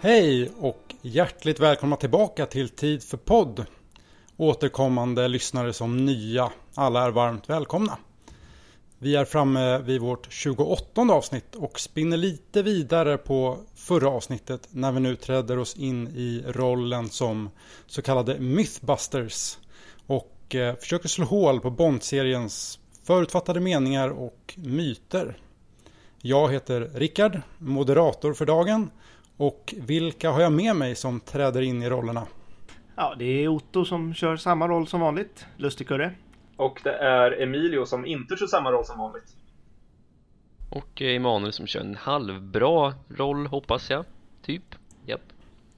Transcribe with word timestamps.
Hej 0.00 0.50
och 0.60 0.94
hjärtligt 1.02 1.60
välkomna 1.60 1.96
tillbaka 1.96 2.46
till 2.46 2.68
Tid 2.68 3.02
för 3.02 3.16
podd. 3.16 3.66
Återkommande 4.36 5.28
lyssnare 5.28 5.72
som 5.72 6.04
nya, 6.04 6.50
alla 6.74 7.04
är 7.04 7.10
varmt 7.10 7.50
välkomna. 7.50 7.98
Vi 8.98 9.16
är 9.16 9.24
framme 9.24 9.78
vid 9.78 10.00
vårt 10.00 10.32
28 10.32 11.00
avsnitt 11.00 11.54
och 11.54 11.80
spinner 11.80 12.16
lite 12.16 12.62
vidare 12.62 13.18
på 13.18 13.58
förra 13.74 14.08
avsnittet 14.08 14.68
när 14.70 14.92
vi 14.92 15.00
nu 15.00 15.16
träder 15.16 15.58
oss 15.58 15.76
in 15.76 16.08
i 16.08 16.44
rollen 16.46 17.08
som 17.08 17.50
så 17.86 18.02
kallade 18.02 18.38
Mythbusters 18.38 19.58
och 20.06 20.54
eh, 20.54 20.76
försöker 20.76 21.08
slå 21.08 21.24
hål 21.24 21.60
på 21.60 21.70
Bond-seriens 21.70 22.78
förutfattade 23.04 23.60
meningar 23.60 24.08
och 24.08 24.54
myter. 24.56 25.38
Jag 26.22 26.52
heter 26.52 26.90
Rickard, 26.94 27.40
moderator 27.58 28.34
för 28.34 28.46
dagen 28.46 28.90
och 29.38 29.74
vilka 29.78 30.30
har 30.30 30.40
jag 30.40 30.52
med 30.52 30.76
mig 30.76 30.94
som 30.94 31.20
träder 31.20 31.62
in 31.62 31.82
i 31.82 31.88
rollerna? 31.88 32.26
Ja, 32.96 33.14
det 33.18 33.44
är 33.44 33.48
Otto 33.48 33.84
som 33.84 34.14
kör 34.14 34.36
samma 34.36 34.68
roll 34.68 34.86
som 34.86 35.00
vanligt, 35.00 35.46
Lustigkurre. 35.56 36.14
Och 36.56 36.80
det 36.84 36.92
är 36.92 37.42
Emilio 37.42 37.86
som 37.86 38.06
inte 38.06 38.36
kör 38.36 38.46
samma 38.46 38.72
roll 38.72 38.84
som 38.84 38.98
vanligt. 38.98 39.36
Och 40.70 41.02
eh, 41.02 41.16
Emanuel 41.16 41.52
som 41.52 41.66
kör 41.66 41.80
en 41.80 41.94
halvbra 41.94 42.94
roll 43.08 43.46
hoppas 43.46 43.90
jag, 43.90 44.04
typ. 44.42 44.74
Japp. 45.06 45.20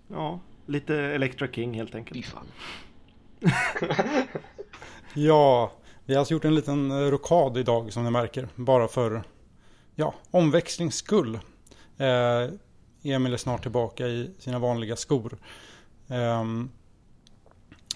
Ja, 0.09 0.41
lite 0.67 0.97
Electra 0.97 1.49
King 1.49 1.75
helt 1.75 1.95
enkelt. 1.95 2.17
Fy 2.17 2.23
fan. 2.23 2.47
Ja, 5.15 5.73
vi 6.05 6.15
har 6.15 6.19
alltså 6.19 6.35
gjort 6.35 6.45
en 6.45 6.55
liten 6.55 6.91
eh, 6.91 7.11
rokad 7.11 7.57
idag 7.57 7.93
som 7.93 8.05
ni 8.05 8.11
märker. 8.11 8.49
Bara 8.55 8.89
för 8.89 9.23
ja, 9.95 10.15
omväxlings 10.31 10.95
skull. 10.95 11.35
Eh, 11.99 12.51
Emil 13.03 13.33
är 13.33 13.37
snart 13.37 13.63
tillbaka 13.63 14.07
i 14.07 14.31
sina 14.39 14.59
vanliga 14.59 14.97
skor. 14.97 15.39
Um, 16.09 16.71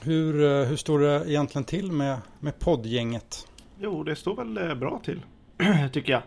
hur, 0.03 0.43
eh, 0.43 0.67
hur 0.67 0.77
står 0.77 0.99
det 0.99 1.31
egentligen 1.31 1.65
till 1.65 1.93
med, 1.93 2.19
med 2.41 2.59
poddgänget? 2.59 3.49
Jo, 3.79 4.03
det 4.03 4.17
står 4.17 4.37
väl 4.37 4.59
eh, 4.59 4.75
bra 4.75 5.01
till, 5.05 5.23
tycker 5.93 6.13
jag. 6.13 6.23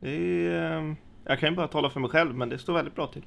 Det 0.00 0.10
är, 0.10 0.78
ehm, 0.78 0.96
jag 1.24 1.40
kan 1.40 1.50
ju 1.50 1.56
bara 1.56 1.68
tala 1.68 1.90
för 1.90 2.00
mig 2.00 2.10
själv, 2.10 2.34
men 2.34 2.48
det 2.48 2.58
står 2.58 2.74
väldigt 2.74 2.94
bra 2.94 3.06
till. 3.06 3.24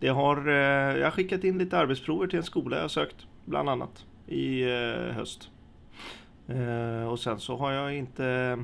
Det 0.00 0.08
har, 0.08 0.48
eh, 0.48 0.98
jag 0.98 1.06
har 1.06 1.10
skickat 1.10 1.44
in 1.44 1.58
lite 1.58 1.78
arbetsprover 1.78 2.26
till 2.26 2.38
en 2.38 2.44
skola 2.44 2.80
jag 2.80 2.90
sökt, 2.90 3.16
bland 3.44 3.68
annat, 3.68 4.06
i 4.26 4.64
höst. 5.12 5.50
Och 7.10 7.20
sen 7.20 7.40
så 7.40 7.56
har 7.56 7.72
jag 7.72 7.96
inte 7.96 8.58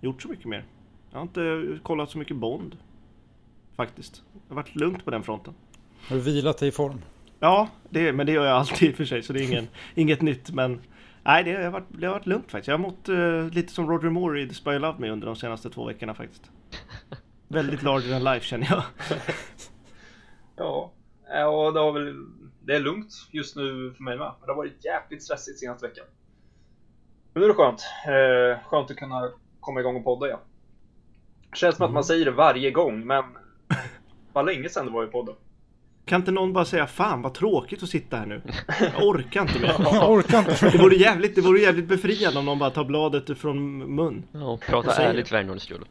gjort 0.00 0.22
så 0.22 0.28
mycket 0.28 0.46
mer. 0.46 0.64
Jag 1.10 1.18
har 1.18 1.22
inte 1.22 1.78
kollat 1.82 2.10
så 2.10 2.18
mycket 2.18 2.36
Bond. 2.36 2.76
Faktiskt. 3.76 4.22
Har 4.50 4.56
varit 4.56 4.76
lugnt 4.76 5.04
på 5.04 5.10
den 5.10 5.22
fronten. 5.22 5.54
Har 6.08 6.16
du 6.16 6.22
vilat 6.22 6.58
dig 6.58 6.68
i 6.68 6.72
form? 6.72 7.00
Ja, 7.40 7.68
det, 7.90 8.12
men 8.12 8.26
det 8.26 8.32
gör 8.32 8.46
jag 8.46 8.56
alltid 8.56 8.88
i 8.88 8.92
och 8.92 8.96
för 8.96 9.04
sig, 9.04 9.22
så 9.22 9.32
det 9.32 9.40
är 9.40 9.48
ingen, 9.48 9.68
inget 9.94 10.22
nytt. 10.22 10.50
Men 10.50 10.80
nej, 11.22 11.44
det 11.44 11.64
har, 11.64 11.70
varit, 11.70 11.86
det 11.88 12.06
har 12.06 12.14
varit 12.14 12.26
lugnt 12.26 12.50
faktiskt. 12.50 12.68
Jag 12.68 12.74
har 12.74 12.82
mått 12.82 13.08
eh, 13.08 13.54
lite 13.54 13.72
som 13.72 13.90
Roger 13.90 14.10
Moore 14.10 14.42
i 14.42 14.48
The 14.48 14.54
Spy 14.54 14.78
Love 14.78 14.98
Me 14.98 15.10
under 15.10 15.26
de 15.26 15.36
senaste 15.36 15.70
två 15.70 15.84
veckorna 15.84 16.14
faktiskt. 16.14 16.50
Väldigt 17.48 17.82
larger 17.82 18.10
than 18.10 18.24
life 18.24 18.46
känner 18.46 18.66
jag. 18.70 18.82
Ja, 20.56 20.92
ja 21.28 21.70
det, 21.70 21.80
har 21.80 21.92
väl, 21.92 22.26
det 22.62 22.74
är 22.74 22.80
lugnt 22.80 23.12
just 23.30 23.56
nu 23.56 23.92
för 23.96 24.02
mig 24.02 24.18
med. 24.18 24.32
Men 24.38 24.46
det 24.46 24.52
har 24.52 24.56
varit 24.56 24.84
jävligt 24.84 25.22
stressigt 25.22 25.58
senaste 25.58 25.86
veckan. 25.86 26.04
Men 27.32 27.40
nu 27.40 27.44
är 27.44 27.48
det 27.48 27.54
skönt. 27.54 27.84
Eh, 28.06 28.68
skönt 28.68 28.90
att 28.90 28.96
kunna 28.96 29.30
komma 29.60 29.80
igång 29.80 29.96
och 29.96 30.04
podda 30.04 30.26
igen. 30.26 30.40
Känns 31.54 31.76
som 31.76 31.86
att 31.86 31.92
man 31.92 32.04
säger 32.04 32.24
det 32.24 32.30
varje 32.30 32.70
gång, 32.70 33.06
men 33.06 33.24
vad 34.44 34.54
länge 34.54 34.68
sedan 34.68 34.86
det 34.86 34.92
var 34.92 35.04
i 35.04 35.06
podden. 35.06 35.34
Kan 36.04 36.20
inte 36.20 36.30
någon 36.30 36.52
bara 36.52 36.64
säga 36.64 36.86
fan 36.86 37.22
vad 37.22 37.34
tråkigt 37.34 37.82
att 37.82 37.88
sitta 37.88 38.16
här 38.16 38.26
nu? 38.26 38.42
Jag 38.80 39.06
orkar 39.06 39.42
inte 39.42 39.58
mer. 39.60 39.68
Jag 39.78 40.10
orkar 40.10 40.38
inte. 40.38 40.70
Det 40.70 40.78
vore 40.78 40.96
jävligt, 40.96 41.34
det 41.34 41.40
vore 41.40 41.60
jävligt 41.60 41.86
befriande 41.88 42.38
om 42.38 42.44
någon 42.44 42.58
bara 42.58 42.70
tar 42.70 42.84
bladet 42.84 43.38
från 43.38 43.78
mun. 43.94 44.22
Ja, 44.32 44.58
prata 44.66 45.02
ärligt 45.02 45.28
för 45.28 45.36
en 45.36 45.60
skull. 45.60 45.84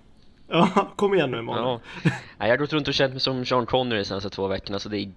Ja, 0.48 0.92
kom 0.96 1.14
igen 1.14 1.32
nu 1.32 1.38
Emanuel. 1.38 1.64
Ja. 1.66 1.80
Nej, 2.04 2.14
jag 2.40 2.48
har 2.50 2.58
gått 2.58 2.74
runt 2.74 2.88
och 2.88 2.94
känt 2.94 3.14
mig 3.14 3.20
som 3.20 3.46
Sean 3.46 3.66
Connery 3.66 4.00
de 4.00 4.06
senaste 4.06 4.30
två 4.30 4.48
veckorna 4.48 4.80
så 4.80 4.90
det 4.90 4.98
är 5.00 5.12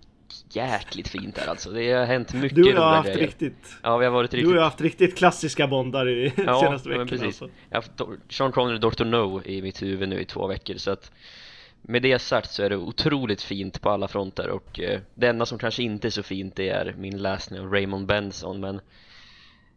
jäkligt 0.50 1.08
fint 1.08 1.34
där 1.34 1.46
alltså. 1.46 1.70
Det 1.70 1.92
har 1.92 2.04
hänt 2.04 2.34
mycket 2.34 2.56
Du 2.56 2.62
och 2.62 2.68
jag 2.68 2.80
har 2.80 2.94
haft 2.94 3.08
grejer. 3.08 3.20
riktigt, 3.26 3.76
Ja, 3.82 3.96
vi 3.96 4.04
har 4.04 4.12
varit 4.12 4.30
du 4.30 4.36
riktigt 4.36 4.48
och 4.50 4.56
jag 4.56 4.60
har 4.60 4.64
haft 4.70 4.80
riktigt 4.80 5.18
klassiska 5.18 5.66
bondar 5.66 6.08
i 6.08 6.32
Ja, 6.36 6.60
senaste 6.60 6.88
veckorna. 6.88 7.06
precis. 7.06 7.26
Alltså. 7.26 7.48
Jag 7.70 7.76
har 7.76 7.82
haft 7.82 8.32
Sean 8.34 8.52
Connery 8.52 8.78
Dr. 8.78 9.04
No 9.04 9.42
i 9.44 9.62
mitt 9.62 9.82
huvud 9.82 10.08
nu 10.08 10.20
i 10.20 10.24
två 10.24 10.46
veckor 10.46 10.74
så 10.76 10.90
att 10.90 11.10
med 11.82 12.02
det 12.02 12.18
sagt 12.18 12.50
så 12.50 12.62
är 12.62 12.70
det 12.70 12.76
otroligt 12.76 13.42
fint 13.42 13.80
på 13.80 13.90
alla 13.90 14.08
fronter 14.08 14.48
och 14.48 14.80
eh, 14.80 15.00
det 15.14 15.28
enda 15.28 15.46
som 15.46 15.58
kanske 15.58 15.82
inte 15.82 16.08
är 16.08 16.10
så 16.10 16.22
fint 16.22 16.56
det 16.56 16.68
är 16.68 16.94
min 16.98 17.22
läsning 17.22 17.60
av 17.60 17.72
Raymond 17.72 18.06
Benson 18.06 18.60
men 18.60 18.80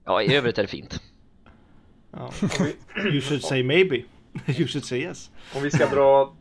ja, 0.05 0.21
i 0.21 0.35
övrigt 0.35 0.57
är 0.57 0.61
det 0.61 0.67
fint. 0.67 1.01
Ja. 2.11 2.31
You 3.11 3.21
should 3.21 3.43
say 3.43 3.63
maybe. 3.63 3.95
You 4.47 4.67
should 4.67 4.85
say 4.85 4.99
yes. 4.99 5.31
Om 5.55 5.63
vi 5.63 5.71
ska 5.71 5.85
dra 5.85 6.35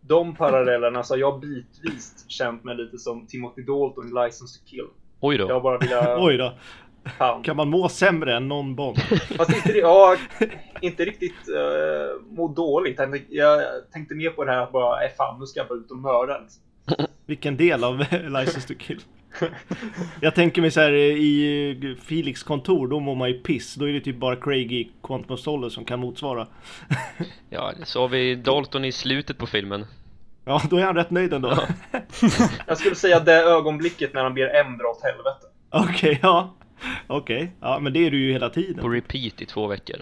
de 0.00 0.34
parallellerna 0.34 1.02
så 1.02 1.14
har 1.14 1.18
jag 1.18 1.40
bitvis 1.40 2.24
känt 2.28 2.64
mig 2.64 2.76
lite 2.76 2.98
som 2.98 3.26
Timothy 3.26 3.62
Dalton 3.62 4.08
i 4.08 4.24
License 4.24 4.58
to 4.58 4.64
Kill. 4.66 4.86
Oj 5.20 5.38
då. 5.38 5.48
Jag 5.48 5.62
bara 5.62 5.78
vilja... 5.78 6.16
Oj 6.24 6.36
då. 6.36 6.54
Fan. 7.18 7.42
Kan 7.42 7.56
man 7.56 7.68
må 7.68 7.88
sämre 7.88 8.36
än 8.36 8.48
någon 8.48 8.74
Bond? 8.74 8.98
Fast 9.36 9.56
inte, 9.56 9.78
ja, 9.78 10.16
inte 10.80 11.04
riktigt 11.04 11.48
uh, 11.48 12.36
må 12.36 12.48
dåligt. 12.48 13.00
Jag 13.28 13.62
tänkte, 13.92 14.14
mer 14.14 14.30
på 14.30 14.44
det 14.44 14.52
här 14.52 14.62
att 14.62 14.72
bara, 14.72 15.04
äh, 15.04 15.10
fan 15.16 15.40
nu 15.40 15.46
ska 15.46 15.60
jag 15.60 15.68
bara 15.68 15.78
ut 15.78 15.90
och 15.90 15.98
mörda. 15.98 16.40
Liksom. 16.40 16.62
Vilken 17.26 17.56
del 17.56 17.84
av 17.84 17.98
License 18.10 18.68
to 18.68 18.74
Kill? 18.78 19.00
Jag 20.20 20.34
tänker 20.34 20.60
mig 20.60 20.70
så 20.70 20.80
här 20.80 20.92
i 20.92 21.96
Felix 22.02 22.42
kontor, 22.42 22.88
då 22.88 23.00
mår 23.00 23.14
man 23.14 23.28
ju 23.28 23.38
piss. 23.38 23.74
Då 23.74 23.88
är 23.88 23.92
det 23.92 24.00
typ 24.00 24.16
bara 24.16 24.36
Craig 24.36 24.72
i 24.72 24.90
Quantum 25.02 25.34
of 25.34 25.40
Solace 25.40 25.74
som 25.74 25.84
kan 25.84 25.98
motsvara. 26.00 26.46
Ja, 27.50 27.72
så 27.84 28.00
har 28.00 28.08
vi 28.08 28.34
Dalton 28.34 28.84
i 28.84 28.92
slutet 28.92 29.38
på 29.38 29.46
filmen. 29.46 29.86
Ja, 30.44 30.62
då 30.70 30.76
är 30.76 30.84
han 30.84 30.96
rätt 30.96 31.10
nöjd 31.10 31.32
ändå. 31.32 31.58
Jag 32.66 32.78
skulle 32.78 32.94
säga 32.94 33.20
det 33.20 33.42
ögonblicket 33.42 34.14
när 34.14 34.22
han 34.22 34.34
ber 34.34 34.54
M 34.54 34.78
dra 34.78 34.88
åt 34.88 35.02
helvete. 35.02 35.46
Okej, 35.70 36.18
ja. 36.22 36.54
Okej, 37.06 37.52
ja 37.60 37.78
men 37.80 37.92
det 37.92 38.06
är 38.06 38.10
du 38.10 38.26
ju 38.26 38.32
hela 38.32 38.48
På 38.48 38.54
tiden. 38.54 38.90
repeat 38.92 39.40
i 39.42 39.46
två 39.46 39.66
veckor. 39.66 39.96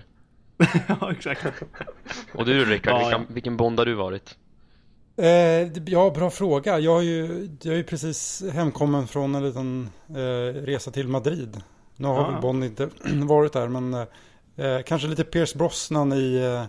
ja, 0.88 1.12
exakt. 1.12 1.46
Och 2.34 2.44
du 2.46 2.64
Rickard, 2.64 2.92
Ja, 2.94 2.98
vilken, 2.98 3.20
ja. 3.20 3.26
vilken 3.34 3.56
Bond 3.56 3.78
har 3.78 3.86
du 3.86 3.94
varit? 3.94 4.36
Eh, 5.16 5.28
ja, 5.86 6.10
bra 6.14 6.30
fråga. 6.30 6.78
Jag 6.78 6.94
har 6.94 7.02
ju, 7.02 7.48
jag 7.62 7.72
är 7.74 7.78
ju 7.78 7.84
precis 7.84 8.42
hemkommen 8.52 9.06
från 9.06 9.34
en 9.34 9.44
liten 9.44 9.90
eh, 10.08 10.54
resa 10.62 10.90
till 10.90 11.08
Madrid. 11.08 11.60
Nu 11.96 12.08
har 12.08 12.20
Ah. 12.24 12.30
väl 12.30 12.40
Bond 12.40 12.64
inte 12.64 12.88
varit 13.14 13.52
där, 13.52 13.68
men 13.68 13.94
eh, 14.56 14.82
kanske 14.86 15.08
lite 15.08 15.24
Pierce 15.24 15.54
Brosnan 15.58 16.12
i, 16.12 16.34
eh, 16.36 16.64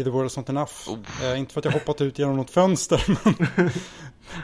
i 0.00 0.04
The 0.04 0.10
World 0.10 0.26
Is 0.26 0.36
Not 0.36 0.48
Enough. 0.48 0.72
Oh. 0.88 0.98
Eh, 1.24 1.38
inte 1.38 1.52
för 1.52 1.60
att 1.60 1.64
jag 1.64 1.72
hoppat 1.72 2.00
ut 2.00 2.18
genom 2.18 2.36
något 2.36 2.50
fönster, 2.50 3.04
men 3.08 3.70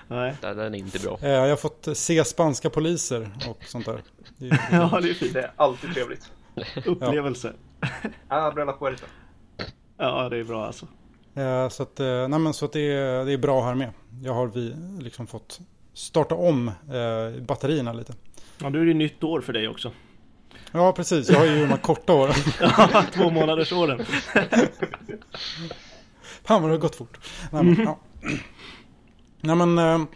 Nej. 0.08 0.34
Den 0.40 0.58
är 0.58 0.74
inte 0.78 0.98
bra. 0.98 1.18
eh, 1.22 1.30
jag 1.30 1.48
har 1.48 1.56
fått 1.56 1.88
se 1.94 2.24
spanska 2.24 2.70
poliser 2.70 3.30
och 3.48 3.64
sånt 3.64 3.86
där. 3.86 4.02
Det 4.38 4.48
är 4.48 4.60
Ja, 4.72 5.00
det 5.02 5.10
är 5.10 5.14
fint. 5.14 5.32
Det 5.32 5.40
är 5.40 5.52
alltid 5.56 5.94
trevligt. 5.94 6.30
Upplevelse. 6.86 7.52
Ah, 8.28 8.50
Brella 8.50 8.72
Puerta. 8.72 9.06
Ja, 9.98 10.28
det 10.28 10.36
är 10.36 10.44
bra 10.44 10.66
alltså. 10.66 10.86
Eh, 11.34 11.68
så 11.68 11.82
att, 11.82 12.00
eh, 12.00 12.28
nej, 12.28 12.38
men 12.38 12.54
så 12.54 12.64
att 12.64 12.72
det, 12.72 12.80
är, 12.80 13.24
det 13.24 13.32
är 13.32 13.38
bra 13.38 13.62
här 13.64 13.74
med. 13.74 13.90
Jag 14.22 14.34
har 14.34 14.46
vi 14.46 14.74
liksom 15.00 15.26
fått 15.26 15.60
starta 15.94 16.34
om 16.34 16.68
eh, 16.68 17.42
batterierna 17.42 17.92
lite. 17.92 18.14
Ja, 18.58 18.68
nu 18.68 18.80
är 18.82 18.86
det 18.86 18.94
nytt 18.94 19.24
år 19.24 19.40
för 19.40 19.52
dig 19.52 19.68
också. 19.68 19.90
Ja, 20.72 20.92
precis. 20.92 21.30
Jag 21.30 21.38
har 21.38 21.46
ju 21.46 21.60
de 21.60 21.66
här 21.66 21.76
korta 21.76 22.12
åren. 22.12 22.34
Ja, 22.60 23.04
två 23.14 23.30
månaders 23.30 23.72
åren. 23.72 24.04
Fan 26.44 26.62
vad 26.62 26.70
det 26.70 26.74
har 26.74 26.80
gått 26.80 26.96
fort. 26.96 27.18
Nej 27.50 27.62
men, 27.64 27.82
ja. 27.84 27.98
Nej, 29.44 29.56
men 29.56 29.78
eh, 29.78 30.06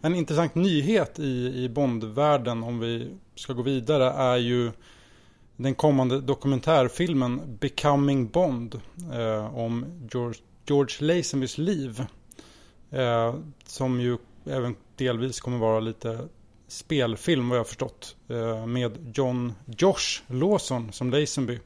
en 0.00 0.14
intressant 0.14 0.54
nyhet 0.54 1.18
i, 1.18 1.64
i 1.64 1.68
Bondvärlden 1.68 2.62
om 2.62 2.78
vi 2.78 3.16
ska 3.34 3.52
gå 3.52 3.62
vidare 3.62 4.10
är 4.10 4.36
ju 4.36 4.72
den 5.56 5.74
kommande 5.74 6.20
dokumentärfilmen 6.20 7.56
Becoming 7.60 8.28
Bond 8.28 8.80
eh, 9.12 9.56
om 9.56 9.84
George, 10.12 10.40
George 10.66 10.96
Lazenbys 11.00 11.58
liv. 11.58 12.04
Eh, 12.90 13.34
som 13.64 14.00
ju 14.00 14.18
även 14.44 14.76
delvis 14.96 15.40
kommer 15.40 15.58
vara 15.58 15.80
lite 15.80 16.28
spelfilm 16.68 17.48
vad 17.48 17.58
jag 17.58 17.60
har 17.60 17.68
förstått. 17.68 18.16
Eh, 18.28 18.66
med 18.66 19.12
John 19.14 19.52
Josh 19.78 20.22
Lawson 20.26 20.92
som 20.92 21.10
Lazenby. 21.10 21.58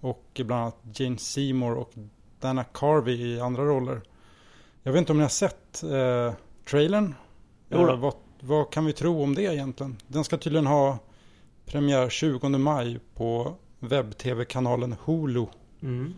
Och 0.00 0.40
bland 0.44 0.62
annat 0.62 0.78
Jane 0.94 1.18
Seymour 1.18 1.74
och 1.74 1.92
Dana 2.40 2.64
Carvey 2.64 3.34
i 3.34 3.40
andra 3.40 3.64
roller. 3.64 4.00
Jag 4.82 4.92
vet 4.92 4.98
inte 4.98 5.12
om 5.12 5.18
ni 5.18 5.24
har 5.24 5.28
sett 5.28 5.82
eh, 5.82 6.32
trailern? 6.64 7.14
Då. 7.68 7.88
Eh, 7.88 7.96
vad, 7.96 8.14
vad 8.40 8.70
kan 8.70 8.84
vi 8.84 8.92
tro 8.92 9.22
om 9.22 9.34
det 9.34 9.42
egentligen? 9.42 9.96
Den 10.06 10.24
ska 10.24 10.36
tydligen 10.36 10.66
ha 10.66 10.98
premiär 11.66 12.08
20 12.08 12.48
maj 12.48 12.98
på 13.14 13.56
webb-tv-kanalen 13.78 14.94
Hulu. 15.04 15.46
Mm. 15.82 16.14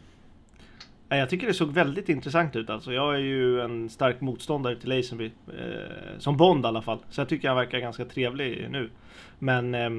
jag 1.08 1.31
tycker 1.31 1.46
det 1.46 1.55
såg 1.55 1.73
väldigt 1.73 2.08
intressant 2.08 2.56
ut 2.56 2.70
alltså. 2.70 2.93
Jag 2.93 3.14
är 3.14 3.19
ju 3.19 3.61
en 3.61 3.91
stark 3.91 4.20
motståndare 4.20 4.76
till 4.76 4.88
Lazenby. 4.88 5.26
Eh, 5.26 6.19
som 6.19 6.37
Bond 6.37 6.64
i 6.64 6.69
alla 6.69 6.82
fall. 6.82 6.99
Så 7.11 7.20
jag 7.20 7.29
tycker 7.29 7.49
han 7.49 7.56
verkar 7.56 7.79
ganska 7.79 8.05
trevlig 8.05 8.69
nu. 8.70 8.90
Men 9.38 9.75
eh, 9.75 9.90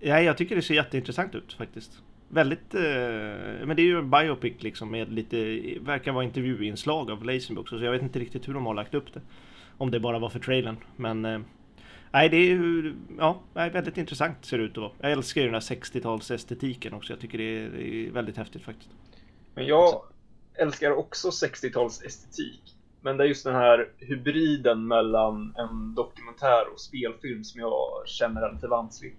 ja, 0.00 0.20
jag 0.20 0.36
tycker 0.36 0.56
det 0.56 0.62
ser 0.62 0.74
jätteintressant 0.74 1.34
ut 1.34 1.52
faktiskt. 1.52 2.02
Väldigt, 2.28 2.74
eh, 2.74 2.80
men 3.66 3.76
det 3.76 3.82
är 3.82 3.86
ju 3.86 3.98
en 3.98 4.10
biopic 4.10 4.62
liksom 4.62 4.90
med 4.90 5.12
lite, 5.12 5.36
verkar 5.80 6.12
vara 6.12 6.24
intervjuinslag 6.24 7.10
av 7.10 7.24
Lazenby 7.24 7.60
också. 7.60 7.78
Så 7.78 7.84
jag 7.84 7.92
vet 7.92 8.02
inte 8.02 8.18
riktigt 8.18 8.48
hur 8.48 8.54
de 8.54 8.66
har 8.66 8.74
lagt 8.74 8.94
upp 8.94 9.14
det. 9.14 9.20
Om 9.78 9.90
det 9.90 10.00
bara 10.00 10.18
var 10.18 10.28
för 10.28 10.38
trailern. 10.38 10.76
Men 10.96 11.24
eh, 11.24 11.40
Nej, 12.12 12.28
det 12.28 12.36
är 12.36 12.48
ju 12.48 12.94
ja, 13.18 13.40
väldigt 13.54 13.98
intressant 13.98 14.44
ser 14.44 14.58
det 14.58 14.64
ut 14.64 14.70
att 14.70 14.76
vara. 14.76 14.92
Jag 15.00 15.12
älskar 15.12 15.40
ju 15.40 15.46
den 15.46 15.54
här 15.54 15.60
60-tals 15.60 16.30
estetiken 16.30 16.94
också. 16.94 17.12
Jag 17.12 17.20
tycker 17.20 17.38
det 17.38 17.58
är, 17.58 17.68
det 17.68 18.06
är 18.06 18.10
väldigt 18.10 18.36
häftigt 18.36 18.62
faktiskt. 18.62 18.90
Men 19.54 19.66
jag 19.66 20.02
älskar 20.54 20.90
också 20.90 21.28
60-tals 21.28 22.02
estetik. 22.02 22.60
Men 23.00 23.16
det 23.16 23.24
är 23.24 23.28
just 23.28 23.44
den 23.44 23.54
här 23.54 23.88
hybriden 23.98 24.86
mellan 24.86 25.54
en 25.56 25.94
dokumentär 25.94 26.72
och 26.72 26.80
spelfilm 26.80 27.44
som 27.44 27.60
jag 27.60 28.02
känner 28.06 28.42
är 28.42 28.52
lite 28.52 28.68
vansklig. 28.68 29.16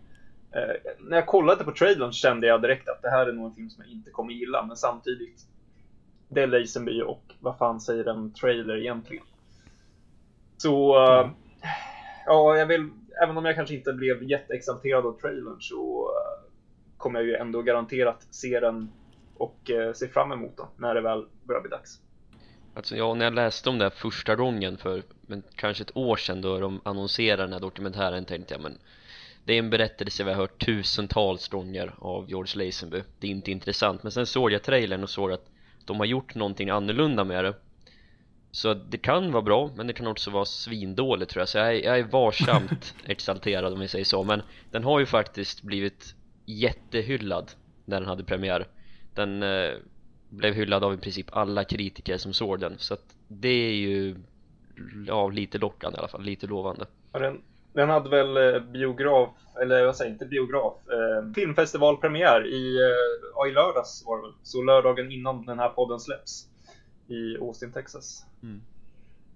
Eh, 0.57 0.75
när 0.99 1.17
jag 1.17 1.25
kollade 1.25 1.63
på 1.63 1.71
trailern 1.71 2.11
kände 2.11 2.47
jag 2.47 2.61
direkt 2.61 2.89
att 2.89 3.01
det 3.01 3.09
här 3.09 3.27
är 3.27 3.33
nog 3.33 3.45
en 3.45 3.55
film 3.55 3.69
som 3.69 3.83
jag 3.83 3.91
inte 3.91 4.09
kommer 4.09 4.33
gilla, 4.33 4.63
men 4.63 4.75
samtidigt 4.75 5.45
det 6.29 6.41
är 6.41 6.47
Lazenby 6.47 7.01
och 7.01 7.23
vad 7.39 7.57
fan 7.57 7.81
säger 7.81 8.05
en 8.05 8.33
trailer 8.33 8.77
egentligen? 8.77 9.23
Så 10.57 10.97
mm. 10.97 11.31
ja, 12.25 12.57
jag 12.57 12.65
vill, 12.65 12.89
även 13.23 13.37
om 13.37 13.45
jag 13.45 13.55
kanske 13.55 13.75
inte 13.75 13.93
blev 13.93 14.23
jätteexalterad 14.23 15.05
av 15.05 15.19
trailern 15.19 15.57
så 15.59 16.09
uh, 16.09 16.49
kommer 16.97 17.19
jag 17.19 17.27
ju 17.27 17.35
ändå 17.35 17.61
garanterat 17.61 18.27
se 18.29 18.59
den 18.59 18.91
och 19.37 19.69
uh, 19.69 19.93
se 19.93 20.07
fram 20.07 20.31
emot 20.31 20.57
den 20.57 20.65
när 20.77 20.95
det 20.95 21.01
väl 21.01 21.25
börjar 21.43 21.61
bli 21.61 21.69
dags. 21.69 22.01
Alltså 22.73 22.95
ja, 22.95 23.13
när 23.13 23.25
jag 23.25 23.33
läste 23.33 23.69
om 23.69 23.77
det 23.77 23.85
här 23.85 23.89
första 23.89 24.35
gången 24.35 24.77
för 24.77 25.03
men, 25.21 25.43
kanske 25.55 25.83
ett 25.83 25.97
år 25.97 26.15
sedan 26.15 26.41
då 26.41 26.59
de 26.59 26.81
annonserade 26.83 27.43
den 27.43 27.53
här 27.53 27.59
dokumentären 27.59 28.25
tänkte 28.25 28.53
jag 28.53 28.61
men 28.61 28.77
det 29.47 29.53
är 29.53 29.59
en 29.59 29.69
berättelse 29.69 30.23
vi 30.23 30.29
har 30.29 30.37
hört 30.37 30.65
tusentals 30.65 31.47
gånger 31.47 31.93
av 31.99 32.29
George 32.29 32.65
Lazenby. 32.65 33.03
Det 33.19 33.27
är 33.27 33.31
inte 33.31 33.51
intressant 33.51 34.03
men 34.03 34.11
sen 34.11 34.25
såg 34.25 34.51
jag 34.51 34.63
trailern 34.63 35.03
och 35.03 35.09
såg 35.09 35.31
att 35.31 35.49
de 35.85 35.97
har 35.97 36.05
gjort 36.05 36.35
någonting 36.35 36.69
annorlunda 36.69 37.23
med 37.23 37.43
det. 37.43 37.53
Så 38.51 38.73
det 38.73 38.97
kan 38.97 39.31
vara 39.31 39.41
bra 39.41 39.71
men 39.75 39.87
det 39.87 39.93
kan 39.93 40.07
också 40.07 40.31
vara 40.31 40.45
svindåligt 40.45 41.31
tror 41.31 41.41
jag. 41.41 41.49
Så 41.49 41.57
jag 41.57 41.67
är, 41.67 41.85
jag 41.85 41.99
är 41.99 42.03
varsamt 42.03 42.95
exalterad 43.05 43.73
om 43.73 43.79
vi 43.79 43.87
säger 43.87 44.05
så. 44.05 44.23
Men 44.23 44.41
den 44.71 44.83
har 44.83 44.99
ju 44.99 45.05
faktiskt 45.05 45.61
blivit 45.61 46.15
jättehyllad 46.45 47.51
när 47.85 47.99
den 47.99 48.09
hade 48.09 48.23
premiär. 48.23 48.67
Den 49.13 49.43
eh, 49.43 49.71
blev 50.29 50.53
hyllad 50.53 50.83
av 50.83 50.93
i 50.93 50.97
princip 50.97 51.27
alla 51.31 51.63
kritiker 51.63 52.17
som 52.17 52.33
såg 52.33 52.59
den. 52.59 52.75
Så 52.77 52.93
att 52.93 53.15
det 53.27 53.49
är 53.49 53.73
ju 53.73 54.15
ja, 55.07 55.29
lite 55.29 55.57
lockande 55.57 55.97
i 55.97 55.99
alla 55.99 56.07
fall, 56.07 56.23
lite 56.23 56.47
lovande. 56.47 56.85
Den, 57.11 57.41
den 57.77 57.89
hade 57.89 58.09
väl 58.09 58.37
eh, 58.37 58.61
biograf, 58.61 59.29
eller 59.61 59.85
vad 59.85 59.95
säger 59.95 60.11
inte 60.11 60.25
biograf, 60.25 60.73
eh, 60.89 61.33
filmfestivalpremiär 61.35 62.47
i, 62.47 62.77
eh, 62.77 63.49
i 63.49 63.53
lördags 63.53 64.03
var 64.05 64.17
det 64.17 64.21
väl. 64.21 64.33
Så 64.43 64.63
lördagen 64.63 65.11
innan 65.11 65.45
den 65.45 65.59
här 65.59 65.69
podden 65.69 65.99
släpps 65.99 66.47
i 67.07 67.37
Austin, 67.37 67.71
Texas. 67.71 68.25
Mm. 68.43 68.61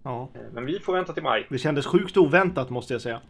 Ja. 0.04 0.30
Eh, 0.34 0.42
men 0.54 0.66
vi 0.66 0.80
får 0.80 0.94
vänta 0.94 1.14
till 1.14 1.24
maj. 1.24 1.48
Det 1.50 1.58
kändes 1.58 1.86
sjukt 1.86 2.18
oväntat 2.18 2.70
måste 2.70 2.94
jag 2.94 3.02
säga. 3.02 3.22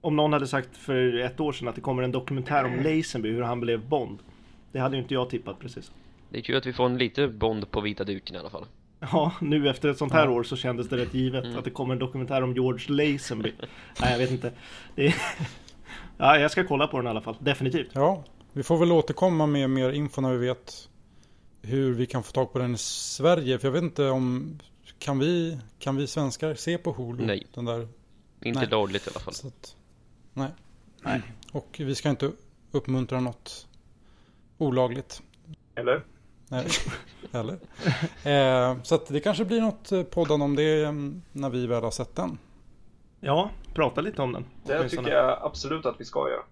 Om 0.00 0.16
någon 0.16 0.32
hade 0.32 0.46
sagt 0.46 0.76
för 0.76 1.18
ett 1.18 1.40
år 1.40 1.52
sedan 1.52 1.68
att 1.68 1.74
det 1.74 1.80
kommer 1.80 2.02
en 2.02 2.12
dokumentär 2.12 2.64
om 2.64 2.82
Lazenby, 2.82 3.30
hur 3.30 3.42
han 3.42 3.60
blev 3.60 3.88
Bond. 3.88 4.18
Det 4.72 4.78
hade 4.78 4.96
ju 4.96 5.02
inte 5.02 5.14
jag 5.14 5.30
tippat 5.30 5.58
precis. 5.58 5.92
Det 6.30 6.38
är 6.38 6.42
kul 6.42 6.56
att 6.56 6.66
vi 6.66 6.72
får 6.72 6.86
en 6.86 6.98
lite 6.98 7.28
Bond 7.28 7.70
på 7.70 7.80
vita 7.80 8.04
duken 8.04 8.36
i 8.36 8.38
alla 8.38 8.50
fall. 8.50 8.66
Ja, 9.12 9.32
nu 9.40 9.68
efter 9.68 9.88
ett 9.88 9.98
sånt 9.98 10.12
här 10.12 10.26
ja. 10.26 10.30
år 10.30 10.42
så 10.42 10.56
kändes 10.56 10.88
det 10.88 10.96
rätt 10.96 11.14
givet 11.14 11.44
mm. 11.44 11.58
att 11.58 11.64
det 11.64 11.70
kommer 11.70 11.94
en 11.94 11.98
dokumentär 11.98 12.42
om 12.42 12.54
George 12.54 13.12
Lazenby. 13.12 13.52
Nej, 14.00 14.10
jag 14.10 14.18
vet 14.18 14.30
inte. 14.30 14.52
Är... 14.96 15.14
ja, 16.16 16.38
jag 16.38 16.50
ska 16.50 16.66
kolla 16.66 16.86
på 16.86 16.96
den 16.96 17.06
i 17.06 17.10
alla 17.10 17.20
fall. 17.20 17.36
Definitivt. 17.40 17.90
Ja, 17.92 18.24
vi 18.52 18.62
får 18.62 18.78
väl 18.78 18.92
återkomma 18.92 19.46
med 19.46 19.70
mer 19.70 19.90
info 19.92 20.20
när 20.20 20.32
vi 20.32 20.46
vet 20.46 20.88
hur 21.62 21.94
vi 21.94 22.06
kan 22.06 22.22
få 22.22 22.32
tag 22.32 22.52
på 22.52 22.58
den 22.58 22.74
i 22.74 22.78
Sverige. 22.78 23.58
För 23.58 23.68
jag 23.68 23.72
vet 23.72 23.82
inte 23.82 24.08
om... 24.08 24.58
Kan 24.98 25.18
vi, 25.18 25.58
kan 25.78 25.96
vi 25.96 26.06
svenskar 26.06 26.54
se 26.54 26.78
på 26.78 26.92
Hulu? 26.92 27.26
Nej. 27.26 27.46
Den 27.54 27.64
där? 27.64 27.88
Inte 28.42 28.60
nej. 28.60 28.68
dagligt 28.68 29.06
i 29.06 29.10
alla 29.10 29.20
fall. 29.20 29.34
Att, 29.44 29.76
nej. 30.32 30.50
nej. 31.02 31.22
Och 31.52 31.76
vi 31.78 31.94
ska 31.94 32.10
inte 32.10 32.32
uppmuntra 32.70 33.20
något 33.20 33.68
olagligt. 34.58 35.22
Eller? 35.74 36.02
Eller? 37.32 37.58
Eh, 38.24 38.76
så 38.82 38.94
att 38.94 39.06
det 39.06 39.20
kanske 39.20 39.44
blir 39.44 39.60
något 39.60 39.92
eh, 39.92 40.02
poddande 40.02 40.44
om 40.44 40.56
det 40.56 40.84
mm, 40.84 41.22
när 41.32 41.50
vi 41.50 41.66
väl 41.66 41.82
har 41.84 41.90
sett 41.90 42.16
den. 42.16 42.38
Ja, 43.20 43.50
prata 43.74 44.00
lite 44.00 44.22
om 44.22 44.32
den. 44.32 44.44
Det 44.66 44.88
tycker 44.88 45.10
jag 45.10 45.38
absolut 45.42 45.86
att 45.86 46.00
vi 46.00 46.04
ska 46.04 46.28
göra. 46.28 46.42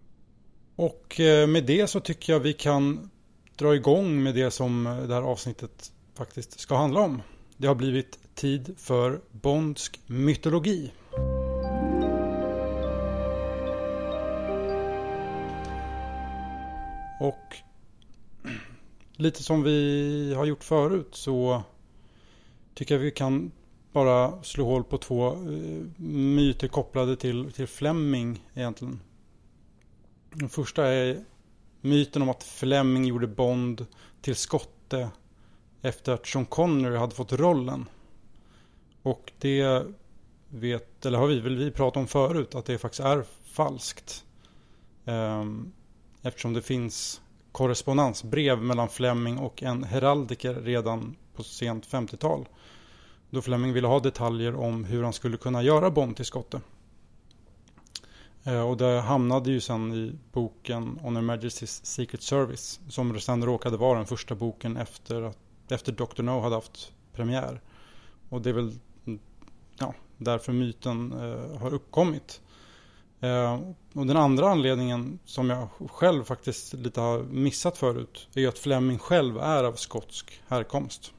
Och 0.77 1.21
eh, 1.21 1.47
med 1.47 1.65
det 1.65 1.87
så 1.87 2.00
tycker 2.00 2.33
jag 2.33 2.41
vi 2.41 2.53
kan 2.53 3.11
dra 3.56 3.75
igång 3.75 4.23
med 4.23 4.35
det 4.35 4.50
som 4.50 4.87
eh, 4.87 4.97
det 4.97 5.15
här 5.15 5.23
avsnittet 5.23 5.93
faktiskt 6.15 6.61
ska 6.61 6.77
handla 6.77 7.00
om. 7.00 7.23
Det 7.56 7.67
har 7.67 7.75
blivit 7.75 8.19
tid 8.35 8.75
för 8.79 9.21
Bondsk 9.31 10.00
mytologi. 10.06 10.93
Och 17.21 17.56
lite 19.22 19.42
som 19.42 19.62
vi 19.62 20.34
har 20.36 20.44
gjort 20.44 20.64
förut 20.64 21.08
så 21.12 21.62
tycker 22.74 22.94
jag 22.94 23.02
vi 23.02 23.10
kan 23.10 23.52
bara 23.92 24.42
slå 24.42 24.64
hål 24.64 24.84
på 24.84 24.98
två 24.98 25.32
eh, 25.32 26.02
myter 26.06 26.69
kopplade 26.69 27.16
till, 27.16 27.52
till 27.52 27.66
Fleming 27.66 28.48
egentligen. 28.54 29.00
Den 30.30 30.48
första 30.48 30.86
är 30.86 31.24
myten 31.80 32.22
om 32.22 32.28
att 32.28 32.42
Fleming 32.42 33.04
gjorde 33.04 33.26
Bond 33.26 33.86
till 34.20 34.36
skotte 34.36 35.10
efter 35.82 36.12
att 36.12 36.26
Sean 36.26 36.46
Connery 36.46 36.96
hade 36.96 37.14
fått 37.14 37.32
rollen. 37.32 37.88
Och 39.02 39.32
det 39.38 39.86
vet, 40.48 41.06
eller 41.06 41.19
har 41.19 41.26
vi 41.26 41.40
väl 41.40 41.56
vi 41.56 41.70
pratat 41.70 41.96
om 41.96 42.06
förut, 42.06 42.54
att 42.54 42.64
det 42.64 42.78
faktiskt 42.78 43.00
är 43.00 43.24
falskt. 43.44 44.24
Ehm, 45.04 45.72
eftersom 46.22 46.52
det 46.52 46.62
finns 46.62 47.20
korrespondensbrev 47.53 48.63
mellan 48.63 48.89
Fleming 48.89 49.39
och 49.39 49.63
en 49.63 49.85
heraldiker 49.85 50.55
redan 50.55 51.17
på 51.37 51.43
sent 51.43 51.87
50-tal. 51.87 52.49
Då 53.31 53.43
Fleming 53.43 53.73
ville 53.73 53.87
ha 53.87 54.01
detaljer 54.01 54.55
om 54.55 54.85
hur 54.85 55.03
han 55.03 55.13
skulle 55.13 55.37
kunna 55.37 55.63
göra 55.63 55.91
Bond 55.91 56.17
till 56.17 56.25
skotte. 56.25 56.61
Eh, 58.44 58.71
och 58.71 58.77
det 58.77 59.01
hamnade 59.01 59.51
ju 59.51 59.61
sen 59.61 59.93
i 59.93 60.19
boken 60.32 61.01
On 61.03 61.17
Her 61.17 61.23
Majesty's 61.23 61.85
Secret 61.85 62.23
Service. 62.23 62.81
Som 62.89 63.21
sen 63.21 63.44
råkade 63.44 63.77
vara 63.77 63.99
den 63.99 64.06
första 64.06 64.35
boken 64.35 64.77
efter, 64.77 65.23
att, 65.23 65.39
efter 65.69 65.93
Dr. 65.93 66.23
No 66.23 66.41
hade 66.41 66.55
haft 66.55 66.93
premiär. 67.13 67.61
Och 68.29 68.43
det 68.43 68.51
är 68.51 68.55
väl 68.55 68.79
mm, 69.06 69.21
ja, 69.79 69.94
därför 70.19 70.53
myten 70.53 71.13
eh, 71.13 71.59
har 71.61 71.75
uppkommit. 71.75 72.41
Eh, 73.22 73.60
och 73.94 74.06
den 74.06 74.17
andra 74.17 74.50
anledningen 74.50 75.19
som 75.24 75.50
jag 75.50 75.69
själv 75.91 76.24
faktiskt 76.24 76.72
lite 76.72 77.00
har 77.00 77.22
missat 77.22 77.79
förut 77.79 78.29
är 78.34 78.48
att 78.48 78.58
Fleming 78.58 78.98
själv 78.98 79.38
är 79.38 79.64
av 79.64 79.72
skotsk 79.72 80.41
härkomst. 80.48 81.12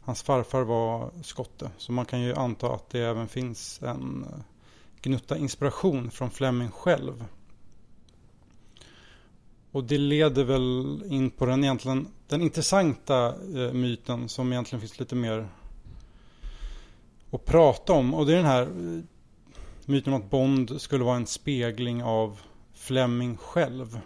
Hans 0.00 0.22
farfar 0.22 0.62
var 0.62 1.10
skotte 1.22 1.70
så 1.78 1.92
man 1.92 2.04
kan 2.04 2.20
ju 2.20 2.34
anta 2.34 2.72
att 2.72 2.90
det 2.90 3.00
även 3.00 3.28
finns 3.28 3.82
en 3.82 4.24
eh, 4.30 4.40
gnutta 5.00 5.36
inspiration 5.36 6.10
från 6.10 6.30
Fleming 6.30 6.70
själv. 6.70 7.24
Och 9.70 9.84
det 9.84 9.98
leder 9.98 10.44
väl 10.44 11.02
in 11.06 11.30
på 11.30 11.46
den 11.46 11.64
egentligen 11.64 12.08
den 12.28 12.42
intressanta 12.42 13.28
eh, 13.28 13.72
myten 13.72 14.28
som 14.28 14.52
egentligen 14.52 14.80
finns 14.80 15.00
lite 15.00 15.14
mer 15.14 15.48
att 17.30 17.44
prata 17.44 17.92
om 17.92 18.14
och 18.14 18.26
det 18.26 18.32
är 18.32 18.36
den 18.36 18.46
här 18.46 18.62
eh, 18.62 19.04
myten 19.88 20.12
om 20.12 20.20
att 20.20 20.30
Bond 20.30 20.80
skulle 20.80 21.04
vara 21.04 21.16
en 21.16 21.26
spegling 21.26 22.04
av 22.04 22.40
Fleming 22.74 23.36
själv. 23.36 24.00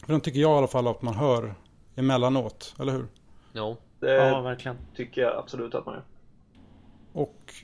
För 0.00 0.12
den 0.12 0.20
tycker 0.20 0.40
jag 0.40 0.50
i 0.50 0.58
alla 0.58 0.66
fall 0.66 0.88
att 0.88 1.02
man 1.02 1.14
hör 1.14 1.54
emellanåt, 1.96 2.74
eller 2.78 2.92
hur? 2.92 3.06
Ja, 3.52 3.76
det 4.00 4.12
ja, 4.12 4.40
verkligen. 4.40 4.76
tycker 4.96 5.20
jag 5.20 5.38
absolut 5.38 5.74
att 5.74 5.86
man 5.86 5.94
gör. 5.94 6.04
Och 7.12 7.54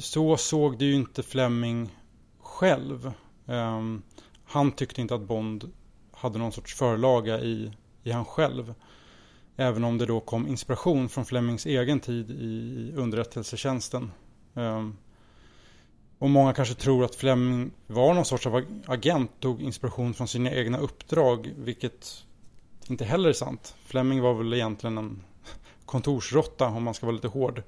så 0.00 0.36
såg 0.36 0.78
det 0.78 0.84
ju 0.84 0.94
inte 0.94 1.22
Fleming 1.22 1.96
själv. 2.38 3.12
Um, 3.46 4.02
han 4.44 4.72
tyckte 4.72 5.00
inte 5.00 5.14
att 5.14 5.20
Bond 5.20 5.72
hade 6.12 6.38
någon 6.38 6.52
sorts 6.52 6.74
förlaga 6.74 7.40
i, 7.40 7.72
i 8.02 8.10
han 8.10 8.24
själv. 8.24 8.74
Även 9.56 9.84
om 9.84 9.98
det 9.98 10.06
då 10.06 10.20
kom 10.20 10.46
inspiration 10.46 11.08
från 11.08 11.24
Flemings 11.24 11.66
egen 11.66 12.00
tid 12.00 12.30
i 12.30 12.92
underrättelsetjänsten. 12.96 14.12
Um, 14.54 14.96
och 16.20 16.30
många 16.30 16.52
kanske 16.52 16.74
tror 16.74 17.04
att 17.04 17.14
Fleming 17.14 17.70
var 17.86 18.14
någon 18.14 18.24
sorts 18.24 18.46
av 18.46 18.64
agent, 18.86 19.30
tog 19.40 19.62
inspiration 19.62 20.14
från 20.14 20.28
sina 20.28 20.50
egna 20.50 20.78
uppdrag, 20.78 21.52
vilket 21.56 22.24
inte 22.88 23.04
heller 23.04 23.28
är 23.28 23.32
sant. 23.32 23.74
Fleming 23.84 24.20
var 24.20 24.34
väl 24.34 24.54
egentligen 24.54 24.98
en 24.98 25.22
kontorsrotta 25.84 26.66
om 26.66 26.82
man 26.82 26.94
ska 26.94 27.06
vara 27.06 27.14
lite 27.14 27.28
hård. 27.28 27.62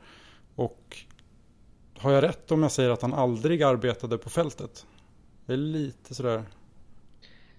Och 0.55 0.97
har 1.99 2.13
jag 2.13 2.25
rätt 2.25 2.53
om 2.53 2.63
jag 2.63 2.73
säger 2.73 2.91
att 2.91 3.03
han 3.03 3.15
aldrig 3.15 3.63
arbetade 3.63 4.19
på 4.19 4.31
fältet? 4.31 4.87
Det 5.47 5.53
är 5.53 5.57
lite 5.57 6.15
sådär... 6.15 6.45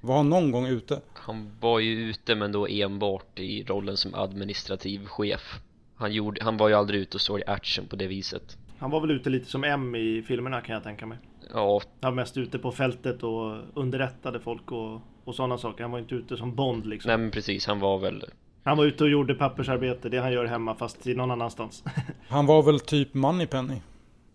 Var 0.02 0.18
han 0.18 0.30
någon 0.30 0.52
gång 0.52 0.68
ute? 0.68 1.02
Han 1.14 1.52
var 1.60 1.80
ju 1.80 2.10
ute 2.10 2.36
men 2.36 2.52
då 2.52 2.68
enbart 2.68 3.40
i 3.40 3.64
rollen 3.64 3.98
som 3.98 4.14
administrativ 4.14 5.06
chef 5.06 5.60
Han, 5.96 6.14
gjorde, 6.14 6.44
han 6.44 6.58
var 6.58 6.70
ju 6.70 6.74
aldrig 6.74 7.02
ute 7.02 7.18
och 7.18 7.22
såg 7.22 7.42
action 7.48 7.88
på 7.88 7.96
det 7.96 8.08
viset 8.08 8.58
han 8.80 8.92
var 8.92 9.00
väl 9.02 9.12
ute 9.12 9.30
lite 9.30 9.46
som 9.52 9.64
M 9.64 9.96
i 9.96 10.22
filmerna 10.28 10.62
kan 10.62 10.74
jag 10.74 10.84
tänka 10.84 11.06
mig. 11.06 11.18
Ja, 11.54 11.82
Han 12.02 12.16
var 12.16 12.22
mest 12.22 12.38
ute 12.38 12.60
på 12.60 12.72
fältet 12.72 13.24
och 13.24 13.58
underrättade 13.74 14.40
folk 14.40 14.72
och, 14.72 15.02
och 15.24 15.36
sådana 15.36 15.58
saker. 15.58 15.84
Han 15.84 15.92
var 15.92 16.00
inte 16.00 16.16
ute 16.16 16.38
som 16.38 16.56
Bond 16.56 16.86
liksom. 16.86 17.10
nej 17.10 17.18
men 17.18 17.32
precis, 17.32 17.68
han 17.68 17.80
var 17.80 17.98
väl 18.00 18.24
Han 18.64 18.78
var 18.78 18.86
ute 18.86 19.04
och 19.04 19.10
gjorde 19.10 19.36
pappersarbete, 19.36 20.10
det 20.10 20.18
han 20.18 20.32
gör 20.34 20.46
hemma 20.46 20.76
fast 20.76 21.08
i 21.08 21.16
någon 21.16 21.32
annanstans. 21.32 21.84
Han 22.28 22.46
var 22.46 22.64
väl 22.64 22.80
typ 22.80 23.14
Moneypenny. 23.14 23.82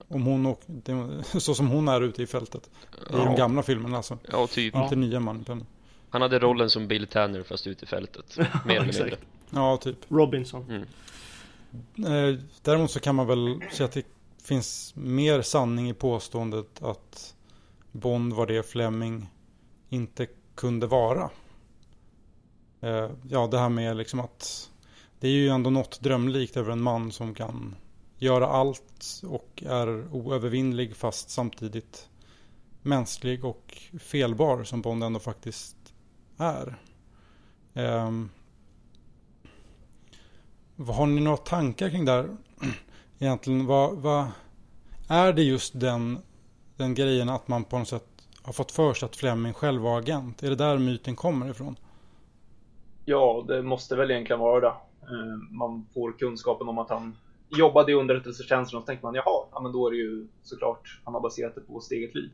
Om 0.08 0.22
hon 0.22 0.46
och, 0.46 0.60
så 1.24 1.54
som 1.54 1.68
hon 1.68 1.88
är 1.88 2.00
ute 2.00 2.22
i 2.22 2.26
fältet. 2.26 2.70
I 3.10 3.12
de 3.12 3.18
Ja. 3.20 3.34
gamla 3.36 3.62
filmerna 3.62 3.96
alltså. 3.96 4.18
Ja, 4.32 4.46
typ 4.46 4.74
Ja. 4.74 4.82
Inte 4.82 4.96
nya 4.96 5.20
Moneypenny. 5.20 5.64
Han 6.10 6.22
hade 6.22 6.38
rollen 6.38 6.70
som 6.70 6.88
Bill 6.88 7.06
Tanner 7.06 7.42
fast 7.42 7.66
ute 7.66 7.84
i 7.84 7.88
fältet 7.88 8.36
Mer 8.66 8.76
eller 8.76 8.92
mindre 8.92 9.16
Ja, 9.50 9.76
typ. 9.76 9.96
Robinson. 10.08 10.70
Eh, 11.98 12.38
Däremot 12.62 12.90
så 12.90 13.00
kan 13.00 13.14
man 13.14 13.26
väl 13.26 13.60
säga 13.70 13.84
att 13.84 13.92
det 13.92 14.06
finns 14.48 14.94
mer 14.96 15.42
sanning 15.42 15.90
i 15.90 15.94
påståendet 15.94 16.82
att 16.82 17.34
Bond 17.92 18.32
var 18.32 18.46
det 18.46 18.62
Fleming 18.62 19.26
inte 19.88 20.26
kunde 20.54 20.86
vara. 20.86 21.30
Eh, 22.80 23.10
ja, 23.28 23.46
det 23.46 23.58
här 23.58 23.68
med 23.68 23.96
liksom 23.96 24.20
att 24.20 24.70
det 25.20 25.28
är 25.28 25.32
ju 25.32 25.48
ändå 25.48 25.70
något 25.70 26.00
drömlikt 26.00 26.56
över 26.56 26.72
en 26.72 26.82
man 26.82 27.12
som 27.12 27.34
kan 27.34 27.74
göra 28.18 28.46
allt 28.46 29.22
och 29.26 29.62
är 29.66 30.14
oövervinnlig 30.14 30.96
fast 30.96 31.30
samtidigt 31.30 32.08
mänsklig 32.82 33.44
och 33.44 33.78
felbar 33.98 34.64
som 34.64 34.82
Bond 34.82 35.04
ändå 35.04 35.20
faktiskt 35.20 35.76
är. 36.36 36.78
Ehm, 37.74 38.30
har 40.76 41.06
ni 41.06 41.20
några 41.20 41.36
tankar 41.36 41.90
kring 41.90 42.04
det 42.04 42.12
här? 42.12 42.36
Egentligen, 43.18 43.66
vad, 43.66 43.96
vad 43.96 44.26
är 45.08 45.32
det 45.32 45.42
just 45.42 45.80
den, 45.80 46.18
den 46.76 46.94
grejen 46.94 47.28
att 47.28 47.48
man 47.48 47.64
på 47.64 47.78
något 47.78 47.88
sätt 47.88 48.04
har 48.42 48.52
fått 48.52 48.72
för 48.72 48.94
sig 48.94 49.06
att 49.06 49.16
Fleming 49.16 49.52
själv 49.52 49.82
var 49.82 49.98
agent? 49.98 50.42
Är 50.42 50.48
det 50.50 50.56
där 50.56 50.78
myten 50.78 51.16
kommer 51.16 51.50
ifrån? 51.50 51.76
Ja, 53.04 53.44
det 53.48 53.62
måste 53.62 53.96
väl 53.96 54.10
egentligen 54.10 54.40
vara 54.40 54.60
det. 54.60 54.66
Eh, 55.02 55.36
Man 55.50 55.86
får 55.94 56.12
kunskapen 56.18 56.68
om 56.68 56.78
att 56.78 56.90
han 56.90 57.16
jobbade 57.48 57.92
i 57.92 57.94
underrättelsetjänsten 57.94 58.76
och 58.76 58.82
så 58.82 58.86
tänker 58.86 59.02
man 59.02 59.14
jaha, 59.14 59.44
ja, 59.52 59.60
men 59.62 59.72
då 59.72 59.86
är 59.86 59.90
det 59.90 59.96
ju 59.96 60.26
såklart 60.42 61.00
han 61.04 61.14
har 61.14 61.20
baserat 61.20 61.54
det 61.54 61.60
på 61.60 61.80
sitt 61.80 61.92
eget 61.98 62.14
liv. 62.14 62.30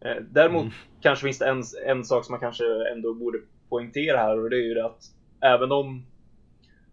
Eh, 0.00 0.22
Däremot 0.30 0.62
Mm. 0.62 0.74
kanske 1.00 1.24
finns 1.24 1.38
det 1.38 1.48
en, 1.48 1.62
en 1.86 2.04
sak 2.04 2.24
som 2.24 2.32
man 2.32 2.40
kanske 2.40 2.64
ändå 2.92 3.14
borde 3.14 3.38
poängtera 3.68 4.18
här 4.18 4.38
och 4.38 4.50
det 4.50 4.56
är 4.56 4.64
ju 4.68 4.74
det 4.74 4.86
att 4.86 5.02
även 5.40 5.72
om, 5.72 6.06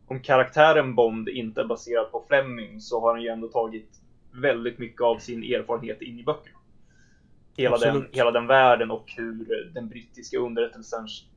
om 0.08 0.20
karaktären 0.20 0.96
Bond 0.96 1.30
inte 1.30 1.62
är 1.62 1.66
baserad 1.66 2.12
på 2.12 2.26
Fleming 2.28 2.82
så 2.82 3.02
har 3.02 3.14
han 3.14 3.22
ju 3.22 3.28
ändå 3.28 3.48
tagit 3.48 3.90
väldigt 4.32 4.80
mycket 4.80 5.02
av 5.02 5.18
sin 5.18 5.44
erfarenhet 5.44 6.02
in 6.02 6.20
i 6.20 6.24
böckerna. 6.24 6.58
Hela 7.58 7.78
den, 7.78 8.08
hela 8.12 8.32
den 8.32 8.48
världen 8.48 8.92
och 8.92 9.14
hur 9.18 9.72
den 9.74 9.90
brittiska 9.90 10.38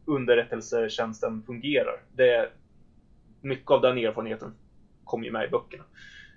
underrättelsetjänsten 0.07 1.43
fungerar. 1.43 2.03
Det, 2.13 2.51
mycket 3.41 3.71
av 3.71 3.81
den 3.81 3.99
erfarenheten 3.99 4.55
kommer 5.05 5.25
ju 5.25 5.33
med 5.33 5.45
i 5.45 5.49
böckerna. 5.49 5.85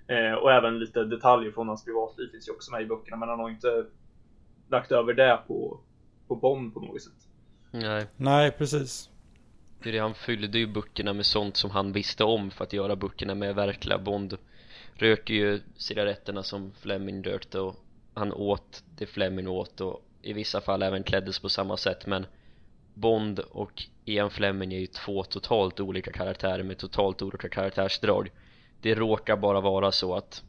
Eh, 0.06 0.34
och 0.34 0.52
även 0.52 0.78
lite 0.78 1.04
detaljer 1.04 1.52
från 1.52 1.68
hans 1.68 1.84
privatliv 1.84 2.28
finns 2.28 2.48
ju 2.48 2.52
också 2.52 2.72
med 2.72 2.82
i 2.82 2.86
böckerna 2.86 3.16
men 3.16 3.28
han 3.28 3.38
har 3.38 3.50
inte 3.50 3.86
lagt 4.68 4.92
över 4.92 5.14
det 5.14 5.40
på, 5.46 5.80
på 6.28 6.36
Bond 6.36 6.74
på 6.74 6.80
något 6.80 7.02
sätt. 7.02 7.28
Nej, 7.70 8.06
Nej, 8.16 8.50
precis 8.50 9.10
det 9.82 9.88
är 9.88 9.92
det 9.92 9.98
han 9.98 10.14
fyllde 10.14 10.58
ju 10.58 10.66
böckerna 10.66 11.12
med 11.12 11.26
sånt 11.26 11.56
som 11.56 11.70
han 11.70 11.92
visste 11.92 12.24
om 12.24 12.50
för 12.50 12.64
att 12.64 12.72
göra 12.72 12.96
böckerna 12.96 13.34
med 13.34 13.54
verkliga 13.54 13.98
Bond. 13.98 14.38
Röker 14.94 15.34
ju 15.34 15.60
cigaretterna 15.76 16.42
som 16.42 16.72
Fleming 16.80 17.22
rökte 17.22 17.60
och 17.60 17.76
han 18.14 18.32
åt 18.32 18.82
det 18.98 19.06
Fleming 19.06 19.48
åt 19.48 19.80
och 19.80 20.04
i 20.22 20.32
vissa 20.32 20.60
fall 20.60 20.82
även 20.82 21.02
kläddes 21.02 21.38
på 21.38 21.48
samma 21.48 21.76
sätt 21.76 22.06
men 22.06 22.26
Bond 22.94 23.38
och 23.38 23.82
Ian 24.04 24.30
Fleming 24.30 24.72
är 24.72 24.78
ju 24.78 24.86
två 24.86 25.24
totalt 25.24 25.80
olika 25.80 26.12
karaktärer 26.12 26.62
med 26.62 26.78
totalt 26.78 27.22
olika 27.22 27.48
karaktärsdrag. 27.48 28.30
Det 28.82 28.94
råkar 28.94 29.36
bara 29.36 29.60
vara 29.60 29.92
så 29.92 30.14
att 30.14 30.44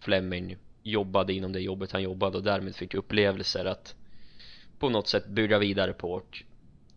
Fleming 0.00 0.56
jobbade 0.82 1.32
inom 1.32 1.52
det 1.52 1.60
jobbet 1.60 1.92
han 1.92 2.02
jobbade 2.02 2.36
och 2.36 2.44
därmed 2.44 2.76
fick 2.76 2.94
upplevelser 2.94 3.64
att 3.64 3.94
på 4.78 4.88
något 4.88 5.08
sätt 5.08 5.26
bygga 5.26 5.58
vidare 5.58 5.92
på 5.92 6.12
och 6.12 6.42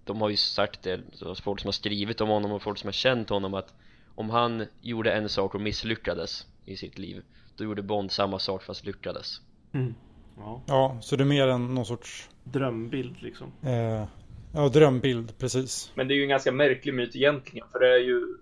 de 0.06 0.22
har 0.22 0.30
ju 0.30 0.38
sagt 0.38 0.84
det, 0.84 1.02
folk 1.44 1.60
som 1.60 1.68
har 1.68 1.72
skrivit 1.72 2.22
om 2.22 2.30
honom 2.30 2.52
och 2.52 2.62
folk 2.62 2.78
som 2.78 2.88
har 2.88 2.94
känt 2.94 3.30
honom 3.30 3.54
att 3.54 3.74
om 4.16 4.30
han 4.30 4.66
gjorde 4.82 5.12
en 5.12 5.30
sak 5.30 5.56
och 5.56 5.62
misslyckades 5.62 6.48
i 6.66 6.78
sitt 6.78 6.98
liv 6.98 7.24
då 7.58 7.64
gjorde 7.64 7.82
Bond 7.82 8.12
samma 8.12 8.40
sak 8.40 8.64
fast 8.64 8.86
lyckades 8.86 9.42
Mm. 9.74 9.94
Ja, 10.38 10.62
Ja, 10.68 10.98
så 11.02 11.16
det 11.16 11.24
är 11.24 11.26
mer 11.26 11.48
än 11.48 11.76
någon 11.76 11.86
sorts 11.86 12.30
drömbild 12.44 13.22
liksom. 13.22 13.52
eh, 13.62 14.06
ja, 14.54 14.70
drömbild, 14.70 15.38
precis. 15.38 15.92
Men 15.96 16.08
det 16.08 16.14
är 16.14 16.16
ju 16.16 16.24
en 16.24 16.30
ganska 16.30 16.52
märklig 16.52 16.94
myt 16.94 17.16
egentligen 17.16 17.68
för 17.72 17.80
det 17.80 17.88
är 17.88 18.00
ju 18.00 18.38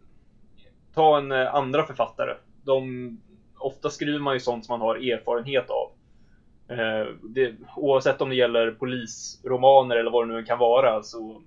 Ta 0.94 1.18
en 1.18 1.32
eh, 1.32 1.56
andra 1.56 1.86
författare. 1.86 2.36
De, 2.64 3.18
ofta 3.58 3.90
skriver 3.90 4.20
man 4.20 4.34
ju 4.34 4.40
sånt 4.40 4.66
som 4.66 4.74
man 4.74 4.88
har 4.88 4.96
erfarenhet 4.96 5.70
av. 5.70 5.92
Eh, 6.68 7.08
det, 7.24 7.56
oavsett 7.76 8.22
om 8.22 8.30
det 8.30 8.36
gäller 8.36 8.72
polisromaner 8.72 9.96
eller 9.96 10.12
vad 10.12 10.28
det 10.28 10.34
nu 10.34 10.44
kan 10.44 10.60
vara 10.60 11.04
så 11.04 11.42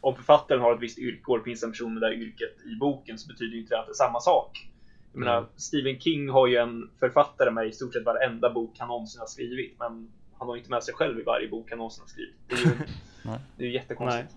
om 0.00 0.16
författaren 0.16 0.60
har 0.60 0.74
ett 0.74 0.82
visst 0.82 0.98
yrke 0.98 1.22
och 1.26 1.38
det 1.38 1.44
finns 1.44 1.62
en 1.62 1.70
person 1.70 1.94
med 1.94 2.02
det 2.02 2.08
där 2.08 2.16
yrket 2.16 2.56
i 2.66 2.76
boken 2.80 3.18
så 3.18 3.28
betyder 3.28 3.54
ju 3.54 3.60
inte 3.60 3.74
det 3.74 3.80
att 3.80 3.86
det 3.86 3.92
är 3.92 3.94
samma 3.94 4.20
sak. 4.20 4.68
Jag 5.12 5.20
menar, 5.20 5.38
Mm. 5.38 5.50
Stephen 5.56 6.00
King 6.00 6.28
har 6.28 6.46
ju 6.46 6.56
en 6.56 6.90
författare 7.00 7.50
med 7.50 7.66
i 7.66 7.72
stort 7.72 7.94
sett 7.94 8.04
varenda 8.04 8.50
bok 8.50 8.76
han 8.78 8.88
någonsin 8.88 9.20
har 9.20 9.26
skrivit 9.26 9.78
men 9.78 10.10
han 10.38 10.48
har 10.48 10.56
inte 10.56 10.70
med 10.70 10.84
sig 10.84 10.94
själv 10.94 11.20
i 11.20 11.22
varje 11.22 11.48
bok 11.48 11.70
han 11.70 11.78
någonsin 11.78 12.02
har 12.02 12.08
skrivit. 12.08 12.34
Det 12.48 12.54
är 12.54 12.58
ju, 12.58 12.78
Nej. 13.22 13.38
det 13.56 13.64
är 13.64 13.68
ju 13.68 13.74
jättekonstigt. 13.74 14.36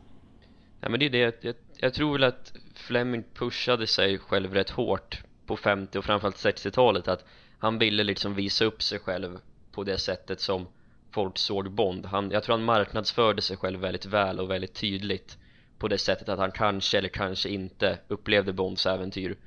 Ja 0.82 0.90
men 0.90 1.00
det 1.00 1.06
är 1.06 1.10
det, 1.10 1.44
jag, 1.44 1.56
jag 1.78 1.94
tror 1.94 2.14
väl 2.14 2.24
att 2.24 2.54
Fleming 2.76 3.24
pushade 3.34 3.88
sig 3.88 4.18
själv 4.18 4.54
rätt 4.54 4.70
hårt 4.70 5.24
på 5.46 5.58
50 5.58 5.98
och 5.98 6.06
framförallt 6.06 6.36
60-talet 6.36 7.08
att 7.08 7.26
han 7.60 7.80
ville 7.80 8.04
liksom 8.04 8.34
visa 8.36 8.66
upp 8.66 8.82
sig 8.82 9.00
själv 9.00 9.40
på 9.72 9.84
det 9.84 9.98
sättet 9.98 10.40
som 10.40 10.68
folk 11.12 11.38
såg 11.38 11.72
Bond 11.72 12.06
han, 12.06 12.32
Jag 12.32 12.44
tror 12.44 12.56
han 12.58 12.66
marknadsförde 12.66 13.42
sig 13.42 13.58
själv 13.58 13.80
väldigt 13.80 14.06
väl 14.06 14.40
och 14.40 14.50
väldigt 14.52 14.74
tydligt 14.74 15.38
på 15.80 15.88
det 15.88 15.98
sättet 15.98 16.30
att 16.30 16.40
han 16.40 16.52
kanske 16.52 16.98
eller 16.98 17.10
kanske 17.10 17.50
inte 17.50 18.00
upplevde 18.08 18.54
Bonds 18.54 18.86
äventyr. 18.86 19.38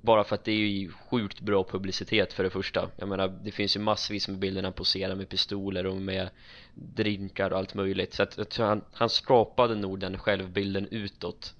Bara 0.00 0.24
för 0.24 0.34
att 0.34 0.44
det 0.44 0.52
är 0.52 0.56
ju 0.56 0.90
sjukt 1.10 1.40
bra 1.40 1.64
publicitet 1.64 2.32
för 2.32 2.44
det 2.44 2.50
första. 2.50 2.88
Jag 2.96 3.08
menar 3.08 3.28
det 3.28 3.50
finns 3.50 3.76
ju 3.76 3.80
massvis 3.80 4.28
med 4.28 4.38
bilder 4.38 4.62
när 4.62 4.68
han 4.68 4.76
poserar 4.76 5.14
med 5.14 5.28
pistoler 5.28 5.86
och 5.86 5.96
med 5.96 6.28
drinkar 6.74 7.50
och 7.50 7.58
allt 7.58 7.74
möjligt. 7.74 8.14
Så 8.14 8.22
att, 8.22 8.38
jag 8.38 8.48
tror 8.48 8.66
han, 8.66 8.84
han 8.92 9.08
skapade 9.08 9.74
nog 9.74 9.98
den 9.98 10.18
självbilden 10.18 10.88
utåt 10.90 11.54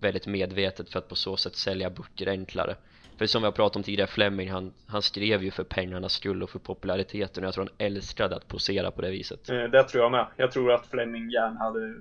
väldigt 0.00 0.26
medvetet 0.26 0.90
för 0.90 0.98
att 0.98 1.08
på 1.08 1.14
så 1.14 1.36
sätt 1.36 1.56
sälja 1.56 1.90
böcker 1.90 2.28
enklare. 2.28 2.76
För 3.18 3.26
som 3.26 3.42
vi 3.42 3.46
har 3.46 3.52
pratat 3.52 3.76
om 3.76 3.82
tidigare, 3.82 4.10
Fleming 4.10 4.50
han, 4.50 4.72
han 4.86 5.02
skrev 5.02 5.42
ju 5.42 5.50
för 5.50 5.64
pengarnas 5.64 6.12
skull 6.12 6.42
och 6.42 6.50
för 6.50 6.58
populariteten. 6.58 7.44
Och 7.44 7.46
jag 7.46 7.54
tror 7.54 7.64
han 7.64 7.86
älskade 7.86 8.36
att 8.36 8.48
posera 8.48 8.90
på 8.90 9.02
det 9.02 9.10
viset. 9.10 9.48
Eh, 9.48 9.56
det 9.56 9.82
tror 9.84 10.02
jag 10.02 10.12
med. 10.12 10.26
Jag 10.36 10.52
tror 10.52 10.72
att 10.72 10.86
Fleming 10.86 11.30
gärna 11.30 11.58
hade 11.58 11.94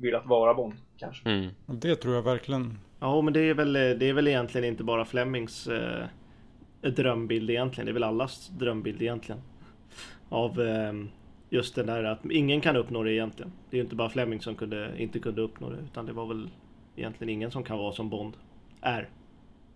velat 0.00 0.26
vara 0.26 0.54
Bond, 0.54 0.74
kanske. 0.96 1.28
mm. 1.30 1.50
Det 1.66 1.96
tror 1.96 2.14
jag 2.14 2.22
verkligen. 2.22 2.78
Ja, 3.00 3.20
men 3.22 3.32
det 3.32 3.40
är 3.40 3.54
väl, 3.54 3.72
det 3.72 4.08
är 4.08 4.12
väl 4.12 4.28
egentligen 4.28 4.64
inte 4.68 4.84
bara 4.84 5.04
Flemings 5.04 5.66
eh, 5.66 6.06
drömbild 6.82 7.50
egentligen. 7.50 7.86
Det 7.86 7.90
är 7.90 7.94
väl 7.94 8.02
allas 8.04 8.48
drömbild 8.48 9.02
egentligen. 9.02 9.40
Av 10.28 10.60
eh, 10.60 10.92
just 11.50 11.74
den 11.74 11.86
där 11.86 12.04
att 12.04 12.24
ingen 12.30 12.60
kan 12.60 12.76
uppnå 12.76 13.02
det 13.02 13.12
egentligen. 13.12 13.52
Det 13.70 13.76
är 13.76 13.78
ju 13.78 13.84
inte 13.84 13.96
bara 13.96 14.08
Fleming 14.08 14.40
som 14.40 14.54
kunde, 14.54 14.94
inte 15.02 15.18
kunde 15.18 15.42
uppnå 15.42 15.70
det. 15.70 15.78
Utan 15.78 16.06
det 16.06 16.12
var 16.12 16.26
väl 16.26 16.50
egentligen 16.96 17.34
ingen 17.34 17.50
som 17.50 17.64
kan 17.64 17.78
vara 17.78 17.92
som 17.92 18.10
Bond 18.10 18.34
är. 18.80 19.08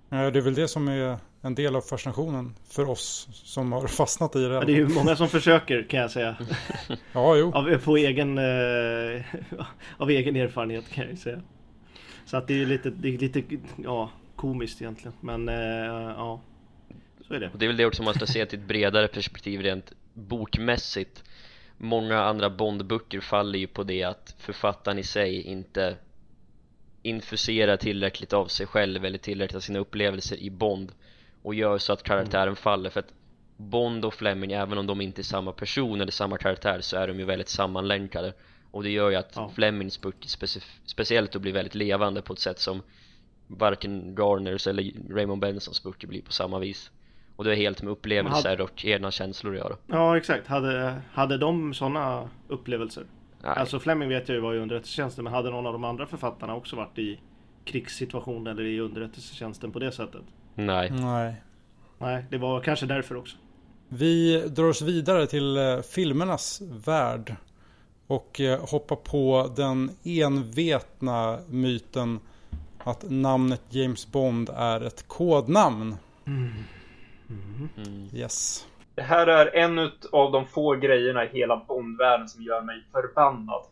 Ja, 0.09 0.31
Det 0.31 0.39
är 0.39 0.43
väl 0.43 0.55
det 0.55 0.69
som 0.69 0.89
är 0.89 1.19
en 1.43 1.55
del 1.55 1.77
av 1.77 1.81
fascinationen 1.81 2.55
för 2.69 2.89
oss 2.89 3.29
som 3.33 3.73
har 3.73 3.87
fastnat 3.87 4.37
i 4.37 4.43
det. 4.43 4.49
Men 4.49 4.67
det 4.67 4.73
är 4.73 4.77
ju 4.77 4.89
många 4.89 5.17
som 5.17 5.29
försöker 5.29 5.83
kan 5.83 6.01
jag 6.01 6.11
säga. 6.11 6.37
Ja, 7.13 7.37
jo. 7.37 7.53
Av, 7.55 7.79
på 7.79 7.97
egen, 7.97 8.39
eh, 8.39 9.23
av 9.97 10.11
egen 10.11 10.37
erfarenhet 10.37 10.91
kan 10.91 11.05
jag 11.05 11.11
ju 11.11 11.17
säga. 11.17 11.41
Så 12.27 12.37
att 12.37 12.49
det 12.49 12.55
är 12.55 12.59
ju 12.59 12.67
lite, 12.67 12.91
det 12.91 13.09
är 13.09 13.19
lite 13.19 13.43
ja, 13.85 14.11
komiskt 14.37 14.83
egentligen. 14.83 15.15
Men 15.21 15.49
eh, 15.49 16.15
ja, 16.17 16.41
så 17.29 17.35
är 17.35 17.41
det. 17.41 17.51
Och 17.53 17.59
det 17.59 17.65
är 17.65 17.69
väl 17.69 17.77
det 17.77 17.87
också 17.87 18.03
man 18.03 18.15
ska 18.15 18.27
se 18.27 18.47
till 18.47 18.59
ett 18.59 18.65
bredare 18.65 19.09
perspektiv 19.09 19.61
rent 19.61 19.93
bokmässigt 20.15 21.23
Många 21.85 22.21
andra 22.21 22.51
Bondböcker 22.51 23.21
faller 23.21 23.59
ju 23.59 23.67
på 23.67 23.83
det 23.83 24.03
att 24.03 24.35
författaren 24.39 24.99
i 24.99 25.03
sig 25.03 25.43
inte 25.43 25.97
infuserar 27.03 27.77
tillräckligt 27.77 28.33
av 28.33 28.47
sig 28.47 28.67
själv 28.67 29.05
eller 29.05 29.19
tillräckligt 29.19 29.57
av 29.57 29.61
sina 29.61 29.79
upplevelser 29.79 30.37
i 30.37 30.51
Bond 30.51 30.93
och 31.43 31.55
gör 31.55 31.79
så 31.79 31.93
att 31.93 32.03
karaktären 32.03 32.43
mm. 32.43 32.57
faller 32.57 32.91
för 32.91 33.01
att 33.01 33.13
Bond 33.57 34.05
och 34.05 34.15
Fleming, 34.15 34.53
även 34.53 34.79
om 34.79 34.87
de 34.87 35.01
inte 35.01 35.21
är 35.21 35.23
samma 35.23 35.53
person 35.53 36.01
eller 36.01 36.13
samma 36.13 36.39
karaktär 36.39 36.81
så 36.81 36.97
är 36.97 37.09
de 37.09 37.19
ju 37.19 37.25
väldigt 37.25 37.49
sammanlänkade 37.49 38.33
och 38.71 38.83
det 38.83 38.91
gör 38.91 39.11
ju 39.11 39.17
att 39.17 39.33
ja. 39.35 39.51
Flemings 39.55 40.01
speci 40.27 40.61
speciellt 40.85 41.33
då 41.33 41.39
blir 41.39 41.53
väldigt 41.53 41.75
levande 41.75 42.23
på 42.23 42.33
ett 42.33 42.39
sätt 42.39 42.59
som 42.59 42.83
varken 43.47 44.15
Garners 44.15 44.67
eller 44.67 44.93
Raymond 45.15 45.41
Bensons 45.41 45.83
böcker 45.83 46.09
blir 46.09 46.23
på 46.23 46.33
samma 46.33 46.59
vis 46.59 46.91
och 47.37 47.45
det 47.45 47.53
är 47.53 47.57
helt 47.57 47.83
med 47.83 47.93
upplevelser 47.93 48.51
hade... 48.51 48.63
och 48.63 48.85
egna 48.85 49.11
känslor 49.11 49.53
att 49.53 49.59
göra 49.59 49.77
Ja 49.87 50.17
exakt, 50.17 50.47
hade, 50.47 51.01
hade 51.13 51.39
de 51.39 51.75
sådana 51.75 52.29
upplevelser? 52.49 53.05
Nej. 53.43 53.53
Alltså 53.57 53.79
Fleming 53.79 54.09
vet 54.09 54.29
jag 54.29 54.37
ju 54.37 54.41
var 54.41 54.55
i 54.55 54.59
underrättelsetjänsten 54.59 55.25
men 55.25 55.33
hade 55.33 55.51
någon 55.51 55.67
av 55.67 55.73
de 55.73 55.85
andra 55.85 56.07
författarna 56.07 56.55
också 56.55 56.77
varit 56.77 56.99
i 56.99 57.21
krigssituation 57.65 58.47
eller 58.47 58.63
i 58.63 58.81
underrättelsetjänsten 58.81 59.73
på 59.73 59.79
det 59.79 59.93
sättet? 59.93 60.23
Nej 60.55 60.91
Nej 60.91 61.35
Nej, 61.99 62.25
det 62.31 62.39
var 62.39 62.61
kanske 62.61 62.87
därför 62.87 63.17
också 63.17 63.37
Vi 63.89 64.41
drar 64.49 64.65
oss 64.65 64.83
vidare 64.83 65.27
till 65.27 65.57
eh, 65.57 65.81
filmernas 65.81 66.63
värld 66.87 67.37
och 68.07 68.41
eh, 68.41 68.69
hoppar 68.71 68.97
på 68.97 69.53
den 69.57 69.91
envetna 70.05 71.39
myten 71.49 72.21
att 72.79 73.11
namnet 73.11 73.63
James 73.69 74.13
Bond 74.13 74.51
är 74.57 74.81
ett 74.81 75.09
kodnamn. 75.09 75.97
Mm. 76.27 76.53
Mm. 77.77 78.09
Yes. 78.15 78.67
Det 78.95 79.03
här 79.03 79.27
är 79.27 79.57
en 79.57 79.79
av 80.13 80.33
de 80.33 80.47
få 80.47 80.75
grejerna 80.75 81.25
i 81.25 81.29
hela 81.29 81.65
Bondvärlden 81.69 82.29
som 82.29 82.43
gör 82.43 82.63
mig 82.63 82.85
förbannad. 82.93 83.63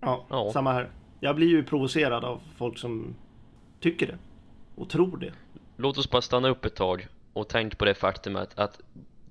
Ja, 0.00 0.24
ja, 0.28 0.50
samma 0.52 0.72
här. 0.72 0.90
Jag 1.20 1.36
blir 1.36 1.48
ju 1.48 1.64
provocerad 1.64 2.24
av 2.24 2.40
folk 2.56 2.78
som 2.78 3.14
tycker 3.80 4.06
det. 4.06 4.18
Och 4.74 4.88
tror 4.88 5.16
det. 5.16 5.32
Låt 5.80 5.98
oss 5.98 6.10
bara 6.10 6.22
stanna 6.22 6.48
upp 6.48 6.64
ett 6.64 6.74
tag 6.74 7.08
och 7.32 7.48
tänk 7.48 7.78
på 7.78 7.84
det 7.84 7.94
faktumet 7.94 8.58
att 8.58 8.80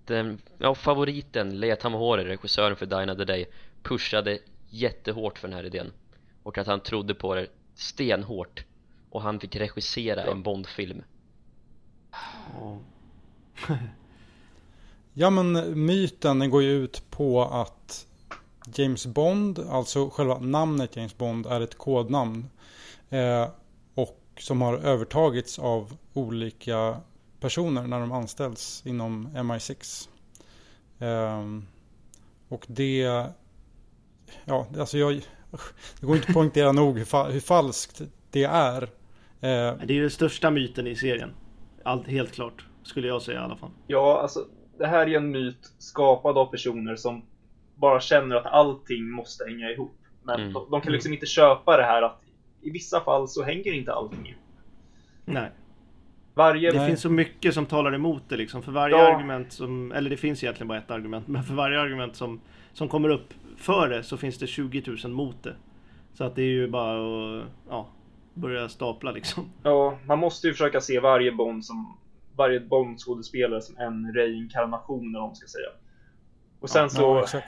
den, 0.05 0.41
ja, 0.57 0.75
favoriten 0.75 1.59
Lea 1.59 1.75
Tamahori, 1.75 2.23
regissören 2.23 2.75
för 2.75 2.85
Dine 2.85 3.11
of 3.11 3.17
the 3.17 3.25
Day, 3.25 3.45
pushade 3.83 4.39
jättehårt 4.69 5.39
för 5.39 5.47
den 5.47 5.57
här 5.57 5.65
idén. 5.65 5.91
Och 6.43 6.57
att 6.57 6.67
han 6.67 6.79
trodde 6.79 7.13
på 7.15 7.35
det 7.35 7.47
stenhårt. 7.75 8.63
Och 9.09 9.21
han 9.21 9.39
fick 9.39 9.55
regissera 9.55 10.25
ja. 10.25 10.31
en 10.31 10.43
Bondfilm. 10.43 11.03
Ja. 12.53 12.77
ja 15.13 15.29
men 15.29 15.85
myten 15.85 16.39
den 16.39 16.49
går 16.49 16.63
ju 16.63 16.71
ut 16.71 17.03
på 17.09 17.43
att 17.43 18.07
James 18.75 19.05
Bond, 19.05 19.59
alltså 19.59 20.09
själva 20.09 20.39
namnet 20.39 20.95
James 20.95 21.17
Bond 21.17 21.45
är 21.45 21.61
ett 21.61 21.77
kodnamn. 21.77 22.49
Eh, 23.09 23.47
och 24.39 24.43
som 24.43 24.61
har 24.61 24.77
övertagits 24.77 25.59
av 25.59 25.97
olika 26.13 26.97
personer 27.39 27.87
när 27.87 27.99
de 27.99 28.11
anställs 28.11 28.83
inom 28.85 29.27
MI6. 29.27 30.09
Eh, 30.99 31.61
och 32.49 32.65
det, 32.67 33.25
ja 34.45 34.67
alltså 34.77 34.97
jag, 34.97 35.21
det 35.99 36.05
går 36.05 36.15
inte 36.15 36.27
att 36.27 36.33
poängtera 36.33 36.71
nog 36.71 36.97
hur, 36.97 37.05
fa 37.05 37.23
hur 37.23 37.39
falskt 37.39 38.01
det 38.31 38.43
är. 38.43 38.83
Eh, 38.83 38.89
det 39.39 39.83
är 39.83 39.91
ju 39.91 40.01
den 40.01 40.09
största 40.09 40.51
myten 40.51 40.87
i 40.87 40.95
serien. 40.95 41.31
Allt, 41.83 42.07
helt 42.07 42.31
klart. 42.31 42.65
Skulle 42.83 43.07
jag 43.07 43.21
säga 43.21 43.41
i 43.41 43.43
alla 43.43 43.55
fall. 43.55 43.71
Ja, 43.87 44.21
alltså 44.21 44.45
det 44.77 44.87
här 44.87 45.07
är 45.07 45.17
en 45.17 45.31
myt 45.31 45.73
skapad 45.77 46.37
av 46.37 46.45
personer 46.45 46.95
som 46.95 47.25
bara 47.75 47.99
känner 47.99 48.35
att 48.35 48.45
allting 48.45 49.11
måste 49.11 49.43
hänga 49.43 49.71
ihop. 49.71 49.97
Men 50.23 50.39
mm. 50.39 50.53
de, 50.53 50.71
de, 50.71 50.81
kan 50.81 50.93
liksom 50.93 51.13
inte 51.13 51.25
köpa 51.25 51.77
det 51.77 51.83
här 51.83 52.01
att 52.01 52.21
i 52.61 52.69
vissa 52.69 53.01
fall 53.01 53.27
så 53.27 53.43
hänger 53.43 53.73
inte 53.73 53.93
allting 53.93 54.27
ihop. 54.27 54.41
Nej. 55.25 55.51
Varje... 56.33 56.71
Det 56.71 56.87
finns 56.87 57.01
så 57.01 57.09
mycket 57.09 57.53
som 57.53 57.65
talar 57.65 57.93
emot 57.93 58.23
det 58.27 58.37
liksom. 58.37 58.63
För 58.63 58.71
varje 58.71 58.97
ja. 58.97 59.15
argument 59.15 59.51
som, 59.51 59.91
eller 59.91 60.09
det 60.09 60.17
finns 60.17 60.43
egentligen 60.43 60.67
bara 60.67 60.77
ett 60.77 60.91
argument, 60.91 61.27
men 61.27 61.43
för 61.43 61.53
varje 61.53 61.79
argument 61.79 62.15
som, 62.15 62.41
som 62.73 62.89
kommer 62.89 63.09
upp 63.09 63.33
för 63.57 63.89
det 63.89 64.03
så 64.03 64.17
finns 64.17 64.37
det 64.37 64.47
20 64.47 64.83
000 65.03 65.13
mot 65.13 65.43
det. 65.43 65.55
Så 66.13 66.23
att 66.23 66.35
det 66.35 66.41
är 66.41 66.45
ju 66.45 66.67
bara 66.67 67.39
att 67.39 67.43
ja, 67.69 67.89
börja 68.33 68.69
stapla 68.69 69.11
liksom. 69.11 69.49
Ja, 69.63 69.97
man 70.05 70.19
måste 70.19 70.47
ju 70.47 70.53
försöka 70.53 70.81
se 70.81 70.99
varje 70.99 71.31
Bond 71.31 71.65
som 71.65 71.97
varje 72.35 72.59
Bond-skådespelare 72.59 73.61
som 73.61 73.77
en 73.77 74.13
reinkarnation 74.13 75.09
eller 75.09 75.19
vad 75.19 75.29
man 75.29 75.35
ska 75.35 75.47
säga. 75.47 75.69
Och 76.59 76.69
sen 76.69 76.81
ja, 76.81 76.89
så, 76.89 77.37
ja, 77.37 77.41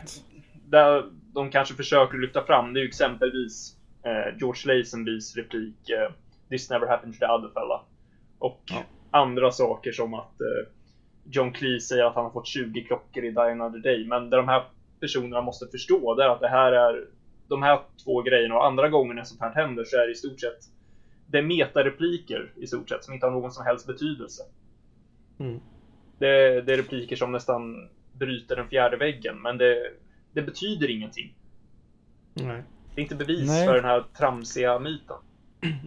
där 0.65 1.05
de 1.33 1.51
kanske 1.51 1.73
försöker 1.73 2.17
lyfta 2.17 2.43
fram, 2.43 2.73
det 2.73 2.79
är 2.79 2.81
ju 2.81 2.87
exempelvis 2.87 3.77
eh, 4.03 4.37
George 4.39 4.77
Lazenbys 4.77 5.35
replik 5.35 5.89
eh, 5.89 6.11
This 6.49 6.69
never 6.69 6.87
happened 6.87 7.13
to 7.13 7.19
the 7.19 7.31
other 7.31 7.49
fella. 7.53 7.81
Och 8.39 8.61
ja. 8.65 8.83
andra 9.11 9.51
saker 9.51 9.91
som 9.91 10.13
att 10.13 10.41
eh, 10.41 10.67
John 11.23 11.53
Cleese 11.53 11.87
säger 11.87 12.03
att 12.03 12.15
han 12.15 12.23
har 12.23 12.31
fått 12.31 12.47
20 12.47 12.83
klockor 12.83 13.23
i 13.23 13.31
Die 13.31 13.51
Another 13.51 13.79
Day. 13.79 14.07
Men 14.07 14.29
det 14.29 14.37
de 14.37 14.47
här 14.47 14.63
personerna 14.99 15.41
måste 15.41 15.67
förstå 15.67 16.15
det 16.15 16.23
är 16.23 16.29
att 16.29 16.41
det 16.41 16.47
här 16.47 16.71
är 16.71 17.05
de 17.47 17.63
här 17.63 17.79
två 18.03 18.21
grejerna 18.21 18.55
och 18.55 18.65
andra 18.65 18.89
gånger 18.89 19.13
när 19.13 19.23
sånt 19.23 19.41
här 19.41 19.53
händer 19.53 19.83
så 19.83 19.97
är 19.97 20.05
det 20.05 20.11
i 20.11 20.15
stort 20.15 20.39
sett 20.39 20.59
det 21.31 21.37
är 21.37 21.41
metarepliker 21.41 22.51
i 22.55 22.67
stort 22.67 22.89
sett 22.89 23.03
som 23.03 23.13
inte 23.13 23.25
har 23.25 23.31
någon 23.31 23.51
som 23.51 23.65
helst 23.65 23.87
betydelse. 23.87 24.43
Mm. 25.39 25.59
Det, 26.17 26.61
det, 26.61 26.73
är 26.73 26.77
repliker 26.77 27.15
som 27.15 27.31
nästan 27.31 27.89
bryter 28.13 28.55
den 28.55 28.67
fjärde 28.67 28.97
väggen, 28.97 29.41
men 29.41 29.57
det, 29.57 29.91
det 30.33 30.41
betyder 30.41 30.89
ingenting. 30.89 31.35
Nej. 32.33 32.63
Det 32.95 33.01
är 33.01 33.03
inte 33.03 33.15
bevis 33.15 33.47
Nej. 33.47 33.67
för 33.67 33.75
den 33.75 33.85
här 33.85 34.03
tramsiga 34.17 34.79
myten. 34.79 35.15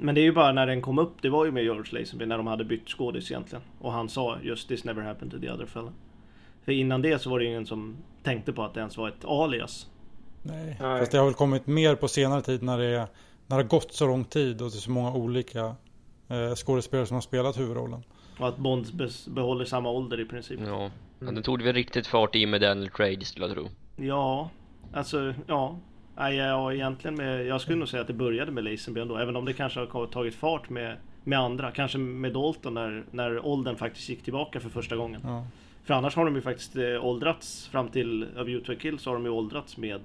Men 0.01 0.14
det 0.14 0.21
är 0.21 0.23
ju 0.23 0.33
bara 0.33 0.53
när 0.53 0.67
den 0.67 0.83
kom 0.83 0.99
upp, 0.99 1.23
det 1.23 1.29
var 1.29 1.45
ju 1.45 1.51
med 1.51 1.64
George 1.64 1.99
Lazenby 1.99 2.27
när 2.27 2.37
de 2.37 2.47
hade 2.47 2.64
bytt 2.64 2.88
skådis 2.88 3.31
egentligen. 3.31 3.64
Och 3.81 3.93
han 3.93 4.09
sa 4.09 4.38
just 4.43 4.69
this 4.69 4.85
never 4.85 5.03
happened 5.03 5.33
to 5.33 5.38
the 5.40 5.51
other 5.51 5.67
fella. 5.67 5.93
För 6.64 6.73
innan 6.73 7.03
det 7.03 7.19
så 7.19 7.31
var 7.31 7.38
det 7.38 7.45
ingen 7.45 7.67
som 7.67 7.97
tänkte 8.23 8.53
på 8.53 8.62
att 8.62 8.75
det 8.75 8.81
ens 8.81 8.97
var 8.97 9.09
ett 9.09 9.25
alias. 9.25 9.87
Nej, 10.43 10.77
Nej. 10.81 11.01
fast 11.01 11.12
det 11.12 11.19
har 11.19 11.25
väl 11.25 11.35
kommit 11.35 11.67
mer 11.67 11.95
på 11.95 12.09
senare 12.09 12.43
tid 12.43 12.62
när 12.62 12.79
det, 12.79 12.90
när 12.90 13.09
det 13.47 13.55
har 13.55 13.62
gått 13.62 13.93
så 13.93 14.07
lång 14.07 14.25
tid 14.25 14.62
och 14.62 14.71
det 14.71 14.77
är 14.77 14.81
så 14.81 14.90
många 14.90 15.14
olika 15.14 15.75
eh, 16.29 16.55
skådespelare 16.55 17.07
som 17.07 17.14
har 17.14 17.23
spelat 17.23 17.59
huvudrollen. 17.59 18.03
Och 18.38 18.49
att 18.49 18.57
Bond 18.57 18.87
behåller 19.27 19.64
samma 19.64 19.90
ålder 19.90 20.21
i 20.21 20.25
princip. 20.25 20.61
Ja, 20.67 20.90
mm. 21.21 21.35
det 21.35 21.43
tog 21.43 21.62
väl 21.62 21.75
riktigt 21.75 22.07
fart 22.07 22.37
i 22.37 22.47
med 22.47 22.61
Daniel 22.61 22.90
Craig 22.90 23.27
skulle 23.27 23.47
jag 23.47 23.55
tro. 23.55 23.69
Ja, 23.97 24.51
alltså 24.93 25.35
ja. 25.47 25.79
Nej, 26.16 26.37
ja, 26.37 26.72
egentligen 26.72 27.14
med, 27.14 27.46
jag 27.46 27.61
skulle 27.61 27.79
nog 27.79 27.88
säga 27.88 28.00
att 28.00 28.07
det 28.07 28.12
började 28.12 28.53
med 28.53 28.64
Lazenby 28.64 29.00
ändå, 29.00 29.16
även 29.16 29.37
om 29.37 29.44
det 29.44 29.53
kanske 29.53 29.81
har 29.81 30.07
tagit 30.07 30.35
fart 30.35 30.70
med, 30.70 30.96
med 31.24 31.38
andra. 31.38 31.70
Kanske 31.70 31.98
med 31.98 32.33
Dalton 32.33 32.74
när, 32.74 33.05
när 33.11 33.46
åldern 33.46 33.77
faktiskt 33.77 34.09
gick 34.09 34.22
tillbaka 34.22 34.61
för 34.61 34.68
första 34.68 34.96
gången. 34.96 35.20
Ja. 35.24 35.46
För 35.85 35.94
annars 35.94 36.16
har 36.16 36.24
de 36.24 36.35
ju 36.35 36.40
faktiskt 36.40 36.77
eh, 36.77 37.05
åldrats 37.05 37.68
fram 37.68 37.88
till 37.88 38.27
to 38.66 38.72
a 38.72 38.74
Kill 38.81 38.98
så 38.98 39.11
har 39.11 39.14
de 39.14 39.24
ju 39.24 39.31
åldrats 39.31 39.77
med 39.77 40.00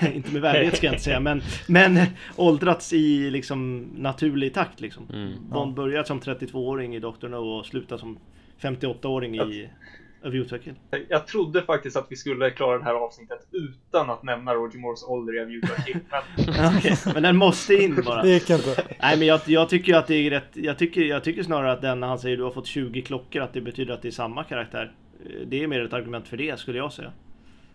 inte 0.14 0.32
med 0.32 0.42
värdighet 0.42 0.76
ska 0.76 0.86
jag 0.86 0.94
inte 0.94 1.04
säga, 1.04 1.20
men, 1.20 1.42
men 1.68 1.98
åldrats 2.36 2.92
i 2.92 3.30
liksom 3.30 3.88
naturlig 3.96 4.54
takt 4.54 4.80
liksom. 4.80 5.08
Mm. 5.12 5.32
Bond 5.50 5.74
börjar 5.74 6.04
som 6.04 6.20
32-åring 6.20 6.96
i 6.96 6.98
Dr. 6.98 7.28
No 7.28 7.36
och 7.36 7.66
slutar 7.66 7.98
som 7.98 8.18
58-åring 8.60 9.36
i 9.36 9.68
A 10.26 10.30
View 10.30 10.48
to 10.48 10.56
a 10.56 10.58
Kill. 10.64 10.74
Jag 11.08 11.26
trodde 11.26 11.62
faktiskt 11.62 11.96
att 11.96 12.06
vi 12.08 12.16
skulle 12.16 12.50
klara 12.50 12.78
det 12.78 12.84
här 12.84 12.94
avsnittet 12.94 13.46
utan 13.52 14.10
att 14.10 14.22
nämna 14.22 14.54
Roger 14.54 14.78
Moores 14.78 15.04
ålder 15.04 15.36
i 15.36 15.42
A 15.42 15.44
View 15.44 15.66
to 15.66 15.74
a 15.74 15.82
Kill. 15.86 15.98
Men... 16.46 16.76
okay, 16.76 16.96
men 17.14 17.22
den 17.22 17.36
måste 17.36 17.74
in 17.74 18.02
bara. 18.06 18.22
Det 18.22 18.30
gick 18.30 18.50
inte. 18.50 18.84
Nej 19.00 19.18
men 19.18 19.26
jag, 19.26 19.40
jag 19.44 19.68
tycker 19.68 19.94
att 19.94 20.06
det 20.06 20.14
är 20.14 20.30
rätt, 20.30 20.50
jag 20.52 20.78
tycker, 20.78 21.00
jag 21.00 21.24
tycker 21.24 21.42
snarare 21.42 21.72
att 21.72 21.82
den 21.82 22.00
när 22.00 22.06
han 22.06 22.18
säger 22.18 22.36
du 22.36 22.42
har 22.42 22.50
fått 22.50 22.66
20 22.66 23.02
klockor 23.02 23.42
att 23.42 23.52
det 23.52 23.60
betyder 23.60 23.94
att 23.94 24.02
det 24.02 24.08
är 24.08 24.12
samma 24.12 24.44
karaktär. 24.44 24.92
Det 25.46 25.62
är 25.62 25.66
mer 25.66 25.84
ett 25.84 25.92
argument 25.92 26.28
för 26.28 26.36
det 26.36 26.58
skulle 26.58 26.78
jag 26.78 26.92
säga. 26.92 27.12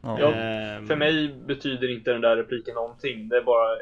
Ja. 0.03 0.33
Ehm. 0.33 0.87
för 0.87 0.95
mig 0.95 1.35
betyder 1.47 1.91
inte 1.91 2.11
den 2.11 2.21
där 2.21 2.35
repliken 2.35 2.75
någonting. 2.75 3.29
Det 3.29 3.37
är 3.37 3.43
bara 3.43 3.75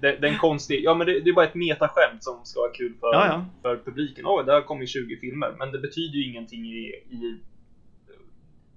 det, 0.00 0.16
det 0.20 0.28
är 0.28 0.32
en 0.32 0.38
konstig, 0.38 0.84
ja 0.84 0.94
men 0.94 1.06
det, 1.06 1.20
det, 1.20 1.30
är 1.30 1.34
bara 1.34 1.46
ett 1.46 1.54
metaskämt 1.54 2.24
som 2.24 2.44
ska 2.44 2.60
vara 2.60 2.72
kul 2.72 2.94
för, 3.00 3.12
ja, 3.12 3.26
ja. 3.26 3.44
för 3.62 3.76
publiken. 3.84 4.24
Oj, 4.26 4.40
oh, 4.40 4.46
det 4.46 4.52
har 4.52 4.62
kommit 4.62 4.88
20 4.88 5.16
filmer. 5.16 5.54
Men 5.58 5.72
det 5.72 5.78
betyder 5.78 6.18
ju 6.18 6.30
ingenting 6.30 6.66
i, 6.66 6.84
i 7.10 7.40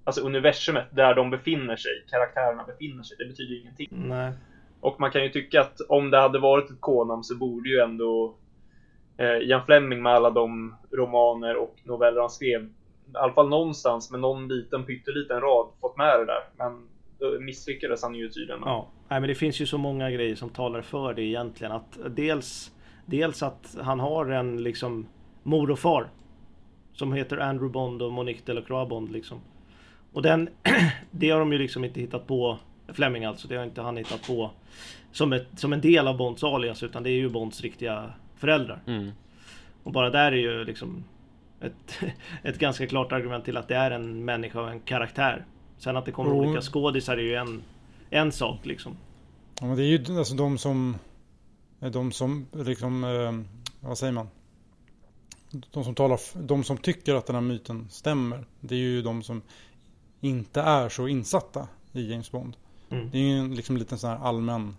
alltså 0.09 0.21
universumet 0.21 0.87
där 0.91 1.15
de 1.15 1.29
befinner 1.29 1.75
sig, 1.75 1.91
karaktärerna 2.09 2.63
befinner 2.63 3.03
sig. 3.03 3.17
Det 3.17 3.25
betyder 3.25 3.61
ingenting. 3.61 3.87
Nej. 3.91 4.31
Och 4.81 4.99
man 4.99 5.11
kan 5.11 5.23
ju 5.23 5.29
tycka 5.29 5.61
att 5.61 5.81
om 5.89 6.11
det 6.11 6.19
hade 6.19 6.39
varit 6.39 6.71
ett 6.71 6.81
konam 6.81 7.23
så 7.23 7.35
borde 7.35 7.69
ju 7.69 7.79
ändå 7.79 8.35
eh, 9.17 9.37
Ian 9.37 9.65
Fleming 9.65 10.01
med 10.01 10.13
alla 10.13 10.29
de 10.29 10.75
romaner 10.91 11.55
och 11.55 11.75
noveller 11.83 12.21
han 12.21 12.29
skrev 12.29 12.61
i 12.63 13.17
alla 13.17 13.33
fall 13.33 13.49
någonstans 13.49 14.11
med 14.11 14.19
någon 14.19 14.47
liten 14.47 14.85
pytteliten 14.85 15.41
rad 15.41 15.67
fått 15.81 15.97
med 15.97 16.19
det 16.19 16.25
där. 16.25 16.43
Men 16.57 16.87
då 17.19 17.39
misslyckades 17.39 18.03
han 18.03 18.15
ju 18.15 18.29
tydligen. 18.29 18.61
Ja, 18.65 18.89
Nej, 19.09 19.19
men 19.19 19.27
det 19.27 19.35
finns 19.35 19.61
ju 19.61 19.65
så 19.65 19.77
många 19.77 20.11
grejer 20.11 20.35
som 20.35 20.49
talar 20.49 20.81
för 20.81 21.13
det 21.13 21.21
egentligen. 21.21 21.73
Att 21.73 21.99
dels, 22.09 22.71
dels 23.05 23.43
att 23.43 23.75
han 23.81 23.99
har 23.99 24.25
en 24.25 24.63
liksom 24.63 25.07
mor 25.43 25.71
och 25.71 25.79
far. 25.79 26.09
Som 26.93 27.13
heter 27.13 27.37
Andrew 27.37 27.73
Bond 27.73 28.01
och 28.01 28.11
Monique 28.11 28.41
Delacroix 28.45 28.89
Bond 28.89 29.11
liksom. 29.11 29.41
Och 30.13 30.21
den, 30.21 30.49
det 31.11 31.29
har 31.29 31.39
de 31.39 31.53
ju 31.53 31.59
liksom 31.59 31.83
inte 31.83 31.99
hittat 31.99 32.27
på, 32.27 32.57
Fleming 32.87 33.25
alltså, 33.25 33.47
det 33.47 33.55
har 33.55 33.63
inte 33.63 33.81
han 33.81 33.97
hittat 33.97 34.27
på 34.27 34.51
som, 35.11 35.33
ett, 35.33 35.47
som 35.55 35.73
en 35.73 35.81
del 35.81 36.07
av 36.07 36.17
Bonds 36.17 36.43
alias 36.43 36.83
utan 36.83 37.03
det 37.03 37.09
är 37.09 37.15
ju 37.15 37.29
Bonds 37.29 37.61
riktiga 37.61 38.13
föräldrar. 38.35 38.81
Mm. 38.87 39.11
Och 39.83 39.91
bara 39.91 40.09
där 40.09 40.31
är 40.31 40.37
ju 40.37 40.63
liksom 40.65 41.03
ett, 41.61 41.99
ett 42.43 42.59
ganska 42.59 42.87
klart 42.87 43.11
argument 43.11 43.45
till 43.45 43.57
att 43.57 43.67
det 43.67 43.75
är 43.75 43.91
en 43.91 44.25
människa 44.25 44.61
och 44.61 44.71
en 44.71 44.79
karaktär. 44.79 45.45
Sen 45.77 45.97
att 45.97 46.05
det 46.05 46.11
kommer 46.11 46.31
Jo. 46.31 46.37
olika 46.37 46.61
skådisar 46.61 47.17
är 47.17 47.21
ju 47.21 47.35
en, 47.35 47.63
en 48.09 48.31
sak 48.31 48.65
liksom. 48.65 48.97
Ja, 49.59 49.65
men 49.65 49.75
det 49.75 49.83
är 49.83 49.85
ju 49.85 50.17
alltså 50.17 50.35
de 50.35 50.57
som, 50.57 50.97
de 51.79 52.11
som 52.11 52.47
liksom, 52.51 53.03
eh, 53.03 53.87
vad 53.87 53.97
säger 53.97 54.13
man? 54.13 54.27
De 55.71 55.83
som, 55.83 55.95
talar, 55.95 56.19
de 56.43 56.63
som 56.63 56.77
tycker 56.77 57.15
att 57.15 57.25
den 57.25 57.35
här 57.35 57.41
myten 57.41 57.87
stämmer. 57.89 58.45
Det 58.59 58.75
är 58.75 58.79
ju 58.79 59.01
de 59.01 59.23
som 59.23 59.41
inte 60.21 60.61
är 60.61 60.89
så 60.89 61.07
insatta 61.07 61.67
i 61.91 62.11
James 62.11 62.31
Bond. 62.31 62.57
Mm. 62.89 63.09
Det 63.11 63.17
är 63.17 63.21
ju 63.21 63.37
en 63.39 63.55
liksom 63.55 63.77
liten 63.77 63.97
sån 63.97 64.09
här 64.09 64.17
allmän 64.17 64.75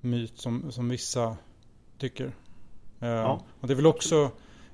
myt 0.00 0.38
som, 0.38 0.72
som 0.72 0.88
vissa 0.88 1.36
tycker. 1.98 2.32
Eh, 3.00 3.08
Ja. 3.08 3.40
Och 3.60 3.66
det 3.66 3.72
är 3.72 3.76
väl 3.76 3.86
också 3.86 4.30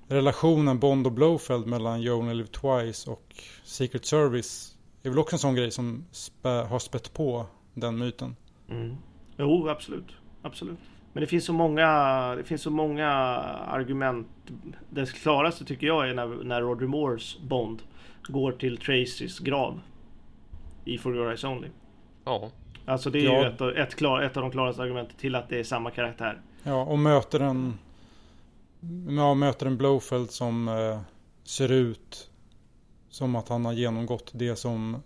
relationen 0.09 0.79
Bond 0.79 1.07
och 1.07 1.13
Blofeld 1.13 1.67
mellan 1.67 2.01
You 2.01 2.19
Only 2.19 2.35
Live 2.35 2.49
Twice 2.49 3.11
och 3.11 3.35
Secret 3.65 4.05
Service. 4.05 4.77
är 5.03 5.11
väl 5.11 5.19
också 5.19 5.35
en 5.35 5.41
sån 5.41 5.55
grej 5.55 5.71
som 5.71 6.05
spä, 6.11 6.49
har 6.49 6.79
spett 6.79 7.13
på 7.15 7.47
den 7.75 7.99
myten. 7.99 8.37
Mm. 8.71 8.97
Jo, 9.37 9.69
absolut. 9.69 10.13
Absolut. 10.43 10.79
Men 11.13 11.21
det 11.21 11.27
finns 11.27 11.45
så 11.45 11.53
många, 11.53 11.89
det 12.37 12.45
finns 12.45 12.63
så 12.63 12.71
många 12.71 13.09
argument. 13.09 14.27
Det 14.91 15.13
klaraste 15.13 15.65
tycker 15.65 15.87
jag 15.87 16.09
är 16.09 16.15
när, 16.15 16.45
när 16.45 16.61
Roger 16.61 16.87
Moores 16.87 17.39
Bond 17.39 17.83
går 18.29 18.53
till 18.53 18.77
Tracys 18.77 19.39
grav. 19.39 19.81
I 20.85 20.99
For 20.99 21.15
Your 21.17 21.29
Eyes 21.29 21.45
Only. 21.45 21.69
Ja, 22.25 22.51
Alltså 22.87 23.11
det 23.11 23.19
är 23.19 23.25
Ja. 23.25 23.41
ju 23.45 23.49
ett, 23.55 23.61
av- 23.61 23.71
ett, 23.77 23.95
klar, 23.95 24.23
ett 24.23 24.37
av 24.37 24.43
de 24.43 24.51
klaraste 24.53 24.83
argumenten 24.83 25.17
till 25.17 25.35
att 25.35 25.49
det 25.49 25.59
är 25.59 25.65
samma 25.65 25.91
karaktär. 25.91 26.41
Ja, 26.63 26.83
och 26.85 26.99
möter 26.99 27.41
en, 27.41 27.79
ja, 29.09 29.35
möter 29.35 29.67
en 29.67 29.77
Blofeld 29.77 30.31
som 30.31 30.69
eh, 30.69 31.01
ser 31.45 31.73
ut 31.73 32.31
som 33.11 33.37
att 33.37 33.49
han 33.49 33.65
har 33.65 33.73
genomgått 33.73 34.31
det 34.35 34.57
som 34.57 35.03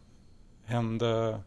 hände, 0.65 1.41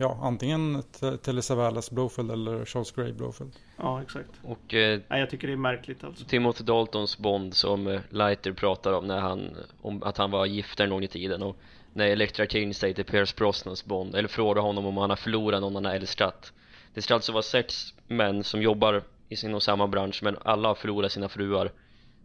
ja, 0.00 0.18
antingen 0.22 0.82
Te- 1.00 1.16
Telly 1.16 1.42
Savalas 1.42 1.90
Blofeld 1.90 2.30
eller 2.30 2.64
Charles 2.64 2.90
Grey 2.92 3.12
Blofeld. 3.12 3.52
Ja, 3.76 4.02
exakt. 4.02 4.30
och 4.42 4.74
eh, 4.74 5.00
Nej, 5.08 5.20
jag 5.20 5.30
tycker 5.30 5.46
det 5.46 5.52
är 5.52 5.56
märkligt 5.56 6.04
alltså. 6.04 6.24
Timothy 6.24 6.64
Daltons 6.64 7.18
Bond 7.18 7.54
som 7.54 7.86
eh, 7.86 8.00
Leiter 8.10 8.52
pratar 8.52 8.92
om 8.92 9.06
när 9.06 9.20
han, 9.20 9.56
om 9.82 10.02
att 10.02 10.16
han 10.16 10.30
var 10.30 10.46
gift 10.46 10.80
en 10.80 10.90
gång 10.90 11.02
i 11.04 11.08
tiden 11.08 11.42
och 11.42 11.56
när 11.92 12.06
Electra 12.06 12.46
King 12.46 12.74
säger 12.74 12.94
till 12.94 13.04
Pierce 13.04 13.36
Brosnans 13.36 13.84
Bond, 13.84 14.14
eller 14.14 14.28
frågar 14.28 14.62
honom 14.62 14.86
om 14.86 14.96
han 14.96 15.10
har 15.10 15.16
förlorat 15.16 15.60
någon 15.60 15.74
han 15.74 15.84
har 15.84 15.92
älskat 15.94 16.52
Det 16.94 17.02
ska 17.02 17.14
alltså 17.14 17.32
vara 17.32 17.42
sex 17.42 17.94
män 18.06 18.44
som 18.44 18.62
jobbar 18.62 19.02
i 19.28 19.36
sin 19.36 19.54
och 19.54 19.62
samma 19.62 19.86
bransch 19.86 20.20
men 20.22 20.36
alla 20.44 20.68
har 20.68 20.74
förlorat 20.74 21.12
sina 21.12 21.28
fruar 21.28 21.70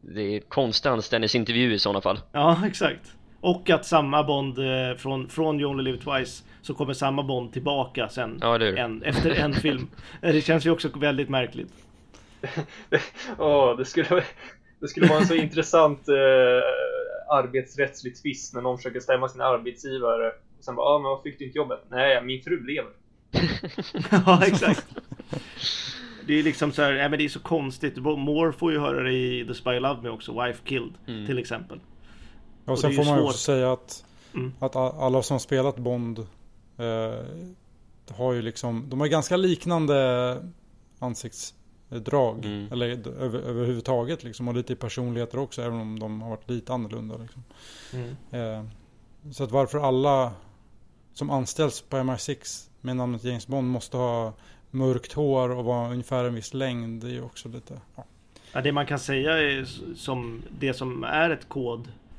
Det 0.01 0.21
är 0.21 0.39
konstig 0.39 0.89
anställningsintervju 0.89 1.73
i 1.73 1.79
sådana 1.79 2.01
fall 2.01 2.19
Ja, 2.31 2.61
exakt. 2.67 3.11
Och 3.41 3.69
att 3.69 3.85
samma 3.85 4.23
Bond 4.23 4.57
eh, 4.59 4.97
från, 4.97 5.29
från 5.29 5.59
You 5.59 5.69
Only 5.69 5.83
Live 5.83 5.97
Twice 5.97 6.43
så 6.65 6.73
kommer 6.73 6.93
samma 6.93 7.23
Bond 7.23 7.53
tillbaka 7.53 8.09
sen. 8.09 8.37
Ja, 8.41 8.57
det 8.57 8.67
är 8.67 8.71
det. 8.71 8.79
en, 8.81 9.03
efter 9.03 9.29
en 9.31 9.53
film. 9.65 9.87
Eh, 10.21 10.33
Det 10.33 10.41
känns 10.41 10.65
ju 10.65 10.69
också 10.71 10.89
väldigt 10.95 11.29
märkligt. 11.29 11.73
Åh, 13.37 13.77
det, 13.77 13.85
skulle, 13.85 14.23
det 14.79 14.87
skulle 14.87 15.07
vara 15.07 15.19
en 15.19 15.25
så 15.27 15.35
intressant 15.45 16.07
eh, 16.09 16.15
arbetsrättslig 17.37 18.21
tvist 18.21 18.53
när 18.53 18.61
någon 18.61 18.77
försöker 18.77 18.99
stämma 18.99 19.29
sin 19.29 19.41
arbetsgivare. 19.41 20.27
Och 20.57 20.63
sen 20.63 20.75
bara, 20.75 20.85
ah, 20.87 20.99
men 20.99 21.09
vad 21.11 21.23
fick 21.23 21.39
du 21.39 21.45
inte 21.45 21.57
jobbet? 21.57 21.79
Nej, 21.89 22.21
min 22.23 22.41
fru 22.43 22.65
lever. 22.67 22.91
ja, 24.25 24.41
exakt. 24.45 24.85
Det 26.27 26.39
är 26.39 26.43
liksom 26.43 26.71
så 26.71 26.81
här, 26.81 26.93
nej, 26.93 27.09
men 27.09 27.19
det 27.19 27.25
är 27.25 27.29
så 27.29 27.39
konstigt. 27.39 27.97
Moore 27.97 28.51
får 28.53 28.71
ju 28.71 28.79
höra 28.79 29.03
det 29.03 29.11
i 29.13 29.45
The 29.47 29.53
Spy 29.53 29.69
Who 29.73 29.79
Loved 29.79 30.03
Me 30.03 30.09
också, 30.09 30.43
Wife 30.43 30.59
Killed 30.65 30.93
Mm. 31.07 31.25
till 31.25 31.37
exempel. 31.39 31.79
Ja, 31.79 31.91
och 32.65 32.71
Och 32.71 32.79
sen 32.79 32.91
får 32.93 33.03
man 33.05 33.17
ju 33.17 33.23
också 33.23 33.37
säga 33.37 33.71
att, 33.73 34.05
Mm. 34.33 34.53
att 34.59 34.75
alla 34.75 35.21
som 35.23 35.39
spelat 35.39 35.77
Bond 35.77 36.27
har 38.09 38.33
ju 38.33 38.41
liksom, 38.41 38.85
de 38.89 38.99
har 38.99 39.07
ganska 39.07 39.37
liknande 39.37 40.37
ansiktsdrag. 40.99 42.45
Mm. 42.45 42.71
Eller 42.71 43.07
över, 43.07 43.39
överhuvudtaget 43.39 44.23
liksom. 44.23 44.47
Och 44.47 44.55
lite 44.55 44.73
i 44.73 44.75
personligheter 44.75 45.39
också, 45.39 45.61
även 45.61 45.79
om 45.79 45.99
de 45.99 46.21
har 46.21 46.29
varit 46.29 46.49
lite 46.49 46.73
annorlunda. 46.73 47.17
Liksom. 47.17 47.43
Mm. 47.93 48.15
Eh, 48.31 48.65
så 49.31 49.43
att 49.43 49.51
varför 49.51 49.79
alla 49.79 50.33
som 51.13 51.29
anställs 51.29 51.81
på 51.81 51.97
MI6 51.97 52.69
med 52.81 52.95
namnet 52.95 53.23
James 53.23 53.47
Bond 53.47 53.67
måste 53.67 53.97
ha 53.97 54.33
mörkt 54.71 55.13
hår 55.13 55.49
och 55.49 55.65
vara 55.65 55.91
ungefär 55.91 56.25
en 56.25 56.35
viss 56.35 56.53
längd. 56.53 57.01
Det 57.03 57.07
är 57.07 57.11
ju 57.11 57.21
också 57.21 57.49
lite... 57.49 57.81
Ja. 57.95 58.05
Ja, 58.55 58.61
det 58.61 58.71
man 58.71 58.85
kan 58.85 58.99
säga 58.99 59.31
är 59.31 59.65
som 59.95 60.43
det 60.59 60.73
som 60.73 61.03
är 61.03 61.29
ett 61.29 61.49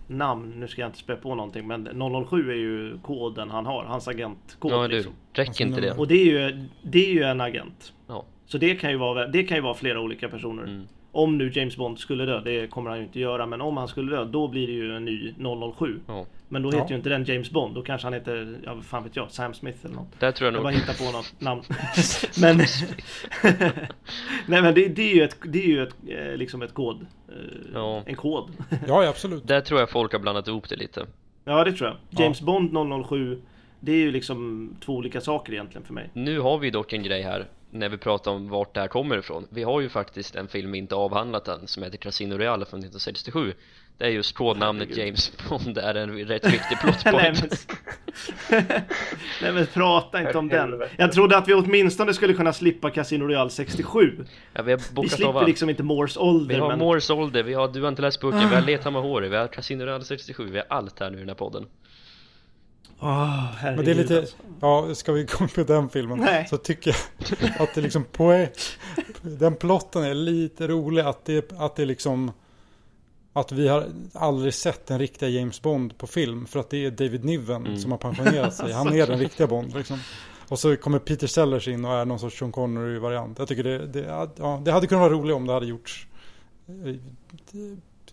kodnamn. 0.07 0.53
Nu 0.61 0.69
ska 0.69 0.81
jag 0.81 0.89
inte 0.89 0.99
spä 0.99 1.17
på 1.17 1.35
någonting, 1.35 1.67
men 1.67 1.85
007 2.29 2.51
är 2.51 2.55
ju 2.55 2.99
koden 3.03 3.51
han 3.51 3.67
har. 3.67 3.85
Hans 3.85 4.09
agentkod. 4.09 4.73
Ja 4.73 4.87
liksom. 4.87 5.13
räcker 5.33 5.67
inte 5.67 5.81
det? 5.81 5.93
Och 5.93 6.09
det 6.09 6.15
är 6.15 6.25
ju, 6.25 6.65
det 6.83 7.07
är 7.07 7.13
ju 7.13 7.23
en 7.23 7.41
agent. 7.41 7.93
Ja, 8.07 8.25
Så 8.47 8.59
det 8.59 8.75
kan 8.77 8.91
ju 8.91 8.97
vara, 8.97 9.27
det 9.27 9.43
kan 9.43 9.57
ju 9.57 9.63
vara 9.63 9.75
flera 9.75 10.01
olika 10.01 10.29
personer. 10.29 10.63
mm. 10.63 10.87
Om 11.17 11.39
nu 11.39 11.51
James 11.55 11.77
Bond 11.77 11.99
skulle 11.99 12.25
dö, 12.27 12.41
det 12.41 12.67
kommer 12.71 12.91
han 12.91 12.99
ju 12.99 13.05
inte 13.05 13.21
göra. 13.21 13.47
Men 13.47 13.61
om 13.61 13.77
han 13.77 13.89
skulle 13.89 14.17
dö, 14.17 14.25
då 14.25 14.49
blir 14.49 14.67
det 14.67 14.73
ju 14.73 14.97
en 14.97 15.05
ny 15.05 15.35
007. 15.79 16.01
ja 16.07 16.27
Men 16.49 16.63
då 16.63 16.69
Ja. 16.73 16.77
heter 16.79 16.91
ju 16.91 16.97
inte 16.97 17.09
den 17.09 17.25
James 17.25 17.51
Bond. 17.51 17.75
Då 17.75 17.83
kanske 17.83 18.07
han 18.07 18.13
heter, 18.13 18.59
ja 18.65 18.81
fan 18.83 19.05
vet 19.05 19.17
jag, 19.17 19.31
Sam 19.31 19.55
Smith 19.55 19.79
eller 19.85 19.95
något. 19.95 20.21
Där 20.21 20.33
tror 20.33 20.47
jag 20.47 20.55
Jag 20.55 20.63
bara 20.63 20.71
nog 20.73 20.81
hittar 20.81 21.07
på 21.07 21.13
något 21.17 21.41
namn. 21.41 21.63
men 22.41 22.57
Nej 24.47 24.63
men 24.63 24.75
det, 24.75 24.89
det 24.89 25.03
är 25.13 25.15
ju 25.15 25.23
ett, 25.23 25.37
det 25.45 25.59
är 25.63 25.67
ju 25.69 25.83
ett, 25.83 25.95
eh, 26.09 26.37
liksom 26.37 26.63
ett 26.63 26.75
kod. 26.75 27.01
eh, 27.29 27.35
Ja. 27.75 28.03
En 28.07 28.15
kod. 28.17 28.51
ja, 28.71 29.03
ja, 29.03 29.09
absolut. 29.09 29.47
Där 29.47 29.61
tror 29.61 29.81
jag 29.81 29.91
folk 29.91 30.13
har 30.13 30.19
blandat 30.21 30.49
ihop 30.49 30.69
det 30.69 30.77
lite 30.77 31.07
ja 31.45 31.65
det 31.65 31.73
tror 31.73 31.89
jag. 31.89 31.97
Ja. 32.11 32.23
James 32.23 32.41
Bond 32.41 33.05
007. 33.09 33.41
Det 33.81 33.93
är 33.93 33.97
ju 33.97 34.11
liksom 34.11 34.71
två 34.85 34.93
olika 34.95 35.21
saker 35.21 35.53
egentligen 35.53 35.87
för 35.87 35.95
mig. 35.95 36.11
Nu 36.13 36.41
har 36.41 36.59
vi 36.59 36.71
dock 36.71 36.93
en 36.93 37.03
grej 37.03 37.23
här 37.23 37.45
när 37.79 37.89
vi 37.89 37.99
pratar 37.99 38.31
om 38.31 38.49
vart 38.49 38.75
det 38.75 38.81
här 38.81 38.89
kommer 38.89 39.19
ifrån 39.19 39.47
Vi 39.51 39.63
har 39.63 39.81
ju 39.81 39.89
faktiskt 39.89 40.37
en 40.37 40.49
film 40.49 40.73
vi 40.73 40.79
inte 40.79 40.95
avhandlat 40.95 41.49
än 41.49 41.67
som 41.67 41.83
heter 41.83 41.99
Casino 41.99 42.35
Royale 42.35 42.65
från 42.65 42.81
1967 42.81 43.55
Det 43.99 44.05
är 44.05 44.09
just 44.09 44.35
kodnamnet 44.35 44.89
Herregud. 44.89 45.07
James 45.07 45.33
Bond 45.49 45.79
är 45.79 45.95
en 45.95 46.19
rätt 46.19 46.45
viktig 46.45 46.81
plot 46.81 47.05
Nej. 47.05 47.35
Nej 49.43 49.53
men 49.53 49.67
prata 49.67 50.21
inte 50.21 50.39
om 50.39 50.49
den. 50.49 50.83
Jag 50.97 51.13
trodde 51.13 51.37
att 51.37 51.49
vi 51.49 51.55
åtminstone 51.55 52.15
skulle 52.15 52.35
kunna 52.35 52.53
slippa 52.53 52.91
Casino 52.91 53.25
Royale 53.25 53.51
67. 53.51 54.25
ja, 54.53 54.63
Vi 54.63 54.73
har 54.73 54.79
Vi 54.79 55.01
av 55.01 55.09
slipper 55.09 55.39
allt 55.39 55.49
liksom 55.49 55.71
inte 55.71 55.83
Moores 55.83 56.17
ålder. 56.17 56.55
Vi 56.55 56.61
har 56.61 56.69
men... 56.69 56.79
Moores 56.79 57.11
ålder, 57.11 57.43
vi 57.43 57.55
har 57.55 57.69
Du 57.69 57.83
har 57.83 57.89
inte 57.89 58.03
läst 58.03 58.21
boken, 58.21 58.49
vi 58.49 58.55
har 58.55 58.63
Leta 58.63 58.91
med 58.91 59.03
håret, 59.03 59.31
vi 59.31 59.37
har 59.37 59.47
Casino 59.47 59.85
Royale 59.85 60.05
67, 60.05 60.51
vi 60.51 60.59
har 60.59 60.67
allt 60.69 61.01
här 61.01 61.11
nu 61.11 61.17
i 61.17 61.21
den 61.21 61.29
här 61.29 61.35
podden 61.35 61.67
Herregud, 63.01 63.77
Men 63.77 63.85
det 63.85 63.91
är 63.91 63.95
lite, 63.95 64.19
alltså. 64.19 64.37
ja, 64.61 64.95
ska 64.95 65.13
vi 65.13 65.25
gå 65.25 65.49
på 65.55 65.63
den 65.63 65.89
filmen 65.89 66.19
Nej. 66.19 66.47
så 66.51 66.57
tycker 66.57 66.97
jag 67.41 67.51
att 67.63 67.75
det 67.75 67.81
liksom 67.81 68.05
på 68.05 68.47
den 69.23 69.55
plotten 69.55 70.03
är 70.05 70.15
lite 70.15 70.67
rolig 70.69 71.03
att 71.03 71.25
det, 71.25 71.53
att 71.53 71.77
det 71.77 71.85
liksom 71.85 72.33
att 73.33 73.53
vi 73.53 73.69
har 73.69 73.87
aldrig 74.13 74.55
sett 74.55 74.87
den 74.87 74.99
riktiga 74.99 75.29
James 75.29 75.63
Bond 75.63 75.99
på 75.99 76.07
film 76.07 76.47
för 76.47 76.61
att 76.61 76.71
det 76.71 76.85
är 76.87 76.91
David 76.91 77.25
Niven 77.25 77.67
Mm. 77.67 77.79
som 77.79 77.91
har 77.91 77.99
pensionerat 77.99 78.55
sig. 78.55 78.73
Han 78.73 78.93
är 78.93 79.07
den 79.07 79.19
riktiga 79.19 79.47
Bond 79.47 79.75
liksom. 79.75 79.99
Och 80.49 80.59
så 80.59 80.77
kommer 80.77 80.99
Peter 80.99 81.27
Sellers 81.27 81.69
in 81.69 81.85
och 81.85 81.93
är 81.95 82.05
någon 82.05 82.19
sorts 82.19 82.39
Sean 82.39 82.53
Connery-variant. 82.53 83.39
Jag 83.39 83.49
tycker 83.49 83.65
det, 83.65 83.87
det, 83.87 84.01
ja, 84.39 84.61
det 84.65 84.73
hade 84.73 84.87
kunnat 84.87 85.01
vara 85.03 85.13
roligt 85.13 85.35
om 85.37 85.47
det 85.47 85.53
hade 85.53 85.67
gjorts 85.67 86.07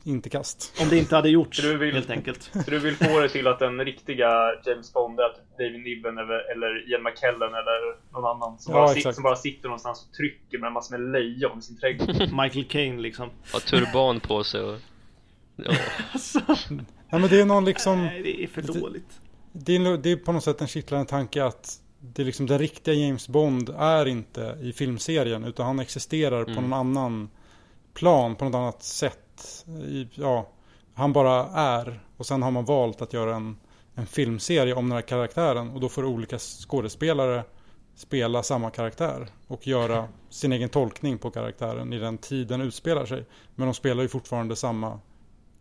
inte 0.04 0.30
kast. 0.30 0.74
Om 0.82 0.90
det 0.90 0.98
inte 0.98 1.16
hade 1.16 1.30
gjorts 1.30 1.62
Du 1.62 1.78
vill- 1.78 1.94
helt 1.94 2.10
enkelt. 2.10 2.44
Så 2.54 2.72
du 2.72 2.80
vill 2.80 2.96
få 2.96 3.20
det 3.20 3.30
till 3.30 3.48
att 3.48 3.60
den 3.60 3.86
riktiga 3.86 4.30
James 4.66 4.94
Bond 4.94 5.20
är 5.20 5.30
typ 5.30 5.58
David 5.58 5.84
Niven 5.84 6.18
eller, 6.18 6.52
eller 6.52 6.92
Ian 6.92 7.04
McKellen 7.04 7.50
eller 7.54 8.12
någon 8.14 8.26
annan 8.26 8.60
som, 8.60 8.74
Ja, 8.74 8.80
bara, 8.80 8.88
sit, 8.88 8.98
exakt. 8.98 9.16
som 9.16 9.24
bara 9.24 9.36
sitter 9.36 9.64
någonstans 9.68 10.08
och 10.10 10.14
trycker 10.18 10.58
med 10.60 10.68
en 10.68 10.74
massa 10.74 10.98
med 10.98 11.12
lejon 11.12 11.60
i 11.60 11.62
sin 11.62 11.78
trädgård. 11.80 12.08
Michael 12.44 12.66
Caine 12.66 13.02
liksom. 13.02 13.30
Har 13.54 13.60
turban 13.60 14.20
på 14.20 14.44
sig 14.44 14.62
och 14.62 14.78
Ja, 15.56 15.72
Alltså, 16.14 16.40
Nej 17.10 17.22
men 17.22 17.30
det 17.30 17.42
är 17.42 17.46
någon 17.46 17.66
liksom 17.66 18.06
nej, 18.06 18.22
det 18.24 18.44
är 18.44 18.48
för 18.48 18.62
dåligt. 18.62 19.20
det 19.52 19.76
är, 19.76 19.98
det 19.98 20.12
är 20.12 20.16
på 20.16 20.32
något 20.32 20.44
sätt 20.44 20.62
en 20.62 20.68
kittlande 20.68 21.06
tanke 21.10 21.44
att 21.46 21.80
det 22.00 22.22
är 22.22 22.26
liksom 22.26 22.46
den 22.46 22.60
riktiga 22.60 22.94
James 22.94 23.28
Bond 23.28 23.70
är 23.78 24.06
inte 24.08 24.58
i 24.62 24.74
filmserien 24.74 25.44
utan 25.44 25.66
han 25.66 25.80
existerar 25.80 26.44
på 26.44 26.52
Mm. 26.52 26.64
någon 26.70 26.74
annan 26.74 27.30
plan, 27.94 28.36
på 28.36 28.46
något 28.46 28.56
annat 28.56 28.84
sätt. 28.84 29.20
Ja, 30.16 30.50
han 30.94 31.14
bara 31.14 31.48
är 31.54 32.00
och 32.18 32.26
sen 32.26 32.44
har 32.44 32.52
man 32.52 32.66
valt 32.66 33.02
att 33.02 33.14
göra 33.14 33.36
en, 33.36 33.58
en 33.96 34.06
filmserie 34.06 34.74
om 34.74 34.90
den 34.90 34.96
här 34.96 35.02
karaktären 35.02 35.70
och 35.70 35.80
då 35.80 35.90
får 35.90 36.06
olika 36.06 36.40
skådespelare 36.40 37.44
spela 37.96 38.44
samma 38.44 38.70
karaktär 38.70 39.28
och 39.48 39.68
göra 39.68 40.08
sin 40.30 40.52
egen 40.52 40.70
tolkning 40.70 41.18
på 41.18 41.32
karaktären 41.32 41.94
i 41.94 42.00
den 42.00 42.18
tiden 42.18 42.62
utspelar 42.62 43.06
sig. 43.06 43.26
Men 43.56 43.68
de 43.68 43.74
spelar 43.74 44.04
ju 44.04 44.10
fortfarande 44.10 44.56
samma 44.56 45.00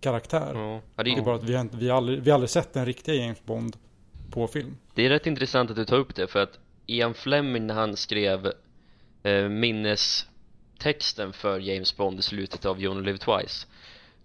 karaktär. 0.00 0.52
ja. 0.54 0.80
ja 0.96 1.02
det, 1.02 1.02
Det 1.02 1.11
är 1.11 1.18
är, 1.18 1.24
bara 1.24 1.35
att 1.37 1.44
vi 1.44 1.54
har, 1.54 1.68
vi 1.72 1.88
har, 1.88 1.96
aldrig, 1.96 2.22
vi 2.22 2.30
har 2.30 2.35
aldrig 2.35 2.50
sett 2.50 2.72
den 2.72 2.87
riktiga 2.87 3.14
James 3.14 3.44
Bond 3.44 3.76
på 4.30 4.46
film. 4.48 4.76
det 4.94 5.06
är 5.06 5.08
rätt 5.08 5.26
intressant 5.26 5.70
att 5.70 5.76
du 5.76 5.85
tar 5.85 5.96
upp 5.96 6.14
det 6.14 6.26
för 6.26 6.42
att 6.42 6.58
Ian 6.87 7.14
Fleming 7.14 7.66
när 7.66 7.74
han 7.74 7.96
skrev 7.96 8.46
eh, 9.22 9.48
texten 10.83 11.33
för 11.33 11.61
James 11.61 11.97
Bond 11.97 12.18
i 12.18 12.23
slutet 12.23 12.64
av 12.64 12.83
You 12.83 12.92
Only 12.92 13.05
Live 13.07 13.18
Twice 13.18 13.66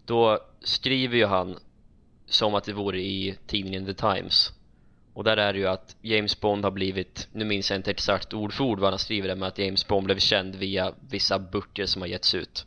Då 0.06 0.40
skriver 0.60 1.18
ju 1.18 1.26
han 1.26 1.60
som 2.26 2.56
att 2.56 2.64
det 2.64 2.74
vore 2.74 3.00
i 3.00 3.38
tidningen 3.48 3.86
The 3.86 3.94
Times. 3.94 4.52
Och 5.14 5.24
där 5.24 5.38
är 5.38 5.54
det 5.54 5.60
ju 5.60 5.68
att 5.68 5.96
James 6.02 6.40
Bond 6.40 6.64
har 6.64 6.72
blivit, 6.72 7.28
nu 7.32 7.46
minns 7.46 7.70
jag 7.70 7.80
inte 7.80 7.92
exakt 7.92 8.34
ord 8.34 8.54
för 8.54 8.64
ord 8.64 8.80
vad 8.80 8.90
han 8.90 9.00
skriver 9.00 9.28
där 9.28 9.36
men 9.36 9.48
att 9.48 9.58
James 9.58 9.88
Bond 9.88 10.06
blev 10.06 10.20
känd 10.20 10.56
via 10.56 10.94
vissa 11.10 11.40
böcker 11.40 11.86
som 11.86 12.02
har 12.02 12.10
getts 12.10 12.36
ut. 12.36 12.66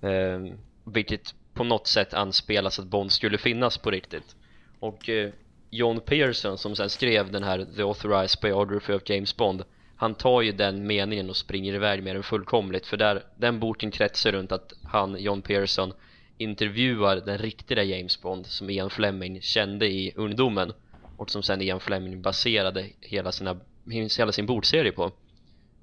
Eh, 0.00 0.54
Vilket 0.84 1.34
på 1.54 1.64
något 1.64 1.86
sätt 1.86 2.14
anspelas 2.14 2.78
att 2.78 2.86
Bond 2.86 3.12
skulle 3.12 3.38
finnas 3.38 3.78
på 3.78 3.90
riktigt. 3.90 4.36
Och 4.80 5.08
eh, 5.08 5.30
John 5.70 6.00
Pearson 6.00 6.58
som 6.58 6.76
sen 6.76 6.90
skrev 6.90 7.32
den 7.32 7.42
här 7.42 7.66
The 7.76 7.82
Authorized 7.82 8.40
Biography 8.42 8.92
of 8.92 9.02
James 9.06 9.36
Bond 9.36 9.64
han 10.00 10.14
tar 10.14 10.42
ju 10.42 10.52
den 10.52 10.86
meningen 10.86 11.30
och 11.30 11.36
springer 11.36 11.74
iväg 11.74 12.02
med 12.02 12.16
den 12.16 12.22
fullkomligt 12.22 12.86
för 12.86 12.96
där, 12.96 13.22
den 13.36 13.60
boken 13.60 13.90
kretsar 13.90 14.32
runt 14.32 14.52
att 14.52 14.72
han, 14.84 15.16
John 15.18 15.42
Pearson 15.42 15.92
intervjuar 16.36 17.16
den 17.16 17.38
riktiga 17.38 17.82
James 17.82 18.22
Bond 18.22 18.46
som 18.46 18.70
Ian 18.70 18.90
Fleming 18.90 19.40
kände 19.40 19.86
i 19.86 20.12
ungdomen 20.16 20.72
och 21.16 21.30
som 21.30 21.42
sen 21.42 21.62
Ian 21.62 21.80
Fleming 21.80 22.22
baserade 22.22 22.86
hela, 23.00 23.32
sina, 23.32 23.60
hela 24.18 24.32
sin 24.32 24.46
bordserie 24.46 24.92
på. 24.92 25.12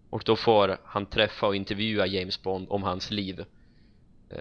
Och 0.09 0.23
då 0.25 0.35
får 0.35 0.77
han 0.83 1.05
träffa 1.05 1.47
och 1.47 1.55
intervjua 1.55 2.05
James 2.05 2.41
Bond 2.41 2.67
om 2.69 2.83
hans 2.83 3.11
liv. 3.11 3.45
Eh, 4.29 4.39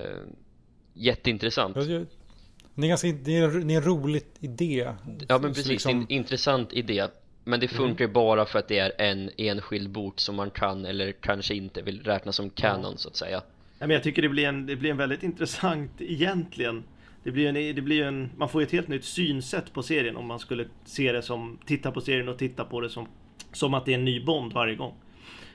jätteintressant. 0.93 1.75
Det 1.75 2.87
är, 2.87 2.89
ganska, 2.89 3.09
det 3.09 3.37
är, 3.37 3.43
en, 3.43 3.69
det 3.69 3.75
är 3.75 3.79
en 3.79 3.85
rolig 3.85 4.23
idé. 4.41 4.93
Ja 5.29 5.39
men 5.39 5.55
precis, 5.55 5.67
liksom... 5.67 5.91
en 5.91 6.07
intressant 6.09 6.73
idé 6.73 7.09
men 7.45 7.61
det 7.61 7.69
funkar 7.69 8.05
mm. 8.05 8.13
bara 8.13 8.45
för 8.45 8.59
att 8.59 8.69
det 8.69 8.79
är 8.79 8.93
en 8.99 9.31
enskild 9.37 9.91
bok 9.91 10.21
som 10.21 10.37
man 10.37 10.51
kan 10.51 10.87
eller 10.87 11.13
kanske 11.13 11.55
inte 11.55 11.83
vill 11.83 12.03
räkna 12.03 12.33
som 12.33 12.51
kanon 12.51 12.99
så 12.99 13.09
att 13.09 13.17
säga 13.17 13.43
Ja, 13.79 13.87
men 13.87 13.95
jag 13.95 14.03
tycker 14.03 14.23
det 14.23 14.29
blir, 14.29 14.47
en, 14.47 14.67
det 14.67 14.77
blir 14.77 14.91
en 14.91 14.97
väldigt 14.97 15.23
intressant 15.23 15.91
egentligen. 15.99 16.85
Det 17.23 17.31
blir, 17.31 17.49
en, 17.49 17.55
det 17.55 17.83
blir 17.83 18.03
en, 18.03 18.31
man 18.37 18.49
får 18.49 18.63
ett 18.63 18.71
helt 18.71 18.89
nytt 18.89 19.05
synsätt 19.05 19.73
på 19.73 19.83
serien 19.83 20.17
om 20.17 20.27
man 20.27 20.39
skulle 20.39 20.67
se 20.85 21.13
det 21.13 21.23
som, 21.23 21.59
titta 21.67 21.91
på 21.91 22.01
serien 22.01 22.29
och 22.29 22.39
titta 22.39 22.65
på 22.65 22.81
det 22.81 22.91
som, 22.91 23.09
som 23.53 23.75
att 23.75 23.85
det 23.85 23.93
är 23.93 23.99
en 23.99 24.05
ny 24.05 24.25
Bond 24.25 24.53
varje 24.53 24.75
gång. 24.75 24.95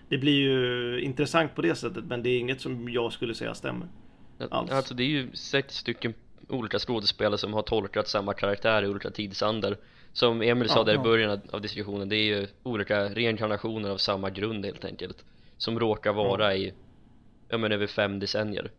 Det 0.09 0.17
blir 0.17 0.33
ju 0.33 1.01
intressant 1.01 1.55
på 1.55 1.61
det 1.61 1.75
sättet 1.75 2.03
men 2.03 2.23
det 2.23 2.29
är 2.29 2.39
inget 2.39 2.61
som 2.61 2.89
jag 2.89 3.13
skulle 3.13 3.35
säga 3.35 3.53
stämmer. 3.53 3.87
Alls. 4.51 4.71
Alltså 4.71 4.93
det 4.93 5.03
är 5.03 5.07
ju 5.07 5.29
sex 5.33 5.75
stycken 5.75 6.13
olika 6.47 6.79
skådespelare 6.79 7.37
som 7.37 7.53
har 7.53 7.61
tolkat 7.61 8.07
samma 8.07 8.33
karaktär 8.33 8.83
i 8.83 8.87
olika 8.87 9.11
tidsander 9.11 9.77
Som 10.13 10.41
Emil 10.41 10.69
sa 10.69 10.83
där 10.83 10.93
i 10.93 10.97
början 10.97 11.41
av 11.51 11.61
diskussionen, 11.61 12.09
det 12.09 12.15
är 12.15 12.39
ju 12.39 12.47
olika 12.63 13.03
reinkarnationer 13.03 13.89
av 13.89 13.97
samma 13.97 14.29
grund 14.29 14.65
helt 14.65 14.85
enkelt. 14.85 15.25
Som 15.57 15.79
råkar 15.79 16.13
vara 16.13 16.55
i 16.55 16.73
ja 17.49 17.57
men 17.57 17.71
över 17.71 17.87
fem 17.87 18.19
decennier. 18.19 18.71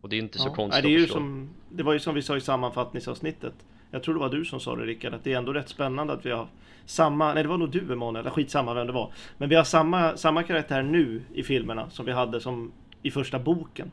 Och 0.00 0.08
det 0.08 0.16
är 0.16 0.18
inte 0.18 0.38
så 0.38 0.50
konstigt 0.50 0.84
det, 0.84 0.94
är 0.94 0.98
ju 0.98 1.06
som, 1.06 1.48
det 1.70 1.82
var 1.82 1.92
ju 1.92 1.98
som 1.98 2.14
vi 2.14 2.22
sa 2.22 2.36
i 2.36 2.40
sammanfattningsavsnittet. 2.40 3.54
Jag 3.90 4.02
tror 4.02 4.14
det 4.14 4.20
var 4.20 4.28
du 4.28 4.44
som 4.44 4.60
sa 4.60 4.76
det 4.76 4.84
Rickard, 4.84 5.14
att 5.14 5.24
det 5.24 5.32
är 5.32 5.38
ändå 5.38 5.52
rätt 5.52 5.68
spännande 5.68 6.12
att 6.12 6.26
vi 6.26 6.30
har 6.30 6.48
samma, 6.86 7.34
nej 7.34 7.42
det 7.42 7.48
var 7.48 7.58
nog 7.58 7.70
du 7.70 7.92
Emanuel, 7.92 8.30
skitsamma 8.30 8.74
vem 8.74 8.86
det 8.86 8.92
var. 8.92 9.12
Men 9.38 9.48
vi 9.48 9.54
har 9.54 9.64
samma, 9.64 10.16
samma 10.16 10.42
karaktär 10.42 10.82
nu 10.82 11.22
i 11.34 11.42
filmerna 11.42 11.90
som 11.90 12.06
vi 12.06 12.12
hade 12.12 12.40
som 12.40 12.72
i 13.02 13.10
första 13.10 13.38
boken 13.38 13.90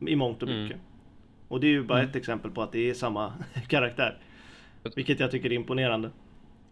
I 0.00 0.16
mångt 0.16 0.42
och 0.42 0.48
mycket. 0.48 0.76
Mm. 0.76 0.86
Och 1.48 1.60
det 1.60 1.66
är 1.66 1.70
ju 1.70 1.84
bara 1.84 1.98
mm. 1.98 2.10
ett 2.10 2.16
exempel 2.16 2.50
på 2.50 2.62
att 2.62 2.72
det 2.72 2.90
är 2.90 2.94
samma 2.94 3.32
karaktär 3.68 4.18
Vilket 4.96 5.20
jag 5.20 5.30
tycker 5.30 5.50
är 5.50 5.54
imponerande 5.54 6.10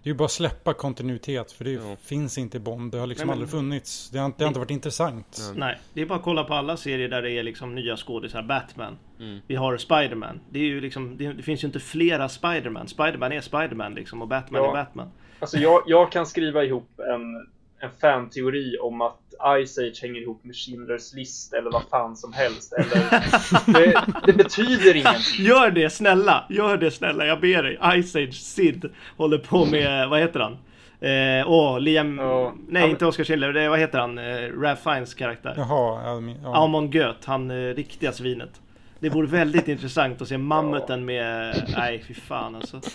det 0.03 0.09
är 0.09 0.13
ju 0.13 0.17
bara 0.17 0.25
att 0.25 0.31
släppa 0.31 0.75
kontinuitet 0.75 1.53
för 1.53 1.65
det 1.65 1.71
ja. 1.71 1.97
finns 2.03 2.39
inte 2.39 2.57
i 2.57 2.61
Bond. 2.61 2.93
Det 2.93 2.99
har 2.99 3.07
liksom 3.07 3.27
Nej, 3.27 3.37
men... 3.37 3.43
aldrig 3.43 3.61
funnits. 3.61 4.11
Det 4.11 4.19
har, 4.19 4.27
inte, 4.27 4.39
det 4.39 4.45
har 4.45 4.49
inte 4.49 4.61
varit 4.61 4.71
intressant. 4.71 5.53
Nej, 5.55 5.79
det 5.95 6.03
är 6.03 6.07
bara 6.07 6.19
att 6.19 6.25
kolla 6.25 6.45
på 6.45 6.55
alla 6.55 6.77
serier 6.77 7.09
där 7.09 7.23
det 7.23 7.31
är 7.31 7.43
liksom 7.43 7.75
nya 7.75 7.97
skådisar. 7.97 8.43
Batman. 8.43 8.99
Mm. 9.21 9.41
Vi 9.47 9.55
har 9.55 9.77
Spiderman. 9.77 10.41
Det, 10.51 10.59
är 10.59 10.65
ju 10.65 10.81
liksom, 10.81 11.17
det, 11.17 11.33
det, 11.33 11.43
finns 11.43 11.65
ju 11.65 11.67
inte 11.67 11.81
flera 11.81 12.29
Spiderman. 12.29 12.89
Spiderman 12.89 13.33
är 13.33 13.41
Spiderman 13.41 13.95
liksom 13.95 14.23
och 14.23 14.29
Batman 14.29 14.63
ja. 14.63 14.71
är 14.71 14.85
Batman. 14.85 15.11
Alltså 15.39 15.59
jag, 15.59 15.83
jag 15.87 16.13
kan 16.13 16.27
skriva 16.27 16.65
ihop 16.65 17.01
en 17.15 17.47
en 17.83 17.91
fan-teori 18.01 18.77
om 18.79 19.01
att 19.01 19.19
Ice 19.65 19.79
Age 19.79 20.03
hänger 20.03 20.21
ihop 20.21 20.45
med 20.45 20.55
Schindler's 20.55 21.17
list 21.17 21.53
eller 21.53 21.71
vad 21.71 21.83
fan 21.91 22.17
som 22.17 22.33
helst. 22.33 22.73
Eller, 22.73 23.23
det, 23.73 24.05
det, 24.27 24.33
betyder 24.33 24.97
ingenting. 24.97 25.47
Gör 25.47 25.71
det 25.71 25.91
snälla, 25.91 26.45
gör 26.49 26.77
det 26.77 26.91
snälla, 26.91 27.27
jag 27.27 27.41
ber 27.41 27.63
dig. 27.63 28.03
Ice 28.03 28.17
Age 28.17 28.35
Sid 28.35 28.91
håller 29.17 29.39
på 29.39 29.65
med, 29.65 30.09
vad 30.09 30.21
heter 30.21 30.41
han? 30.41 30.59
Eh, 31.03 31.51
åh, 31.51 31.81
Liam... 31.81 32.21
Oh, 32.21 32.53
nej, 32.69 32.83
han... 32.83 32.91
inte 32.91 33.07
Oscar 33.07 33.25
Schindler. 33.25 33.53
Det, 33.53 33.69
vad 33.69 33.79
heter 33.79 33.99
han? 33.99 34.19
Eh, 34.19 34.61
Ralph 34.61 34.83
Fiennes 34.83 35.15
karaktär. 35.15 35.55
Jaha, 35.57 36.23
ja. 36.43 36.57
Amon 36.57 36.91
Göt, 36.91 37.25
han 37.25 37.51
eh, 37.51 37.75
riktiga 37.75 38.13
svinet. 38.13 38.61
Det 38.99 39.09
vore 39.09 39.27
väldigt 39.27 39.69
intressant 39.75 40.23
att 40.23 40.29
se 40.29 40.39
mammuten 40.39 41.05
med... 41.05 41.55
Nej, 41.77 42.05
fy 42.09 42.15
fan 42.15 42.55
alltså. 42.55 42.81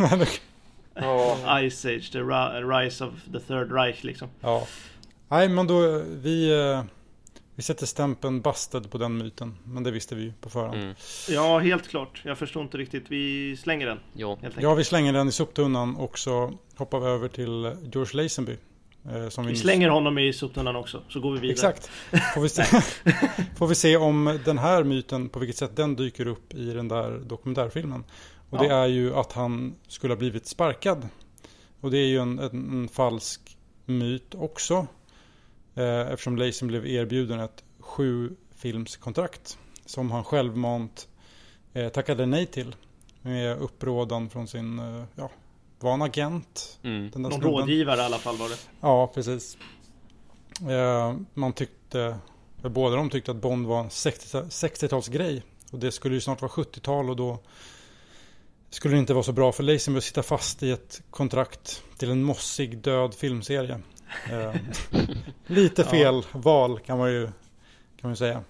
Oh. 1.00 1.68
Ice 1.68 1.86
Age, 1.86 2.12
the 2.12 2.22
rise 2.64 3.06
of 3.06 3.14
the 3.32 3.40
third 3.40 3.72
Reich 3.72 4.04
liksom. 4.04 4.28
Ja. 4.42 4.68
Nej, 5.28 5.50
men 5.50 5.68
då 5.68 6.04
vi, 6.08 6.52
eh, 6.52 6.84
vi 7.56 7.64
sätter 7.64 7.86
stämpeln 7.86 8.42
busted 8.42 8.92
på 8.92 8.98
den 8.98 9.18
myten. 9.18 9.58
Men 9.64 9.84
det 9.84 9.92
visste 9.92 10.16
vi 10.16 10.24
ju 10.24 10.34
på 10.42 10.50
förhand. 10.50 10.82
Mm. 10.82 10.96
Ja, 11.30 11.60
helt 11.60 11.88
klart. 11.88 12.22
Jag 12.26 12.38
förstår 12.38 12.64
inte 12.64 12.78
riktigt. 12.78 13.06
Vi 13.08 13.58
slänger 13.58 13.88
den. 13.88 14.00
Ja. 14.14 14.38
ja, 14.60 14.74
vi 14.74 14.84
slänger 14.84 15.14
den 15.14 15.28
i 15.28 15.32
soptunnan 15.32 15.96
och 15.96 16.20
så 16.20 16.54
hoppar 16.76 17.00
vi 17.00 17.06
över 17.08 17.28
till 17.28 17.76
George 17.94 18.24
Lazenby. 18.24 18.58
Eh, 19.06 19.44
vi, 19.44 19.48
vi 19.48 19.56
slänger 19.56 19.90
honom 19.90 20.18
i 20.18 20.34
soptunnan 20.34 20.76
också, 20.76 21.04
så 21.10 21.20
går 21.20 21.32
vi 21.32 21.40
vidare. 21.40 21.54
Exakt. 21.54 21.90
Får 22.34 22.42
vi, 22.42 22.50
se, 22.50 22.64
får 23.58 23.68
vi 23.68 23.76
se 23.76 23.98
om 23.98 24.40
den 24.46 24.58
här 24.58 24.84
myten, 24.84 25.30
på 25.30 25.40
vilket 25.40 25.58
sätt 25.58 25.76
den 25.76 25.96
dyker 25.96 26.28
upp 26.28 26.54
i 26.54 26.74
den 26.74 26.88
där 26.88 27.20
dokumentärfilmen. 27.20 28.04
Och 28.50 28.58
det 28.58 28.68
är 28.68 28.86
ju 28.86 29.16
att 29.16 29.34
han 29.34 29.76
skulle 29.88 30.14
ha 30.14 30.20
blivit 30.20 30.48
sparkad. 30.48 31.08
Och 31.82 31.92
det 31.92 31.98
är 31.98 32.08
ju 32.08 32.18
en, 32.18 32.40
en, 32.40 32.50
en 32.52 32.88
falsk 32.88 33.58
myt 33.86 34.36
också. 34.36 34.88
Eh, 35.78 36.12
eftersom 36.12 36.38
Leisen 36.38 36.68
blev 36.68 36.88
erbjuden 36.88 37.40
ett 37.40 37.64
sju 37.80 38.36
filmskontrakt. 38.56 39.58
Som 39.86 40.12
han 40.12 40.24
självmant 40.24 41.08
eh, 41.74 41.90
tackade 41.90 42.26
nej 42.26 42.46
till. 42.46 42.76
Med 43.22 43.58
upprådan 43.58 44.30
från 44.30 44.48
sin, 44.48 44.80
eh, 44.80 45.04
ja, 45.16 45.30
var 45.80 45.94
en 45.94 46.02
agent. 46.02 46.80
Mm. 46.84 47.10
Den 47.12 47.22
Någon 47.22 47.42
rådgivare 47.42 48.02
i 48.02 48.04
alla 48.04 48.18
fall 48.18 48.38
var 48.38 48.50
det. 48.50 48.58
Ja, 48.82 49.08
precis. 49.08 49.58
Eh, 50.70 51.16
man 51.34 51.54
tyckte, 51.54 52.18
båda 52.62 52.96
de 52.96 53.10
tyckte 53.10 53.32
att 53.32 53.38
Bond 53.38 53.68
var 53.68 53.80
en 53.80 53.90
60-talsgrej. 53.90 55.42
Och 55.72 55.80
det 55.80 55.92
skulle 55.92 56.16
ju 56.16 56.22
snart 56.22 56.42
vara 56.42 56.52
70-tal 56.52 57.10
och 57.10 57.16
då 57.16 57.40
skulle 58.70 58.96
det 58.96 59.00
inte 59.00 59.14
vara 59.14 59.24
så 59.24 59.32
bra 59.32 59.52
för 59.52 59.64
Lazenby 59.64 59.98
att 59.98 60.04
sitta 60.04 60.24
fast 60.24 60.64
i 60.64 60.72
ett 60.72 61.02
kontrakt 61.10 61.84
till 61.98 62.12
en 62.12 62.24
mossig 62.24 62.78
död 62.78 63.14
filmserie. 63.14 63.82
Eh, 64.32 64.56
lite 65.48 65.84
fel 65.84 66.24
ja. 66.34 66.40
val 66.40 66.80
kan 66.80 66.98
man 66.98 67.12
ju 67.12 67.26
kan 68.02 68.10
man 68.10 68.16
säga. 68.16 68.44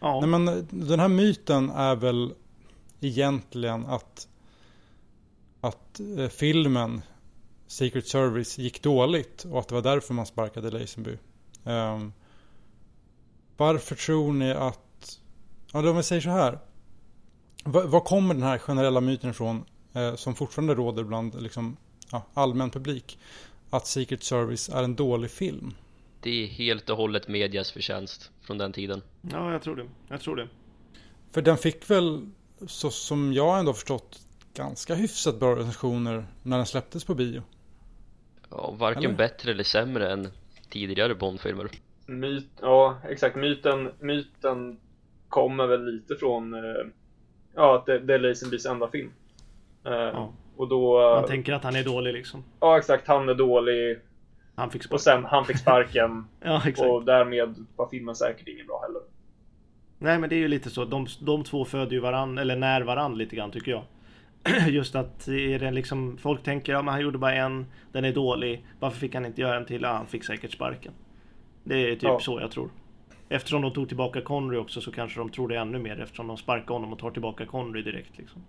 Ja. 0.00 0.20
Nej, 0.20 0.28
men 0.28 0.68
den 0.70 1.00
här 1.00 1.08
myten 1.08 1.70
är 1.70 1.96
väl 1.96 2.34
egentligen 3.00 3.86
att, 3.86 4.28
att 5.60 6.00
eh, 6.18 6.28
filmen 6.28 7.02
Secret 7.66 8.06
Service 8.06 8.58
gick 8.58 8.82
dåligt 8.82 9.44
och 9.44 9.58
att 9.58 9.68
det 9.68 9.74
var 9.74 9.82
därför 9.82 10.14
man 10.14 10.26
sparkade 10.26 10.70
Lazenby. 10.70 11.18
Um, 11.64 12.12
varför 13.56 13.94
tror 13.94 14.32
ni 14.32 14.52
att... 14.52 15.20
Ja, 15.72 15.90
om 15.90 15.96
vi 15.96 16.02
säger 16.02 16.22
så 16.22 16.30
här. 16.30 16.58
Var 17.64 18.00
kommer 18.00 18.34
den 18.34 18.42
här 18.42 18.58
generella 18.58 19.00
myten 19.00 19.30
ifrån 19.30 19.64
eh, 19.92 20.14
som 20.14 20.34
fortfarande 20.34 20.74
råder 20.74 21.04
bland 21.04 21.42
liksom, 21.42 21.76
ja, 22.10 22.22
allmän 22.34 22.70
publik? 22.70 23.18
Att 23.76 23.86
Secret 23.86 24.22
Service 24.22 24.68
är 24.68 24.82
en 24.82 24.96
dålig 24.96 25.30
film? 25.30 25.74
Det 26.20 26.44
är 26.44 26.46
helt 26.46 26.90
och 26.90 26.96
hållet 26.96 27.28
medias 27.28 27.72
förtjänst 27.72 28.30
från 28.40 28.58
den 28.58 28.72
tiden. 28.72 29.02
Ja, 29.32 29.52
jag 29.52 29.62
tror 29.62 29.76
det. 29.76 29.86
Jag 30.08 30.20
tror 30.20 30.36
det. 30.36 30.48
För 31.30 31.42
den 31.42 31.56
fick 31.56 31.90
väl, 31.90 32.30
så 32.66 32.90
som 32.90 33.32
jag 33.32 33.58
ändå 33.58 33.72
förstått, 33.72 34.18
ganska 34.54 34.94
hyfsat 34.94 35.40
bra 35.40 35.56
recensioner 35.56 36.26
när 36.42 36.56
den 36.56 36.66
släpptes 36.66 37.04
på 37.04 37.14
bio? 37.14 37.42
Ja, 38.50 38.74
varken 38.78 39.04
eller? 39.04 39.14
bättre 39.14 39.50
eller 39.50 39.64
sämre 39.64 40.12
än 40.12 40.28
tidigare 40.70 41.14
Bondfilmer. 41.14 41.68
Myt, 42.06 42.50
ja, 42.60 42.98
exakt. 43.08 43.36
Myten, 43.36 43.92
myten 44.00 44.80
kommer 45.28 45.66
väl 45.66 45.84
lite 45.84 46.16
från 46.16 46.54
eh 46.54 46.60
Ja, 47.56 47.76
att 47.76 47.86
det, 47.86 47.98
det 47.98 48.14
är 48.14 48.18
Lazenbys 48.18 48.66
enda 48.66 48.88
film. 48.88 49.12
Uh, 49.86 49.92
ja. 49.92 50.32
Och 50.56 50.68
då... 50.68 51.00
Man 51.00 51.26
tänker 51.26 51.52
att 51.52 51.64
han 51.64 51.76
är 51.76 51.84
dålig 51.84 52.12
liksom. 52.12 52.44
Ja, 52.60 52.78
exakt. 52.78 53.08
Han 53.08 53.28
är 53.28 53.34
dålig. 53.34 53.98
Han 54.54 54.70
fick 54.70 54.82
sparken. 54.82 54.94
Och 54.94 55.00
sen 55.00 55.24
han 55.24 55.44
fick 55.44 55.58
sparken. 55.58 56.24
ja, 56.40 56.62
exakt. 56.66 56.88
Och 56.90 57.04
därmed 57.04 57.66
var 57.76 57.88
filmen 57.88 58.14
säkert 58.14 58.48
ingen 58.48 58.66
bra 58.66 58.82
heller. 58.86 59.02
Nej, 59.98 60.18
men 60.18 60.28
det 60.30 60.36
är 60.36 60.38
ju 60.40 60.48
lite 60.48 60.70
så. 60.70 60.84
De, 60.84 61.06
de 61.20 61.44
två 61.44 61.64
föder 61.64 61.92
ju 61.92 62.00
varann, 62.00 62.38
eller 62.38 62.56
när 62.56 62.82
varann 62.82 63.18
lite 63.18 63.36
grann 63.36 63.50
tycker 63.50 63.70
jag. 63.70 63.82
Just 64.68 64.94
att 64.94 65.28
är 65.28 65.58
det 65.58 65.70
liksom, 65.70 66.18
folk 66.18 66.42
tänker 66.42 66.72
ja 66.72 66.82
men 66.82 66.94
han 66.94 67.02
gjorde 67.02 67.18
bara 67.18 67.34
en, 67.34 67.66
den 67.92 68.04
är 68.04 68.12
dålig. 68.12 68.66
Varför 68.80 68.98
fick 68.98 69.14
han 69.14 69.26
inte 69.26 69.40
göra 69.40 69.56
en 69.56 69.64
till? 69.64 69.82
Ja, 69.82 69.92
han 69.92 70.06
fick 70.06 70.24
säkert 70.24 70.52
sparken. 70.52 70.92
Det 71.64 71.90
är 71.90 71.92
typ 71.92 72.02
ja. 72.02 72.18
så 72.20 72.40
jag 72.40 72.50
tror. 72.50 72.70
Eftersom 73.28 73.62
de 73.62 73.72
tog 73.72 73.88
tillbaka 73.88 74.20
Connery 74.20 74.58
också 74.58 74.80
så 74.80 74.92
kanske 74.92 75.20
de 75.20 75.28
tror 75.28 75.48
det 75.48 75.56
ännu 75.56 75.78
mer 75.78 76.00
eftersom 76.00 76.26
de 76.26 76.36
sparkar 76.36 76.74
honom 76.74 76.92
och 76.92 76.98
tar 76.98 77.10
tillbaka 77.10 77.46
Connery 77.46 77.82
direkt. 77.82 78.18
Liksom. 78.18 78.42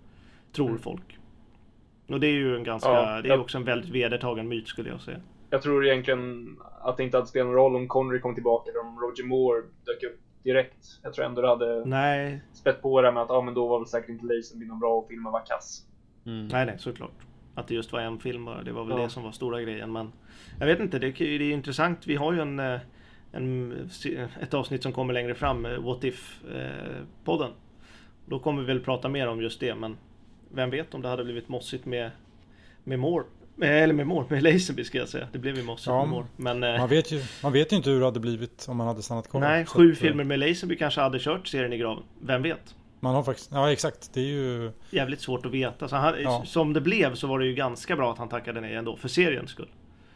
Tror 0.52 0.70
Mm. 0.70 0.80
folk. 0.80 1.17
Och 2.10 2.20
det 2.20 2.28
är 2.28 2.32
ju 2.32 2.56
en 2.56 2.64
ganska, 2.64 2.90
Ja, 2.90 3.22
det 3.22 3.28
är 3.28 3.32
jag- 3.32 3.40
också 3.42 3.58
en 3.58 3.64
väldigt 3.64 3.90
vedertagen 3.90 4.48
myt 4.48 4.68
skulle 4.68 4.90
jag 4.90 5.02
säga. 5.02 5.18
Jag 5.50 5.62
tror 5.62 5.86
egentligen 5.86 6.58
att 6.82 6.98
det 6.98 7.04
inte 7.04 7.18
hade 7.18 7.28
spelat 7.28 7.46
någon 7.48 7.56
roll 7.56 7.76
om 7.76 7.88
Connery 7.88 8.20
kom 8.20 8.34
tillbaka 8.36 8.70
eller 8.72 8.80
om 8.80 9.00
Roger 9.00 9.24
Moore 9.24 9.62
dök 9.86 10.04
upp 10.04 10.20
direkt. 10.44 10.86
Jag 11.04 11.14
tror 11.14 11.26
ändå 11.26 11.42
det 11.42 11.48
hade 11.48 11.86
Nej, 11.86 12.42
spett 12.54 12.82
på 12.82 13.02
det 13.02 13.12
med 13.12 13.24
att 13.24 13.30
ah, 13.32 13.42
men 13.42 13.54
då 13.54 13.68
var 13.68 13.80
väl 13.80 13.88
säkert 13.88 14.10
inte 14.10 14.26
Lazenby 14.26 14.66
någon 14.66 14.80
bra 14.80 14.94
och 14.98 15.08
filmen 15.08 15.32
var 15.32 15.46
kass. 15.46 15.86
Mm. 16.26 16.48
nej, 16.48 16.66
nej, 16.66 16.76
såklart. 16.80 17.12
Att 17.56 17.68
det 17.68 17.74
just 17.76 17.92
var 17.94 18.00
en 18.00 18.20
film 18.20 18.46
bara, 18.46 18.64
det 18.64 18.72
var 18.72 18.86
väl 18.86 18.98
Ja. 18.98 19.04
det 19.04 19.10
som 19.10 19.24
var 19.24 19.32
stora 19.32 19.62
grejen. 19.62 19.92
Men 19.92 20.12
jag 20.60 20.66
vet 20.68 20.80
inte, 20.80 21.00
det, 21.00 21.12
det 21.12 21.26
är 21.26 21.42
intressant. 21.52 22.08
Vi 22.08 22.16
har 22.16 22.34
ju 22.34 22.40
en, 22.42 22.60
eh, 22.60 22.80
en, 23.32 23.90
ett 24.42 24.54
avsnitt 24.54 24.84
som 24.84 24.92
kommer 24.92 25.14
längre 25.14 25.36
fram, 25.36 25.66
eh, 25.66 25.80
What 25.84 26.04
If-podden. 26.04 27.52
Då 28.26 28.40
kommer 28.40 28.62
vi 28.62 28.68
väl 28.68 28.80
prata 28.80 29.10
mer 29.10 29.28
om 29.28 29.42
just 29.42 29.60
det, 29.60 29.76
men 29.76 29.98
vem 30.52 30.70
vet 30.70 30.94
om 30.94 31.02
det 31.02 31.08
hade 31.08 31.24
blivit 31.24 31.50
mossigt 31.50 31.86
med, 31.86 32.12
med 32.84 33.00
Moore. 33.00 33.26
Eh, 33.62 33.72
Eller 33.84 33.94
med 33.94 34.08
Moore, 34.08 34.26
med 34.30 34.44
Lazenby 34.44 34.84
ska 34.84 34.98
jag 34.98 35.10
säga. 35.10 35.28
Det 35.32 35.40
blev 35.40 35.58
ju 35.58 35.64
mossigt 35.64 35.88
Ja, 35.88 36.00
med 36.00 36.10
Moore. 36.10 36.26
Men 36.36 36.64
eh, 36.64 36.80
Man 36.80 36.90
vet, 36.90 37.12
ju, 37.12 37.22
man 37.44 37.54
vet 37.54 37.72
ju 37.72 37.76
inte 37.76 37.90
hur 37.90 38.00
det 38.00 38.06
hade 38.06 38.20
blivit 38.20 38.66
om 38.70 38.78
man 38.78 38.88
hade 38.88 39.02
stannat 39.02 39.30
kvar. 39.30 39.42
nej, 39.42 39.66
sju 39.66 39.92
att, 39.92 39.98
eh, 39.98 40.02
filmer 40.02 40.24
med 40.24 40.40
Lazenby 40.40 40.78
kanske 40.78 41.02
hade 41.02 41.20
kört 41.20 41.48
serien 41.48 41.74
i 41.74 41.78
graven. 41.78 42.04
Vem 42.22 42.42
vet? 42.42 42.76
Man 43.00 43.16
har 43.16 43.24
faktiskt, 43.24 43.52
ja 43.52 43.72
exakt. 43.72 44.14
Det 44.14 44.20
är 44.20 44.26
ju, 44.26 44.72
Jävligt 44.92 45.22
svårt 45.22 45.46
att 45.46 45.52
veta. 45.52 45.88
Så 45.88 45.96
han, 45.96 46.16
Ja. 46.24 46.44
Som 46.46 46.74
det 46.74 46.82
blev 46.82 47.16
så 47.16 47.28
var 47.28 47.40
det 47.40 47.46
ju 47.46 47.54
ganska 47.54 47.96
bra 47.96 48.12
att 48.12 48.18
han 48.18 48.30
tackade 48.30 48.62
nej 48.62 48.76
ändå, 48.76 48.96
för 48.98 49.08
seriens 49.08 49.50
skull. 49.50 49.70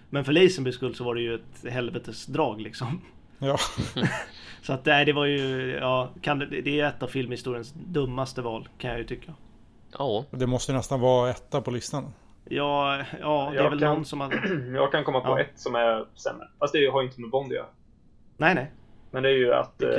Men 0.09 0.25
för 0.25 0.33
Lazenbys 0.33 0.75
skull 0.75 0.95
så 0.95 1.03
var 1.03 1.15
det 1.15 1.21
ju 1.21 1.35
ett 1.35 1.71
helvetesdrag 1.71 2.61
liksom. 2.61 3.01
ja. 3.39 3.57
Så 4.61 4.73
att 4.73 4.85
nej, 4.85 5.05
det 5.05 5.13
var 5.13 5.25
ju, 5.25 5.71
ja, 5.81 6.09
kan 6.21 6.39
det, 6.39 6.45
det 6.61 6.79
är 6.79 6.87
ett 6.87 7.03
av 7.03 7.07
filmhistoriens 7.07 7.73
dummaste 7.73 8.41
val 8.41 8.67
kan 8.77 8.89
jag 8.89 8.99
ju 8.99 9.05
tycka. 9.05 9.33
Ja, 9.99 10.25
Det 10.31 10.47
måste 10.47 10.73
nästan 10.73 10.99
vara 10.99 11.29
etta 11.29 11.61
på 11.61 11.71
listan. 11.71 12.13
Ja, 12.45 13.03
ja 13.19 13.49
det 13.53 13.59
är 13.59 13.69
väl 13.69 13.79
kan- 13.79 13.95
någon 13.95 14.05
som 14.05 14.21
har... 14.21 14.73
Jag 14.75 14.91
kan 14.91 15.03
komma 15.03 15.21
på 15.21 15.27
Ja. 15.29 15.39
ett 15.39 15.59
som 15.59 15.75
är 15.75 16.05
sämre. 16.15 16.47
Fast 16.59 16.73
det 16.73 16.85
har 16.87 17.01
ju 17.01 17.07
inte 17.07 17.21
med 17.21 17.29
Bond 17.29 17.51
att 17.51 17.55
göra. 17.55 17.67
Nej, 18.37 18.55
nej. 18.55 18.71
Men 19.11 19.23
det 19.23 19.29
är 19.29 19.33
ju 19.37 19.53
att 19.53 19.81
eh, 19.81 19.89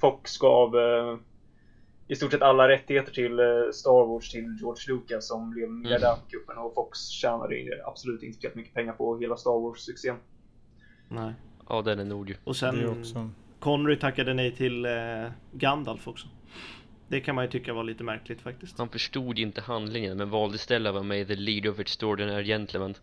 Fox 0.00 0.38
gav 0.38 0.76
eh, 0.78 1.16
i 2.08 2.16
stort 2.16 2.30
sett 2.30 2.42
alla 2.42 2.68
rättigheter 2.68 3.12
till 3.12 3.38
eh, 3.38 3.44
Star 3.72 4.06
Wars 4.06 4.30
till 4.30 4.56
George 4.60 4.94
Lucas 4.94 5.28
som 5.28 5.50
blev 5.50 5.70
miljardär 5.70 6.14
på 6.14 6.30
kuppen 6.30 6.58
och 6.58 6.74
Fox 6.74 6.98
tjänade 7.08 7.54
ju 7.56 7.70
absolut 7.86 8.22
inte 8.22 8.34
speciellt 8.36 8.54
mycket 8.56 8.74
pengar 8.74 8.92
på 8.92 9.18
hela 9.18 9.36
Star 9.36 9.50
Wars-succén. 9.60 10.16
nej. 11.08 11.32
ja 11.68 11.82
den 11.82 11.98
är 11.98 12.04
nog. 12.04 12.36
Och 12.44 12.54
Det 12.60 12.66
är 12.66 12.72
sen 12.72 13.00
också... 13.00 13.30
Connery 13.60 13.96
tackade 13.98 14.34
nej 14.34 14.56
till 14.56 14.84
eh, 14.84 14.92
Gandalf 15.52 16.08
också. 16.08 16.28
Det 17.08 17.20
kan 17.20 17.34
man 17.34 17.44
ju 17.44 17.50
tycka 17.50 17.72
var 17.72 17.84
lite 17.84 18.04
märkligt 18.04 18.40
faktiskt. 18.40 18.78
Han 18.78 18.88
förstod 18.88 19.38
inte 19.38 19.60
handlingen 19.60 20.16
men 20.16 20.30
valde 20.30 20.56
istället 20.56 20.88
att 20.90 20.94
vara 20.94 21.04
med 21.04 21.20
i 21.20 21.24
The 21.24 21.34
Leader 21.36 21.70
of 21.70 21.78
Extraordinary 21.78 22.44
Gentlemen. 22.44 22.94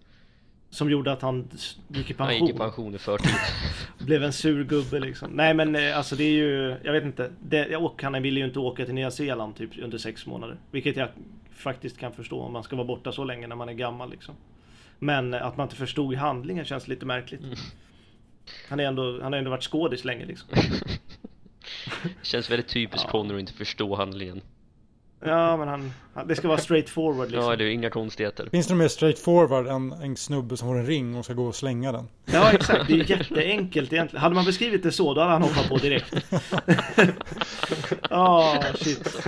Som 0.69 0.89
gjorde 0.89 1.11
att 1.11 1.21
han 1.21 1.49
gick 1.87 2.11
i 2.11 2.15
Han 2.17 2.27
pension. 2.27 2.47
gick 2.47 2.55
i 2.55 2.59
pension 2.59 2.95
i 2.95 2.97
förtid. 2.97 3.31
Blev 4.05 4.23
en 4.23 4.33
sur 4.33 4.63
gubbe 4.63 4.99
liksom. 4.99 5.31
Nej 5.31 5.53
men 5.53 5.75
eh, 5.75 5.97
alltså 5.97 6.15
det 6.15 6.23
är 6.23 6.31
ju, 6.31 6.75
jag 6.83 6.93
vet 6.93 7.03
inte. 7.03 7.31
Det, 7.41 7.75
och 7.75 8.03
han 8.03 8.21
ville 8.23 8.39
ju 8.39 8.45
inte 8.45 8.59
åka 8.59 8.85
till 8.85 8.93
Nya 8.93 9.11
Zeeland 9.11 9.55
typ 9.55 9.69
under 9.83 9.97
sex 9.97 10.25
månader. 10.25 10.57
Vilket 10.71 10.95
jag 10.95 11.09
faktiskt 11.55 11.97
kan 11.97 12.11
förstå 12.11 12.41
om 12.41 12.53
man 12.53 12.63
ska 12.63 12.75
vara 12.75 12.87
borta 12.87 13.11
så 13.11 13.23
länge 13.23 13.47
när 13.47 13.55
man 13.55 13.69
är 13.69 13.73
gammal 13.73 14.11
liksom. 14.11 14.35
Men 14.99 15.33
eh, 15.33 15.45
att 15.45 15.57
man 15.57 15.65
inte 15.65 15.75
förstod 15.75 16.15
handlingen 16.15 16.65
känns 16.65 16.87
lite 16.87 17.05
märkligt. 17.05 17.41
Han, 18.69 18.79
är 18.79 18.83
ändå, 18.83 19.21
han 19.21 19.33
har 19.33 19.39
ändå 19.39 19.51
varit 19.51 19.63
skådis 19.63 20.05
länge 20.05 20.25
liksom. 20.25 20.49
Känns 22.21 22.49
väldigt 22.51 22.67
typiskt 22.67 23.03
Ja. 23.05 23.11
Connery 23.11 23.35
att 23.35 23.39
inte 23.39 23.53
förstå 23.53 23.95
handlingen. 23.95 24.41
Ja 25.25 25.57
men 25.57 25.67
han, 25.67 25.93
han 26.13 26.27
det 26.27 26.35
ska 26.35 26.47
vara 26.47 26.57
straight 26.57 26.89
forward 26.89 27.31
liksom. 27.31 27.49
Ja, 27.49 27.55
det 27.55 27.63
är 27.63 27.69
inga 27.69 27.89
konstigheter. 27.89 28.49
Finns 28.51 28.67
det 28.67 28.75
mer 28.75 28.87
straight 28.87 29.19
forward 29.19 29.67
än 29.67 29.91
en 29.91 30.17
snubbe 30.17 30.57
som 30.57 30.67
har 30.67 30.75
en 30.75 30.85
ring 30.85 31.15
och 31.15 31.25
ska 31.25 31.33
gå 31.33 31.45
och 31.45 31.55
slänga 31.55 31.91
den? 31.91 32.07
Ja 32.25 32.51
exakt, 32.51 32.87
det 32.87 32.93
är 32.93 33.09
jätteenkelt 33.11 33.93
egentligen. 33.93 34.21
Hade 34.21 34.35
man 34.35 34.45
beskrivit 34.45 34.83
det 34.83 34.91
så, 34.91 35.13
då 35.13 35.21
hade 35.21 35.33
han 35.33 35.41
hoppat 35.41 35.69
på 35.69 35.77
direkt. 35.77 36.15
Ja, 38.09 38.63
shit. 38.75 39.27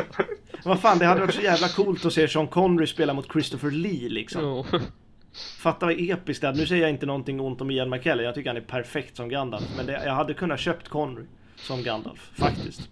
Vad 0.66 0.80
fan, 0.80 1.00
det 1.00 1.06
hade 1.06 1.22
varit 1.22 1.36
så 1.36 1.42
jävla 1.42 1.68
coolt 1.70 2.06
att 2.06 2.14
se 2.14 2.28
Sean 2.28 2.48
Connery 2.48 2.88
spela 2.88 3.14
mot 3.14 3.32
Christopher 3.32 3.72
Lee 3.72 4.10
liksom. 4.10 4.44
Ja. 4.44 4.80
Fatta 5.60 5.86
vad 5.86 5.96
episkt 6.00 6.42
det 6.42 6.48
är. 6.48 6.54
Nu 6.54 6.66
säger 6.68 6.82
jag 6.82 6.90
inte 6.90 7.06
någonting 7.06 7.40
ont 7.40 7.62
om 7.62 7.72
Ian 7.72 7.90
McKellen, 7.90 8.26
jag 8.26 8.36
tycker 8.36 8.50
han 8.50 8.58
är 8.58 8.62
perfekt 8.62 9.18
som 9.18 9.30
Gandalf. 9.30 9.66
Men 9.78 9.86
det, 9.86 10.02
jag 10.06 10.14
hade 10.14 10.34
kunnat 10.34 10.60
köpt 10.60 10.90
Connery 10.90 11.26
som 11.58 11.84
Gandalf, 11.84 12.30
faktiskt. 12.36 12.90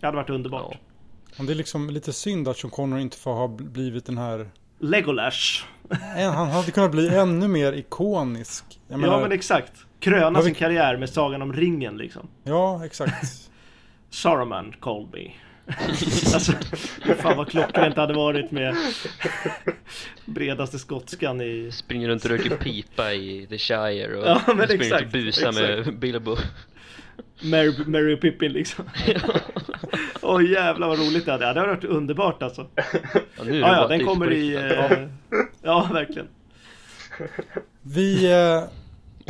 Det 0.00 0.06
hade 0.06 0.16
varit 0.16 0.30
underbart. 0.30 0.76
Ja. 1.36 1.44
Det 1.44 1.52
är 1.52 1.54
liksom 1.56 1.90
lite 1.90 2.12
synd 2.12 2.48
att 2.48 2.56
Sean 2.56 2.70
Connery 2.70 3.02
inte 3.02 3.16
får 3.16 3.34
ha 3.34 3.48
blivit 3.48 4.06
den 4.06 4.18
här... 4.18 4.50
Legolas. 4.78 5.64
Han 6.34 6.50
hade 6.50 6.70
kunnat 6.70 6.90
bli 6.90 7.08
ännu 7.08 7.48
mer 7.48 7.72
ikonisk. 7.72 8.64
Jag 8.88 9.00
menar, 9.00 9.14
Ja 9.14 9.20
men 9.20 9.32
exakt. 9.32 9.72
Kröna 10.00 10.38
vi- 10.38 10.44
sin 10.44 10.54
karriär 10.54 10.96
med 10.96 11.10
Sagan 11.10 11.42
om 11.42 11.52
ringen 11.52 11.96
liksom. 11.96 12.28
Ja, 12.44 12.84
exakt. 12.84 13.50
Saruman 14.10 14.74
called 14.80 15.08
me. 15.12 15.30
alltså, 16.34 16.52
fan 17.18 17.36
vad 17.36 17.48
klockrent 17.48 17.94
det 17.94 18.00
hade 18.00 18.14
varit 18.14 18.50
med 18.50 18.76
bredaste 20.24 20.78
skotskan 20.78 21.40
i... 21.40 21.70
Springer 21.72 22.08
runt 22.08 22.24
och 22.24 22.30
röker 22.30 22.56
pipa 22.56 23.12
i 23.12 23.46
The 23.46 23.58
Shire 23.58 24.16
och 24.16 24.26
Ja, 24.26 24.40
men 24.46 24.64
springer 24.66 24.84
exakt, 24.84 25.02
runt 25.02 25.14
och 25.14 25.20
busar 25.20 25.52
med 25.52 25.98
Bilbo. 25.98 26.36
Mary, 27.42 27.74
Mary 27.86 28.14
och 28.14 28.20
Pippin 28.20 28.52
liksom. 28.52 28.84
Åh 30.22 30.44
jävlar 30.50 30.88
vad 30.88 30.98
roligt 30.98 31.26
det 31.26 31.32
hade. 31.32 31.44
Ja, 31.44 31.52
Det 31.52 31.60
hade 31.60 31.72
varit 31.72 31.84
underbart 31.84 32.42
alltså. 32.42 32.66
Ja, 32.74 33.44
nu 33.44 33.50
är 33.50 33.52
det 33.52 33.58
Ja, 33.58 33.86
den 33.86 34.06
kommer 34.06 34.32
i... 34.32 34.54
Eh, 34.56 35.08
ja, 35.62 35.90
verkligen. 35.92 36.28
Vi 37.82 38.32
eh, 38.32 38.62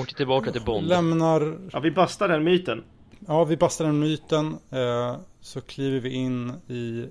Åker 0.02 0.14
tillbaka 0.14 0.52
till 0.52 0.62
Bond. 0.62 0.86
lämnar... 0.88 1.58
Ja, 1.72 1.80
vi 1.80 1.90
bastar 1.90 2.28
den 2.28 2.44
myten. 2.44 2.84
Ja, 3.26 3.44
vi 3.44 3.56
bastar 3.56 3.84
den 3.84 3.98
myten. 3.98 4.58
Eh, 4.70 5.16
så 5.40 5.60
kliver 5.60 6.00
vi 6.00 6.10
in 6.10 6.52
i 6.68 7.06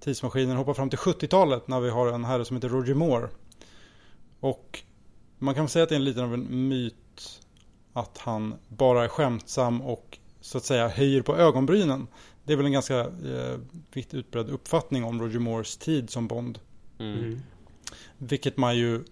tidsmaskinen. 0.00 0.56
Hoppar 0.56 0.74
fram 0.74 0.90
till 0.90 0.98
70-talet 0.98 1.68
när 1.68 1.80
vi 1.80 1.90
har 1.90 2.12
en 2.12 2.24
herre 2.24 2.44
som 2.44 2.56
heter 2.56 2.68
Roger 2.68 2.94
Moore. 2.94 3.28
Och 4.40 4.80
man 5.38 5.54
kan 5.54 5.68
säga 5.68 5.82
att 5.82 5.88
det 5.88 5.94
är 5.94 5.96
en 5.98 6.04
liten 6.04 6.24
av 6.24 6.34
en 6.34 6.68
myt 6.68 7.40
att 7.92 8.18
han 8.18 8.54
bara 8.68 9.04
är 9.04 9.08
skämtsam 9.08 9.82
och 9.82 10.18
så 10.44 10.58
att 10.58 10.64
säga 10.64 10.88
höjer 10.88 11.22
på 11.22 11.36
ögonbrynen. 11.36 12.06
Det 12.44 12.52
är 12.52 12.56
väl 12.56 12.66
en 12.66 12.72
ganska 12.72 13.00
eh, 13.00 13.58
vitt 13.92 14.14
utbredd 14.14 14.50
uppfattning 14.50 15.04
om 15.04 15.20
Roger 15.20 15.38
Moores 15.38 15.76
tid 15.76 16.10
som 16.10 16.28
Bond. 16.28 16.58
Mm. 16.98 17.40
Vilket 18.18 18.56
man 18.56 18.76
ju, 18.76 19.04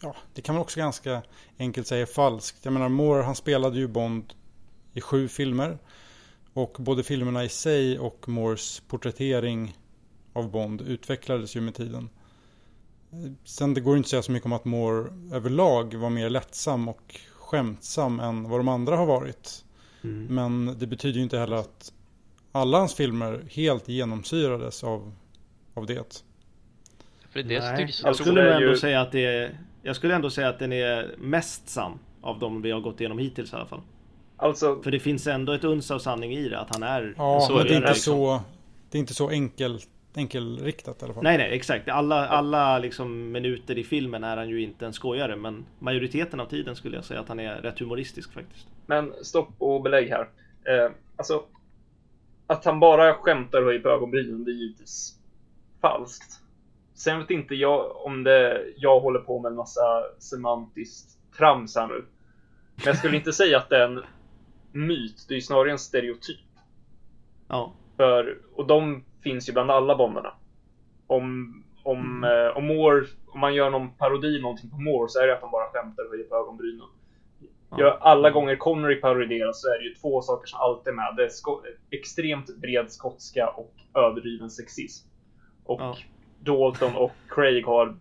ja, 0.00 0.16
det 0.34 0.42
kan 0.42 0.54
man 0.54 0.62
också 0.62 0.80
ganska 0.80 1.22
enkelt 1.58 1.86
säga 1.86 2.02
är 2.02 2.06
falskt. 2.06 2.64
Jag 2.64 2.72
menar, 2.72 2.88
Moore 2.88 3.22
han 3.22 3.34
spelade 3.34 3.78
ju 3.78 3.88
Bond 3.88 4.34
i 4.92 5.00
sju 5.00 5.28
filmer. 5.28 5.78
Och 6.52 6.76
både 6.78 7.02
filmerna 7.02 7.44
i 7.44 7.48
sig 7.48 7.98
och 7.98 8.28
Moores 8.28 8.82
porträttering 8.88 9.78
av 10.32 10.50
Bond 10.50 10.80
utvecklades 10.80 11.56
ju 11.56 11.60
med 11.60 11.74
tiden. 11.74 12.08
Sen 13.44 13.74
det 13.74 13.80
går 13.80 13.96
inte 13.96 14.06
att 14.06 14.10
säga 14.10 14.22
så 14.22 14.32
mycket 14.32 14.46
om 14.46 14.52
att 14.52 14.64
Moore 14.64 15.12
överlag 15.32 15.94
var 15.94 16.10
mer 16.10 16.30
lättsam 16.30 16.88
och 16.88 17.20
skämtsam 17.32 18.20
än 18.20 18.48
vad 18.48 18.60
de 18.60 18.68
andra 18.68 18.96
har 18.96 19.06
varit. 19.06 19.64
Mm. 20.04 20.26
Men 20.34 20.78
det 20.78 20.86
betyder 20.86 21.16
ju 21.16 21.22
inte 21.22 21.38
heller 21.38 21.56
att 21.56 21.92
alla 22.52 22.78
hans 22.78 22.94
filmer 22.94 23.40
helt 23.50 23.88
genomsyrades 23.88 24.84
av, 24.84 25.12
av 25.74 25.86
det. 25.86 26.22
För 27.30 27.42
det 27.42 27.60
Nej, 27.60 27.90
jag 28.04 28.16
skulle 28.16 28.54
ändå 28.54 28.68
ju- 28.68 28.76
säga 28.76 29.00
att 29.00 29.12
det 29.12 29.26
är... 29.26 29.58
Jag 29.82 29.96
skulle 29.96 30.14
ändå 30.14 30.30
säga 30.30 30.48
att 30.48 30.58
den 30.58 30.72
är 30.72 31.14
mest 31.18 31.68
sann 31.68 31.98
av 32.20 32.38
de 32.38 32.62
vi 32.62 32.70
har 32.70 32.80
gått 32.80 33.00
igenom 33.00 33.18
hittills 33.18 33.52
i 33.52 33.56
alla 33.56 33.66
fall. 33.66 33.80
Alltså, 34.36 34.82
För 34.82 34.90
det 34.90 35.00
finns 35.00 35.26
ändå 35.26 35.52
ett 35.52 35.64
uns 35.64 35.90
av 35.90 35.98
sanning 35.98 36.32
i 36.32 36.48
det, 36.48 36.58
att 36.58 36.74
han 36.74 36.82
är... 36.82 37.14
Ja, 37.16 37.40
Så 37.48 37.56
men 37.56 37.66
det 37.66 37.72
är 37.72 37.76
inte 37.76 37.88
liksom. 37.88 38.14
så, 38.14 38.40
det 38.90 38.98
är 38.98 39.00
inte 39.00 39.14
så 39.14 39.28
enkelt, 39.28 39.88
enkelriktat 40.14 41.02
i 41.02 41.04
alla 41.04 41.14
fall. 41.14 41.22
Nej, 41.22 41.38
nej, 41.38 41.50
exakt. 41.52 41.88
Alla, 41.88 42.28
alla 42.28 42.78
liksom 42.78 43.32
minuter 43.32 43.78
i 43.78 43.84
filmen 43.84 44.24
är 44.24 44.36
han 44.36 44.48
ju 44.48 44.62
inte 44.62 44.86
en 44.86 44.92
skojare, 44.92 45.36
men 45.36 45.64
majoriteten 45.78 46.40
av 46.40 46.46
tiden 46.46 46.76
skulle 46.76 46.96
jag 46.96 47.04
säga 47.04 47.20
att 47.20 47.28
han 47.28 47.40
är 47.40 47.54
rätt 47.54 47.78
humoristisk 47.78 48.32
faktiskt. 48.32 48.66
Men 48.86 49.24
stopp 49.24 49.48
och 49.58 49.82
belägg 49.82 50.08
här. 50.08 50.28
Eh, 50.64 50.90
alltså, 51.16 51.42
att 52.46 52.64
han 52.64 52.80
bara 52.80 53.14
skämtar 53.14 53.58
och 53.58 53.64
höjer 53.66 53.80
på 53.80 53.88
ögonbrynen, 53.88 54.44
det 54.44 54.50
är 54.50 54.54
givetvis 54.54 55.18
falskt. 55.80 56.40
Sen 56.94 57.18
vet 57.18 57.30
inte 57.30 57.54
jag 57.54 57.96
om 58.06 58.24
det, 58.24 58.66
jag 58.76 59.00
håller 59.00 59.18
på 59.20 59.38
med 59.40 59.50
en 59.50 59.56
massa 59.56 60.02
semantiskt 60.18 61.18
trams 61.38 61.76
här 61.76 61.86
nu. 61.86 62.04
Men 62.76 62.84
jag 62.86 62.96
skulle 62.98 63.16
inte 63.16 63.32
säga 63.32 63.58
att 63.58 63.68
det 63.68 63.76
är 63.76 63.88
en 63.88 64.02
myt, 64.72 65.24
det 65.28 65.34
är 65.34 65.36
ju 65.36 65.40
snarare 65.42 65.70
en 65.70 65.78
stereotyp. 65.78 66.40
Ja. 67.48 67.72
För, 67.96 68.38
och 68.54 68.66
de 68.66 69.04
finns 69.22 69.48
ju 69.48 69.52
bland 69.52 69.70
alla 69.70 69.96
bonderna. 69.96 70.34
Om, 71.06 71.54
om, 71.82 72.24
Mm. 72.24 72.46
eh, 72.46 72.56
om, 72.56 72.66
Moore, 72.66 73.06
om 73.26 73.40
man 73.40 73.54
gör 73.54 73.70
någon 73.70 73.90
parodi 73.90 74.40
någonting 74.40 74.70
på 74.70 74.76
Moore 74.80 75.08
så 75.08 75.20
är 75.20 75.26
det 75.26 75.34
att 75.34 75.40
han 75.42 75.50
bara 75.50 75.70
skämtar 75.72 76.04
och 76.04 76.10
höjer 76.10 76.24
på 76.24 76.36
ögonbrynen. 76.36 76.86
Ja, 77.78 77.98
alla 78.00 78.30
gånger 78.30 78.56
Connery 78.56 79.00
parodiseras 79.00 79.62
så 79.62 79.68
är 79.68 79.78
det 79.78 79.84
ju 79.84 79.94
två 79.94 80.22
saker 80.22 80.46
som 80.46 80.60
alltid 80.60 80.90
är 80.90 80.96
med. 80.96 81.14
Det 81.16 81.22
är 81.24 81.98
extremt 81.98 82.56
bred 82.56 82.92
skotska 82.92 83.48
och 83.48 83.74
överdriven 83.94 84.50
sexism. 84.50 85.08
Och 85.64 85.80
Ja. 85.80 85.96
Dalton 86.40 86.96
och 86.96 87.12
Craig 87.28 87.66
har 87.66 87.96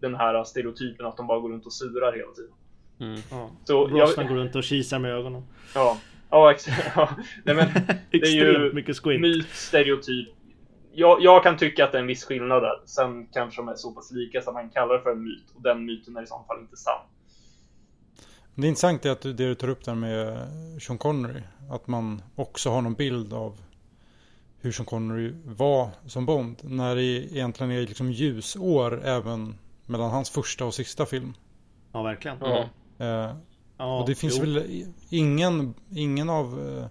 den 0.00 0.14
här 0.14 0.44
stereotypen 0.44 1.06
att 1.06 1.16
de 1.16 1.26
bara 1.26 1.40
går 1.40 1.48
runt 1.50 1.66
och 1.66 1.72
surar 1.72 2.12
hela 2.12 2.32
tiden. 2.32 2.52
Mm. 3.00 3.20
Ja. 3.30 3.50
Så 3.64 3.86
Brosnan 3.86 4.24
jag, 4.24 4.28
går 4.34 4.40
runt 4.42 4.54
och 4.56 4.64
kisar 4.64 4.98
med 4.98 5.12
ögonen. 5.12 5.42
ja, 5.74 5.98
ja, 6.30 6.50
ex- 6.52 6.66
ja. 6.96 7.08
Nej, 7.44 7.54
men 7.54 7.68
det 8.10 8.16
är 8.18 8.34
ju 8.34 8.72
mycket 8.72 8.96
squint. 8.96 9.20
myt, 9.20 9.48
stereotyp. 9.48 10.28
Jag, 10.92 11.22
jag 11.22 11.42
kan 11.42 11.56
tycka 11.56 11.84
att 11.84 11.92
det 11.92 11.98
är 11.98 12.02
en 12.02 12.06
viss 12.06 12.24
skillnad 12.24 12.62
där. 12.62 12.80
Sen 12.84 13.26
kanske 13.26 13.60
de 13.62 13.68
är 13.68 13.74
så 13.74 13.92
pass 13.92 14.12
lika 14.12 14.40
så 14.40 14.50
att 14.50 14.54
man 14.54 14.70
kallar 14.70 14.94
det 14.94 15.00
för 15.02 15.10
en 15.10 15.24
myt. 15.24 15.44
Och 15.56 15.62
den 15.62 15.84
myten 15.84 16.16
är 16.16 16.22
i 16.22 16.26
så 16.26 16.44
fall 16.46 16.60
inte 16.60 16.76
sann. 16.76 17.00
Det 18.60 18.66
är 18.66 18.68
intressant 18.68 19.04
är 19.06 19.10
att 19.10 19.20
du, 19.20 19.32
det 19.32 19.48
du 19.48 19.54
tar 19.54 19.68
upp 19.68 19.84
där 19.84 19.94
med 19.94 20.48
Sean 20.82 20.98
Connery. 20.98 21.42
Att 21.70 21.86
man 21.86 22.22
också 22.34 22.70
har 22.70 22.82
någon 22.82 22.94
bild 22.94 23.32
av 23.32 23.60
hur 24.60 24.72
Sean 24.72 24.86
Connery 24.86 25.32
var 25.44 25.90
som 26.06 26.26
Bond. 26.26 26.56
När 26.62 26.96
det 26.96 27.02
egentligen 27.02 27.72
är 27.72 27.80
liksom 27.80 28.12
ljusår 28.12 29.04
även 29.04 29.58
mellan 29.86 30.10
hans 30.10 30.30
första 30.30 30.64
och 30.64 30.74
sista 30.74 31.06
film. 31.06 31.34
Ja, 31.92 32.02
verkligen. 32.02 32.36
Ja. 32.40 32.68
Eh, 32.98 33.32
Ja, 33.78 34.00
och 34.00 34.08
det 34.08 34.14
finns 34.14 34.36
jo. 34.36 34.40
väl 34.40 34.84
ingen, 35.10 35.74
ingen 35.90 36.30
av 36.30 36.68
eh, 36.68 36.86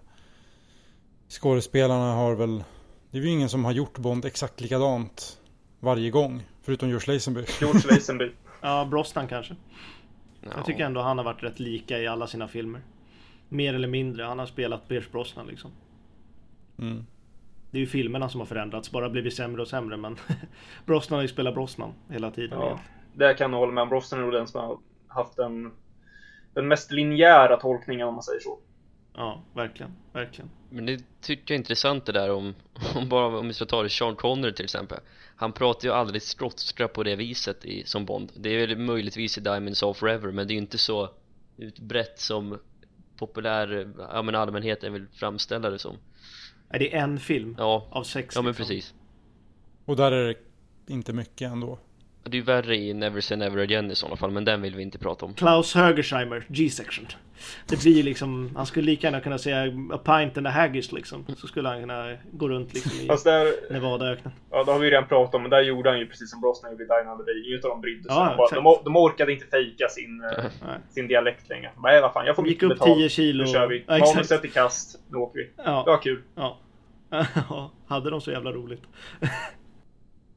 skådespelarna 1.30 2.14
har 2.14 2.36
väl... 2.36 2.64
Det 3.12 3.18
är 3.18 3.22
ju 3.22 3.30
ingen 3.30 3.50
som 3.50 3.66
har 3.66 3.72
gjort 3.72 3.98
Bond 3.98 4.26
exakt 4.26 4.62
likadant 4.62 5.38
varje 5.80 6.10
gång. 6.10 6.44
Förutom 6.62 6.90
George 6.90 7.14
Lazenby. 7.14 7.46
George 7.60 7.82
Lazenby. 7.92 8.32
Ja, 8.62 8.86
Brosnan 8.86 9.28
kanske. 9.28 9.56
Ja. 10.50 10.58
Jag 10.58 10.66
tycker 10.66 10.86
ändå 10.86 11.02
han 11.02 11.18
har 11.18 11.26
varit 11.26 11.44
rätt 11.44 11.60
lika 11.60 12.00
i 12.00 12.08
alla 12.08 12.28
sina 12.28 12.48
filmer. 12.48 12.82
Mer 13.50 13.74
eller 13.74 13.88
mindre. 13.88 14.24
Han 14.24 14.40
har 14.40 14.46
spelat 14.46 14.88
Pierce 14.88 15.12
Brosnan 15.12 15.48
liksom. 15.48 15.72
Mm. 16.80 17.06
Det 17.72 17.78
är 17.78 17.80
ju 17.80 17.88
filmerna 17.88 18.30
som 18.30 18.42
har 18.42 18.46
förändrats, 18.46 18.92
bara 18.92 19.10
blivit 19.10 19.34
sämre 19.34 19.62
och 19.62 19.68
sämre 19.68 19.98
men 19.98 20.18
Brosnan 20.86 21.18
har 21.18 21.22
ju 21.22 21.28
spelat 21.28 21.54
Brosnan 21.54 21.94
hela 22.10 22.32
tiden. 22.32 22.60
Ja, 22.60 22.80
där 23.14 23.34
kan 23.34 23.52
jag 23.52 23.60
hålla 23.60 23.72
med. 23.72 23.90
Brosnan 23.90 24.20
är 24.20 24.24
nog 24.24 24.34
den 24.34 24.48
som 24.48 24.62
har 24.62 24.78
haft 25.08 25.36
den, 25.36 25.72
den 26.54 26.68
mest 26.68 26.92
linjära 26.92 27.58
tolkningen 27.58 28.08
om 28.08 28.14
man 28.14 28.24
säger 28.24 28.40
så. 28.40 28.58
ja 29.16 29.42
verkligen, 29.54 29.92
verkligen. 30.14 30.50
Men 30.70 30.86
det 30.86 31.00
tycker 31.22 31.54
jag 31.54 31.56
är 31.56 31.60
intressant 31.60 32.06
det 32.06 32.12
där 32.12 32.32
om, 32.32 32.56
om 32.96 33.10
bara 33.10 33.40
om 33.40 33.48
vi 33.48 33.54
ska 33.54 33.66
ta 33.66 33.84
det 33.84 33.90
Sean 33.90 34.16
Connery 34.16 34.54
till 34.54 34.66
exempel 34.66 35.00
Han 35.36 35.52
pratar 35.54 35.88
ju 35.88 35.94
aldrig 35.94 36.22
skotska 36.22 36.88
på 36.88 37.04
det 37.04 37.16
viset 37.16 37.66
i, 37.66 37.84
som 37.86 38.06
Bond 38.06 38.32
Det 38.36 38.50
är 38.50 38.68
väl 38.68 38.78
möjligtvis 38.78 39.38
i 39.38 39.42
Diamonds 39.42 39.84
of 39.84 39.98
Forever 39.98 40.32
men 40.32 40.48
det 40.48 40.52
är 40.52 40.56
ju 40.56 40.62
inte 40.62 40.78
så 40.78 41.10
utbrett 41.58 42.20
som 42.20 42.60
populär, 43.18 43.90
ja 44.12 44.22
men 44.22 44.36
allmänheten 44.36 44.94
vill 44.94 45.08
framställa 45.14 45.70
det 45.70 45.80
som 45.80 45.98
Är 46.70 46.80
det 46.80 46.96
en 46.96 47.20
film 47.20 47.56
Ja, 47.60 47.88
av 47.92 48.04
sex? 48.04 48.36
ja 48.36 48.42
men 48.42 48.50
liksom? 48.50 48.66
precis 48.66 48.94
Och 49.86 49.96
där 49.96 50.12
är 50.12 50.28
det 50.28 50.36
inte 50.94 51.14
mycket 51.14 51.52
ändå. 51.52 51.80
Det 52.28 52.36
är 52.36 52.40
ju 52.40 52.46
värre 52.46 52.76
i 52.76 52.94
Never 52.94 53.22
Say 53.22 53.38
Never 53.38 53.58
Again 53.64 53.92
i 53.92 53.96
sådana 53.96 54.16
fall 54.16 54.32
men 54.32 54.46
den 54.46 54.62
vill 54.62 54.76
vi 54.76 54.84
inte 54.84 54.98
prata 54.98 55.26
om 55.26 55.34
Klaus 55.34 55.76
Högersheimer, 55.76 56.46
G-section. 56.48 57.06
Det 57.68 57.82
blir 57.82 57.94
ju 57.94 58.04
liksom, 58.04 58.52
han 58.56 58.66
skulle 58.66 58.86
lika 58.86 59.08
gärna 59.08 59.20
kunna 59.20 59.38
säga 59.38 59.64
a 59.94 59.98
pint 59.98 60.38
and 60.38 60.48
a 60.48 60.50
haggis 60.50 60.92
liksom. 60.92 61.26
Så 61.38 61.48
skulle 61.48 61.70
han 61.70 61.80
kunna 61.80 62.16
gå 62.32 62.50
runt 62.50 62.74
liksom 62.74 62.92
i 63.04 63.08
Fast 63.08 63.24
där, 63.24 63.74
Nevadaöknen. 63.74 64.34
ja, 64.52 64.64
det 64.64 64.72
har 64.72 64.80
vi 64.80 64.86
ju 64.86 64.92
redan 64.92 65.08
pratat 65.08 65.36
om, 65.36 65.42
men 65.42 65.52
där 65.52 65.62
gjorde 65.62 65.90
han 65.90 66.00
ju 66.00 66.08
precis 66.08 66.32
som 66.32 66.42
Brosnan 66.42 66.72
gjorde 66.72 66.84
i 66.84 66.88
Die 66.88 66.94
Another 67.10 67.26
Day. 67.26 67.46
Ingen 67.48 67.60
utav 67.60 67.70
dem 67.70 67.82
brydde 67.82 68.04
sig. 68.04 68.14
Ja, 68.14 68.30
de, 68.30 68.64
bara, 68.64 68.74
de, 68.78 68.84
de 68.84 68.96
orkade 68.98 69.34
inte 69.34 69.46
fejka 69.46 69.88
sin, 69.90 70.24
eh, 70.24 70.44
Nej. 70.68 70.78
sin 70.90 71.08
dialekt 71.08 71.50
längre. 71.50 71.72
Bara, 71.76 71.92
"Nej, 71.92 72.02
vad 72.02 72.14
fan, 72.14 72.26
jag 72.26 72.36
får 72.36 72.48
gick 72.48 72.64
upp 72.64 72.70
betalt. 72.70 72.98
10 72.98 73.10
kilo. 73.10 73.44
Nu 73.44 73.50
kör 73.52 73.68
vi. 73.68 73.84
Ja. 73.88 73.98
Manuset 74.16 74.46
i 74.46 74.48
kast, 74.48 75.00
nu 75.10 75.18
åker 75.18 75.40
vi. 75.40 75.44
Det 75.44 75.52
Ja, 75.66 75.84
var 75.88 76.02
kul. 76.02 76.22
ja. 76.36 76.58
Ja, 77.50 77.72
hade 77.88 78.10
de 78.10 78.22
så 78.22 78.32
jävla 78.32 78.52
roligt? 78.52 78.82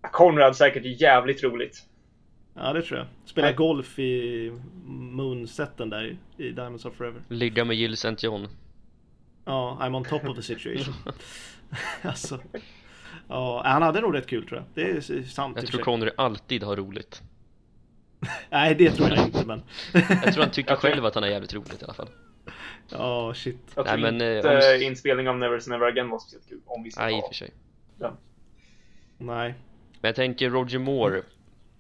Conrad 0.03 0.57
säkert 0.57 1.01
jävligt 1.01 1.43
roligt. 1.43 1.87
Ja, 2.55 2.73
det 2.73 2.83
tror 2.83 2.99
jag. 2.99 3.07
Spela 3.25 3.47
Nej. 3.47 3.57
golf 3.57 3.99
i 3.99 4.53
moonsetten 4.87 5.91
där 5.91 6.17
i, 6.37 6.51
Diamonds 6.51 6.85
of 6.85 6.95
Forever. 6.95 7.23
Ligga 7.29 7.65
med 7.65 7.77
Jill 7.77 7.93
St. 7.93 8.27
John 8.27 8.49
Ja, 9.45 9.79
I'm 9.81 9.97
on 9.97 10.05
top 10.05 10.25
of 10.29 10.37
the 10.37 10.43
situation. 10.43 10.95
alltså. 12.03 12.41
Ja, 13.29 13.63
han 13.65 13.83
hade 13.83 14.01
nog 14.01 14.15
rätt 14.15 14.27
kul 14.27 14.47
tror 14.47 14.59
jag. 14.61 14.67
Det 14.85 14.91
är 14.97 15.23
sant 15.23 15.57
i 15.57 15.61
Jag 15.61 15.69
tror. 15.71 15.83
Connery 15.83 16.11
alltid 16.17 16.63
har 16.63 16.77
roligt 16.77 17.23
Nej, 18.51 18.75
det 18.75 18.91
tror 18.91 19.09
jag 19.09 19.19
inte 19.27 19.47
men. 19.47 19.63
Jag 19.93 20.35
tror 20.35 20.43
han 20.43 20.51
tycker 20.53 20.77
själv 20.77 21.05
att 21.05 21.15
han 21.15 21.25
är 21.25 21.29
jävligt 21.29 21.55
roligt 21.55 21.83
i 21.83 21.85
alla 21.85 21.95
fall 21.95 22.09
Ja, 22.89 23.35
shit. 23.35 23.59
Jag 23.75 23.87
Nej, 23.87 23.93
tror 23.95 24.13
men, 24.13 24.21
eh, 24.21 24.37
inte 24.37 24.77
om- 24.77 24.83
inspelning 24.83 25.29
av 25.29 25.39
Never 25.39 25.59
Say 25.59 25.73
Never 25.73 25.87
Again 25.87 26.09
var 26.09 26.19
speciellt 26.19 26.49
kul. 26.49 26.61
Om 26.67 26.83
vi 26.83 26.91
ska 26.91 27.03
Nej 27.03 27.19
i 27.19 27.21
och 27.21 27.27
för 27.29 27.35
sig 27.35 27.51
den. 27.99 28.13
Nej. 29.19 29.55
Men 30.01 30.09
jag 30.09 30.17
tänker 30.17 30.51
Roger 30.51 30.79
Moore 30.79 31.23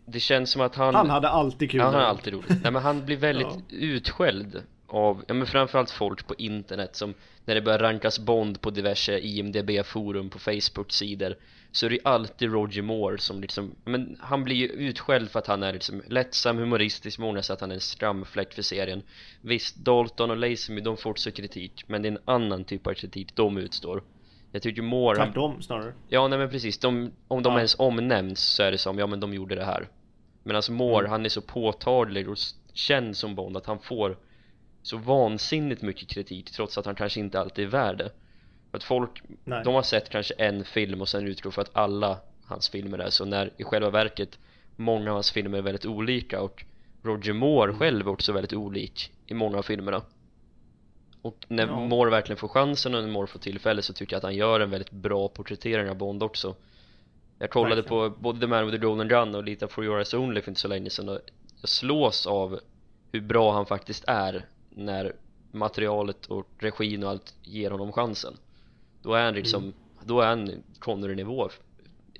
Det 0.06 0.20
känns 0.20 0.50
som 0.50 0.62
att 0.62 0.74
han 0.74 0.94
Han 0.94 1.10
hade 1.10 1.28
alltid 1.28 1.70
kul. 1.70 1.80
Han 1.80 1.94
har 1.94 2.00
alltid 2.00 2.32
roligt. 2.32 2.48
Nej 2.62 2.72
men 2.72 2.82
han 2.82 3.04
blir 3.04 3.16
väldigt 3.16 3.46
Ja. 3.68 3.76
utskälld 3.76 4.62
av, 4.86 5.24
ja 5.28 5.34
men 5.34 5.46
framförallt 5.46 5.90
folk 5.90 6.26
på 6.26 6.34
internet 6.38 6.96
som 6.96 7.14
när 7.44 7.54
det 7.54 7.60
börjar 7.60 7.78
rankas 7.78 8.18
Bond 8.18 8.60
på 8.60 8.70
diverse 8.70 9.18
IMDB-forum 9.20 10.30
på 10.30 10.38
Facebook-sidor 10.38 11.34
så 11.72 11.86
är 11.86 11.90
det 11.90 11.98
alltid 12.04 12.52
Roger 12.52 12.82
Moore 12.82 13.18
som 13.18 13.40
liksom, 13.40 13.74
men 13.84 14.16
han 14.20 14.44
blir 14.44 14.56
ju 14.56 14.66
utskälld 14.66 15.30
för 15.30 15.38
att 15.38 15.46
han 15.46 15.62
är 15.62 15.72
liksom 15.72 16.02
lättsam, 16.06 16.58
humoristisk, 16.58 17.18
många 17.18 17.42
säger 17.42 17.56
att 17.56 17.60
han 17.60 17.70
är 17.70 17.74
en 17.74 17.80
skamfläck 17.80 18.52
för 18.54 18.62
serien 18.62 19.02
Visst, 19.40 19.76
Dalton 19.76 20.30
och 20.30 20.36
Lazenby 20.36 20.82
de 20.82 20.96
får 20.96 21.10
också 21.10 21.30
kritik, 21.30 21.84
men 21.86 22.02
det 22.02 22.08
är 22.08 22.12
en 22.12 22.18
annan 22.24 22.64
typ 22.64 22.86
av 22.86 22.94
kritik 22.94 23.36
de 23.36 23.58
utstår 23.58 24.02
Jag 24.52 24.62
tycker 24.62 24.82
Moore, 24.82 25.16
Tvärtom 25.16 25.62
snarare. 25.62 25.92
Ja 26.08 26.28
nej 26.28 26.38
men 26.38 26.50
precis, 26.50 26.78
de, 26.78 27.10
om 27.28 27.42
de 27.42 27.52
Ja. 27.52 27.58
ens 27.58 27.76
omnämns 27.78 28.40
så 28.40 28.62
är 28.62 28.70
det 28.70 28.78
som, 28.78 28.98
ja 28.98 29.06
men 29.06 29.20
de 29.20 29.34
gjorde 29.34 29.54
det 29.54 29.64
här 29.64 29.88
Men 30.42 30.56
alltså 30.56 30.72
Moore, 30.72 30.98
Mm. 31.00 31.10
han 31.10 31.24
är 31.24 31.28
så 31.28 31.40
påtaglig 31.40 32.28
och 32.28 32.36
känd 32.72 33.16
som 33.16 33.34
Bond 33.34 33.56
att 33.56 33.66
han 33.66 33.78
får 33.78 34.16
så 34.82 34.96
vansinnigt 34.96 35.82
mycket 35.82 36.08
kritik 36.08 36.50
trots 36.50 36.78
att 36.78 36.86
han 36.86 36.94
kanske 36.94 37.20
inte 37.20 37.40
alltid 37.40 37.64
är 37.64 37.68
värd 37.68 37.98
det 37.98 38.10
För 38.70 38.76
att 38.76 38.84
folk, 38.84 39.22
Nej. 39.44 39.64
de 39.64 39.74
har 39.74 39.82
sett 39.82 40.08
kanske 40.08 40.34
en 40.34 40.64
film 40.64 41.00
och 41.00 41.08
sen 41.08 41.26
utgår 41.26 41.50
för 41.50 41.62
att 41.62 41.76
alla 41.76 42.18
hans 42.44 42.68
filmer 42.68 42.98
är 42.98 43.10
så 43.10 43.24
när 43.24 43.50
i 43.56 43.64
själva 43.64 43.90
verket 43.90 44.38
många 44.76 45.10
av 45.10 45.14
hans 45.14 45.30
filmer 45.32 45.58
är 45.58 45.62
väldigt 45.62 45.86
olika 45.86 46.40
och 46.40 46.64
Roger 47.02 47.32
Moore 47.32 47.68
Mm. 47.68 47.78
själv 47.78 48.06
är 48.06 48.10
också 48.10 48.32
väldigt 48.32 48.52
olik 48.52 49.12
i 49.26 49.34
många 49.34 49.58
av 49.58 49.62
filmerna 49.62 50.02
och 51.22 51.44
när 51.48 51.66
Ja. 51.66 51.80
Moore 51.80 52.10
verkligen 52.10 52.36
får 52.38 52.48
chansen 52.48 52.94
och 52.94 53.02
när 53.02 53.10
Moore 53.10 53.26
får 53.26 53.38
tillfälle 53.38 53.82
så 53.82 53.92
tycker 53.92 54.14
jag 54.14 54.18
att 54.18 54.24
han 54.24 54.34
gör 54.34 54.60
en 54.60 54.70
väldigt 54.70 54.90
bra 54.90 55.28
porträttering 55.28 55.90
av 55.90 55.96
Bond 55.96 56.22
också 56.22 56.54
Jag 57.38 57.50
kollade 57.50 57.74
Verkligen. 57.82 58.10
på 58.12 58.16
både 58.20 58.40
The 58.40 58.46
Man 58.46 58.66
with 58.66 58.78
the 58.80 58.86
Golden 58.86 59.08
Gun 59.08 59.34
och 59.34 59.44
lite 59.44 59.68
For 59.68 59.84
Your 59.84 59.96
Eyes 59.96 60.14
Only 60.14 60.40
för 60.42 60.50
inte 60.50 60.60
så 60.60 60.68
länge 60.68 60.90
sedan 60.90 61.08
och 61.08 61.18
jag 61.60 61.68
slås 61.68 62.26
av 62.26 62.60
hur 63.12 63.20
bra 63.20 63.52
han 63.52 63.66
faktiskt 63.66 64.04
är 64.06 64.46
när 64.70 65.12
materialet 65.52 66.26
och 66.26 66.46
regin 66.58 67.04
och 67.04 67.10
allt 67.10 67.34
ger 67.42 67.70
honom 67.70 67.92
chansen 67.92 68.36
Då 69.02 69.14
är 69.14 69.24
han 69.24 69.34
liksom, 69.34 69.62
Mm. 69.62 69.74
då 70.04 70.20
är 70.20 70.26
han 70.26 70.62
Connery-nivå 70.78 71.48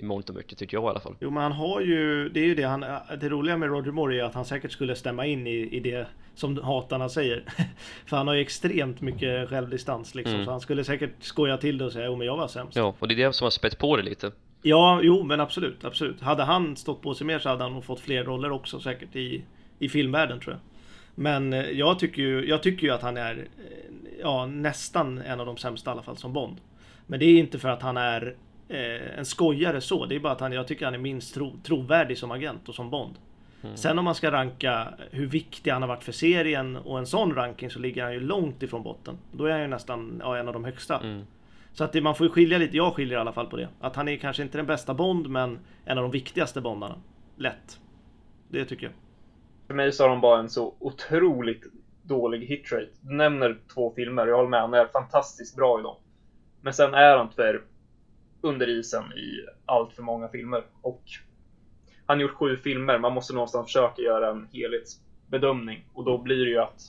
i 0.00 0.02
mångt 0.02 0.28
och 0.28 0.34
mycket 0.34 0.58
tycker 0.58 0.76
jag 0.76 0.84
i 0.84 0.86
alla 0.86 1.00
fall 1.00 1.14
Jo 1.20 1.30
men 1.30 1.42
han 1.42 1.52
har 1.52 1.80
ju, 1.80 2.28
det 2.28 2.40
är 2.40 2.44
ju 2.44 2.54
det 2.54 2.62
han, 2.62 2.80
det 3.20 3.28
roliga 3.28 3.56
med 3.56 3.68
Roger 3.68 3.92
Moore 3.92 4.20
är 4.20 4.24
att 4.24 4.34
han 4.34 4.44
säkert 4.44 4.72
skulle 4.72 4.96
stämma 4.96 5.26
in 5.26 5.46
i, 5.46 5.68
i 5.76 5.80
det 5.80 6.06
som 6.34 6.58
hatarna 6.62 7.08
säger. 7.08 7.44
För 8.06 8.16
han 8.16 8.28
har 8.28 8.34
ju 8.34 8.40
extremt 8.40 9.00
mycket 9.00 9.48
självdistans 9.48 10.14
liksom. 10.14 10.34
Mm. 10.34 10.44
Så 10.44 10.50
han 10.50 10.60
skulle 10.60 10.84
säkert 10.84 11.10
skoja 11.20 11.56
till 11.56 11.78
det 11.78 11.84
och 11.84 11.92
säga 11.92 12.06
jo 12.06 12.16
men 12.16 12.26
jag 12.26 12.36
var 12.36 12.48
sämst. 12.48 12.76
Ja. 12.76 12.82
Ja, 12.82 12.94
och 12.98 13.08
det 13.08 13.14
är 13.14 13.26
det 13.26 13.32
som 13.32 13.44
har 13.44 13.50
spett 13.50 13.78
på 13.78 13.96
det 13.96 14.02
lite 14.02 14.32
jo 15.02 15.22
men 15.22 15.40
absolut, 15.40 15.84
absolut. 15.84 16.20
Hade 16.20 16.42
han 16.42 16.76
stått 16.76 17.02
på 17.02 17.14
sig 17.14 17.26
mer 17.26 17.38
så 17.38 17.48
hade 17.48 17.62
han 17.62 17.72
nog 17.72 17.84
fått 17.84 18.00
fler 18.00 18.24
roller 18.24 18.50
också 18.52 18.80
säkert 18.80 19.16
i, 19.16 19.44
i 19.78 19.88
filmvärlden 19.88 20.40
tror 20.40 20.54
jag. 20.54 20.60
Men 21.14 21.52
eh, 21.52 21.70
jag 21.70 21.98
tycker 21.98 22.22
ju, 22.22 22.48
jag 22.48 22.62
tycker 22.62 22.86
ju 22.86 22.92
att 22.92 23.02
han 23.02 23.16
är 23.16 23.36
eh, 23.38 23.44
ja, 24.20 24.46
nästan 24.46 25.18
en 25.18 25.40
av 25.40 25.46
de 25.46 25.56
sämsta 25.56 25.90
i 25.90 25.92
alla 25.92 26.02
fall 26.02 26.16
som 26.16 26.32
Bond. 26.32 26.56
Men 27.06 27.20
det 27.20 27.26
är 27.26 27.38
inte 27.38 27.58
för 27.58 27.68
att 27.68 27.82
han 27.82 27.96
är 27.96 28.36
eh, 28.70 29.18
en 29.18 29.24
skojare 29.24 29.80
så. 29.80 30.06
Det 30.06 30.14
är 30.14 30.20
bara 30.20 30.32
att 30.32 30.40
han, 30.40 30.52
jag 30.52 30.66
tycker 30.66 30.84
han 30.84 30.94
är 30.94 30.98
minst 30.98 31.34
tro, 31.34 31.52
trovärdig 31.62 32.18
som 32.18 32.30
agent 32.30 32.68
och 32.68 32.74
som 32.74 32.90
Bond. 32.90 33.14
Sen 33.74 33.98
om 33.98 34.04
man 34.04 34.14
ska 34.14 34.30
ranka 34.30 34.94
hur 35.10 35.26
viktig 35.26 35.70
han 35.70 35.82
har 35.82 35.88
varit 35.88 36.04
för 36.04 36.12
serien 36.12 36.76
och 36.76 36.98
en 36.98 37.06
sån 37.06 37.34
ranking 37.34 37.70
så 37.70 37.78
ligger 37.78 38.02
han 38.02 38.12
ju 38.12 38.20
långt 38.20 38.62
ifrån 38.62 38.82
botten. 38.82 39.18
Då 39.32 39.44
är 39.44 39.52
han 39.52 39.60
ju 39.60 39.66
nästan 39.66 40.20
ja, 40.24 40.36
en 40.36 40.48
av 40.48 40.54
de 40.54 40.64
högsta. 40.64 40.98
Mm. 40.98 41.22
Så 41.72 41.84
att 41.84 41.92
det, 41.92 42.00
man 42.00 42.14
får 42.14 42.26
ju 42.26 42.32
skilja 42.32 42.58
lite, 42.58 42.76
jag 42.76 42.94
skiljer 42.94 43.18
i 43.18 43.20
alla 43.20 43.32
fall 43.32 43.46
på 43.46 43.56
det. 43.56 43.68
Att 43.80 43.96
han 43.96 44.08
är 44.08 44.16
kanske 44.16 44.42
inte 44.42 44.58
den 44.58 44.66
bästa 44.66 44.94
Bond 44.94 45.28
men 45.28 45.58
en 45.84 45.98
av 45.98 46.02
de 46.02 46.10
viktigaste 46.10 46.60
Bondarna. 46.60 46.94
Lätt. 47.36 47.80
Det 48.48 48.64
tycker 48.64 48.86
jag. 48.86 48.94
För 49.66 49.74
mig 49.74 49.92
så 49.92 50.04
har 50.04 50.08
de 50.08 50.20
bara 50.20 50.40
en 50.40 50.50
så 50.50 50.74
otroligt 50.78 51.62
dålig 52.02 52.46
hitrate. 52.46 52.88
Du 53.00 53.14
nämner 53.14 53.58
två 53.74 53.92
filmer, 53.96 54.26
jag 54.26 54.36
håller 54.36 54.48
med, 54.48 54.60
han 54.60 54.74
är 54.74 54.86
fantastiskt 54.86 55.56
bra 55.56 55.80
i 55.80 55.82
dem. 55.82 55.96
Men 56.60 56.72
sen 56.72 56.94
är 56.94 57.16
han 57.16 57.28
tyvärr 57.36 57.62
under 58.40 58.68
isen 58.68 59.04
i 59.12 59.46
allt 59.66 59.92
för 59.92 60.02
många 60.02 60.28
filmer. 60.28 60.64
Och 60.82 61.02
han 62.06 62.16
har 62.18 62.22
gjort 62.22 62.34
sju 62.34 62.56
filmer, 62.56 62.98
man 62.98 63.12
måste 63.12 63.34
någonstans 63.34 63.66
försöka 63.66 64.02
göra 64.02 64.30
en 64.30 64.48
helhetsbedömning. 64.52 65.84
Och 65.92 66.04
då 66.04 66.18
blir 66.18 66.44
det 66.44 66.50
ju 66.50 66.58
att 66.58 66.80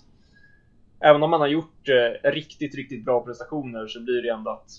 även 0.99 1.23
om 1.23 1.31
han 1.31 1.41
har 1.41 1.47
gjort 1.47 1.89
eh, 1.89 2.31
riktigt, 2.31 2.75
riktigt 2.75 3.05
bra 3.05 3.25
prestationer 3.25 3.87
så 3.87 3.99
blir 3.99 4.21
det 4.21 4.29
ändå 4.29 4.51
att 4.51 4.69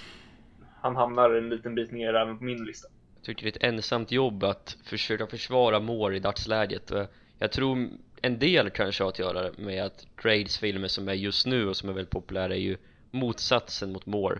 han 0.81 0.97
hamnar 0.97 1.31
en 1.31 1.49
liten 1.49 1.75
bit 1.75 1.93
ner 1.93 2.14
även 2.14 2.39
på 2.39 2.45
min 2.45 2.64
lista. 2.64 2.89
Jag 3.16 3.25
tycker 3.25 3.43
det 3.43 3.49
är 3.49 3.57
ett 3.57 3.75
ensamt 3.75 4.12
jobb 4.12 4.45
att 4.45 4.77
försöka 4.85 5.27
försvara 5.27 5.81
Moore 5.81 6.16
i 6.16 6.20
dagsläget 6.20 6.91
och 6.91 7.07
jag 7.39 7.53
tror 7.53 7.89
en 8.23 8.39
del 8.39 8.70
kanske 8.70 9.05
har 9.05 9.09
att 9.09 9.18
göra 9.18 9.51
med 9.59 9.85
att 9.85 10.07
Trades 10.23 10.59
filmer 10.59 10.89
som 10.89 11.09
är 11.09 11.12
just 11.12 11.47
nu 11.47 11.68
och 11.68 11.77
som 11.77 11.89
är 11.89 11.93
väldigt 11.93 12.11
populära 12.11 12.55
är 12.55 12.61
ju 12.61 12.77
motsatsen 13.11 13.93
mot 13.93 14.07
Moore 14.07 14.39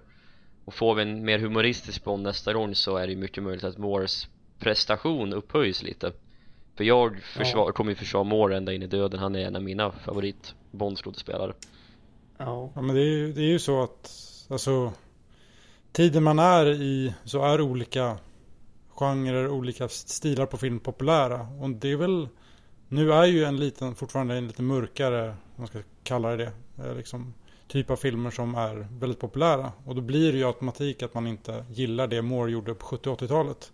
och 0.65 0.75
får 0.75 0.95
vi 0.95 1.03
en 1.03 1.25
mer 1.25 1.39
humoristisk 1.39 2.05
Bond 2.05 2.23
nästa 2.23 2.53
gång 2.53 2.75
så 2.75 2.97
är 2.97 3.07
det 3.07 3.13
ju 3.13 3.19
mycket 3.19 3.43
möjligt 3.43 3.65
att 3.65 3.79
Moores 3.79 4.29
prestation 4.59 5.33
upphöjs 5.33 5.83
lite 5.83 6.13
för 6.77 6.85
jag 6.85 7.23
försvar, 7.23 7.69
ja. 7.69 7.73
kommer 7.73 7.91
ju 7.91 7.97
försvara 7.97 8.25
Moore 8.25 8.57
ända 8.57 8.73
in 8.73 8.83
i 8.83 8.87
döden, 8.87 9.21
han 9.21 9.37
är 9.37 9.47
en 9.47 9.57
av 9.57 9.63
mina 9.63 9.93
favorit 9.93 10.55
Bondskådespelare 10.71 11.53
Ja. 12.39 12.73
ja 12.75 12.83
men 12.83 12.95
det 12.95 13.01
är, 13.01 13.17
ju, 13.17 13.33
det 13.33 13.41
är 13.41 13.51
ju 13.51 13.59
så 13.59 13.83
att 13.83 14.11
alltså 14.49 14.93
tiden 15.93 16.23
man 16.23 16.39
är 16.39 16.67
i 16.67 17.15
så 17.25 17.45
är 17.45 17.61
olika 17.61 18.19
genrer, 18.89 19.49
olika 19.49 19.89
stilar 19.89 20.47
på 20.47 20.57
film 20.57 20.81
populära 20.81 21.41
och 21.61 21.71
det 21.71 21.93
är 21.93 21.97
väl 21.97 22.29
nu 22.89 23.13
är 23.13 23.25
ju 23.25 23.45
en 23.45 23.57
liten, 23.57 23.95
fortfarande 23.95 24.35
en 24.35 24.47
lite 24.47 24.63
mörkare, 24.63 25.29
om 25.29 25.37
man 25.57 25.67
ska 25.67 25.79
kalla 26.03 26.37
det 26.37 26.53
det, 26.77 26.89
eh, 26.89 26.97
liksom 26.97 27.35
typ 27.73 27.91
av 27.91 27.97
filmer 27.97 28.31
som 28.31 28.55
är 28.55 28.87
väldigt 28.99 29.21
populära. 29.21 29.73
Och 29.85 29.95
då 29.95 30.01
blir 30.01 30.33
det 30.33 30.39
ju 30.39 30.45
automatik 30.45 31.03
att 31.03 31.15
man 31.15 31.27
inte 31.27 31.65
gillar 31.71 32.07
det 32.07 32.23
Moore 32.23 32.53
gjorde 32.53 32.75
på 32.75 32.87
70 32.87 33.11
80-talet. 33.11 33.73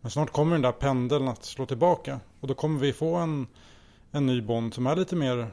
Men 0.00 0.10
snart 0.10 0.32
kommer 0.32 0.52
den 0.52 0.62
där 0.62 0.72
pendeln 0.72 1.28
att 1.28 1.44
slå 1.44 1.66
tillbaka. 1.66 2.20
Och 2.40 2.48
då 2.48 2.54
kommer 2.54 2.80
vi 2.80 2.92
få 2.92 3.14
en, 3.14 3.46
en 4.10 4.26
ny 4.26 4.40
Bond 4.40 4.74
som 4.74 4.86
är 4.86 4.96
lite 4.96 5.16
mer 5.16 5.50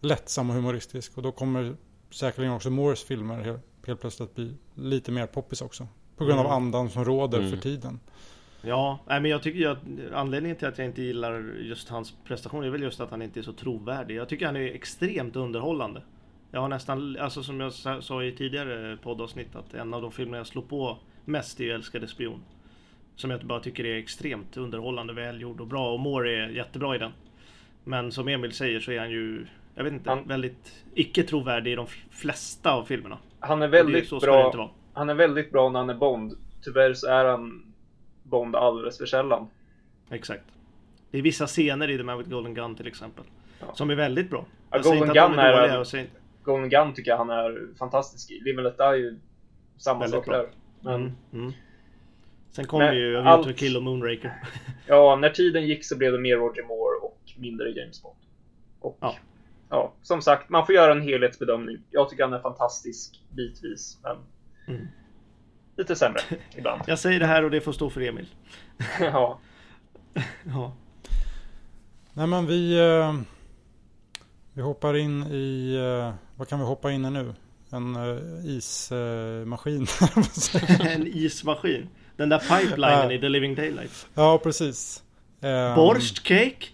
lättsam 0.00 0.50
och 0.50 0.56
humoristisk. 0.56 1.16
Och 1.16 1.22
då 1.22 1.32
kommer 1.32 1.76
säkerligen 2.10 2.54
också 2.54 2.70
Moores 2.70 3.04
filmer 3.04 3.38
helt, 3.38 3.62
helt 3.86 4.00
plötsligt 4.00 4.34
bli 4.34 4.54
lite 4.74 5.12
mer 5.12 5.26
poppis 5.26 5.62
också. 5.62 5.88
På 6.16 6.24
grund 6.24 6.40
av 6.40 6.46
mm. 6.46 6.56
andan 6.56 6.90
som 6.90 7.04
råder 7.04 7.38
mm. 7.38 7.50
för 7.50 7.56
tiden. 7.56 8.00
Ja, 8.62 8.98
nej, 9.06 9.20
men 9.20 9.30
jag 9.30 9.42
tycker 9.42 9.58
ju 9.58 9.66
att 9.66 9.78
anledningen 10.14 10.56
till 10.56 10.68
att 10.68 10.78
jag 10.78 10.86
inte 10.86 11.02
gillar 11.02 11.54
just 11.58 11.88
hans 11.88 12.14
prestation 12.24 12.64
är 12.64 12.70
väl 12.70 12.82
just 12.82 13.00
att 13.00 13.10
han 13.10 13.22
inte 13.22 13.40
är 13.40 13.42
så 13.42 13.52
trovärdig. 13.52 14.14
Jag 14.14 14.28
tycker 14.28 14.46
han 14.46 14.56
är 14.56 14.60
extremt 14.60 15.36
underhållande. 15.36 16.02
Jag 16.50 16.60
har 16.60 16.68
nästan, 16.68 17.16
alltså 17.20 17.42
som 17.42 17.60
jag 17.60 17.72
sa 18.04 18.22
i 18.22 18.32
tidigare 18.32 18.96
poddavsnitt, 18.96 19.56
att 19.56 19.74
en 19.74 19.94
av 19.94 20.02
de 20.02 20.12
filmer 20.12 20.38
jag 20.38 20.46
slår 20.46 20.62
på 20.62 20.98
mest 21.24 21.60
är 21.60 21.74
Älskade 21.74 22.08
spion. 22.08 22.42
Som 23.16 23.30
jag 23.30 23.44
bara 23.44 23.60
tycker 23.60 23.84
är 23.84 23.98
extremt 23.98 24.56
underhållande, 24.56 25.12
välgjord 25.12 25.60
och 25.60 25.66
bra 25.66 25.92
och 25.92 26.00
Moore 26.00 26.44
är 26.44 26.48
jättebra 26.48 26.94
i 26.94 26.98
den. 26.98 27.12
Men 27.84 28.12
som 28.12 28.28
Emil 28.28 28.52
säger 28.52 28.80
så 28.80 28.92
är 28.92 28.98
han 28.98 29.10
ju, 29.10 29.46
jag 29.74 29.84
vet 29.84 29.92
inte, 29.92 30.10
han, 30.10 30.28
väldigt 30.28 30.84
icke 30.94 31.22
trovärdig 31.22 31.72
i 31.72 31.74
de 31.74 31.86
flesta 32.10 32.72
av 32.72 32.84
filmerna. 32.84 33.18
Han 33.40 33.62
är 33.62 33.68
väldigt 33.68 34.12
är 34.12 34.20
bra. 34.20 34.72
Han 34.92 35.08
är 35.08 35.14
väldigt 35.14 35.50
bra 35.50 35.68
när 35.68 35.80
han 35.80 35.90
är 35.90 35.94
Bond. 35.94 36.32
Tyvärr 36.62 36.94
så 36.94 37.06
är 37.06 37.24
han 37.24 37.74
Bond 38.22 38.56
alldeles 38.56 38.98
för 38.98 39.06
sällan. 39.06 39.48
Exakt. 40.10 40.44
Det 41.10 41.18
är 41.18 41.22
vissa 41.22 41.46
scener 41.46 41.90
i 41.90 41.96
The 41.96 42.02
Man 42.02 42.18
with 42.18 42.30
Golden 42.30 42.54
Gun 42.54 42.74
till 42.74 42.86
exempel. 42.86 43.24
Ja. 43.60 43.74
Som 43.74 43.90
är 43.90 43.94
väldigt 43.94 44.30
bra. 44.30 44.44
Ja, 44.70 44.78
Golden 44.78 45.08
Gun 45.14 45.38
är, 45.38 45.52
är. 45.52 46.06
Golden 46.46 46.68
Gun 46.68 46.94
tycker 46.94 47.10
jag 47.10 47.18
han 47.18 47.30
är 47.30 47.76
fantastisk 47.78 48.30
i. 48.30 48.40
Live 48.40 48.72
är 48.78 48.94
ju 48.94 49.18
samma 49.76 50.00
väldigt 50.00 50.18
sak 50.18 50.26
bra. 50.26 50.36
där. 50.36 50.48
Men... 50.80 50.94
Mm, 50.94 51.12
mm. 51.32 51.52
Sen 52.50 52.66
kom 52.66 52.78
Men 52.78 52.96
ju 52.96 53.16
allt... 53.16 53.46
Allt... 53.46 53.56
Kill 53.56 53.76
och 53.76 53.82
Moonraker. 53.82 54.42
ja, 54.86 55.16
när 55.16 55.30
tiden 55.30 55.66
gick 55.66 55.84
så 55.84 55.96
blev 55.96 56.12
det 56.12 56.18
mer 56.18 56.36
Roger 56.36 56.62
Moore 56.62 56.98
och 57.02 57.20
mindre 57.36 57.70
James 57.70 58.02
Bond. 58.02 58.16
Och 58.80 58.98
ja. 59.00 59.14
ja, 59.68 59.92
som 60.02 60.22
sagt, 60.22 60.48
man 60.48 60.66
får 60.66 60.74
göra 60.74 60.92
en 60.92 61.02
helhetsbedömning. 61.02 61.78
Jag 61.90 62.10
tycker 62.10 62.24
han 62.24 62.32
är 62.32 62.40
fantastisk 62.40 63.22
bitvis, 63.30 63.98
men 64.02 64.16
mm 64.76 64.88
lite 65.76 65.96
sämre 65.96 66.20
ibland. 66.56 66.82
Jag 66.86 66.98
säger 66.98 67.20
det 67.20 67.26
här 67.26 67.44
och 67.44 67.50
det 67.50 67.60
får 67.60 67.72
stå 67.72 67.90
för 67.90 68.00
Emil. 68.00 68.26
ja. 69.00 69.38
ja. 70.44 70.72
Nej 72.12 72.26
men 72.26 72.46
vi... 72.46 72.78
Eh, 72.78 73.14
vi 74.52 74.62
hoppar 74.62 74.96
in 74.96 75.22
i... 75.22 75.76
Vad 76.36 76.48
kan 76.48 76.58
vi 76.58 76.64
hoppa 76.64 76.92
in 76.92 77.04
i 77.04 77.10
nu? 77.10 77.34
En 77.70 77.96
eh, 77.96 78.46
ismaskin. 78.46 79.86
en 80.80 81.06
ismaskin? 81.06 81.88
Den 82.16 82.28
där 82.28 82.38
pipelinen 82.38 83.10
i 83.10 83.20
The 83.20 83.28
Living 83.28 83.54
Daylight. 83.54 84.06
Ja, 84.14 84.38
precis. 84.38 85.02
Borst, 85.76 86.22
cake, 86.22 86.66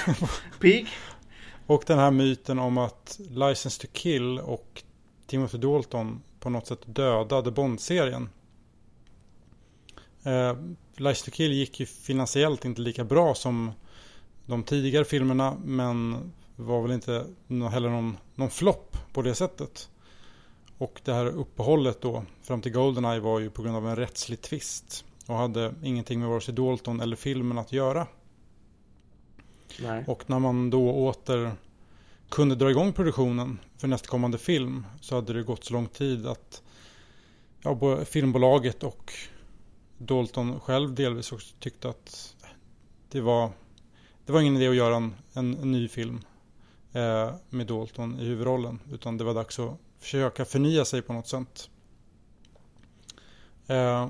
pig. 0.60 0.88
Och 1.66 1.84
den 1.86 1.98
här 1.98 2.10
myten 2.10 2.58
om 2.58 2.78
att 2.78 3.20
License 3.30 3.80
to 3.80 3.88
Kill 3.92 4.38
och 4.38 4.82
Timothy 5.26 5.58
Dalton 5.58 6.22
på 6.40 6.50
något 6.50 6.66
sätt 6.66 6.80
dödade 6.86 7.50
Bond-serien. 7.50 8.28
Eh, 10.22 10.56
Lies 10.96 11.22
to 11.22 11.30
Kill 11.30 11.52
gick 11.52 11.80
ju 11.80 11.86
finansiellt 11.86 12.64
inte 12.64 12.80
lika 12.80 13.04
bra 13.04 13.34
som 13.34 13.72
de 14.46 14.62
tidigare 14.62 15.04
filmerna 15.04 15.56
men 15.64 16.16
var 16.56 16.82
väl 16.82 16.92
inte 16.92 17.26
heller 17.70 17.88
någon, 17.88 18.16
någon 18.34 18.50
flopp 18.50 18.96
på 19.12 19.22
det 19.22 19.34
sättet. 19.34 19.88
Och 20.78 21.00
det 21.04 21.12
här 21.12 21.26
uppehållet 21.26 22.00
då 22.00 22.24
fram 22.42 22.62
till 22.62 22.72
Goldeneye 22.72 23.20
var 23.20 23.40
ju 23.40 23.50
på 23.50 23.62
grund 23.62 23.76
av 23.76 23.88
en 23.88 23.96
rättslig 23.96 24.40
tvist 24.40 25.04
och 25.26 25.34
hade 25.34 25.74
ingenting 25.82 26.20
med 26.20 26.28
vare 26.28 26.40
sig 26.40 26.54
Dalton 26.54 27.00
eller 27.00 27.16
filmen 27.16 27.58
att 27.58 27.72
göra. 27.72 28.06
Nej. 29.82 30.04
Och 30.06 30.30
när 30.30 30.38
man 30.38 30.70
då 30.70 30.90
åter 30.90 31.52
kunde 32.28 32.54
dra 32.54 32.70
igång 32.70 32.92
produktionen 32.92 33.58
för 33.76 33.88
nästkommande 33.88 34.38
film 34.38 34.86
så 35.00 35.14
hade 35.14 35.32
det 35.32 35.42
gått 35.42 35.64
så 35.64 35.72
lång 35.72 35.86
tid 35.86 36.26
att 36.26 36.62
ja, 37.62 37.74
både 37.74 38.04
filmbolaget 38.04 38.82
och 38.82 39.12
Dalton 39.98 40.60
själv 40.60 40.94
delvis 40.94 41.32
också 41.32 41.54
tyckte 41.60 41.88
att 41.88 42.34
det 43.10 43.20
var, 43.20 43.50
det 44.26 44.32
var 44.32 44.40
ingen 44.40 44.56
idé 44.56 44.68
att 44.68 44.76
göra 44.76 44.96
en, 44.96 45.14
en, 45.32 45.58
en 45.58 45.72
ny 45.72 45.88
film 45.88 46.20
eh, 46.94 47.34
med 47.50 47.66
Dalton 47.66 48.20
i 48.20 48.24
huvudrollen. 48.24 48.80
Utan 48.92 49.18
det 49.18 49.24
var 49.24 49.34
dags 49.34 49.58
att 49.58 49.78
försöka 49.98 50.44
förnya 50.44 50.84
sig 50.84 51.02
på 51.02 51.12
något 51.12 51.28
sätt. 51.28 51.70
Eh, 53.66 54.08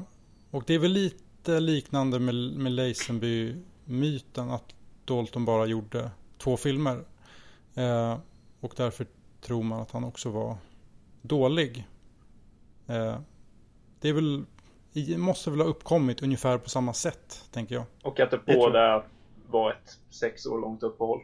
och 0.50 0.64
det 0.66 0.74
är 0.74 0.78
väl 0.78 0.92
lite 0.92 1.60
liknande 1.60 2.18
med, 2.18 2.34
med 2.34 2.72
Lazenby-myten 2.72 4.50
att 4.50 4.74
Dalton 5.04 5.44
bara 5.44 5.66
gjorde 5.66 6.10
två 6.38 6.56
filmer. 6.56 7.04
Eh, 7.74 8.18
och 8.60 8.74
därför 8.76 9.06
tror 9.40 9.62
man 9.62 9.80
att 9.80 9.90
han 9.90 10.04
också 10.04 10.30
var 10.30 10.56
dålig. 11.22 11.88
Eh, 12.86 13.18
det 14.00 14.08
är 14.08 14.12
väl 14.12 14.44
måste 15.16 15.50
väl 15.50 15.60
ha 15.60 15.66
uppkommit 15.66 16.22
ungefär 16.22 16.58
på 16.58 16.70
samma 16.70 16.92
sätt, 16.92 17.48
tänker 17.50 17.74
jag. 17.74 17.84
Och 18.02 18.20
att 18.20 18.30
det 18.30 18.40
båda 18.46 19.04
var 19.50 19.70
ett 19.70 19.98
sex 20.10 20.46
år 20.46 20.60
långt 20.60 20.82
uppehåll. 20.82 21.20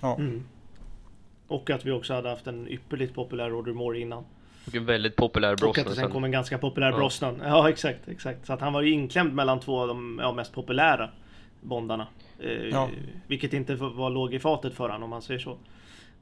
Ja. 0.00 0.16
Mm. 0.16 0.44
Och 1.50 1.70
att 1.70 1.86
vi 1.86 1.90
också 1.90 2.14
hade 2.14 2.28
haft 2.28 2.46
en 2.46 2.68
ypperligt 2.68 3.14
populär 3.14 3.50
Roger 3.50 3.72
Moore 3.72 3.98
innan. 3.98 4.24
Och 4.66 4.74
en 4.74 4.86
väldigt 4.86 5.16
populär 5.16 5.56
Brosnan. 5.56 5.70
Och 5.70 5.78
att 5.78 5.86
det 5.86 6.00
sen 6.00 6.10
kom 6.10 6.24
en 6.24 6.30
ganska 6.30 6.58
populär 6.58 6.90
ja. 6.90 6.96
Brosnan. 6.96 7.42
Ja, 7.44 7.68
exakt, 7.68 8.08
exakt. 8.08 8.46
Så 8.46 8.52
att 8.52 8.60
han 8.60 8.72
var 8.72 8.82
ju 8.82 8.90
inklämd 8.90 9.34
mellan 9.34 9.60
två 9.60 9.80
av 9.80 9.88
de 9.88 10.18
ja, 10.22 10.32
mest 10.32 10.52
populära 10.52 11.10
Bondarna. 11.60 12.06
Eh, 12.38 12.50
ja. 12.50 12.88
Vilket 13.26 13.52
inte 13.52 13.74
var 13.74 14.10
låg 14.10 14.34
i 14.34 14.38
fatet 14.38 14.74
för 14.74 14.84
honom 14.84 15.02
om 15.02 15.10
man 15.10 15.22
säger 15.22 15.40
så. 15.40 15.56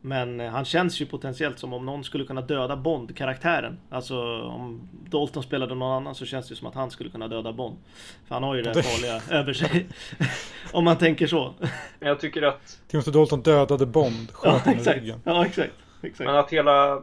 Men 0.00 0.40
eh, 0.40 0.50
han 0.50 0.64
känns 0.64 1.00
ju 1.00 1.06
potentiellt 1.06 1.58
som 1.58 1.72
om 1.72 1.86
någon 1.86 2.04
skulle 2.04 2.24
kunna 2.24 2.40
döda 2.40 2.76
Bond-karaktären. 2.76 3.78
Alltså 3.90 4.42
om 4.42 4.88
Dalton 5.10 5.42
spelade 5.42 5.74
någon 5.74 5.92
annan 5.92 6.14
så 6.14 6.26
känns 6.26 6.48
det 6.48 6.56
som 6.56 6.66
att 6.66 6.74
han 6.74 6.90
skulle 6.90 7.10
kunna 7.10 7.28
döda 7.28 7.52
Bond. 7.52 7.76
För 8.26 8.34
han 8.34 8.42
har 8.42 8.54
ju 8.54 8.62
det 8.62 8.74
farliga 8.82 9.38
över 9.40 9.52
sig. 9.52 9.88
om 10.72 10.84
man 10.84 10.98
tänker 10.98 11.26
så. 11.26 11.54
Jag 12.00 12.20
tycker 12.20 12.42
att... 12.42 12.80
Timothy 12.88 13.10
Dalton 13.10 13.42
dödade 13.42 13.86
Bond, 13.86 14.30
sköt 14.32 14.62
ja, 14.66 14.72
exakt. 14.72 14.98
ryggen. 14.98 15.20
Ja, 15.24 15.46
exakt. 15.46 15.74
exakt. 16.02 16.26
Men 16.26 16.36
att 16.36 16.50
hela... 16.50 16.94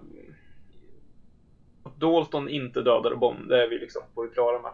Att 1.83 1.99
Dalton 1.99 2.49
inte 2.49 2.81
dödade 2.81 3.15
Bond, 3.15 3.49
det 3.49 3.63
är 3.63 3.69
vi 3.69 3.79
liksom 3.79 4.01
på 4.13 4.23
det 4.23 4.29
klara 4.29 4.61
med. 4.61 4.71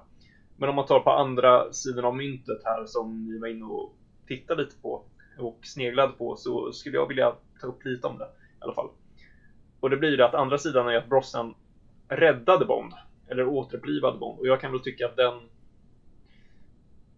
Men 0.58 0.70
om 0.70 0.76
man 0.76 0.86
tar 0.86 1.00
på 1.00 1.12
andra 1.12 1.74
sidan 1.74 2.06
av 2.06 2.16
myntet 2.16 2.62
här 2.66 2.86
som 2.86 3.28
vi 3.28 3.40
var 3.40 3.48
inne 3.48 3.66
och 3.66 3.96
tittade 4.28 4.64
lite 4.64 4.76
på 4.82 5.04
och 5.38 5.60
sneglade 5.64 6.14
på 6.14 6.36
så 6.36 6.72
skulle 6.72 6.98
jag 6.98 7.08
vilja 7.08 7.34
ta 7.62 7.68
upp 7.68 7.86
lite 7.86 8.08
om 8.08 8.18
det 8.18 8.26
i 8.26 8.28
alla 8.60 8.74
fall. 8.74 8.90
Och 9.80 9.90
det 9.90 9.98
blir 9.98 10.10
ju 10.10 10.18
det 10.18 10.26
att 10.26 10.34
andra 10.34 10.58
sidan 10.58 10.88
är 10.88 10.98
att 10.98 11.10
Brosnan 11.10 11.56
räddade 12.08 12.66
Bond, 12.66 12.94
eller 13.28 13.48
återupplivade 13.48 14.18
Bond. 14.18 14.40
Och 14.40 14.48
jag 14.48 14.62
kan 14.62 14.72
väl 14.72 14.82
tycka 14.82 15.06
att 15.06 15.16
den 15.16 15.34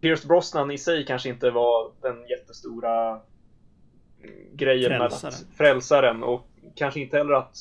Pierce 0.02 0.28
Brosnan 0.28 0.72
i 0.72 0.78
sig 0.78 1.06
kanske 1.06 1.30
inte 1.30 1.50
var 1.50 1.92
den 2.02 2.28
jättestora 2.28 3.22
grejen 4.52 4.90
frälsaren. 4.90 5.22
med 5.24 5.34
att 5.34 5.58
frälsaren 5.58 6.24
och 6.24 6.48
kanske 6.76 7.00
inte 7.00 7.18
heller 7.18 7.34
att 7.34 7.56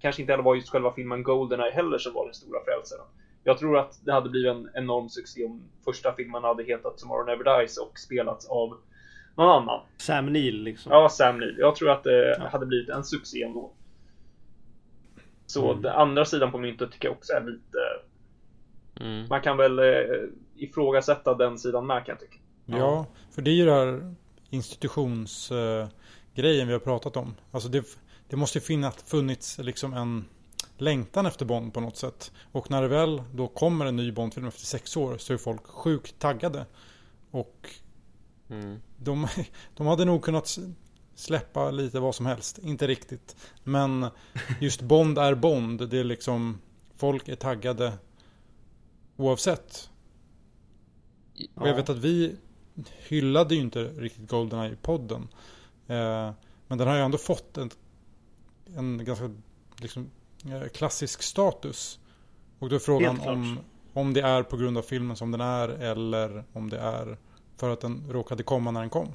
kanske 0.00 0.22
inte 0.22 0.32
heller 0.32 0.44
var 0.44 0.54
just 0.54 0.68
själva 0.68 0.92
filmen 0.92 1.22
Goldeneye 1.22 1.72
heller 1.72 1.98
som 1.98 2.12
var 2.12 2.24
den 2.24 2.34
stora 2.34 2.64
frälsaren. 2.64 3.06
Jag 3.44 3.58
tror 3.58 3.78
att 3.78 4.00
det 4.04 4.12
hade 4.12 4.30
blivit 4.30 4.50
en 4.50 4.70
enorm 4.74 5.08
succé 5.08 5.44
om 5.44 5.62
första 5.84 6.12
filmen 6.12 6.44
hade 6.44 6.64
hetat 6.64 6.98
Tomorrow 6.98 7.26
Never 7.26 7.58
Dies 7.58 7.78
och 7.78 7.98
spelats 7.98 8.46
av 8.46 8.78
någon 9.36 9.62
annan. 9.62 9.80
Sam 9.98 10.32
Neill 10.32 10.62
liksom. 10.62 10.92
Ja, 10.92 11.08
Sam 11.08 11.38
Neill. 11.38 11.56
Jag 11.58 11.76
tror 11.76 11.90
att 11.90 12.04
det 12.04 12.36
ja. 12.38 12.48
hade 12.48 12.66
blivit 12.66 12.88
en 12.88 13.04
succé 13.04 13.42
ändå. 13.42 13.70
Så 15.46 15.70
Mm. 15.70 15.82
den 15.82 15.92
andra 15.92 16.24
sidan 16.24 16.52
på 16.52 16.58
myntet 16.58 16.92
tycker 16.92 17.08
jag 17.08 17.16
också 17.16 17.32
är 17.32 17.40
lite... 17.40 17.78
Mm. 19.00 19.28
Man 19.28 19.40
kan 19.40 19.56
väl 19.56 19.78
eh, 19.78 19.84
ifrågasätta 20.56 21.34
den 21.34 21.58
sidan 21.58 21.86
med 21.86 22.06
kan 22.06 22.12
jag 22.12 22.20
tycka. 22.20 22.38
Ja, 22.66 23.06
för 23.30 23.42
det 23.42 23.50
är 23.50 23.54
ju 23.54 23.64
det 23.64 23.72
här 23.72 24.14
institutionsgrejen 24.50 26.66
vi 26.66 26.72
har 26.72 26.78
pratat 26.78 27.16
om. 27.16 27.34
Alltså 27.50 27.68
det, 27.68 27.84
det 28.28 28.36
måste 28.36 28.58
ju 28.58 28.62
finnas, 28.62 29.02
funnits 29.02 29.58
liksom 29.58 29.92
en 29.94 30.24
längtan 30.78 31.26
efter 31.26 31.44
Bond 31.44 31.74
på 31.74 31.80
något 31.80 31.96
sätt. 31.96 32.32
Och 32.52 32.70
när 32.70 32.82
det 32.82 32.88
väl 32.88 33.22
då 33.34 33.48
kommer 33.48 33.86
en 33.86 33.96
ny 33.96 34.12
Bondfilm 34.12 34.46
efter 34.46 34.66
sex 34.66 34.96
år 34.96 35.18
så 35.18 35.32
är 35.32 35.36
folk 35.36 35.66
sjukt 35.66 36.18
taggade. 36.18 36.66
Och 37.30 37.70
Mm. 38.48 38.80
de, 38.96 39.28
de 39.76 39.86
hade 39.86 40.04
nog 40.04 40.22
kunnat 40.22 40.58
släppa 41.14 41.70
lite 41.70 42.00
vad 42.00 42.14
som 42.14 42.26
helst. 42.26 42.58
Inte 42.58 42.86
riktigt. 42.86 43.36
Men 43.64 44.06
just 44.60 44.82
Bond 44.82 45.18
är 45.18 45.34
Bond. 45.34 45.88
Det 45.88 45.98
är 45.98 46.04
liksom 46.04 46.58
folk 46.96 47.28
är 47.28 47.36
taggade 47.36 47.92
oavsett. 49.16 49.90
Och 51.54 51.68
jag 51.68 51.74
vet 51.74 51.88
att 51.88 51.98
vi 51.98 52.36
hyllade 53.08 53.54
ju 53.54 53.60
inte 53.60 53.84
riktigt 53.84 54.28
Goldeneye 54.28 54.72
i 54.72 54.76
podden. 54.76 55.28
Eh, 55.86 56.30
men 56.68 56.78
den 56.78 56.88
har 56.88 56.94
ju 56.94 57.00
ändå 57.00 57.18
fått 57.18 57.58
en, 57.58 57.70
en 58.76 59.04
ganska 59.04 59.30
liksom, 59.76 60.10
eh, 60.44 60.68
klassisk 60.68 61.22
status. 61.22 61.98
Och 62.58 62.68
då 62.68 62.74
är 62.74 62.80
frågan 62.80 63.20
om, 63.20 63.58
om 63.92 64.12
det 64.12 64.20
är 64.20 64.42
på 64.42 64.56
grund 64.56 64.78
av 64.78 64.82
filmen 64.82 65.16
som 65.16 65.30
den 65.30 65.40
är 65.40 65.68
eller 65.68 66.44
om 66.52 66.70
det 66.70 66.78
är 66.78 67.18
för 67.56 67.70
att 67.72 67.80
den 67.80 68.02
råkade 68.10 68.42
komma 68.42 68.70
när 68.70 68.80
den 68.80 68.90
kom. 68.90 69.08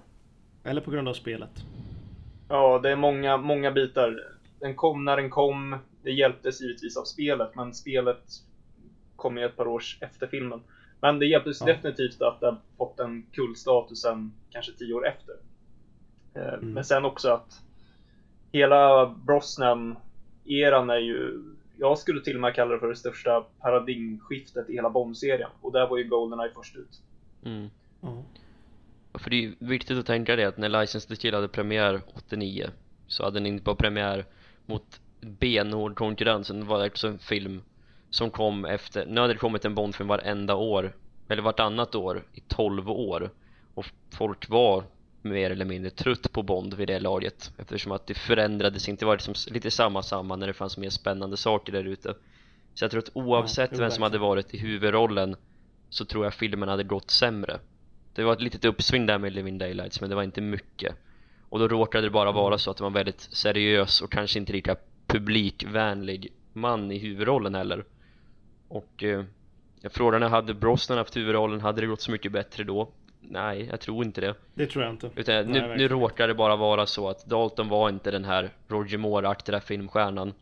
Eller 0.64 0.82
på 0.82 0.92
grund 0.92 1.08
av 1.10 1.14
spelet. 1.14 1.52
Ja, 2.50 2.80
det 2.80 2.90
är 2.90 2.96
många, 2.96 3.38
många 3.38 3.72
bitar. 3.72 4.20
Den 4.60 4.76
kom 4.76 5.06
när 5.06 5.18
den 5.18 5.30
kom. 5.30 5.78
Det 6.04 6.12
hjälptes 6.12 6.62
givetvis 6.62 6.98
av 6.98 7.04
spelet, 7.04 7.56
men 7.56 7.74
spelet 7.74 8.24
kom 9.16 9.38
ju 9.38 9.46
ett 9.46 9.58
par 9.58 9.68
år 9.68 9.84
efter 10.00 10.28
filmen. 10.28 10.62
Men 11.02 11.20
det 11.20 11.26
hjälptes 11.26 11.60
Ja. 11.60 11.66
definitivt 11.66 12.22
att 12.22 12.40
den 12.40 12.56
fått 12.78 12.98
den 12.98 13.26
kultstatusen 13.32 14.34
kanske 14.50 14.72
tio 14.72 14.94
år 14.94 15.08
efter. 15.08 15.36
Eh, 16.34 16.54
Mm. 16.54 16.74
Men 16.74 16.84
sen 16.86 17.06
också 17.06 17.30
att 17.30 17.62
hela 18.52 19.06
Brosnan-eran 19.26 20.90
är 20.90 20.98
ju, 20.98 21.44
jag 21.78 21.98
skulle 21.98 22.22
till 22.22 22.36
och 22.36 22.42
med 22.42 22.56
kalla 22.56 22.74
det 22.74 22.80
för 22.80 22.88
det 22.90 22.96
största 22.96 23.42
paradigmskiftet 23.62 24.70
i 24.70 24.74
hela 24.74 24.90
Bond-serien. 24.90 25.50
Och 25.62 25.72
där 25.72 25.88
var 25.88 25.98
ju 25.98 26.04
Goldeneye 26.04 26.52
först 26.56 26.76
ut. 26.76 27.02
Mm. 27.46 27.70
Ja. 28.02 28.24
För 29.14 29.30
det 29.30 29.46
är 29.46 29.54
viktigt 29.60 29.98
att 29.98 30.06
tänka 30.06 30.36
det 30.36 30.46
att 30.46 30.58
när 30.58 30.70
License 30.70 31.08
to 31.08 31.16
Kill 31.16 31.34
hade 31.34 31.48
premiär 31.48 32.02
89 32.14 32.70
så 33.08 33.24
hade 33.24 33.40
den 33.40 33.46
inte 33.46 33.64
bara 33.64 33.76
premiär 33.76 34.26
mot 34.66 35.02
benhård 35.22 35.96
konkurrens, 35.96 36.48
det 36.48 36.64
var 36.64 36.88
också 36.88 37.08
en 37.08 37.20
film 37.20 37.62
som 38.10 38.32
kom 38.32 38.66
efter, 38.66 39.06
nu 39.06 39.22
hade 39.22 39.34
det 39.34 39.40
kommit 39.40 39.66
en 39.66 39.76
Bondfilm 39.76 40.08
varenda 40.08 40.56
år, 40.56 40.96
eller 41.28 41.42
vartannat 41.42 41.96
år 41.96 42.24
i 42.34 42.40
12 42.48 42.90
år. 42.90 43.32
Och 43.74 43.86
folk 44.12 44.50
var 44.50 44.84
mer 45.22 45.52
eller 45.52 45.66
mindre 45.66 45.92
trött 45.92 46.32
på 46.32 46.44
Bond 46.44 46.74
vid 46.74 46.88
det 46.88 47.00
laget 47.00 47.52
eftersom 47.58 47.92
att 47.92 48.08
det 48.08 48.14
förändrades 48.14 48.90
inte, 48.90 49.02
det 49.02 49.08
var 49.08 49.16
liksom 49.16 49.54
lite 49.54 49.72
samma 49.72 50.04
samma 50.04 50.36
när 50.36 50.48
det 50.48 50.54
fanns 50.54 50.78
mer 50.78 50.90
spännande 50.90 51.38
saker 51.38 51.74
där 51.74 51.84
ute. 51.84 52.16
Så 52.74 52.84
jag 52.84 52.92
tror 52.92 53.02
att 53.02 53.12
oavsett 53.14 53.70
jo, 53.74 53.78
vem 53.80 53.92
som 53.92 54.04
hade 54.04 54.18
varit 54.18 54.54
i 54.54 54.58
huvudrollen 54.58 55.36
så 55.90 56.06
tror 56.06 56.24
jag 56.24 56.34
filmen 56.34 56.70
hade 56.70 56.84
gått 56.84 57.12
sämre 57.12 57.60
det 58.14 58.24
var 58.24 58.34
ett 58.34 58.42
litet 58.42 58.66
uppsving 58.66 59.06
där 59.06 59.18
med 59.18 59.34
Living 59.34 59.58
Daylights 59.58 60.02
men 60.02 60.10
det 60.10 60.16
var 60.16 60.24
inte 60.24 60.42
mycket. 60.42 60.96
Och 61.50 61.60
då 61.60 61.68
råkade 61.68 62.08
det 62.08 62.12
bara 62.12 62.32
vara 62.32 62.58
så 62.58 62.72
att 62.72 62.78
det 62.78 62.84
var 62.84 62.90
en 62.90 62.94
väldigt 62.94 63.22
seriös 63.22 64.02
och 64.02 64.12
kanske 64.12 64.40
inte 64.40 64.54
lika 64.54 64.76
publikvänlig 65.08 66.34
man 66.54 66.92
i 66.92 66.98
huvudrollen 66.98 67.56
heller. 67.56 67.86
Och 68.68 69.04
eh, 69.04 69.24
jag 69.82 69.92
frågade 69.92 70.28
hade 70.28 70.54
Brosnan 70.54 70.98
haft 70.98 71.18
huvudrollen, 71.18 71.62
hade 71.62 71.82
det 71.82 71.88
gått 71.88 72.02
så 72.02 72.12
mycket 72.12 72.32
bättre 72.32 72.64
då? 72.64 72.92
Nej, 73.22 73.68
jag 73.72 73.80
tror 73.80 74.06
inte 74.06 74.22
det. 74.22 74.36
Det 74.54 74.68
tror 74.68 74.84
jag 74.84 74.94
inte. 74.94 75.10
utan 75.16 75.36
Nej, 75.36 75.62
nu, 75.62 75.76
nu 75.78 75.88
råkar 75.88 76.28
det 76.28 76.34
bara 76.34 76.56
vara 76.56 76.86
så 76.86 77.10
att 77.10 77.26
Dalton 77.26 77.70
var 77.70 77.90
inte 77.90 78.12
den 78.12 78.26
här 78.26 78.50
Roger 78.68 78.98
Moore-aktiga 78.98 79.60
filmstjärnan. 79.60 80.34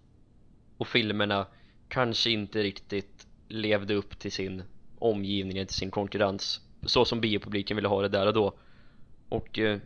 Och 0.77 0.87
filmerna 0.87 1.45
kanske 1.87 2.29
inte 2.29 2.63
riktigt 2.63 3.27
levde 3.47 3.93
upp 3.93 4.19
till 4.19 4.31
sin 4.31 4.63
omgivning, 4.99 5.65
till 5.65 5.75
sin 5.75 5.91
konkurrens 5.91 6.61
så 6.85 7.05
som 7.05 7.21
biopubliken 7.21 7.75
ville 7.75 7.87
ha 7.87 8.01
det 8.01 8.07
där 8.07 8.27
och 8.27 8.33
då. 8.33 8.53
Och 9.29 9.59
eh, 9.59 9.79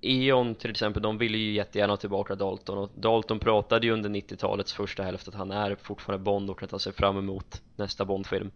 E.ON 0.00 0.54
till 0.54 0.70
exempel, 0.70 1.02
de 1.02 1.18
ville 1.18 1.38
ju 1.38 1.52
jättegärna 1.52 1.92
ha 1.92 1.96
tillbaka 1.96 2.34
Dalton 2.34 2.78
och 2.78 2.90
Dalton 2.94 3.38
pratade 3.38 3.86
ju 3.86 3.92
under 3.92 4.10
90-talets 4.10 4.72
första 4.72 5.02
hälft 5.02 5.28
att 5.28 5.34
han 5.34 5.50
är 5.50 5.74
fortfarande 5.74 6.24
Bond 6.24 6.50
och 6.50 6.62
att 6.62 6.70
han 6.70 6.80
ser 6.80 6.92
fram 6.92 7.18
emot 7.18 7.62
nästa 7.76 8.04
Bondfilm. 8.04 8.50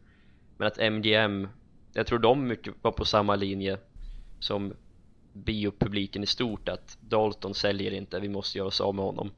Men 0.57 0.67
att 0.67 0.79
MGM, 0.79 1.49
jag 1.93 2.07
tror 2.07 2.19
de 2.19 2.47
mycket 2.47 2.75
var 2.83 2.93
på 2.93 3.05
samma 3.05 3.37
linje 3.37 3.79
som 4.39 4.75
biopubliken 5.33 6.23
i 6.23 6.27
stort 6.27 6.69
att 6.69 6.99
Dalton 7.01 7.55
säljer 7.55 7.93
inte, 7.93 8.21
vi 8.21 8.29
måste 8.29 8.59
göra 8.59 8.69
oss 8.69 8.81
av 8.81 8.95
med 8.95 9.05
honom. 9.05 9.31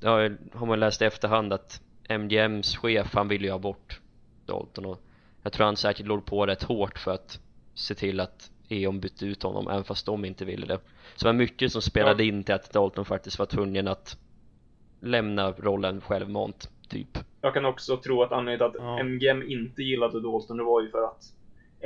Det 0.00 0.08
har 0.52 0.66
man 0.66 0.80
läst 0.80 1.02
i 1.02 1.04
efterhand 1.04 1.52
att 1.52 1.80
MGMs 2.08 2.76
chef, 2.76 3.14
han 3.14 3.28
ville 3.28 3.46
ju 3.46 3.52
ha 3.52 3.58
bort 3.58 4.00
Dalton 4.46 4.84
och 4.84 5.05
jag 5.46 5.52
tror 5.52 5.66
han 5.66 5.76
säkert 5.76 6.06
låg 6.06 6.24
på 6.24 6.46
rätt 6.46 6.62
hårt 6.62 6.98
för 6.98 7.10
att 7.10 7.40
se 7.74 7.94
till 7.94 8.20
att 8.20 8.50
E.ON 8.68 9.00
bytte 9.00 9.26
ut 9.26 9.42
honom 9.42 9.68
även 9.68 9.84
fast 9.84 10.06
de 10.06 10.24
inte 10.24 10.44
ville 10.44 10.66
det 10.66 10.78
så 11.16 11.24
det 11.24 11.32
var 11.32 11.38
mycket 11.38 11.72
som 11.72 11.82
spelade 11.82 12.24
in 12.24 12.44
till 12.44 12.54
att 12.54 12.72
Dalton 12.72 13.04
faktiskt 13.04 13.38
var 13.38 13.46
tvungen 13.46 13.88
att 13.88 14.18
lämna 15.00 15.50
rollen 15.52 16.00
självmant 16.00 16.70
typ 16.88 17.18
Jag 17.40 17.54
kan 17.54 17.64
också 17.64 17.96
tro 17.96 18.22
att 18.22 18.32
anledningen 18.32 18.72
till 18.72 18.80
att 18.80 18.86
Ja. 18.86 18.98
MGM 19.04 19.42
inte 19.42 19.82
gillade 19.82 20.20
Dalton, 20.20 20.56
det 20.56 20.62
var 20.64 20.82
ju 20.82 20.90
för 20.90 21.04
att 21.04 21.22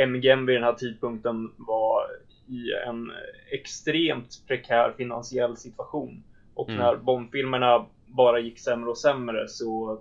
MGM 0.08 0.46
vid 0.46 0.56
den 0.56 0.64
här 0.64 0.72
tidpunkten 0.72 1.52
var 1.56 2.02
i 2.48 2.88
en 2.88 3.12
extremt 3.50 4.42
prekär 4.46 4.94
finansiell 4.96 5.56
situation. 5.56 6.22
Och 6.54 6.68
Mm. 6.68 6.80
när 6.80 6.96
Bondfilmerna 6.96 7.86
bara 8.06 8.38
gick 8.40 8.58
sämre 8.58 8.90
och 8.90 8.98
sämre 8.98 9.48
så 9.48 10.00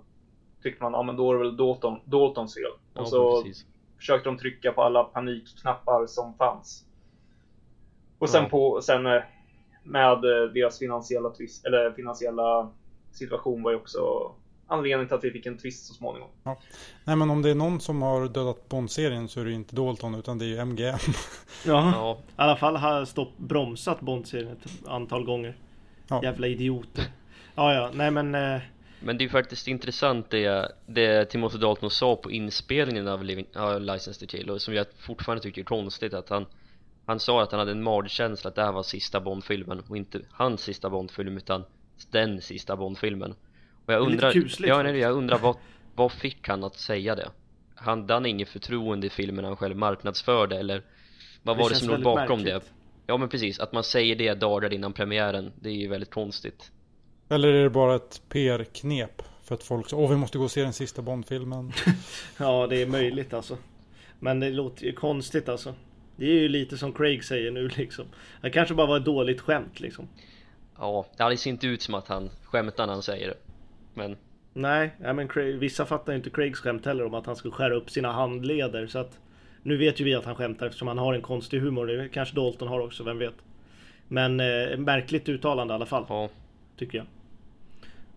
tyckte 0.62 0.82
man, 0.82 0.92
ja 0.92 1.02
men 1.02 1.16
då 1.16 1.30
är 1.30 1.34
det 1.38 1.44
väl 1.44 1.56
Dalton, 1.56 2.00
Daltons 2.04 2.54
fel. 2.54 2.72
Ja, 3.00 3.02
och 3.02 3.08
så 3.08 3.42
precis. 3.42 3.66
försökte 3.98 4.28
de 4.28 4.38
trycka 4.38 4.72
på 4.72 4.82
alla 4.82 5.04
panikknappar 5.04 6.06
som 6.06 6.34
fanns. 6.34 6.84
Och 8.18 8.30
sen 8.30 8.42
Ja. 8.42 8.48
på, 8.48 8.80
sen 8.82 9.06
eh, 9.06 9.22
med 9.84 10.12
eh, 10.12 10.52
deras 10.54 10.78
finansiella 10.78 11.30
twist, 11.30 11.66
eller 11.66 11.92
finansiella 11.92 12.70
situation 13.12 13.62
var 13.62 13.70
ju 13.70 13.76
också 13.76 14.32
anledningen 14.66 15.06
till 15.08 15.16
att 15.16 15.24
vi 15.24 15.30
fick 15.30 15.46
en 15.46 15.58
twist 15.58 15.86
så 15.86 15.94
småningom. 15.94 16.28
Nej 17.04 17.16
men 17.16 17.30
om 17.30 17.42
det 17.42 17.50
är 17.50 17.54
någon 17.54 17.80
som 17.80 18.02
har 18.02 18.28
dödat 18.28 18.68
Bond-serien 18.68 19.28
så 19.28 19.40
är 19.40 19.44
det 19.44 19.50
ju 19.50 19.56
inte 19.56 19.76
Dalton 19.76 20.14
utan 20.14 20.38
det 20.38 20.44
är 20.44 20.48
ju 20.48 20.56
MGM. 20.64 20.98
Ja. 21.66 21.92
Ja, 21.94 22.18
I 22.28 22.32
alla 22.36 22.56
fall 22.56 22.76
har 22.76 23.04
stopp, 23.04 23.36
bromsat 23.36 24.00
Bond-serien 24.00 24.52
ett 24.64 24.88
antal 24.88 25.24
gånger. 25.24 25.56
Ja. 26.08 26.20
Jävla 26.22 26.46
idioter. 26.46 27.04
Ja, 27.54 27.74
ja, 27.74 27.90
nej 27.94 28.10
men... 28.10 28.34
Eh, 28.34 28.60
Men 29.02 29.18
det 29.18 29.24
är 29.24 29.28
faktiskt 29.28 29.68
intressant 29.68 30.30
det, 30.30 30.72
det 30.86 31.24
Timothy 31.24 31.58
Dalton 31.58 31.90
sa 31.90 32.16
på 32.16 32.30
inspelningen 32.30 33.08
av 33.08 33.24
Living, 33.24 33.46
uh, 33.56 33.80
License 33.80 34.20
to 34.20 34.26
Kill 34.26 34.50
och 34.50 34.62
som 34.62 34.74
jag 34.74 34.86
fortfarande 34.98 35.42
tycker 35.42 35.60
är 35.60 35.64
konstigt 35.64 36.14
att 36.14 36.28
han 36.28 36.46
Han 37.06 37.20
sa 37.20 37.42
att 37.42 37.50
han 37.50 37.58
hade 37.58 37.72
en 37.72 37.82
magkänsla 37.82 38.48
att 38.48 38.54
det 38.54 38.62
här 38.62 38.72
var 38.72 38.82
sista 38.82 39.20
Bondfilmen 39.20 39.80
och 39.80 39.96
inte 39.96 40.20
hans 40.30 40.60
sista 40.60 40.90
Bondfilm 40.90 41.36
utan 41.36 41.64
den 42.10 42.40
sista 42.40 42.76
Bondfilmen 42.76 43.34
Och 43.86 43.92
jag 43.92 44.02
Det 44.02 44.06
undrar, 44.06 44.32
kusligt 44.32 44.68
ja, 44.68 44.82
nej, 44.82 44.98
jag 44.98 45.12
undrar 45.12 45.38
vad, 45.38 45.56
vad 45.94 46.12
fick 46.12 46.48
han 46.48 46.64
att 46.64 46.76
säga 46.76 47.14
det? 47.14 47.30
Hade 47.74 48.14
han 48.14 48.26
inget 48.26 48.48
förtroende 48.48 49.06
i 49.06 49.10
filmen 49.10 49.44
han 49.44 49.56
själv 49.56 49.76
marknadsförde 49.76 50.58
eller 50.58 50.82
vad 51.42 51.56
var 51.56 51.68
det 51.68 51.74
som 51.74 51.88
låg 51.88 52.02
bakom 52.02 52.42
märkligt. 52.42 52.54
det? 52.54 52.72
Ja 53.06 53.16
men 53.16 53.28
precis, 53.28 53.60
att 53.60 53.72
man 53.72 53.84
säger 53.84 54.16
det 54.16 54.34
dagar 54.34 54.72
innan 54.72 54.92
premiären, 54.92 55.52
det 55.60 55.68
är 55.68 55.74
ju 55.74 55.88
väldigt 55.88 56.10
konstigt 56.10 56.72
Eller 57.30 57.48
är 57.48 57.62
det 57.62 57.70
bara 57.70 57.94
ett 57.94 58.22
PR-knep? 58.28 59.22
För 59.42 59.54
att 59.54 59.62
folk 59.62 59.88
säger 59.88 60.02
åh 60.02 60.10
vi 60.10 60.16
måste 60.16 60.38
gå 60.38 60.44
och 60.44 60.50
se 60.50 60.62
den 60.62 60.72
sista 60.72 61.02
Bond-filmen. 61.02 61.72
Ja, 62.38 62.66
det 62.66 62.82
är 62.82 62.86
möjligt 62.86 63.34
alltså. 63.34 63.56
Men 64.18 64.40
det 64.40 64.50
låter 64.50 64.84
ju 64.84 64.92
konstigt 64.92 65.48
alltså. 65.48 65.74
Det 66.16 66.24
är 66.24 66.40
ju 66.40 66.48
lite 66.48 66.78
som 66.78 66.92
Craig 66.92 67.24
säger 67.24 67.50
nu 67.50 67.68
liksom. 67.68 68.06
Det 68.40 68.50
kanske 68.50 68.74
bara 68.74 68.86
var 68.86 68.96
ett 68.96 69.04
dåligt 69.04 69.40
skämt 69.40 69.80
liksom. 69.80 70.08
Ja, 70.78 71.06
det 71.16 71.36
ser 71.36 71.50
inte 71.50 71.66
ut 71.66 71.82
som 71.82 71.94
att 71.94 72.08
han 72.08 72.30
skämtar 72.44 72.86
när 72.86 72.92
han 72.92 73.02
säger 73.02 73.28
det 73.28 73.36
Men 73.94 74.16
Nej, 74.52 74.90
nej 74.98 75.14
men 75.14 75.28
Craig, 75.28 75.58
vissa 75.58 75.86
fattar 75.86 76.12
ju 76.12 76.16
inte 76.16 76.30
Craigs 76.30 76.58
skämt 76.58 76.86
heller 76.86 77.04
om 77.04 77.14
att 77.14 77.26
han 77.26 77.36
ska 77.36 77.50
skära 77.50 77.74
upp 77.74 77.90
sina 77.90 78.12
handleder. 78.12 78.86
Så 78.86 78.98
att 78.98 79.18
nu 79.62 79.76
vet 79.76 80.00
ju 80.00 80.04
vi 80.04 80.14
att 80.14 80.24
han 80.24 80.34
skämtar 80.34 80.66
eftersom 80.66 80.88
han 80.88 80.98
har 80.98 81.14
en 81.14 81.22
konstig 81.22 81.60
humor. 81.60 81.86
Det 81.86 82.08
kanske 82.08 82.34
Dalton 82.34 82.68
har 82.68 82.80
också, 82.80 83.04
vem 83.04 83.18
vet. 83.18 83.34
Men 84.08 84.40
eh, 84.40 84.76
märkligt 84.76 85.28
uttalande 85.28 85.74
i 85.74 85.76
alla 85.76 85.86
fall, 85.86 86.04
ja, 86.08 86.28
tycker 86.76 86.98
jag. 86.98 87.06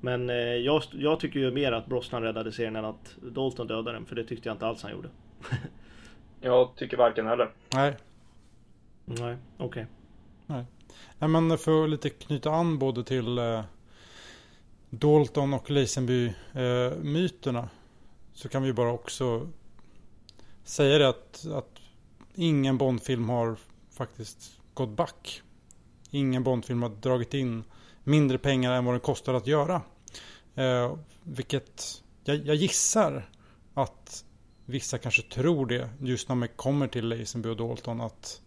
Men 0.03 0.29
eh, 0.29 0.35
jag, 0.35 0.83
jag 0.91 1.19
tycker 1.19 1.39
ju 1.39 1.51
mer 1.51 1.71
att 1.71 1.85
Brosnan 1.85 2.23
räddade 2.23 2.51
serien 2.51 2.75
än 2.75 2.85
att 2.85 3.15
Dalton 3.21 3.67
dödade 3.67 3.91
den. 3.91 4.05
För 4.05 4.15
det 4.15 4.23
tyckte 4.23 4.49
jag 4.49 4.55
inte 4.55 4.67
alls 4.67 4.83
han 4.83 4.91
gjorde. 4.91 5.09
Jag 6.41 6.75
tycker 6.75 6.97
varken 6.97 7.27
heller. 7.27 7.51
Nej. 7.73 7.95
Nej, 9.05 9.37
okej. 9.57 9.85
Nej 10.47 10.65
men 11.29 11.57
för 11.57 11.83
att 11.83 11.89
lite 11.89 12.09
knyta 12.09 12.51
an 12.51 12.79
både 12.79 13.03
till 13.03 13.37
eh, 13.37 13.63
Dalton 14.89 15.53
och 15.53 15.71
Lazenby-myterna 15.71 17.69
så 18.33 18.49
kan 18.49 18.63
vi 18.63 18.73
bara 18.73 18.91
också 18.91 19.47
säga 20.63 20.97
det 20.97 21.09
att, 21.09 21.45
att 21.53 21.79
ingen 22.35 22.77
Bondfilm 22.77 23.29
har 23.29 23.55
faktiskt 23.91 24.59
gått 24.73 24.89
back. 24.89 25.41
Ingen 26.09 26.43
Bondfilm 26.43 26.81
har 26.81 26.89
dragit 26.89 27.33
in 27.33 27.63
mindre 28.03 28.37
pengar 28.37 28.73
än 28.73 28.85
vad 28.85 28.93
den 28.93 29.01
kostar 29.01 29.33
att 29.33 29.47
göra. 29.47 29.81
Eh, 30.55 30.97
vilket 31.23 32.03
jag, 32.23 32.47
jag, 32.47 32.55
gissar 32.55 33.29
att 33.73 34.25
vissa 34.65 34.97
kanske 34.97 35.21
tror 35.21 35.65
det 35.65 35.89
just 35.99 36.29
när 36.29 36.35
man 36.35 36.47
kommer 36.55 36.87
till 36.87 37.07
Lazenby 37.07 37.49
och 37.49 37.57
Dalton 37.57 38.01
att 38.01 38.41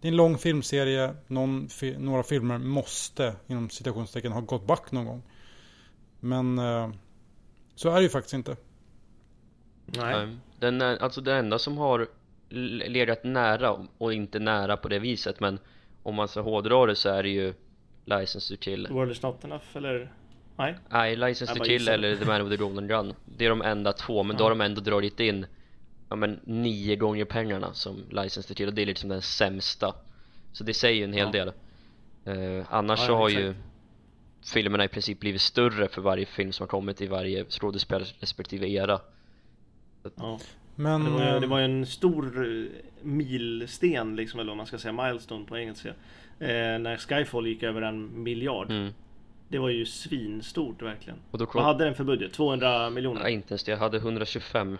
det 0.00 0.08
är 0.08 0.10
en 0.12 0.16
lång 0.16 0.38
filmserie, 0.38 1.14
någon, 1.26 1.68
några 1.98 2.22
filmer 2.22 2.58
måste 2.58 3.36
inom 3.46 3.70
citationstecken 3.70 4.32
ha 4.32 4.40
gått 4.40 4.66
back 4.66 4.92
någon 4.92 5.06
gång. 5.06 5.22
Men 6.20 6.58
eh, 6.58 6.90
så 7.74 7.90
är 7.90 7.94
det 7.94 8.02
ju 8.02 8.08
faktiskt 8.08 8.34
inte. 8.34 8.56
Nej. 9.86 10.36
Den, 10.58 10.82
alltså 10.82 11.20
det 11.20 11.34
enda 11.34 11.58
som 11.58 11.78
har 11.78 12.08
legat 12.88 13.24
nära 13.24 13.86
och 13.98 14.14
inte 14.14 14.38
nära 14.38 14.76
på 14.76 14.88
det 14.88 14.98
viset 14.98 15.40
men 15.40 15.58
om 16.02 16.14
man 16.14 16.28
ska 16.28 16.40
hårdra 16.40 16.86
det 16.86 16.96
så 16.96 17.08
är 17.08 17.22
det 17.22 17.28
ju 17.28 17.54
License 18.04 18.56
to 18.56 18.62
Kill 18.62 18.88
World 18.90 19.12
is 19.12 19.22
not 19.22 19.44
enough 19.44 19.64
eller? 19.74 20.12
Nej? 20.56 20.74
Nej, 20.88 21.16
License 21.16 21.54
to 21.54 21.64
Kill 21.64 21.88
eller 21.88 22.16
The 22.16 22.24
Man 22.24 22.44
with 22.44 22.56
the 22.56 22.64
Golden 22.64 22.88
Gun 22.88 23.14
Det 23.24 23.44
är 23.44 23.50
de 23.50 23.62
enda 23.62 23.92
två 23.92 24.22
men 24.22 24.34
ja. 24.34 24.38
då 24.38 24.44
har 24.44 24.50
de 24.50 24.60
ändå 24.60 24.80
dragit 24.80 25.20
in 25.20 25.46
Ja 26.08 26.16
men 26.16 26.40
nio 26.44 26.96
gånger 26.96 27.24
pengarna 27.24 27.74
som 27.74 28.04
License 28.10 28.48
to 28.48 28.54
Kill 28.54 28.68
och 28.68 28.74
det 28.74 28.82
är 28.82 28.86
liksom 28.86 29.08
den 29.08 29.22
sämsta 29.22 29.94
Så 30.52 30.64
det 30.64 30.74
säger 30.74 30.96
ju 30.96 31.04
en 31.04 31.12
hel 31.12 31.30
ja. 31.34 31.44
del 31.44 31.52
uh, 32.58 32.64
Annars 32.70 33.00
ja, 33.00 33.06
så 33.06 33.16
har 33.16 33.28
exakt. 33.28 33.44
ju 33.44 33.54
filmerna 34.52 34.84
i 34.84 34.88
princip 34.88 35.20
blivit 35.20 35.40
större 35.40 35.88
för 35.88 36.02
varje 36.02 36.26
film 36.26 36.52
som 36.52 36.64
har 36.64 36.68
kommit 36.68 37.00
i 37.00 37.06
varje 37.06 37.44
skådespelare 37.44 38.08
respektive 38.20 38.68
era 38.68 39.00
Ja. 40.16 40.38
Men, 40.76 41.04
det, 41.04 41.10
var 41.10 41.34
ju, 41.34 41.40
det 41.40 41.46
var 41.46 41.58
ju 41.58 41.64
en 41.64 41.86
stor 41.86 42.46
eh, 42.46 42.66
milsten 43.02 44.16
liksom, 44.16 44.40
eller 44.40 44.50
vad 44.50 44.56
man 44.56 44.66
ska 44.66 44.78
säga, 44.78 44.92
milestone 44.92 45.44
på 45.44 45.58
engelska. 45.58 45.88
Eh, 46.38 46.78
när 46.78 46.96
Skyfall 46.96 47.46
gick 47.46 47.62
över 47.62 47.82
en 47.82 48.22
miljard. 48.22 48.70
Mm. 48.70 48.92
Det 49.54 49.60
var 49.60 49.68
ju 49.68 49.86
svinstort 49.86 50.82
verkligen. 50.82 51.18
Och 51.30 51.38
då 51.38 51.46
kom... 51.46 51.58
Vad 51.58 51.72
hade 51.72 51.84
den 51.84 51.94
för 51.94 52.04
budget? 52.04 52.32
200 52.32 52.90
miljoner? 52.90 53.20
Ja, 53.20 53.28
inte 53.28 53.52
ens 53.52 53.64
det. 53.64 53.70
Jag 53.70 53.78
hade 53.78 53.96
125. 53.96 54.78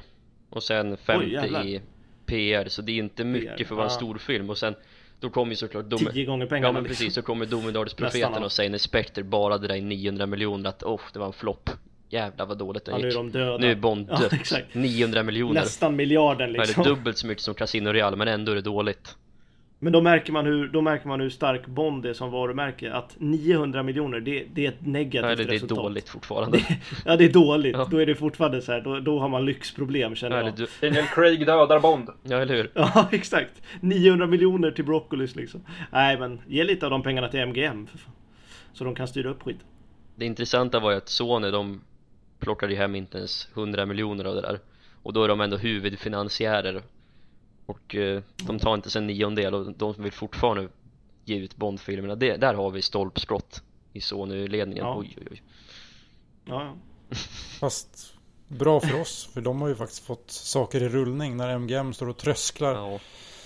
Och 0.51 0.63
sen 0.63 0.97
50 0.97 1.39
Oj, 1.43 1.75
i 1.75 1.81
PR. 2.27 2.69
Så 2.69 2.83
det 2.83 2.93
är 2.93 2.97
inte 2.97 3.25
mycket 3.25 3.57
PR. 3.57 3.65
för 3.65 3.75
att 3.75 3.77
vara 3.77 3.85
en 3.85 3.91
stor 3.91 4.19
film. 4.19 4.51
Och 4.51 4.59
sen 4.59 4.75
då 5.21 5.31
kommer 5.31 5.53
ju 5.53 5.57
såklart 5.57 5.85
Dome... 5.85 6.13
10 6.13 6.25
gånger 6.25 6.47
pengarna 6.47 6.69
Ja 6.69 6.73
men 6.73 6.83
liksom. 6.83 7.05
precis, 7.05 7.15
så 7.15 7.23
kommer 7.23 7.47
Domedalsprofeten 7.47 8.43
och 8.43 8.53
säger 8.53 8.71
när 8.71 8.79
Spectre 8.79 9.23
bara 9.23 9.59
det 9.59 9.69
där 9.69 9.81
900 9.81 10.27
miljoner 10.27 10.69
att 10.69 10.83
oh, 10.83 11.01
det 11.13 11.19
var 11.19 11.27
en 11.27 11.33
flopp 11.33 11.71
Jävlar 12.09 12.47
vad 12.47 12.59
dåligt 12.59 12.85
den 12.85 13.01
ja, 13.01 13.07
gick. 13.07 13.15
Nu 13.15 13.21
är 13.21 13.25
de 13.25 13.31
döda. 13.31 13.59
Nu 13.59 13.71
är 13.71 13.75
Bond 13.75 14.07
dött. 14.07 14.29
Ja, 14.31 14.37
exakt. 14.37 14.75
900 14.75 15.23
miljoner. 15.23 15.61
Nästan 15.61 15.97
miljarden 15.97 16.53
liksom. 16.53 16.83
Eller 16.83 16.95
dubbelt 16.95 17.19
så 17.19 17.27
mycket 17.27 17.45
som 17.45 17.55
Casino 17.55 17.89
Real 17.89 18.17
men 18.17 18.29
ändå 18.29 18.53
är 18.53 18.57
det 18.57 18.63
dåligt. 18.63 19.17
Men 19.79 19.93
då 19.93 20.01
märker 20.01 20.33
man 20.33 20.47
hur, 20.47 20.69
då 20.69 20.81
märker 20.81 21.09
man 21.09 21.21
hur 21.21 21.31
stark 21.31 21.67
Bond 21.67 22.07
är 22.07 22.13
som 22.13 22.31
varumärke. 22.31 22.93
Att 22.93 23.17
900 23.19 23.83
miljoner, 23.83 24.21
det, 24.21 24.45
det 24.55 24.67
är 24.67 24.69
ett 24.69 24.87
negativt 24.87 25.39
ja, 25.39 25.45
det, 25.45 25.53
resultat. 25.53 25.77
Det 25.77 25.83
är 25.83 25.83
dåligt 25.83 26.09
fortfarande. 26.09 26.59
Det, 26.59 26.79
ja, 27.05 27.17
det 27.17 27.25
är 27.25 27.33
dåligt. 27.33 27.77
Ja. 27.85 27.89
Då 27.91 27.99
är 27.99 28.07
det 28.07 28.15
fortfarande 28.15 28.63
så 28.63 28.73
här, 28.73 28.81
då, 28.81 29.01
då 29.01 29.19
har 29.19 29.29
man 29.29 29.45
lyxproblem 29.45 30.15
känner 30.15 30.37
ja, 30.37 30.45
jag. 30.45 30.57
Du... 30.57 30.67
Daniel 30.81 31.07
Craig 31.07 31.47
dödar 31.47 31.81
Bond. 31.81 32.09
Ja, 32.23 32.37
eller 32.37 32.55
hur? 32.55 32.71
Ja, 32.75 33.09
exakt. 33.13 33.63
900 33.81 34.27
miljoner 34.27 34.71
till 34.71 34.85
Broccolis 34.85 35.37
liksom. 35.37 35.65
Nej, 35.93 36.19
men 36.19 36.41
ge 36.47 36.65
lite 36.65 36.87
av 36.87 36.91
de 36.91 37.03
pengarna 37.03 37.29
till 37.29 37.41
MGM. 37.41 37.87
För 37.87 37.99
fan. 37.99 38.13
Så 38.73 38.85
de 38.85 38.95
kan 38.95 39.09
styra 39.09 39.31
upp 39.31 39.43
skit. 39.43 39.59
Det 40.17 40.25
intressanta 40.25 40.81
var 40.81 40.91
ju 40.91 40.97
att 40.97 41.09
Sony, 41.09 41.51
de 41.51 41.81
plockade 42.39 42.73
ju 42.73 42.79
hem 42.79 42.95
inte 42.95 43.19
ens 43.19 43.49
100 43.55 43.87
miljoner 43.87 44.25
av 44.25 44.35
det 44.35 44.41
där 44.41 44.59
och 45.05 45.13
då 45.13 45.25
är 45.25 45.29
de 45.29 45.41
ändå 45.41 45.57
huvudfinansiärer 45.57 46.83
och 47.67 47.95
eh, 47.95 48.23
de 48.47 48.59
tar 48.59 48.75
inte 48.75 48.91
sen 48.91 49.07
niondel 49.07 49.55
och 49.55 49.73
de 49.73 49.95
vill 49.99 50.13
fortfarande 50.13 50.69
ge 51.25 51.37
ut 51.37 51.57
Bondfilmerna. 51.57 52.15
Det, 52.15 52.37
där 52.37 52.55
har 52.55 52.71
vi 52.71 52.83
stolpskott 52.83 53.63
i 53.93 54.01
Sony-ledningen. 54.01 54.85
Ja. 54.85 54.97
oj 54.97 55.17
oj 55.21 55.27
oj. 55.31 55.43
Ja, 56.45 56.65
ja. 56.65 56.77
fast 57.61 58.15
bra 58.49 58.81
för 58.81 59.01
oss 59.01 59.31
för 59.35 59.41
de 59.41 59.61
har 59.61 59.69
ju 59.69 59.75
faktiskt 59.75 60.07
fått 60.07 60.31
saker 60.31 60.83
i 60.83 60.89
rullning 60.89 61.37
när 61.37 61.59
MGM 61.59 61.93
står 61.93 62.09
och 62.09 62.17
trösklar. 62.17 62.75
Ja. 62.75 63.01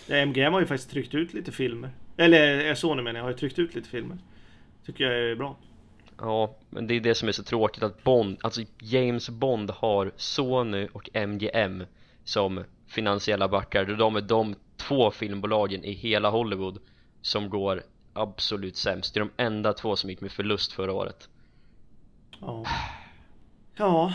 ja 0.06 0.16
MGM 0.26 0.52
har 0.52 0.60
ju 0.60 0.66
faktiskt 0.66 0.90
tryckt 0.90 1.14
ut 1.14 1.34
lite 1.34 1.52
filmer. 1.52 1.90
Eller 2.16 2.74
Sony 2.74 3.02
menar 3.02 3.18
jag 3.18 3.24
har 3.24 3.30
ju 3.30 3.36
tryckt 3.36 3.58
ut 3.58 3.74
lite 3.74 3.88
filmer. 3.88 4.18
Tycker 4.86 5.04
jag 5.04 5.30
är 5.30 5.36
bra. 5.36 5.56
Ja, 6.18 6.56
men 6.70 6.86
det 6.86 6.94
är 6.94 7.00
det 7.00 7.14
som 7.14 7.28
är 7.28 7.32
så 7.32 7.42
tråkigt 7.42 7.82
att 7.82 8.04
Bond, 8.04 8.38
alltså 8.40 8.62
James 8.78 9.30
Bond 9.30 9.70
har 9.70 10.12
Sony 10.16 10.88
och 10.92 11.10
MGM 11.12 11.84
som 12.24 12.64
finansiella 12.88 13.48
backar. 13.48 13.84
De 13.84 14.16
är 14.16 14.20
de 14.20 14.54
två 14.76 15.10
filmbolagen 15.10 15.84
i 15.84 15.92
hela 15.92 16.30
Hollywood 16.30 16.78
som 17.22 17.50
går 17.50 17.82
absolut 18.12 18.76
sämst. 18.76 19.14
Det 19.14 19.20
är 19.20 19.24
de 19.24 19.42
enda 19.42 19.72
två 19.72 19.96
som 19.96 20.10
gick 20.10 20.20
med 20.20 20.32
förlust 20.32 20.72
förra 20.72 20.92
året. 20.92 21.28
Ja. 22.40 22.64
Ja. 23.76 24.14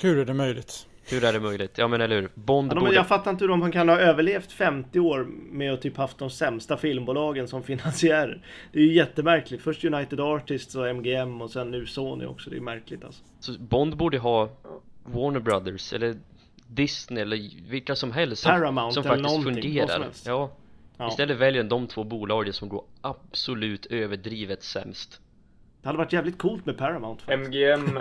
Hur 0.00 0.18
är 0.18 0.24
det 0.24 0.34
möjligt? 0.34 0.86
Hur 1.08 1.24
är 1.24 1.32
det 1.32 1.40
möjligt? 1.40 1.78
Ja 1.78 1.88
men 1.88 2.00
eller 2.00 2.20
hur? 2.20 2.30
Bond 2.34 2.72
ja, 2.72 2.80
borde... 2.80 2.94
Jag 2.94 3.08
fattar 3.08 3.30
inte 3.30 3.44
hur 3.44 3.48
de 3.48 3.72
kan 3.72 3.88
ha 3.88 3.98
överlevt 3.98 4.52
50 4.52 5.00
år 5.00 5.26
med 5.50 5.72
att 5.72 5.82
typ 5.82 5.96
haft 5.96 6.18
de 6.18 6.30
sämsta 6.30 6.76
filmbolagen 6.76 7.48
som 7.48 7.62
finansiärer. 7.62 8.42
Det 8.72 8.78
är 8.78 8.82
ju 8.82 8.92
jättemärkligt. 8.92 9.62
Först 9.62 9.84
United 9.84 10.20
Artists 10.20 10.74
och 10.74 10.88
MGM 10.88 11.42
och 11.42 11.50
sen 11.50 11.70
nu 11.70 11.86
Sony 11.86 12.26
också. 12.26 12.50
Det 12.50 12.56
är 12.56 12.60
märkligt 12.60 13.04
alltså. 13.04 13.22
Så 13.40 13.52
Bond 13.58 13.96
borde 13.96 14.18
ha 14.18 14.48
Warner 15.04 15.40
Brothers 15.40 15.92
eller 15.92 16.16
Disney 16.68 17.22
eller 17.22 17.68
vilka 17.70 17.96
som 17.96 18.12
helst 18.12 18.42
som, 18.42 18.50
Paramount 18.50 18.94
som 18.94 19.04
faktiskt 19.04 19.42
fungerar. 19.42 20.08
Ja. 20.26 20.50
ja. 20.96 21.08
Istället 21.08 21.36
väljer 21.36 21.64
de 21.64 21.86
två 21.86 22.04
bolagen 22.04 22.52
som 22.52 22.68
går 22.68 22.84
absolut 23.00 23.86
överdrivet 23.86 24.62
sämst. 24.62 25.20
Det 25.82 25.88
hade 25.88 25.98
varit 25.98 26.12
jävligt 26.12 26.38
coolt 26.38 26.66
med 26.66 26.78
Paramount 26.78 27.22
faktiskt. 27.22 27.48
MGM 27.48 27.98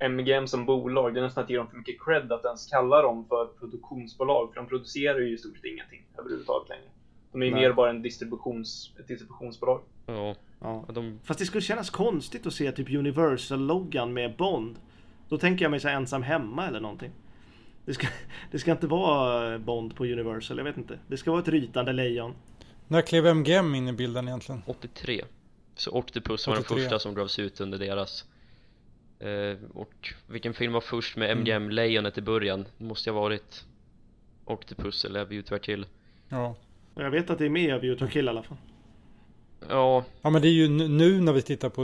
MGM 0.00 0.46
som 0.46 0.66
bolag, 0.66 1.14
det 1.14 1.20
är 1.20 1.24
nästan 1.24 1.44
att 1.44 1.50
ge 1.50 1.56
dem 1.56 1.68
för 1.68 1.76
mycket 1.76 2.04
cred 2.04 2.32
att 2.32 2.44
ens 2.44 2.66
kalla 2.66 3.02
dem 3.02 3.26
för 3.28 3.46
produktionsbolag, 3.46 4.48
för 4.54 4.60
de 4.60 4.66
producerar 4.68 5.18
ju 5.18 5.34
i 5.34 5.38
stort 5.38 5.56
sett 5.56 5.64
ingenting 5.64 6.02
överhuvudtaget 6.18 6.68
längre. 6.68 6.84
De 7.32 7.42
är 7.42 7.46
ju 7.46 7.54
mer 7.54 7.72
bara 7.72 7.90
en 7.90 8.02
distributions, 8.02 8.92
ett 8.98 9.08
distributionsbolag. 9.08 9.80
Ja. 10.06 10.34
ja. 10.60 10.84
De... 10.88 11.18
Fast 11.24 11.40
det 11.40 11.46
skulle 11.46 11.62
kännas 11.62 11.90
konstigt 11.90 12.46
att 12.46 12.54
se 12.54 12.72
typ 12.72 12.90
Universal-loggan 12.90 14.12
med 14.12 14.36
Bond. 14.36 14.76
Då 15.28 15.38
tänker 15.38 15.64
jag 15.64 15.70
mig 15.70 15.80
så 15.80 15.88
ensam 15.88 16.22
hemma 16.22 16.66
eller 16.66 16.80
någonting. 16.80 17.12
Det 17.84 17.94
ska, 17.94 18.06
det 18.50 18.58
ska 18.58 18.72
inte 18.72 18.86
vara 18.86 19.58
Bond 19.58 19.96
på 19.96 20.04
Universal, 20.04 20.58
jag 20.58 20.64
vet 20.64 20.76
inte. 20.76 20.98
Det 21.08 21.16
ska 21.16 21.30
vara 21.30 21.40
ett 21.40 21.48
rytande 21.48 21.92
lejon. 21.92 22.34
När 22.88 23.02
klev 23.02 23.26
MGM 23.26 23.74
in 23.74 23.88
i 23.88 23.92
bilden 23.92 24.28
egentligen? 24.28 24.62
83. 24.66 25.24
Så 25.74 25.90
Octopus 25.90 26.46
var 26.46 26.54
83. 26.54 26.74
den 26.74 26.84
första 26.84 26.98
som 26.98 27.14
gavs 27.14 27.38
ut 27.38 27.60
under 27.60 27.78
deras 27.78 28.24
Eh, 29.20 29.56
och 29.74 30.14
vilken 30.26 30.54
film 30.54 30.72
var 30.72 30.80
först 30.80 31.16
med 31.16 31.30
MGM 31.30 31.70
mm. 31.70 32.12
I 32.16 32.20
början? 32.20 32.66
Det 32.78 32.84
måste 32.84 33.10
ha 33.10 33.20
varit 33.20 33.64
Octopus 34.44 35.04
eller 35.04 35.24
View 35.24 35.48
to 35.48 35.64
Kill. 35.64 35.86
Ja. 36.28 36.54
Jag 36.94 37.10
vet 37.10 37.30
att 37.30 37.38
det 37.38 37.44
är 37.44 37.50
med 37.50 37.80
View 37.80 38.06
to 38.06 38.12
Kill 38.12 38.26
i 38.26 38.28
alla 38.28 38.42
fall. 38.42 38.56
Ja. 39.68 40.04
Ja 40.22 40.30
men 40.30 40.42
det 40.42 40.48
är 40.48 40.52
ju 40.52 40.68
nu 40.68 41.20
när 41.20 41.32
vi 41.32 41.42
tittar 41.42 41.68
på 41.68 41.82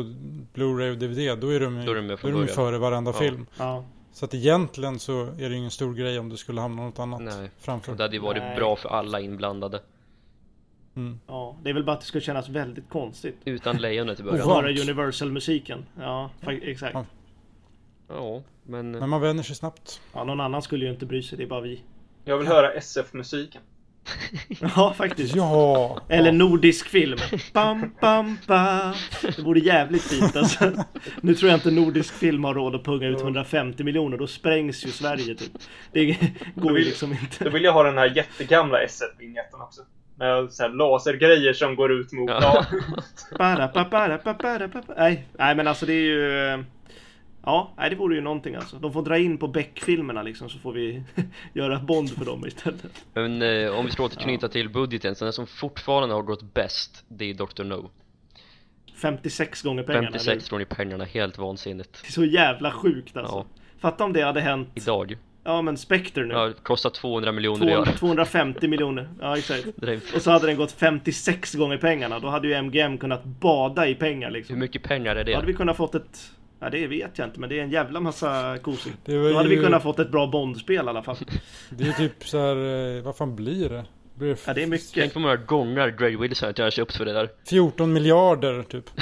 Blu-ray 0.55 0.91
och 0.91 0.99
DVD 0.99 1.41
då 1.41 1.49
är 1.49 1.61
de, 1.61 1.85
då 1.87 1.93
är 1.93 1.95
de, 1.95 2.09
då 2.23 2.29
är 2.29 2.47
de 2.47 2.47
före 2.47 2.79
varenda 2.79 3.11
ja. 3.11 3.19
film. 3.19 3.47
Ja. 3.59 3.85
Så 4.17 4.25
att 4.25 4.35
egentligen 4.35 4.99
så 4.99 5.23
är 5.23 5.37
det 5.37 5.49
ju 5.49 5.57
ingen 5.57 5.71
stor 5.71 5.95
grej 5.95 6.19
om 6.19 6.29
det 6.29 6.37
skulle 6.37 6.61
hamna 6.61 6.83
något 6.83 6.99
annat 6.99 7.23
Nej. 7.23 7.51
framför. 7.59 7.93
Och 7.93 7.99
det 7.99 8.05
hade 8.05 8.17
ju 8.17 8.23
varit 8.23 8.43
Nej. 8.43 8.57
bra 8.57 8.77
för 8.77 8.89
alla 8.89 9.21
inblandade. 9.21 9.83
Mm. 10.95 11.21
Ja, 11.27 11.57
det 11.63 11.71
är 11.71 11.75
väl 11.75 11.85
bara 11.85 11.93
att 11.93 12.01
det 12.01 12.07
skulle 12.07 12.23
kännas 12.23 12.49
väldigt 12.49 12.89
konstigt. 12.89 13.37
Utan 13.45 13.77
lejonet 13.77 14.21
i 14.21 14.23
början. 14.23 14.49
Och 14.49 14.55
höra 14.55 14.69
Universal-musiken. 14.69 15.87
Ja, 15.99 16.31
exakt. 16.63 16.95
Ja. 16.95 17.05
Ja, 18.09 18.43
men... 18.63 18.91
Men 18.91 19.09
man 19.09 19.21
vänjer 19.21 19.43
sig 19.43 19.57
snabbt. 19.57 20.01
Ja, 20.13 20.25
någon 20.25 20.41
annan 20.41 20.63
skulle 20.63 20.85
ju 20.85 20.91
inte 20.91 21.07
bry 21.07 21.23
sig, 21.23 21.39
det 21.39 21.45
är 21.45 21.49
bara 21.49 21.61
vi. 21.61 21.83
Jag 22.25 22.39
vill 22.39 22.47
höra 22.47 22.73
SF-musiken. 22.73 23.63
Ja, 24.77 24.95
faktiskt. 24.97 25.37
Ja. 25.37 26.01
Eller 26.09 26.33
nordisk 26.33 26.89
film. 26.89 27.19
Bam, 27.53 27.95
bam, 28.01 28.39
bam. 28.47 28.95
Det 29.23 29.39
vore 29.39 29.61
jävligt 29.61 30.03
fint 30.03 30.37
alltså. 30.37 30.73
Nu 31.21 31.35
tror 31.35 31.51
jag 31.51 31.57
inte 31.57 31.71
nordisk 31.71 32.15
film 32.15 32.45
har 32.45 32.55
råd 32.55 32.75
att 32.75 32.85
punga 32.85 33.07
ut 33.07 33.21
150 33.21 33.85
miljoner. 33.85 34.19
Då 34.19 34.27
sprängs 34.27 34.87
ju 34.87 34.91
Sverige 34.91 35.35
typ. 35.35 35.53
Det 35.93 36.17
går 36.55 36.79
ju 36.79 36.85
liksom 36.85 37.13
inte. 37.13 37.45
Då 37.45 37.51
vill 37.51 37.65
jag 37.65 37.73
ha 37.73 37.83
den 37.83 37.99
här 37.99 38.17
jättegamla 38.17 38.79
SF-vinjetten 38.79 39.61
också. 39.61 39.81
Med 40.19 40.53
så 40.53 40.63
här 40.63 40.71
lasergrejer 40.71 41.53
som 41.53 41.77
går 41.77 41.93
ut 41.93 42.13
mot... 42.13 42.31
Ja. 42.31 42.67
nej, 44.97 45.27
nej, 45.39 45.55
men 45.55 45.69
alltså 45.69 45.87
det 45.87 45.93
är 45.93 46.01
ju... 46.01 46.65
Ja, 47.47 47.75
nej, 47.77 47.91
det 47.91 47.97
vore 47.97 48.15
ju 48.15 48.21
någonting 48.21 48.55
alltså. 48.55 48.77
De 48.77 48.93
får 48.93 49.03
dra 49.03 49.19
in 49.19 49.39
på 49.39 49.49
Beck-filmerna 49.49 50.23
liksom 50.23 50.49
så 50.49 50.59
får 50.59 50.73
vi 50.73 51.03
göra 51.53 51.79
Bond 51.79 52.11
för 52.11 52.25
dem 52.25 52.47
istället. 52.47 53.05
Men 53.15 53.43
eh, 53.43 53.79
om 53.79 53.87
vi 53.87 53.93
ska 53.93 54.05
återknyta 54.05 54.47
ja. 54.47 54.53
till 54.53 54.69
budgeten, 54.69 55.15
så 55.15 55.25
den 55.25 55.33
som 55.33 55.47
fortfarande 55.47 56.15
har 56.15 56.23
gått 56.23 56.55
bäst, 56.55 57.05
det 57.09 57.31
är 57.31 57.35
Dr. 57.35 57.65
No. 57.65 57.91
56 58.97 59.63
gånger 59.63 59.83
pengarna. 59.83 60.07
56 60.07 60.49
gånger 60.49 60.65
pengarna, 60.65 61.05
helt 61.05 61.39
vansinnigt. 61.39 62.03
Det 62.03 62.09
är 62.09 62.13
så 62.13 62.25
jävla 62.25 62.71
sjukt 62.71 63.17
alltså. 63.17 63.37
Ja. 63.37 63.47
Fatta 63.79 64.05
om 64.05 64.13
det 64.13 64.23
hade 64.23 64.41
hänt. 64.41 64.69
Idag. 64.75 65.17
Ja 65.45 65.63
men 65.63 65.77
Spectre 65.77 66.25
nu. 66.25 66.35
Ja, 66.35 66.47
det 66.47 66.63
kostar 66.63 66.91
200 66.91 67.33
miljoner 67.33 67.55
att 67.55 67.69
200, 67.69 67.91
göra. 67.91 67.99
250 67.99 68.69
miljoner. 68.69 69.09
Ja 69.21 69.39
exakt. 69.39 69.67
Det 69.77 70.15
Och 70.15 70.23
så 70.23 70.31
hade 70.31 70.47
den 70.47 70.57
gått 70.57 70.73
56 70.73 71.55
gånger 71.55 71.79
pengarna. 71.79 72.19
Då 72.19 72.29
hade 72.29 72.49
ju 72.49 72.55
MGM 72.55 72.99
kunnat 72.99 73.25
bada 73.25 73.89
i 73.89 73.95
pengar 73.95 74.29
Hur 74.29 74.35
liksom. 74.35 74.59
mycket 74.59 74.83
pengar 74.83 75.17
är 75.17 75.25
Då 75.25 75.33
hade 75.33 75.47
det? 75.47 75.53
vi 75.53 75.55
kunnat 75.55 75.77
fått 75.77 75.95
ett... 75.95 76.33
Ja 76.67 76.71
det 76.71 76.87
vet 76.87 77.19
jag 77.19 77.29
inte 77.29 77.41
men 77.41 77.49
det 77.49 77.59
är 77.59 77.63
en 77.63 77.71
jävla 77.71 78.01
massa 78.01 78.59
kosing. 78.63 78.93
Då 79.05 79.33
hade 79.37 79.49
vi 79.49 79.55
ju- 79.55 79.63
kunnat 79.63 79.83
fått 79.83 79.99
ett 79.99 80.11
bra 80.11 80.27
Bondspel 80.27 80.75
i 80.75 80.79
alla 80.79 81.03
fall. 81.03 81.17
Det 81.71 81.85
är 81.89 81.93
typ 81.93 82.29
så 82.29 82.39
här, 82.39 82.57
eh, 82.97 83.03
vad 83.03 83.17
fan 83.17 83.37
blir 83.37 83.69
det? 83.69 83.85
Blir 84.15 84.29
det 84.29 84.41
Ja 84.47 84.55
det 84.55 84.63
är 84.63 84.67
Tänk 84.67 84.71
mycket. 84.71 85.13
på 85.13 85.19
hur 85.19 85.27
många 85.27 85.37
gånger 85.37 85.89
Greg 85.99 86.21
Wilson 86.21 86.49
att 86.49 86.59
jag 86.59 86.67
har 86.67 86.71
köpt 86.71 86.97
för 86.97 87.05
det 87.05 87.13
där. 87.13 87.31
14 87.49 87.93
miljarder 87.93 88.63
typ. 88.63 88.91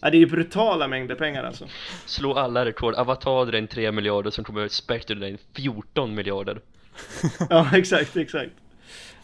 Ja 0.00 0.10
det 0.10 0.16
är 0.16 0.18
ju 0.20 0.26
brutala 0.26 0.88
mängder 0.88 1.14
pengar 1.14 1.44
alltså. 1.44 1.66
Slå 2.06 2.34
alla 2.34 2.64
rekord. 2.64 2.94
Avatar 2.94 3.46
drar 3.46 3.58
in 3.58 3.66
3 3.66 3.92
miljarder, 3.92 4.30
som 4.30 4.44
kommer 4.44 4.68
Spectre 4.68 5.14
dra 5.14 5.28
in 5.28 5.38
14 5.56 6.14
miljarder. 6.14 6.60
Ja 7.50 7.70
exakt, 7.76 8.16
exakt. 8.16 8.50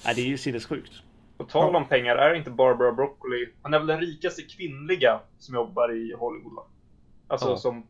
Ja 0.05 0.13
det 0.15 0.21
är 0.21 0.27
ju 0.27 0.39
sinnessjukt. 0.39 0.93
På 1.39 1.45
tal 1.45 1.77
om 1.77 1.89
pengar, 1.89 2.17
är 2.17 2.35
inte 2.35 2.51
Barbara 2.51 2.93
Broccoli, 2.93 3.47
hon 3.63 3.75
är 3.75 3.79
väl 3.79 3.87
den 3.87 4.01
rikaste 4.01 4.43
kvinnliga 4.43 5.21
som 5.39 5.55
jobbar 5.55 5.93
i 5.97 6.15
Hollywood? 6.19 6.65
Alltså 7.29 7.49
Ja. 7.49 7.57
som, 7.57 7.87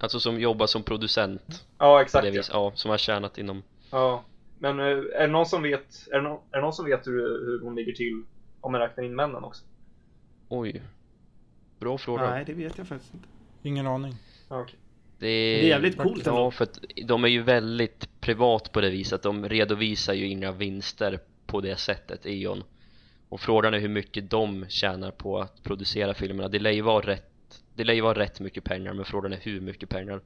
Alltså 0.00 0.20
som 0.20 0.40
jobbar 0.40 0.66
som 0.66 0.82
producent. 0.82 1.66
ja 1.78 2.02
exakt 2.02 2.24
det 2.24 2.34
ja. 2.34 2.42
Ja, 2.52 2.72
som 2.74 2.90
har 2.90 2.98
tjänat 2.98 3.38
inom... 3.38 3.62
ja. 3.90 4.24
Men 4.58 4.80
eh, 4.80 4.86
är 4.86 5.20
det 5.20 5.26
någon 5.26 5.46
som 5.46 5.62
vet, 5.62 6.08
är 6.12 6.16
det 6.16 6.22
någon, 6.22 6.38
är 6.50 6.56
det 6.56 6.62
någon 6.62 6.72
som 6.72 6.84
vet 6.84 7.06
hur, 7.06 7.46
hur 7.46 7.60
hon 7.62 7.74
ligger 7.74 7.92
till 7.92 8.24
om 8.60 8.72
man 8.72 8.80
räknar 8.80 9.04
in 9.04 9.16
männen 9.16 9.44
också? 9.44 9.64
Oj. 10.48 10.82
Bra 11.78 11.98
fråga. 11.98 12.30
Nej 12.30 12.44
det 12.44 12.52
vet 12.52 12.78
jag 12.78 12.86
faktiskt 12.88 13.14
inte. 13.14 13.28
Ingen 13.62 13.86
aning. 13.86 14.14
Ja, 14.48 14.60
okej. 14.60 14.78
Det 15.18 15.26
är, 15.26 15.58
Det 15.60 15.64
är 15.64 15.68
jävligt 15.68 15.98
coolt 15.98 16.26
Ja, 16.26 16.50
för 16.50 16.64
att 16.64 16.78
de 17.04 17.24
är 17.24 17.28
ju 17.28 17.42
väldigt 17.42 18.20
privat 18.20 18.72
på 18.72 18.80
det 18.80 18.90
viset. 18.90 19.22
De 19.22 19.48
redovisar 19.48 20.14
ju 20.14 20.26
inga 20.26 20.52
vinster 20.52 21.20
på 21.46 21.60
det 21.60 21.76
sättet, 21.76 22.26
Eon. 22.26 22.62
Och 23.28 23.40
frågan 23.40 23.74
är 23.74 23.78
hur 23.78 23.88
mycket 23.88 24.30
de 24.30 24.66
tjänar 24.68 25.10
på 25.10 25.38
att 25.38 25.62
producera 25.62 26.14
filmerna. 26.14 26.48
Det 26.48 26.58
lär 26.58 26.70
ju 26.70 26.82
vara 26.82 27.06
rätt, 27.06 27.29
det 27.74 27.84
lär 27.84 27.94
ju 27.94 28.00
vara 28.00 28.18
rätt 28.18 28.40
mycket 28.40 28.64
pengar, 28.64 28.92
men 28.92 29.04
frågan 29.04 29.32
är 29.32 29.38
hur 29.42 29.60
mycket 29.60 29.88
pengar. 29.88 30.20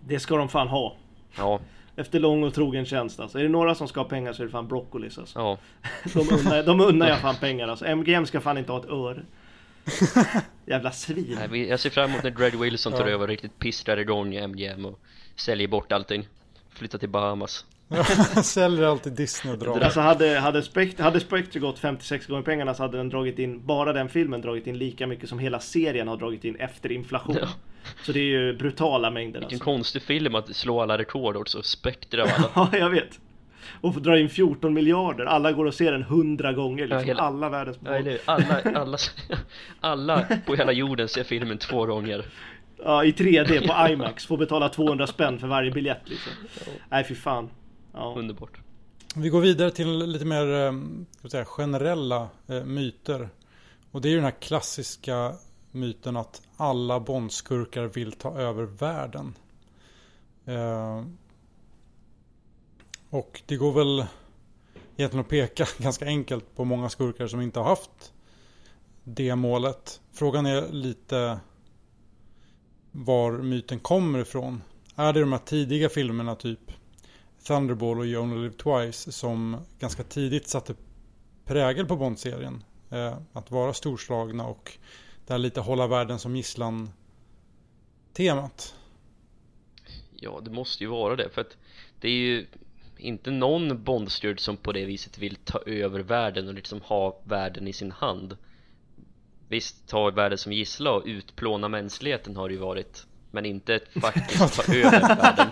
Det 0.00 0.20
ska 0.20 0.36
de 0.36 0.48
fan 0.48 0.68
ha. 0.68 0.96
Ja, 1.36 1.60
Efter 1.96 2.20
lång 2.20 2.42
och 2.44 2.54
trogen 2.54 2.84
tjänst 2.86 3.20
alltså. 3.20 3.38
Är 3.38 3.42
det 3.42 3.48
några 3.48 3.74
som 3.74 3.88
ska 3.88 4.00
ha 4.00 4.08
pengar 4.08 4.32
så 4.32 4.42
är 4.42 4.46
det 4.46 4.52
fan 4.52 4.68
Broccolis 4.68 5.18
alltså. 5.18 5.38
ja. 5.38 5.58
De 6.14 6.20
unnar, 6.34 6.62
de 6.62 6.80
unnar 6.80 7.08
jag 7.08 7.18
fan 7.20 7.36
pengar 7.36 7.68
alltså. 7.68 7.84
MGM 7.86 8.26
ska 8.26 8.40
fan 8.40 8.58
inte 8.58 8.72
ha 8.72 8.78
ett 8.80 8.90
öre. 8.90 9.22
Jävla 10.66 10.90
svin. 10.92 11.38
Nej, 11.50 11.68
jag 11.68 11.80
ser 11.80 11.90
fram 11.90 12.10
emot 12.10 12.22
när 12.22 12.30
Greg 12.30 12.54
Wilson 12.58 12.92
tar 12.92 13.00
Ja. 13.00 13.06
över 13.06 13.22
och 13.22 13.28
riktigt 13.28 13.58
pisslar 13.58 13.96
igång 13.96 14.34
MGM 14.34 14.84
och 14.86 15.00
säljer 15.36 15.68
bort 15.68 15.92
allting. 15.92 16.28
Flyttar 16.70 16.98
till 16.98 17.08
Bahamas. 17.08 17.64
Säljer 18.42 18.82
alltid 18.84 19.12
Disney 19.12 19.52
och 19.52 19.58
drar. 19.58 19.80
Alltså 19.80 20.00
hade, 20.00 20.38
hade, 20.38 20.62
Spect, 20.62 21.00
hade 21.00 21.20
Spectre 21.20 21.60
gått 21.60 21.78
56 21.78 22.26
gånger 22.26 22.42
pengarna 22.42 22.74
så 22.74 22.82
hade 22.82 22.96
den 22.96 23.08
dragit 23.08 23.38
in, 23.38 23.66
bara 23.66 23.92
den 23.92 24.08
filmen 24.08 24.40
dragit 24.40 24.66
in 24.66 24.78
lika 24.78 25.06
mycket 25.06 25.28
som 25.28 25.38
hela 25.38 25.60
serien 25.60 26.08
har 26.08 26.16
dragit 26.16 26.44
in 26.44 26.56
efter 26.56 26.92
inflation. 26.92 27.36
Ja. 27.40 27.48
Så 28.02 28.12
det 28.12 28.18
är 28.20 28.24
ju 28.24 28.56
brutala 28.56 29.10
mängder 29.10 29.40
Vilken 29.40 29.54
alltså. 29.56 29.64
konstig 29.64 30.02
film 30.02 30.34
att 30.34 30.56
slå 30.56 30.80
alla 30.80 30.98
rekord 30.98 31.36
också. 31.36 31.62
Spectre 31.62 32.22
av 32.22 32.28
alla. 32.36 32.68
Ja, 32.72 32.78
jag 32.78 32.90
vet. 32.90 33.20
Och 33.80 33.94
få 33.94 34.00
dra 34.00 34.18
in 34.18 34.28
14 34.28 34.74
miljarder. 34.74 35.24
Alla 35.24 35.52
går 35.52 35.64
och 35.64 35.74
ser 35.74 35.92
den 35.92 36.02
100 36.02 36.52
gånger. 36.52 36.86
Liksom. 36.86 37.04
hela- 37.04 37.22
Alla 37.22 37.48
världens 37.48 37.78
Ja, 37.84 38.18
alla, 38.24 38.60
alla, 38.80 38.98
alla 39.80 40.26
på 40.46 40.54
hela 40.54 40.72
jorden 40.72 41.08
ser 41.08 41.24
filmen 41.24 41.58
två 41.58 41.86
gånger. 41.86 42.24
Ja, 42.84 43.04
i 43.04 43.12
3D 43.12 43.66
på 43.86 43.92
IMAX. 43.92 44.26
Får 44.26 44.36
betala 44.36 44.68
200 44.68 45.06
spänn 45.06 45.38
för 45.38 45.46
varje 45.46 45.70
biljett 45.70 46.00
liksom. 46.04 46.32
Nej, 46.90 47.04
fy 47.04 47.14
fan. 47.14 47.48
Ja. 47.94 48.14
Underbart. 48.16 48.60
Vi 49.16 49.28
går 49.28 49.40
vidare 49.40 49.70
till 49.70 49.98
lite 49.98 50.24
mer 50.24 50.52
eh, 50.52 50.72
säga, 51.28 51.44
generella 51.44 52.28
eh, 52.46 52.64
myter. 52.64 53.28
Och 53.90 54.00
det 54.00 54.08
är 54.08 54.10
ju 54.10 54.16
den 54.16 54.24
här 54.24 54.40
klassiska 54.40 55.34
myten 55.70 56.16
att 56.16 56.42
alla 56.56 57.00
bondskurkar 57.00 57.84
vill 57.84 58.12
ta 58.12 58.38
över 58.38 58.62
världen. 58.62 59.34
Eh, 60.44 61.04
och 63.10 63.42
det 63.46 63.56
går 63.56 63.72
väl 63.72 64.06
egentligen 64.96 65.24
att 65.24 65.30
peka 65.30 65.66
ganska 65.78 66.06
enkelt 66.06 66.56
på 66.56 66.64
många 66.64 66.88
skurkar 66.88 67.26
som 67.26 67.40
inte 67.40 67.60
har 67.60 67.66
haft 67.66 68.12
det 69.04 69.36
målet. 69.36 70.00
Frågan 70.12 70.46
är 70.46 70.68
lite 70.68 71.38
var 72.92 73.32
myten 73.32 73.78
kommer 73.78 74.18
ifrån. 74.18 74.62
Är 74.96 75.12
det 75.12 75.20
de 75.20 75.32
här 75.32 75.38
tidiga 75.38 75.88
filmerna 75.88 76.34
typ 76.34 76.60
Thunderball 77.44 77.98
och 77.98 78.06
You 78.06 78.22
Only 78.22 78.42
Live 78.42 78.54
Twice 78.54 79.12
som 79.12 79.56
ganska 79.78 80.02
tidigt 80.02 80.48
satte 80.48 80.74
prägel 81.44 81.86
på 81.86 81.96
Bond-serien. 81.96 82.64
Eh, 82.90 83.16
att 83.32 83.50
vara 83.50 83.72
storslagna 83.72 84.46
och 84.46 84.72
det 85.26 85.32
här 85.32 85.38
lite 85.38 85.60
hålla 85.60 85.86
världen 85.86 86.18
som 86.18 86.36
gisslan 86.36 86.90
temat. 88.12 88.74
Ja, 90.16 90.40
det 90.44 90.50
måste 90.50 90.84
ju 90.84 90.90
vara 90.90 91.16
det 91.16 91.28
för 91.28 91.40
att 91.40 91.56
det 92.00 92.08
är 92.08 92.12
ju 92.12 92.46
inte 92.96 93.30
någon 93.30 93.84
Bondsteward 93.84 94.40
som 94.40 94.56
på 94.56 94.72
det 94.72 94.84
viset 94.84 95.18
vill 95.18 95.36
ta 95.36 95.58
över 95.58 96.00
världen 96.00 96.48
och 96.48 96.54
liksom 96.54 96.80
ha 96.80 97.20
världen 97.24 97.68
i 97.68 97.72
sin 97.72 97.92
hand. 97.92 98.36
Visst, 99.48 99.88
ta 99.88 100.10
världen 100.10 100.38
som 100.38 100.52
gissla 100.52 100.92
och 100.92 101.02
utplåna 101.06 101.68
mänskligheten 101.68 102.36
har 102.36 102.48
det 102.48 102.54
ju 102.54 102.60
varit 102.60 103.06
men 103.30 103.46
inte 103.46 103.80
faktiskt 104.00 104.56
ta 104.56 104.62
över 104.74 105.16
världen. 105.16 105.50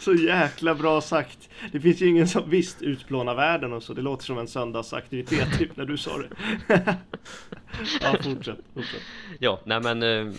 Så 0.00 0.14
jäkla 0.14 0.74
bra 0.74 1.00
sagt. 1.00 1.48
Det 1.72 1.80
finns 1.80 2.02
ju 2.02 2.06
ingen 2.08 2.28
som 2.28 2.50
visst 2.50 2.82
utplånar 2.82 3.34
världen 3.34 3.72
och 3.72 3.82
så. 3.82 3.94
Det 3.94 4.02
låter 4.02 4.24
som 4.24 4.38
en 4.38 4.48
söndagsaktivitet 4.48 5.58
typ 5.58 5.76
när 5.76 5.84
du 5.84 5.96
sa 5.96 6.18
det. 6.18 6.28
ja, 8.00 8.16
fortsätt. 8.22 8.58
fortsätt. 8.74 9.02
Ja, 9.38 9.60
nej 9.64 9.80
men 9.80 10.02
eh, 10.02 10.34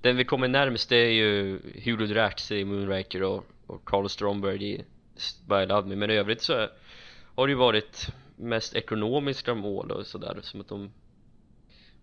den 0.00 0.16
vi 0.16 0.24
kommer 0.24 0.48
närmast 0.48 0.88
det 0.88 0.96
är 0.96 1.10
ju 1.12 1.60
Hugo 1.84 2.06
Drax 2.06 2.50
i 2.52 2.64
Moonraker 2.64 3.22
och, 3.22 3.46
och 3.66 3.84
Carl 3.84 4.08
Stromberg 4.08 4.70
i 4.72 4.84
Spy 5.16 5.66
Love 5.66 5.88
Me 5.88 5.96
men 5.96 6.10
i 6.10 6.14
övrigt 6.14 6.42
så 6.42 6.66
har 7.34 7.46
det 7.46 7.50
ju 7.50 7.56
varit 7.58 8.08
mest 8.36 8.74
ekonomiska 8.74 9.54
mål 9.54 9.90
och 9.90 10.06
sådär 10.06 10.38
som 10.42 10.60
att 10.60 10.68
de 10.68 10.90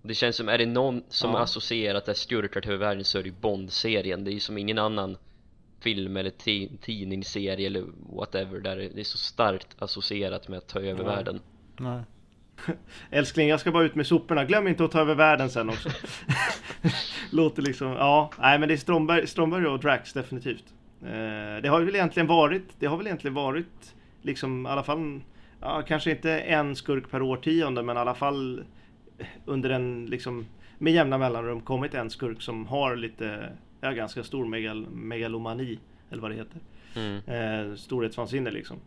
det 0.02 0.14
känns 0.14 0.36
som, 0.36 0.50
är 0.50 0.58
det 0.58 0.66
någon 0.66 1.04
som 1.10 1.32
Ja. 1.32 1.40
associerar 1.40 1.98
att 1.98 2.06
det 2.06 2.16
skurkar 2.16 2.62
till 2.62 2.78
världen 2.78 3.04
så 3.04 3.18
är 3.20 3.24
det 3.24 3.30
ju 3.30 3.36
Bond-serien 3.36 4.24
Det 4.24 4.32
är 4.32 4.34
ju 4.34 4.40
som 4.40 4.58
ingen 4.58 4.78
annan 4.78 5.18
film 5.84 6.18
eller 6.18 6.30
ti- 6.30 6.78
tidningsserie 6.82 7.68
eller 7.68 7.84
whatever 8.18 8.60
där 8.60 8.76
det 8.78 9.00
är 9.00 9.04
så 9.04 9.18
starkt 9.18 9.68
associerat 9.80 10.48
med 10.48 10.58
att 10.58 10.68
ta 10.68 10.80
över 10.80 11.04
Nej. 11.04 11.16
världen 11.16 11.40
Nej. 11.80 12.02
Älskling, 13.10 13.48
jag 13.48 13.60
ska 13.60 13.72
bara 13.72 13.84
ut 13.84 13.96
med 13.96 14.08
soporna. 14.08 14.46
Glöm 14.46 14.68
inte 14.68 14.86
att 14.86 14.92
ta 14.92 15.00
över 15.02 15.16
världen 15.16 15.50
sen 15.50 15.70
också. 15.70 15.90
Låter 17.32 17.62
liksom, 17.62 17.88
ja. 17.88 18.32
Nej 18.40 18.60
men 18.60 18.68
det 18.68 18.76
är 18.76 18.78
Stromberg, 18.78 19.28
Stromberg 19.28 19.66
och 19.68 19.80
Drax 19.80 20.14
definitivt. 20.14 20.64
Eh, 21.02 21.62
det 21.62 21.68
har 21.70 21.82
väl 21.82 21.96
egentligen 21.96 22.28
varit, 22.28 22.64
det 22.80 22.86
har 22.86 22.98
väl 22.98 23.08
egentligen 23.08 23.34
varit 23.34 23.96
liksom 24.22 24.66
i 24.66 24.70
alla 24.70 24.84
fall, 24.84 25.22
ja 25.62 25.82
kanske 25.88 26.12
inte 26.12 26.40
en 26.40 26.76
skurk 26.76 27.12
per 27.12 27.22
årtionde 27.22 27.84
men 27.84 27.98
i 27.98 28.00
alla 28.00 28.16
fall 28.16 28.64
under 29.46 29.70
en 29.70 30.06
liksom 30.06 30.46
med 30.78 30.94
jämna 30.94 31.18
mellanrum 31.18 31.62
kommit 31.62 31.94
en 31.94 32.10
skurk 32.10 32.42
som 32.42 32.66
har 32.68 32.96
lite, 32.96 33.50
ja 33.84 33.92
ganska 33.92 34.24
stor 34.24 34.46
megal, 34.46 34.88
megalomani 34.90 35.80
eller 36.12 36.22
vad 36.22 36.32
det 36.32 36.36
heter. 36.38 36.60
mm. 36.96 37.70
Eh, 37.70 37.76
storhetsvansinne 37.76 38.52
liksom. 38.52 38.78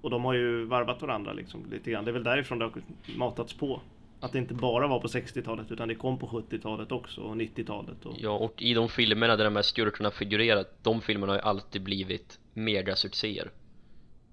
Och 0.00 0.10
de 0.10 0.24
har 0.24 0.34
ju 0.34 0.64
varvat 0.64 1.02
varandra 1.02 1.32
liksom 1.32 1.66
lite 1.70 1.90
grann. 1.90 2.04
Det 2.04 2.10
är 2.10 2.12
väl 2.12 2.24
därifrån 2.24 2.58
det 2.58 2.64
har 2.64 2.72
matats 3.16 3.52
på. 3.54 3.80
Att 4.20 4.32
det 4.32 4.38
inte 4.38 4.54
bara 4.54 4.86
var 4.86 5.00
på 5.00 5.08
60-talet 5.08 5.70
utan 5.72 5.88
det 5.88 5.94
kom 5.94 6.18
på 6.18 6.26
70-talet 6.26 6.92
också 6.92 7.20
och 7.20 7.36
90-talet. 7.36 8.06
Och... 8.06 8.14
Ja, 8.18 8.30
och 8.30 8.62
i 8.62 8.74
de 8.74 8.88
filmerna 8.88 9.36
där 9.36 9.44
de 9.44 9.56
här 9.56 9.62
skurkarna 9.62 10.10
figurerat, 10.10 10.74
de 10.82 11.00
filmerna 11.00 11.32
har 11.32 11.38
ju 11.38 11.42
alltid 11.42 11.82
blivit 11.82 12.38
megasuccéer. 12.54 13.50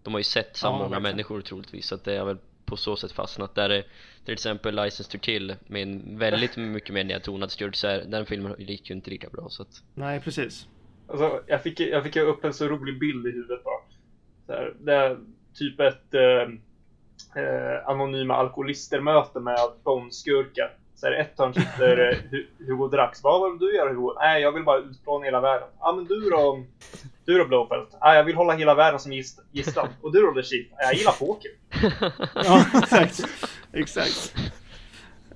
De 0.04 0.14
har 0.14 0.20
ju 0.20 0.24
sett 0.24 0.58
så 0.58 0.68
Ja, 0.68 0.72
många 0.72 0.82
verkligen. 0.84 1.04
människor 1.04 1.42
troligtvis, 1.42 1.88
så 1.88 1.96
att 1.96 2.04
det 2.04 2.14
är 2.18 2.26
väl 2.26 2.38
på 2.70 2.78
så 2.78 2.96
sätt 2.96 3.12
fastnat. 3.12 3.56
Där 3.56 3.70
är 3.70 3.84
till 4.26 4.34
exempel 4.34 4.76
License 4.76 5.12
to 5.12 5.18
Kill 5.18 5.56
med 5.68 5.82
en 5.82 6.18
väldigt 6.18 6.58
mycket 6.74 6.94
mer 6.94 7.04
nedtonad 7.04 7.52
skurk, 7.52 7.76
så 7.76 7.88
är, 7.88 8.04
den 8.06 8.26
filmen 8.26 8.56
gick 8.58 8.90
ju 8.90 8.96
inte 8.96 9.10
lika 9.10 9.30
bra 9.30 9.50
så 9.50 9.62
att... 9.62 9.84
Nej 9.94 10.22
precis. 10.22 10.68
Alltså, 11.08 11.44
jag 11.48 11.64
fick, 11.64 11.80
jag 11.80 12.04
fick 12.04 12.16
upp 12.16 12.46
en 12.46 12.54
så 12.54 12.68
rolig 12.68 13.00
bild 13.00 13.28
i 13.28 13.32
huvudet 13.32 13.64
bara. 13.64 13.82
Så 14.46 14.54
här, 14.54 14.74
det 14.80 14.94
är 14.94 15.18
typ 15.54 15.80
ett 15.80 16.14
eh, 16.14 17.44
eh, 17.44 17.90
anonyma 17.90 18.36
alkoholister-möte 18.36 19.40
med 19.40 19.58
Bond-skurkar. 19.84 20.78
Så 21.00 21.06
här, 21.08 21.14
ett 21.14 21.34
hörn 21.38 21.54
sitter 21.54 21.98
eh, 22.12 22.18
Hu- 22.32 22.48
Hugo 22.68 22.88
Drax. 22.88 23.24
Vad 23.24 23.52
vill 23.52 23.60
du 23.60 23.76
göra 23.76 23.90
Hugo? 23.90 24.14
Nej, 24.20 24.42
jag 24.42 24.52
vill 24.52 24.64
bara 24.64 24.78
utplåna 24.80 25.26
hela 25.26 25.42
världen. 25.42 25.68
Ja, 25.80 25.94
men 25.96 26.06
du 26.06 26.30
då? 26.30 26.64
Du 27.26 27.38
då 27.38 27.46
Blowfelt? 27.46 27.90
Nej, 28.02 28.18
jag 28.18 28.24
vill 28.24 28.36
hålla 28.36 28.54
hela 28.54 28.76
världen 28.76 29.00
som 29.00 29.12
gist- 29.14 29.42
gisslan. 29.52 29.88
Och 30.02 30.12
du 30.12 30.22
då 30.22 30.34
The 30.34 30.44
Chief? 30.44 30.68
Nej, 30.72 30.86
jag 30.86 30.94
gillar 30.94 31.12
poker. 31.12 31.52
Ja 32.46 32.66
exakt. 32.82 33.24
exakt. 33.74 34.34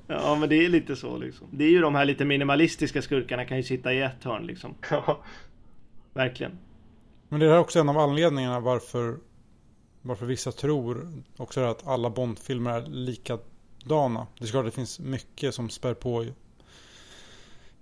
Ja, 0.08 0.36
men 0.40 0.50
det 0.50 0.66
är 0.66 0.70
lite 0.70 0.96
så 0.96 1.18
liksom. 1.18 1.48
Det 1.52 1.64
är 1.64 1.70
ju 1.70 1.82
de 1.82 1.96
här 1.96 2.06
lite 2.06 2.26
minimalistiska 2.26 3.02
skurkarna 3.02 3.46
kan 3.46 3.58
ju 3.58 3.64
sitta 3.64 3.94
i 3.94 4.02
ett 4.02 4.24
hörn 4.24 4.46
liksom. 4.46 4.76
Ja. 4.90 5.24
Verkligen. 6.14 6.58
Men 7.30 7.40
det 7.40 7.46
är 7.46 7.60
också 7.60 7.80
en 7.80 7.90
av 7.90 7.98
anledningarna 7.98 8.60
varför, 8.60 9.18
varför 10.02 10.26
vissa 10.26 10.52
tror 10.52 11.08
också 11.38 11.62
att 11.62 11.88
alla 11.88 12.10
Bondfilmer 12.10 12.72
är 12.78 12.82
likadana. 13.84 14.28
Det 14.40 14.46
är 14.46 14.50
klart 14.50 14.66
det 14.66 14.72
finns 14.72 15.00
mycket 15.00 15.56
som 15.56 15.70
spär 15.70 15.94
på 15.94 16.26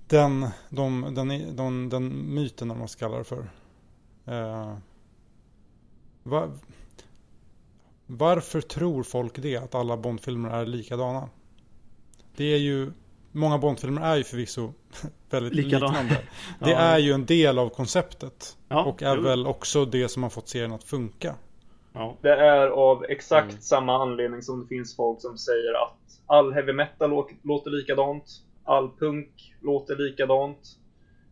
den, 0.08 0.48
de, 0.70 1.14
den, 1.16 1.56
den, 1.56 1.90
den 1.90 2.34
myten, 2.36 2.72
om 2.72 2.80
man 2.80 2.88
ska 2.88 3.00
kalla 3.06 3.18
det 3.18 3.24
för. 3.24 3.50
Eh, 4.26 4.76
va, 6.24 6.52
varför 8.06 8.62
tror 8.62 9.04
folk 9.04 9.36
det, 9.42 9.58
att 9.58 9.76
alla 9.76 9.98
Bondfilmer 9.98 10.50
är 10.50 10.66
likadana? 10.66 11.30
Det 12.36 12.46
är 12.54 12.58
ju, 12.58 12.92
många 13.32 13.58
Bondfilmer 13.58 14.02
är 14.02 14.16
ju 14.16 14.24
förvisso 14.24 14.74
väldigt 15.30 15.54
Likadana. 15.54 15.88
liknande. 15.88 16.18
Det 16.60 16.70
Ja. 16.72 16.78
är 16.78 16.98
ju 16.98 17.12
en 17.14 17.26
del 17.26 17.60
av 17.60 17.70
konceptet. 17.70 18.58
Ja, 18.68 18.84
och 18.86 19.04
är 19.04 19.16
jo. 19.16 19.22
väl 19.22 19.48
också 19.48 19.86
det 19.86 20.10
som 20.10 20.24
har 20.24 20.30
fått 20.30 20.50
serien 20.50 20.72
att 20.72 20.84
funka. 20.84 21.36
Ja. 21.94 22.18
Det 22.22 22.36
är 22.36 22.68
av 22.68 23.06
exakt 23.10 23.50
Mm. 23.50 23.62
samma 23.62 24.02
anledning 24.04 24.42
som 24.42 24.62
det 24.62 24.68
finns 24.68 24.96
folk 24.96 25.22
som 25.22 25.38
säger 25.38 25.74
att 25.84 25.98
all 26.26 26.54
heavy 26.54 26.74
metal 26.74 27.10
lå- 27.12 27.30
låter 27.44 27.72
likadant, 27.72 28.24
all 28.64 28.90
punk 29.00 29.54
låter 29.62 29.96
likadant. 29.96 30.78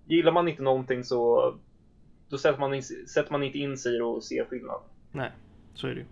Gillar 0.06 0.32
man 0.32 0.48
inte 0.48 0.62
någonting 0.62 1.04
så 1.04 1.54
då 2.30 2.38
sätter 2.38 2.60
man, 2.60 2.74
in, 2.74 2.84
sätter 2.84 3.32
man 3.32 3.44
inte 3.44 3.58
in 3.60 3.78
sig 3.78 3.98
i 3.98 4.02
och 4.02 4.24
ser 4.24 4.46
skillnad. 4.46 4.82
Nej, 5.12 5.32
så 5.74 5.88
är 5.88 5.92
det 5.92 6.00
ju. 6.00 6.06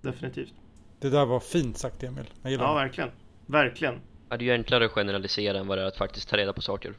Definitivt. 0.00 0.54
Det 1.00 1.10
där 1.10 1.26
var 1.26 1.40
fint 1.40 1.76
sagt 1.78 2.02
Emil. 2.02 2.30
Jag 2.42 2.50
gillar 2.52 2.64
Ja, 2.64 2.70
det. 2.74 2.80
verkligen. 2.80 3.10
Verkligen. 3.46 3.94
Ja, 4.28 4.36
det 4.36 4.42
är 4.44 4.46
ju 4.46 4.52
enklare 4.52 4.84
att 4.84 4.90
generalisera 4.92 5.58
än 5.58 5.66
vad 5.66 5.78
det 5.78 5.82
är 5.82 5.86
att 5.86 5.96
faktiskt 5.96 6.28
ta 6.28 6.36
reda 6.36 6.52
på 6.52 6.60
saker. 6.62 6.94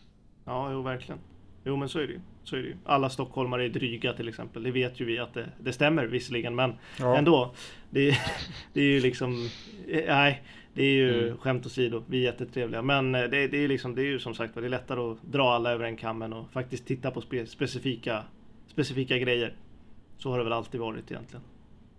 Ja, 0.46 0.72
jo, 0.72 0.82
verkligen. 0.82 1.20
Jo, 1.64 1.76
men 1.76 1.90
så 1.90 2.00
är 2.00 2.08
det 2.08 2.14
ju. 2.14 2.20
Så 2.46 2.56
är 2.56 2.60
det 2.62 2.68
ju. 2.68 2.76
Alla 2.86 3.10
stockholmare 3.10 3.66
är 3.66 3.70
dryga 3.70 4.14
till 4.14 4.28
exempel. 4.28 4.64
Det 4.64 4.72
vet 4.72 5.00
ju 5.02 5.06
vi 5.06 5.20
att 5.20 5.34
det, 5.34 5.50
det 5.60 5.74
stämmer 5.74 6.06
visserligen, 6.06 6.56
men 6.56 6.74
Ja. 7.00 7.18
ändå. 7.18 7.54
Det, 7.90 8.10
är- 8.10 8.18
det 8.74 8.80
är 8.82 8.86
ju 8.86 9.00
liksom... 9.02 9.50
Nej, 10.08 10.44
det 10.74 10.84
är 10.84 10.92
ju 10.94 11.24
Mm. 11.24 11.38
skämt 11.38 11.66
åsido. 11.66 12.04
Vi 12.08 12.18
är 12.18 12.24
jättetrevliga. 12.32 12.82
Men 12.82 13.16
eh, 13.16 13.22
det, 13.24 13.48
det 13.48 13.58
är 13.64 13.68
liksom, 13.68 13.96
det 13.96 14.02
är 14.02 14.06
ju 14.06 14.20
som 14.20 14.36
sagt 14.36 14.56
det 14.56 14.66
är 14.66 14.70
lättare 14.70 15.00
att 15.00 15.24
dra 15.24 15.50
alla 15.54 15.72
över 15.72 15.86
en 15.86 15.98
kammen 15.98 16.34
och 16.34 16.52
faktiskt 16.52 16.86
titta 16.86 17.12
på 17.12 17.22
spe, 17.22 17.46
specifika, 17.46 18.24
specifika 18.68 19.18
grejer. 19.18 19.56
Så 20.18 20.30
har 20.32 20.38
det 20.38 20.44
väl 20.44 20.54
alltid 20.54 20.80
varit 20.82 21.12
egentligen. 21.12 21.44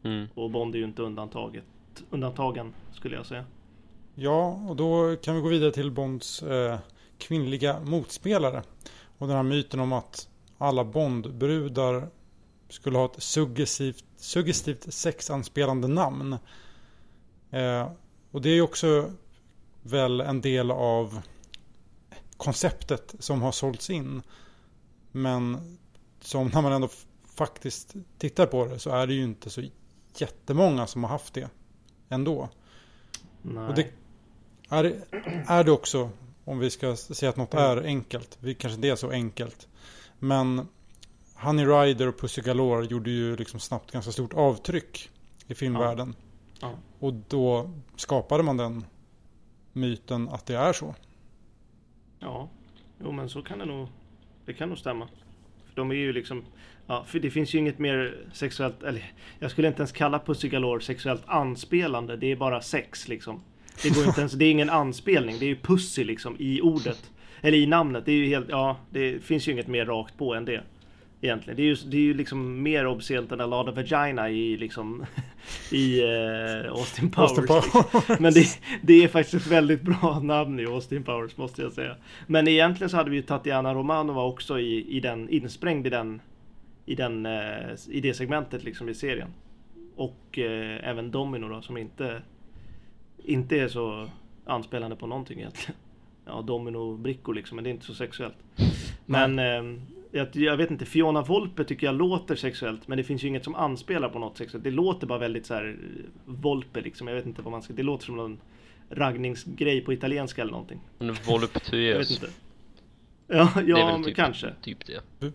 Mm. 0.02 0.26
Och 0.34 0.50
Bond 0.50 0.74
är 0.74 0.78
ju 0.78 0.84
inte 0.84 1.02
undantaget. 1.02 1.64
Undantagen 2.10 2.72
skulle 2.92 3.16
jag 3.16 3.26
säga. 3.26 3.44
ja, 4.14 4.66
och 4.68 4.76
då 4.76 5.16
kan 5.22 5.34
vi 5.36 5.40
gå 5.40 5.48
vidare 5.48 5.70
till 5.72 5.90
Bonds 5.90 6.42
eh, 6.42 6.78
kvinnliga 7.18 7.80
motspelare. 7.80 8.62
Och 9.18 9.26
den 9.26 9.36
här 9.36 9.42
myten 9.42 9.80
om 9.80 9.92
att 9.92 10.28
alla 10.58 10.84
Bondbrudar 10.84 12.08
skulle 12.68 12.98
ha 12.98 13.04
ett 13.04 13.22
suggestivt, 13.22 14.04
suggestivt 14.16 14.94
sexanspelande 14.94 15.88
namn. 15.88 16.36
Eh, 17.50 17.90
och 18.30 18.42
det 18.42 18.48
är 18.48 18.54
ju 18.54 18.62
också 18.62 19.12
väl 19.82 20.20
en 20.20 20.40
del 20.40 20.70
av 20.70 21.20
konceptet 22.36 23.14
som 23.18 23.42
har 23.42 23.52
sålts 23.52 23.90
in. 23.90 24.22
Men 25.12 25.76
som 26.20 26.48
när 26.48 26.62
man 26.62 26.72
ändå 26.72 26.88
faktiskt 27.34 27.94
tittar 28.18 28.46
på 28.46 28.66
det 28.66 28.78
så 28.78 28.90
är 28.90 29.06
det 29.06 29.14
ju 29.14 29.22
inte 29.22 29.50
så 29.50 29.62
jättemånga 30.16 30.86
som 30.86 31.04
har 31.04 31.10
haft 31.10 31.34
det 31.34 31.48
ändå. 32.08 32.48
Nej. 33.42 33.68
Och 33.68 33.74
det 33.74 33.88
är, 34.68 35.02
är 35.46 35.64
det 35.64 35.72
också, 35.72 36.10
om 36.44 36.58
vi 36.58 36.70
ska 36.70 36.96
säga 36.96 37.30
att 37.30 37.36
något 37.36 37.54
är 37.54 37.76
enkelt, 37.76 38.38
vi 38.40 38.54
kanske 38.54 38.74
inte 38.74 38.88
är 38.88 38.96
så 38.96 39.10
enkelt. 39.10 39.68
Men 40.18 40.68
Honey 41.34 41.66
Rider 41.66 42.08
och 42.08 42.20
Pussy 42.20 42.42
Galore 42.42 42.86
gjorde 42.86 43.10
ju 43.10 43.36
liksom 43.36 43.60
snabbt 43.60 43.92
ganska 43.92 44.12
stort 44.12 44.34
avtryck 44.34 45.10
i 45.46 45.54
filmvärlden. 45.54 46.14
Ja. 46.60 46.72
Och 46.98 47.14
då 47.28 47.70
skapade 47.96 48.42
man 48.42 48.56
den 48.56 48.84
myten 49.72 50.28
att 50.28 50.46
det 50.46 50.56
är 50.56 50.72
så. 50.72 50.94
Ja, 52.18 52.48
jo 53.00 53.12
men 53.12 53.28
så 53.28 53.42
kan 53.42 53.58
det 53.58 53.64
nog. 53.64 53.88
Det 54.46 54.54
kan 54.54 54.68
nog 54.68 54.78
stämma. 54.78 55.08
För 55.66 55.76
de 55.76 55.90
är 55.90 55.94
ju 55.94 56.12
liksom. 56.12 56.44
Ja, 56.86 57.04
för 57.04 57.20
det 57.20 57.30
finns 57.30 57.54
ju 57.54 57.58
inget 57.58 57.78
mer 57.78 58.26
sexuellt. 58.32 58.82
Eller 58.82 59.12
jag 59.38 59.50
skulle 59.50 59.68
inte 59.68 59.80
ens 59.80 59.92
kalla 59.92 60.18
Pussy 60.18 60.48
Galore 60.48 60.80
sexuellt 60.80 61.22
anspelande. 61.26 62.16
Det 62.16 62.32
är 62.32 62.36
bara 62.36 62.62
sex 62.62 63.08
liksom. 63.08 63.42
Det 63.82 63.94
går 63.94 64.04
inte 64.04 64.20
ens. 64.20 64.32
Det 64.32 64.44
är 64.44 64.50
ingen 64.50 64.70
anspelning. 64.70 65.38
Det 65.38 65.44
är 65.44 65.48
ju 65.48 65.60
pussy 65.60 66.04
liksom 66.04 66.36
i 66.38 66.60
ordet. 66.60 67.10
Eller 67.40 67.58
i 67.58 67.66
namnet. 67.66 68.06
Det 68.06 68.12
är 68.12 68.16
ju 68.16 68.26
helt. 68.26 68.48
Ja, 68.48 68.76
det 68.90 69.24
finns 69.24 69.48
ju 69.48 69.52
inget 69.52 69.68
mer 69.68 69.86
rakt 69.86 70.18
på 70.18 70.34
än 70.34 70.44
det. 70.44 70.62
Egentligen. 71.20 71.56
Det 71.56 71.62
är 71.62 71.66
ju, 71.66 71.74
det 71.74 71.96
är 71.96 72.00
ju 72.00 72.14
liksom 72.14 72.62
mer 72.62 72.86
obscent 72.86 73.32
än 73.32 73.40
a 73.40 73.46
lot 73.46 73.68
of 73.68 73.76
vagina 73.76 74.30
i 74.30 74.56
liksom. 74.56 75.06
I 75.72 76.02
eh, 76.02 76.72
Austin 76.72 77.10
Powers. 77.10 77.30
Austin 77.30 77.44
liksom. 77.44 77.82
Powers. 77.82 78.20
Men 78.20 78.34
det, 78.34 78.46
det 78.82 79.04
är 79.04 79.08
faktiskt 79.08 79.46
ett 79.46 79.52
väldigt 79.52 79.82
bra 79.82 80.20
namn 80.22 80.60
i 80.60 80.66
Austin 80.66 81.02
Powers 81.02 81.36
måste 81.36 81.62
jag 81.62 81.72
säga. 81.72 81.96
Men 82.26 82.48
egentligen 82.48 82.90
så 82.90 82.96
hade 82.96 83.10
vi 83.10 83.16
ju 83.16 83.22
Tatiana 83.22 83.74
Romanova 83.74 84.22
också 84.22 84.58
i, 84.58 84.96
i 84.96 85.00
den, 85.00 85.28
insprängd 85.28 85.86
i 85.86 85.90
den, 85.90 86.20
i 86.86 86.94
den, 86.94 87.26
eh, 87.26 87.74
i 87.88 88.00
det 88.00 88.14
segmentet 88.14 88.64
liksom 88.64 88.88
i 88.88 88.94
serien. 88.94 89.28
Och 89.96 90.38
eh, 90.38 90.88
även 90.88 91.10
Domino 91.10 91.48
då 91.48 91.62
som 91.62 91.76
inte, 91.76 92.22
inte 93.24 93.60
är 93.60 93.68
så 93.68 94.10
anspelande 94.46 94.96
på 94.96 95.06
någonting 95.06 95.38
egentligen. 95.38 95.76
Ja, 96.26 96.42
domino-brickor 96.42 97.34
liksom, 97.34 97.56
men 97.56 97.64
det 97.64 97.70
är 97.70 97.72
inte 97.72 97.86
så 97.86 97.94
sexuellt. 97.94 98.36
Men 99.06 99.38
eh, 99.38 99.78
jag, 100.10 100.28
jag 100.32 100.56
vet 100.56 100.70
inte, 100.70 100.84
Fiona 100.86 101.22
Volpe 101.22 101.64
tycker 101.64 101.86
jag 101.86 101.94
låter 101.96 102.36
sexuellt, 102.36 102.88
men 102.88 102.98
det 102.98 103.04
finns 103.04 103.24
ju 103.24 103.28
inget 103.28 103.44
som 103.44 103.54
anspelar 103.54 104.08
på 104.08 104.18
något 104.18 104.38
sexuellt. 104.38 104.64
Det 104.64 104.70
låter 104.70 105.06
bara 105.06 105.18
väldigt 105.18 105.46
så 105.46 105.54
här 105.54 105.76
Volpe 106.24 106.80
liksom. 106.80 107.08
Jag 107.08 107.14
vet 107.14 107.26
inte 107.26 107.42
vad 107.42 107.50
man 107.50 107.62
ska, 107.62 107.72
det 107.72 107.82
låter 107.82 108.04
som 108.06 108.16
någon 108.16 108.38
raggningsgrej 108.90 109.80
på 109.80 109.92
italienska 109.92 110.42
eller 110.42 110.52
någonting. 110.52 110.80
En 110.98 111.06
Jag 111.06 111.14
vet 111.14 111.28
voluptuös. 111.28 112.10
inte. 112.10 112.26
Ja, 113.28 113.48
Det 113.54 113.60
är 113.60 113.66
ja 113.68 114.02
typ, 114.04 114.16
kanske. 114.16 114.52
typ 114.62 114.78
det. 114.86 115.32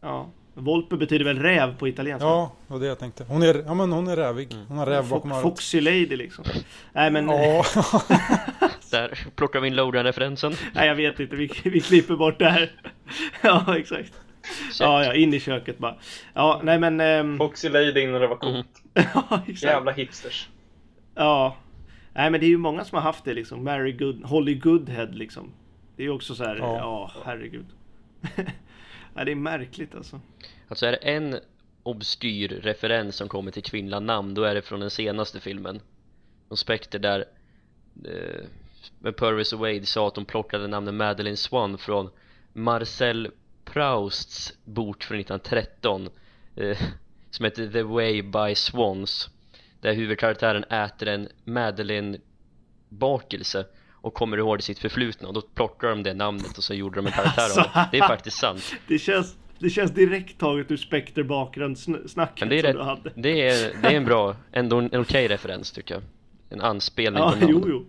Ja. 0.00 0.26
Volpe 0.54 0.96
betyder 0.96 1.24
väl 1.24 1.38
räv 1.38 1.78
på 1.78 1.88
italienska? 1.88 2.26
Ja, 2.28 2.52
det 2.66 2.72
var 2.72 2.80
det 2.80 2.86
jag 2.86 2.98
tänkte. 2.98 3.24
Hon 3.28 3.42
är, 3.42 3.62
ja, 3.66 3.74
men 3.74 3.92
hon 3.92 4.08
är 4.08 4.16
rävig. 4.16 4.54
Hon 4.68 4.78
har 4.78 4.86
räv 4.86 5.08
bakom 5.08 5.32
örat. 5.32 5.42
Foxy 5.42 5.80
Lady 5.80 6.16
liksom. 6.16 6.44
Nej 6.92 7.10
men, 7.10 7.28
Ja, 7.28 7.64
Där 8.90 9.18
plockar 9.36 9.60
vi 9.60 9.68
in 9.68 9.76
Lodan-referensen. 9.76 10.52
nej 10.74 10.88
jag 10.88 10.94
vet 10.94 11.20
inte, 11.20 11.36
vi, 11.36 11.50
vi 11.64 11.80
klipper 11.80 12.16
bort 12.16 12.38
det 12.38 12.50
här. 12.50 12.72
ja 13.42 13.78
exakt. 13.78 14.12
Check. 14.72 14.80
Ja, 14.80 15.04
ja, 15.04 15.14
in 15.14 15.34
i 15.34 15.40
köket 15.40 15.78
bara. 15.78 15.94
Ja, 16.34 16.60
nej 16.64 16.78
men... 16.78 17.00
ehm, 17.00 17.38
Foxy 17.38 17.68
Lady 17.68 18.00
innan 18.00 18.20
det 18.20 18.26
var 18.26 18.36
coolt. 18.36 18.82
Mm. 18.94 19.08
ja, 19.14 19.42
exakt. 19.48 19.62
Jävla 19.72 19.92
hipsters. 19.92 20.48
Ja. 21.14 21.56
Nej 22.14 22.30
men 22.30 22.40
det 22.40 22.46
är 22.46 22.48
ju 22.50 22.58
många 22.58 22.84
som 22.84 22.96
har 22.96 23.02
haft 23.02 23.24
det 23.24 23.34
liksom. 23.34 23.64
Mary 23.64 23.92
Good, 23.92 24.24
Holly 24.24 24.54
Goodhead 24.54 25.06
liksom. 25.06 25.52
Det 25.96 26.02
är 26.02 26.04
ju 26.06 26.12
också 26.12 26.34
så 26.34 26.44
här, 26.44 26.56
ja, 26.56 26.76
Ja. 26.78 27.22
herregud. 27.24 27.66
ja, 29.14 29.24
det 29.24 29.30
är 29.32 29.36
märkligt 29.36 29.94
alltså. 29.94 30.20
Alltså 30.68 30.86
är 30.86 30.90
det 30.92 30.96
en 30.96 31.38
obskyr 31.82 32.48
referens 32.48 33.16
som 33.16 33.28
kommer 33.28 33.50
till 33.50 33.62
kvinnliga 33.62 34.00
namn 34.00 34.34
då 34.34 34.42
är 34.42 34.54
det 34.54 34.62
från 34.62 34.80
den 34.80 34.90
senaste 34.90 35.40
filmen 35.40 35.80
Och 36.48 36.58
Spectre 36.58 36.98
där 36.98 37.24
eh, 38.04 38.44
med 38.98 39.16
Purvis 39.16 39.52
och 39.52 39.58
Wade 39.58 39.86
sa 39.86 40.08
att 40.08 40.14
de 40.14 40.24
plockade 40.24 40.66
namnet 40.66 40.94
Madeleine 40.94 41.36
Swan 41.36 41.78
från 41.78 42.10
Marcel 42.52 43.30
Prousts 43.64 44.52
bok 44.64 45.04
från 45.04 45.18
1913 45.20 46.08
eh, 46.56 46.78
som 47.30 47.44
heter 47.44 47.68
The 47.68 47.82
Way 47.82 48.22
by 48.22 48.54
Swans 48.54 49.28
där 49.80 49.92
huvudkaraktären 49.94 50.64
äter 50.64 51.08
en 51.08 51.28
Madeleine 51.44 52.18
bakelse 52.88 53.66
och 53.92 54.14
kommer 54.14 54.36
ihåg 54.36 54.62
sitt 54.62 54.78
förflutna. 54.78 55.28
Och 55.28 55.34
då 55.34 55.40
plockar 55.42 55.88
de 55.88 56.02
det 56.02 56.14
namnet 56.14 56.58
och 56.58 56.64
så 56.64 56.74
gjorde 56.74 56.96
de 56.96 57.06
en 57.06 57.12
karaktär 57.12 57.60
av 57.60 57.66
det. 57.74 57.88
Det 57.92 57.98
är 57.98 58.08
faktiskt 58.08 58.36
sant. 58.38 58.74
Det 58.88 58.98
känns, 58.98 59.36
det 59.58 59.70
känns 59.70 59.90
direkt 59.90 60.38
taget 60.38 60.70
ur 60.70 60.76
Spectre 60.76 61.24
bakgrundssnacket 61.24 62.40
Men 62.40 62.48
det 62.48 62.58
är, 62.58 62.62
som 62.62 62.66
rätt, 62.66 62.76
du 62.76 62.82
hade. 62.82 63.10
det 63.14 63.48
är, 63.48 63.82
det 63.82 63.88
är 63.88 63.96
en 63.96 64.04
bra, 64.04 64.36
ändå 64.52 64.78
en 64.78 64.90
okej 64.92 65.28
referens 65.28 65.72
tycker 65.72 65.94
jag. 65.94 66.02
En 66.50 66.60
anspelning 66.60 67.22
Ja, 67.22 67.30
på 67.32 67.36
namn 67.38 67.52
jo, 67.52 67.64
jo. 67.68 67.84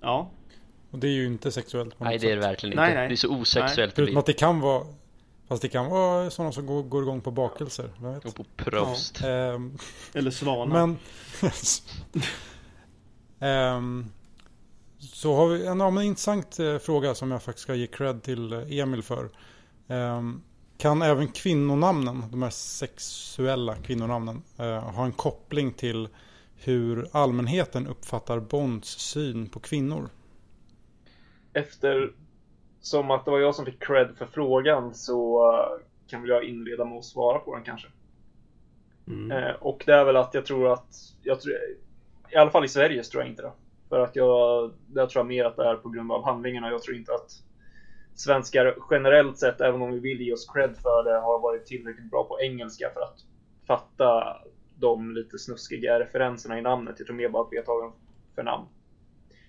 Ja, 0.00 0.30
och 0.90 0.98
det 0.98 1.06
är 1.06 1.12
ju 1.12 1.26
inte 1.26 1.52
sexuellt 1.52 1.98
på 1.98 2.04
Nej 2.04 2.14
något 2.14 2.20
det 2.22 2.30
är 2.32 2.36
det 2.36 2.42
sätt. 2.42 2.50
verkligen 2.50 2.72
inte, 2.72 2.82
Nej, 2.82 2.94
nej. 2.94 3.08
det 3.08 3.14
är 3.14 3.16
så 3.16 3.28
osexuellt 3.40 3.76
det 3.76 3.94
Förutom 3.96 4.12
blir 4.12 4.18
att 4.18 4.26
det 4.26 4.32
kan 4.32 4.60
vara 4.60 4.84
Fast 5.48 5.62
det 5.62 5.68
kan 5.68 5.90
vara 5.90 6.30
sådana 6.30 6.52
som 6.52 6.66
går, 6.66 6.82
går 6.82 7.02
igång 7.02 7.20
på 7.20 7.30
bakelser. 7.30 7.90
Vem 8.00 8.14
vet? 8.14 8.24
Och 8.24 8.34
på 8.34 8.44
prost 8.56 9.20
Ehm, 9.24 9.78
eller 10.14 10.30
Svana. 10.30 10.74
men 10.86 10.96
Ehm, 13.40 14.06
Så 14.98 15.34
har 15.36 15.48
vi 15.48 15.66
en, 15.66 15.80
ja, 15.80 15.90
men 15.90 16.04
intressant 16.04 16.58
eh, 16.58 16.78
fråga 16.78 17.14
som 17.14 17.30
jag 17.30 17.42
faktiskt 17.42 17.62
ska 17.62 17.74
ge 17.74 17.86
cred 17.86 18.22
till 18.22 18.52
eh, 18.52 18.78
Emil 18.78 19.02
för. 19.02 19.30
Ehm, 19.88 20.42
kan 20.78 21.02
även 21.02 21.28
kvinnonamnen, 21.28 22.24
de 22.30 22.42
här 22.42 22.50
sexuella 22.50 23.76
kvinnonamnen, 23.76 24.42
eh, 24.58 24.80
ha 24.80 25.04
en 25.04 25.12
koppling 25.12 25.72
till 25.72 26.08
hur 26.64 27.08
allmänheten 27.12 27.86
uppfattar 27.86 28.40
Bonds 28.40 28.88
syn 28.88 29.48
på 29.48 29.60
kvinnor? 29.60 30.08
efter 31.58 32.12
som 32.80 33.10
att 33.10 33.24
det 33.24 33.30
var 33.30 33.38
jag 33.38 33.54
som 33.54 33.64
fick 33.64 33.82
cred 33.82 34.16
för 34.16 34.26
frågan 34.26 34.94
så 34.94 35.50
eh, 35.52 35.84
kan 36.10 36.20
väl 36.20 36.30
jag 36.30 36.44
inleda 36.44 36.84
med 36.84 36.98
att 36.98 37.04
svara 37.04 37.38
på 37.38 37.54
den 37.54 37.64
kanske. 37.64 37.88
Mm. 39.06 39.30
Eh, 39.30 39.54
och 39.54 39.82
det 39.86 39.92
är 39.92 40.04
väl 40.04 40.16
att 40.16 40.34
jag 40.34 40.46
tror 40.46 40.72
att, 40.72 40.94
jag 41.22 41.40
tror, 41.40 41.54
i 42.30 42.36
alla 42.36 42.50
fall 42.50 42.64
i 42.64 42.68
Sverige 42.68 43.04
så 43.04 43.10
tror 43.10 43.22
jag 43.22 43.30
inte 43.30 43.42
det. 43.42 43.52
För 43.88 44.00
att 44.00 44.16
jag, 44.16 44.72
jag 44.94 45.10
tror 45.10 45.24
mer 45.24 45.44
att 45.44 45.56
det 45.56 45.64
är 45.64 45.74
på 45.74 45.88
grund 45.88 46.12
av 46.12 46.24
handlingarna. 46.24 46.70
Jag 46.70 46.82
tror 46.82 46.96
inte 46.96 47.14
att 47.14 47.30
svenskar 48.14 48.76
generellt 48.90 49.38
sett, 49.38 49.60
även 49.60 49.82
om 49.82 49.92
vi 49.92 49.98
vill 49.98 50.20
ge 50.20 50.32
oss 50.32 50.50
cred 50.54 50.76
för 50.76 51.04
det, 51.04 51.20
har 51.20 51.38
varit 51.38 51.66
tillräckligt 51.66 52.10
bra 52.10 52.24
på 52.24 52.40
engelska 52.40 52.90
för 52.94 53.00
att 53.00 53.18
fatta 53.66 54.36
de 54.80 55.14
lite 55.14 55.38
snuskiga 55.38 56.00
referenserna 56.00 56.58
i 56.58 56.62
namnet. 56.62 56.94
Jag 56.98 57.06
tror 57.06 57.16
mer 57.16 57.28
bara 57.28 57.42
att 57.42 57.48
vi 57.52 57.56
har 57.56 57.64
tagit 57.64 57.82
dem 57.82 57.92
för 58.34 58.42
namn. 58.42 58.66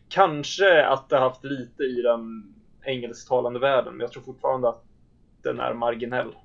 Kanske 0.10 0.86
att 0.86 1.10
det 1.10 1.16
har 1.16 1.30
haft 1.30 1.44
lite 1.44 1.84
i 1.84 2.02
den 2.02 2.54
engelsktalande 2.84 3.60
världen, 3.60 3.94
men 3.94 4.00
jag 4.00 4.12
tror 4.12 4.24
fortfarande 4.24 4.70
att 4.70 4.84
den 5.42 5.60
är 5.60 5.74
marginell. 5.74 6.36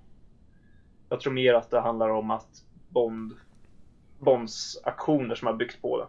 Jag 1.09 1.21
tror 1.21 1.33
mer 1.33 1.55
att 1.55 1.71
det 1.71 1.81
handlar 1.81 2.09
om 2.09 2.31
att 2.31 2.49
Bond 2.89 3.33
Bonds 4.19 4.81
aktioner 4.85 5.35
som 5.35 5.47
har 5.47 5.55
byggt 5.55 5.83
på 5.83 5.99
det. 5.99 6.07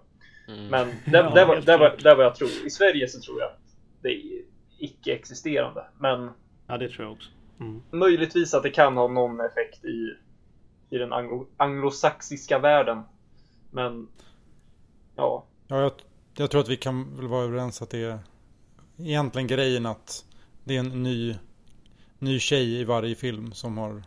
Mm. 0.54 0.68
Men 0.68 0.88
det, 0.88 1.18
Ja, 1.18 1.30
det, 1.36 1.46
var, 1.46 1.56
det, 1.56 1.78
var, 1.78 1.96
det 2.04 2.16
var 2.16 2.24
jag 2.24 2.36
tror. 2.36 2.50
I 2.66 2.70
Sverige 2.70 3.08
så 3.08 3.22
tror 3.22 3.40
jag 3.40 3.50
att 3.50 3.76
det 4.02 4.10
är 4.10 4.42
icke-existerande. 4.80 5.86
Men 6.00 6.30
Ja, 6.68 6.78
det 6.78 6.90
tror 6.90 7.06
jag 7.06 7.14
också. 7.14 7.30
Mm. 7.60 7.82
möjligtvis 7.92 8.54
att 8.54 8.64
det 8.64 8.70
kan 8.70 8.98
ha 8.98 9.08
någon 9.08 9.40
effekt 9.40 9.86
i, 9.86 10.14
i 10.90 10.98
den 10.98 11.14
anglo, 11.14 11.48
anglosaxiska 11.58 12.60
världen. 12.60 13.02
Men 13.72 14.08
ja, 15.16 15.46
Ja, 15.68 15.82
jag, 15.82 15.92
jag 16.38 16.52
tror 16.52 16.62
att 16.62 16.70
vi 16.70 16.78
kan 16.78 17.16
väl 17.18 17.28
vara 17.28 17.44
överens 17.44 17.82
att 17.82 17.90
det 17.90 18.04
är 18.04 18.20
egentligen 18.98 19.48
grejen 19.48 19.86
att 19.86 20.26
det 20.64 20.76
är 20.76 20.80
en 20.80 21.04
ny, 21.04 21.36
ny 22.20 22.40
tjej 22.40 22.80
i 22.80 22.84
varje 22.84 23.16
film 23.16 23.54
som 23.54 23.78
har 23.78 24.04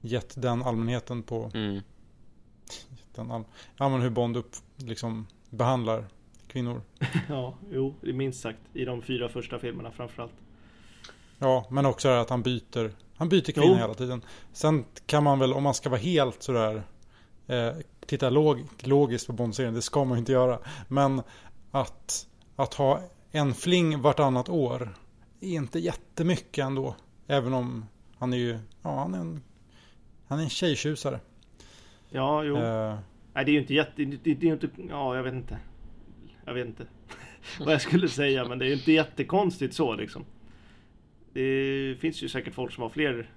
gett 0.00 0.42
den 0.42 0.62
allmänheten 0.62 1.22
på 1.22 1.50
Mm. 1.54 1.80
den 3.14 3.30
all, 3.30 3.44
ja, 3.76 3.88
men 3.88 4.00
hur 4.00 4.10
Bond 4.10 4.36
upp, 4.36 4.50
liksom 4.76 5.26
behandlar 5.50 6.04
kvinnor. 6.46 6.82
Ja, 7.28 7.54
jo, 7.70 7.94
minst 8.02 8.40
sagt. 8.40 8.58
I 8.72 8.84
de 8.84 9.02
fyra 9.02 9.28
första 9.28 9.58
filmerna 9.58 9.90
framförallt. 9.90 10.32
Ja, 11.38 11.66
men 11.70 11.86
också 11.86 12.08
att 12.08 12.30
han 12.30 12.42
byter 12.42 12.92
Han 13.18 13.28
byter 13.28 13.52
kvinna 13.52 13.66
Jo. 13.66 13.74
hela 13.74 13.94
tiden. 13.94 14.24
Sen 14.52 14.84
kan 15.06 15.24
man 15.24 15.38
väl, 15.38 15.52
om 15.52 15.62
man 15.62 15.74
ska 15.74 15.88
vara 15.88 16.00
helt 16.00 16.42
sådär 16.42 16.82
eh, 17.46 17.72
Titta 18.06 18.30
log, 18.30 18.64
logiskt 18.80 19.26
på 19.26 19.32
Bond-serien, 19.32 19.74
det 19.74 19.82
ska 19.82 20.04
man 20.04 20.16
ju 20.16 20.18
inte 20.18 20.32
göra. 20.32 20.58
Men 20.88 21.22
att, 21.70 22.26
att 22.56 22.74
ha 22.74 23.00
en 23.30 23.54
fling 23.54 24.00
vartannat 24.02 24.48
år 24.48 24.94
är 25.40 25.48
inte 25.48 25.78
jättemycket 25.78 26.64
ändå. 26.64 26.94
Även 27.26 27.54
om 27.54 27.86
han 28.18 28.32
är 28.32 28.36
ju, 28.36 28.58
ja 28.82 28.98
han 28.98 29.14
är 29.14 29.18
en, 29.18 29.42
han 30.28 30.38
är 30.38 30.42
en 30.42 30.50
tjejtjusare. 30.50 31.20
Ja, 32.10 32.44
jo. 32.44 32.56
Eh, 32.56 32.98
Nej, 33.34 33.44
det 33.44 33.50
är 33.50 33.52
ju 33.52 33.60
inte 33.60 33.74
jätte... 33.74 34.04
Det, 34.04 34.30
är 34.30 34.44
ju 34.44 34.52
inte... 34.52 34.68
Ja, 34.88 35.16
jag 35.16 35.22
vet 35.22 35.34
inte. 35.34 35.58
Jag 36.44 36.54
vet 36.54 36.66
inte 36.66 36.86
vad 37.60 37.74
jag 37.74 37.80
skulle 37.80 38.08
säga, 38.08 38.44
men 38.48 38.58
det 38.58 38.64
är 38.64 38.66
ju 38.66 38.74
inte 38.74 38.92
jättekonstigt 38.92 39.74
så 39.74 39.94
liksom. 39.94 40.24
Det 41.32 41.96
finns 42.00 42.22
ju 42.22 42.28
säkert 42.28 42.54
folk 42.54 42.72
som 42.72 42.82
har 42.82 42.90
fler 42.90 43.30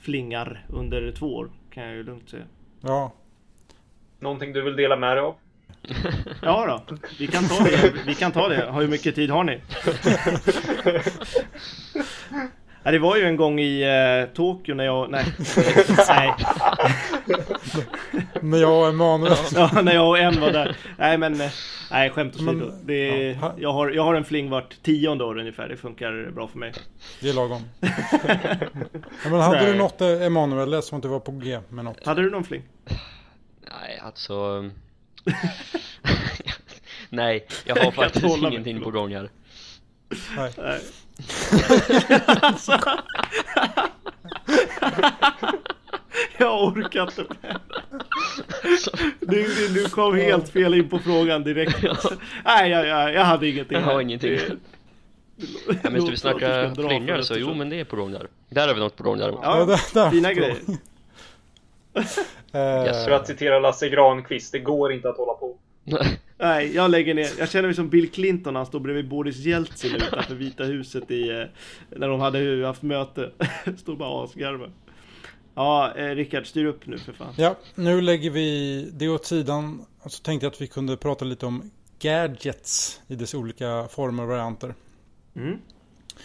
flingar 0.00 0.66
under 0.68 1.12
två 1.12 1.34
år, 1.36 1.50
kan 1.70 1.82
jag 1.84 1.94
ju 1.94 2.02
lugnt 2.02 2.30
säga. 2.30 2.44
ja, 2.80 3.12
någonting 4.20 4.52
du 4.52 4.62
vill 4.62 4.76
dela 4.76 4.96
med 4.96 5.16
dig 5.16 5.24
av? 5.24 5.34
Ja 6.42 6.82
då, 6.88 6.96
vi 7.18 7.26
kan 7.26 7.44
ta 7.44 7.64
det. 7.64 7.94
Vi 8.06 8.14
kan 8.14 8.32
ta 8.32 8.48
det. 8.48 8.72
Hur 8.72 8.88
mycket 8.88 9.14
tid 9.14 9.30
har 9.30 9.44
ni? 9.44 9.54
Ja, 12.84 12.90
det 12.90 12.98
var 12.98 13.16
ju 13.16 13.24
en 13.24 13.36
gång 13.36 13.60
i 13.60 13.82
eh, 13.82 14.34
Tokyo 14.34 14.74
när 14.74 14.84
jag... 14.84 15.10
Nej. 15.10 15.24
nej. 16.08 16.34
men 18.40 18.60
jag 18.60 18.80
och 18.80 18.88
Emanuel. 18.88 19.36
Ja, 19.54 19.80
när 19.82 19.94
jag 19.94 20.08
och 20.08 20.18
en 20.18 20.40
var 20.40 20.52
där. 20.52 20.76
Nej 20.98 21.18
men, 21.18 21.40
eh, 21.40 21.50
nej 21.90 22.10
skämt 22.10 22.34
åsido. 22.34 22.72
Det, 22.84 23.30
ja. 23.40 23.54
jag, 23.58 23.72
har, 23.72 23.90
jag 23.90 24.04
har 24.04 24.14
en 24.14 24.24
fling 24.24 24.50
vart 24.50 24.82
tionde 24.82 25.24
år 25.24 25.38
ungefär. 25.38 25.68
Det 25.68 25.76
funkar 25.76 26.30
bra 26.30 26.48
för 26.48 26.58
mig. 26.58 26.72
Det 27.20 27.28
är 27.28 27.34
lagom. 27.34 27.62
ja, 27.80 29.30
men 29.30 29.40
hade 29.40 29.60
du 29.60 29.66
Nej. 29.66 29.78
något 29.78 30.00
eh, 30.00 30.22
Emanuel? 30.22 30.70
Lät 30.70 30.84
som 30.84 30.96
att 30.96 31.02
du 31.02 31.08
var 31.08 31.20
på 31.20 31.32
G 31.32 31.60
med 31.68 31.84
något. 31.84 32.06
Hade 32.06 32.22
du 32.22 32.30
någon 32.30 32.44
fling? 32.44 32.62
Nej, 33.80 34.00
alltså... 34.02 34.70
Nej, 37.08 37.46
jag 37.64 37.76
har 37.76 37.90
faktiskt 37.90 38.24
ingenting 38.24 38.80
på 38.80 38.90
gång 38.90 39.14
här. 39.14 39.30
Nej. 40.36 40.52
Nej. 40.58 40.80
Alltså. 42.42 42.72
jag 46.38 46.62
orkar 46.64 47.02
inte 47.02 47.24
med 47.42 47.60
du, 49.20 49.42
du, 49.54 49.68
du 49.68 49.88
kom 49.88 50.14
helt 50.16 50.48
fel 50.48 50.74
in 50.74 50.88
på 50.88 50.98
frågan 50.98 51.42
direkt. 51.44 51.76
Nej, 52.44 52.70
jag, 52.70 52.86
jag, 52.86 53.14
jag 53.14 53.24
hade 53.24 53.48
ingenting. 53.48 53.78
Jag 53.78 53.84
har 53.84 53.92
här. 53.92 54.00
ingenting. 54.00 54.30
Det- 54.30 54.56
Ja, 55.82 55.90
men 55.90 56.00
ska 56.02 56.10
vi 56.10 56.16
snacka 56.16 56.74
för 56.74 57.22
så 57.22 57.34
jo 57.36 57.54
men 57.54 57.68
det 57.68 57.80
är 57.80 57.84
på 57.84 57.96
gång 57.96 58.12
där. 58.12 58.26
Där 58.48 58.66
har 58.68 58.74
vi 58.74 58.80
något 58.80 58.96
på 58.96 59.02
gång 59.02 59.18
däremot. 59.18 59.40
Ja, 59.42 59.64
där, 59.64 59.80
där. 59.94 60.10
fina 60.10 60.32
grejer. 60.32 60.56
Eh, 62.52 62.84
Yes, 62.86 63.04
För 63.04 63.10
att 63.10 63.26
citera 63.26 63.58
Lasse 63.58 63.88
Granqvist, 63.88 64.52
det 64.52 64.58
går 64.58 64.92
inte 64.92 65.08
att 65.08 65.16
hålla 65.16 65.32
på. 65.34 65.56
Nej, 66.38 66.74
jag 66.74 66.90
lägger 66.90 67.14
ner. 67.14 67.28
Jag 67.38 67.50
känner 67.50 67.68
mig 67.68 67.74
som 67.74 67.88
Bill 67.88 68.10
Clinton 68.10 68.52
när 68.52 68.60
han 68.60 68.66
står 68.66 68.80
bredvid 68.80 69.08
Boris 69.08 69.36
Jeltsin 69.36 69.94
utanför 69.94 70.34
Vita 70.34 70.64
huset 70.64 71.10
i, 71.10 71.28
eh, 71.30 71.44
när 71.98 72.08
de 72.08 72.20
hade 72.20 72.66
haft 72.66 72.82
möte. 72.82 73.32
Står 73.76 73.96
bara 73.96 74.24
asgarvar. 74.24 74.70
Ja, 75.54 75.94
eh, 75.96 76.14
Rickard, 76.14 76.46
styr 76.46 76.64
upp 76.64 76.86
nu 76.86 76.98
för 76.98 77.12
fan. 77.12 77.34
Ja, 77.36 77.56
nu 77.74 78.00
lägger 78.00 78.30
vi 78.30 78.90
det 78.92 79.08
åt 79.08 79.26
sidan. 79.26 79.84
Och 80.00 80.12
så 80.12 80.22
tänkte 80.22 80.46
jag 80.46 80.52
att 80.52 80.60
vi 80.60 80.66
kunde 80.66 80.96
prata 80.96 81.24
lite 81.24 81.46
om 81.46 81.70
gadgets 81.98 83.00
i 83.08 83.14
dess 83.14 83.34
olika 83.34 83.88
former 83.90 84.22
och 84.22 84.28
varianter. 84.28 84.74
Mm. 85.36 85.58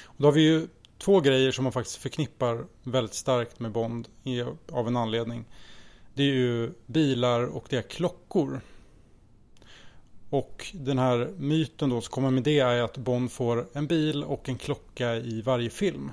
Och 0.04 0.16
då 0.18 0.28
har 0.28 0.32
vi 0.32 0.42
ju 0.42 0.68
två 0.98 1.20
grejer 1.20 1.52
som 1.52 1.64
man 1.64 1.74
faktiskt 1.74 1.98
förknippar 1.98 2.66
väldigt 2.84 3.14
starkt 3.14 3.60
med 3.60 3.72
Bond 3.72 4.08
i, 4.24 4.42
av 4.72 4.88
en 4.88 4.98
anledning. 4.98 5.46
Det 6.14 6.24
är 6.24 6.34
ju 6.34 6.72
bilar 6.86 7.46
och 7.46 7.66
det 7.70 7.78
är 7.78 7.82
klockor. 7.82 8.62
Och 10.30 10.72
den 10.74 11.00
här 11.00 11.34
myten 11.38 11.90
då 11.90 12.02
som 12.02 12.12
kommer 12.12 12.32
med 12.32 12.44
det 12.44 12.60
är 12.60 12.82
att 12.82 12.98
Bond 12.98 13.32
får 13.32 13.68
en 13.74 13.88
bil 13.88 14.24
och 14.24 14.50
en 14.50 14.58
klocka 14.58 15.16
i 15.16 15.42
varje 15.42 15.70
film. 15.70 16.12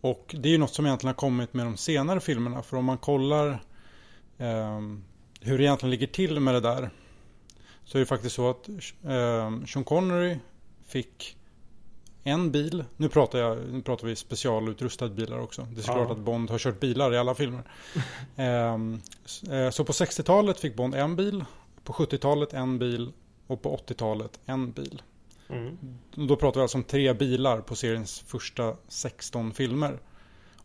Och 0.00 0.34
det 0.38 0.48
är 0.48 0.52
ju 0.52 0.58
något 0.58 0.74
som 0.74 0.86
egentligen 0.86 1.08
har 1.14 1.18
kommit 1.20 1.54
med 1.54 1.66
de 1.66 1.76
senare 1.76 2.20
filmerna. 2.20 2.62
För 2.62 2.76
om 2.76 2.84
man 2.84 2.98
kollar 2.98 3.64
ehm, 4.38 5.04
hur 5.40 5.58
det 5.58 5.64
egentligen 5.64 5.90
ligger 5.90 6.06
till 6.06 6.40
med 6.40 6.54
det 6.54 6.60
där. 6.60 6.90
Så 7.84 7.98
är 7.98 8.00
det 8.00 8.06
faktiskt 8.06 8.34
så 8.34 8.50
att 8.50 8.68
ehm, 9.04 9.66
Sean 9.66 9.84
Connery 9.84 10.38
fick 10.86 11.36
en 12.24 12.50
bil. 12.52 12.84
Nu 12.96 13.08
pratar, 13.08 13.38
jag, 13.38 13.58
nu 13.72 13.82
pratar 13.82 14.06
vi 14.06 14.16
specialutrustade 14.16 15.14
bilar 15.14 15.38
också. 15.38 15.66
Det 15.74 15.80
är 15.80 15.82
såklart 15.82 16.08
Ja. 16.08 16.12
att 16.12 16.18
Bond 16.20 16.50
har 16.50 16.58
kört 16.58 16.80
bilar 16.80 17.14
i 17.14 17.18
alla 17.18 17.34
filmer. 17.34 17.62
Ehm, 18.36 19.00
eh, 19.50 19.70
så 19.70 19.84
på 19.84 19.92
60-talet 19.92 20.60
fick 20.60 20.76
Bond 20.76 20.94
en 20.94 21.16
bil. 21.16 21.44
På 21.84 21.92
70-talet 21.92 22.52
en 22.52 22.78
bil. 22.78 23.12
Och 23.46 23.62
på 23.62 23.76
80-talet 23.76 24.40
en 24.46 24.72
bil. 24.72 25.02
Mm. 25.48 25.76
Då 26.14 26.36
pratar 26.36 26.60
vi 26.60 26.62
alltså 26.62 26.78
om 26.78 26.84
tre 26.84 27.12
bilar 27.12 27.60
på 27.60 27.76
seriens 27.76 28.20
första 28.20 28.76
16 28.88 29.52
filmer. 29.52 29.98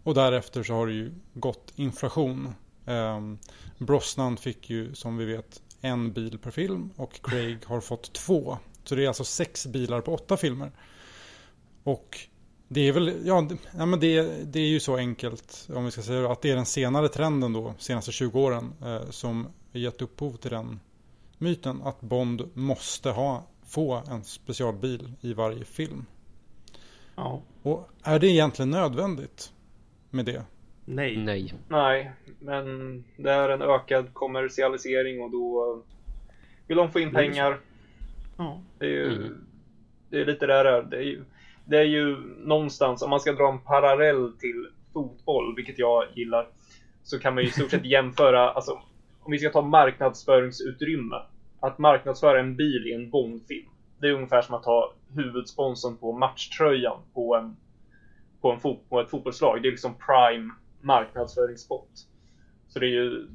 Och 0.03 0.14
därefter 0.14 0.64
så 0.64 0.73
har 0.73 0.88
det 0.88 0.94
ju 0.94 1.11
gått 1.34 1.73
inflation. 1.76 2.53
Um, 2.85 3.38
Brosnan 3.77 4.38
fick 4.38 4.69
ju 4.69 4.95
som 4.95 5.18
vi 5.18 5.26
vet 5.26 5.61
en 5.81 6.11
bil 6.14 6.38
per 6.38 6.52
film 6.52 6.89
och 6.95 7.19
Craig 7.23 7.57
har 7.65 7.81
fått 7.81 8.14
två. 8.14 8.57
Så 8.84 8.95
det 8.95 9.03
är 9.03 9.07
alltså 9.07 9.23
sex 9.23 9.68
bilar 9.68 10.02
på 10.02 10.14
åtta 10.14 10.38
filmer. 10.38 10.72
Och 11.84 12.18
det 12.68 12.81
är 12.88 12.91
väl, 12.91 13.22
ja, 13.26 13.41
det- 13.41 13.57
ja 13.77 13.85
men 13.85 13.99
det, 13.99 14.22
det 14.53 14.60
är 14.60 14.68
ju 14.68 14.80
så 14.80 14.98
enkelt 14.98 15.68
om 15.76 15.85
vi 15.85 15.91
ska 15.91 16.02
säga 16.02 16.31
att 16.31 16.41
det 16.41 16.52
är 16.52 16.56
den 16.56 16.65
senare 16.65 17.10
trenden 17.10 17.53
då, 17.53 17.73
senaste 17.80 18.11
20 18.11 18.39
åren, 18.41 18.73
eh, 18.85 19.10
som 19.10 19.48
gett 19.72 20.02
upphov 20.02 20.34
till 20.38 20.52
den 20.52 20.80
myten 21.38 21.81
att 21.81 22.01
Bond 22.01 22.49
måste 22.53 23.09
ha, 23.09 23.43
få 23.65 24.03
en 24.11 24.23
specialbil 24.23 25.14
i 25.22 25.34
varje 25.34 25.65
film. 25.65 26.05
Ja. 27.15 27.41
Och 27.64 27.89
är 28.03 28.19
det 28.19 28.27
egentligen 28.27 28.69
nödvändigt 28.69 29.53
med 30.09 30.26
det? 30.26 30.43
Nej. 30.85 31.18
Nej. 31.18 31.53
Nej, 31.68 32.11
men 32.39 33.03
det 33.18 33.31
är 33.31 33.49
en 33.49 33.61
ökad 33.61 34.14
kommersialisering 34.14 35.22
och 35.22 35.31
då 35.31 35.81
vill 36.68 36.77
de 36.77 36.91
få 36.91 36.99
in 36.99 37.14
Det 37.14 37.19
är 37.19 37.23
ju 37.23 37.30
pengar. 37.31 37.59
Ja. 38.38 38.61
Det 38.80 38.85
är 38.85 38.89
ju 38.89 39.15
Mm. 39.15 39.45
det 40.09 40.22
är 40.22 40.26
lite 40.26 40.45
där 40.45 40.64
det 40.64 40.69
är. 40.69 40.84
Det 40.84 40.97
är, 40.97 41.01
ju, 41.01 41.23
det 41.65 41.77
är 41.77 41.84
ju 41.84 42.15
någonstans, 42.38 43.01
om 43.01 43.09
man 43.09 43.19
ska 43.19 43.31
dra 43.31 43.49
en 43.51 43.59
parallell 43.59 44.34
till 44.39 44.68
fotboll, 44.93 45.55
vilket 45.55 45.80
jag 45.80 46.03
gillar, 46.15 46.47
så 47.03 47.19
kan 47.19 47.34
man 47.34 47.43
ju 47.43 47.49
i 47.49 47.51
stort 47.51 47.72
sett 47.72 47.85
jämföra, 47.95 48.49
alltså 48.51 48.81
om 49.28 49.32
vi 49.32 49.40
ska 49.40 49.49
ta 49.49 49.62
marknadsföringsutrymme, 49.62 51.16
att 51.60 51.78
marknadsföra 51.78 52.40
en 52.40 52.56
bil 52.56 52.88
i 52.88 52.94
en 52.94 53.10
Bondfilm. 53.10 53.70
Det 53.99 54.08
är 54.08 54.12
ungefär 54.12 54.41
som 54.41 54.56
att 54.56 54.66
ha 54.66 54.94
huvudsponsorn 55.16 55.98
på 55.98 56.12
matchtröjan 56.12 56.98
på, 57.14 57.36
en, 57.36 57.58
på, 58.41 58.52
en 58.52 58.60
fot, 58.60 58.90
på 58.90 58.99
ett 59.02 59.10
fotbollslag. 59.10 59.62
Det 59.62 59.68
är 59.68 59.72
liksom 59.72 59.95
prime 59.95 60.54
marknadsföringsspot. 60.82 61.90
Så 62.70 62.80
det 62.80 62.86
är 62.86 62.90
ju, 62.90 63.28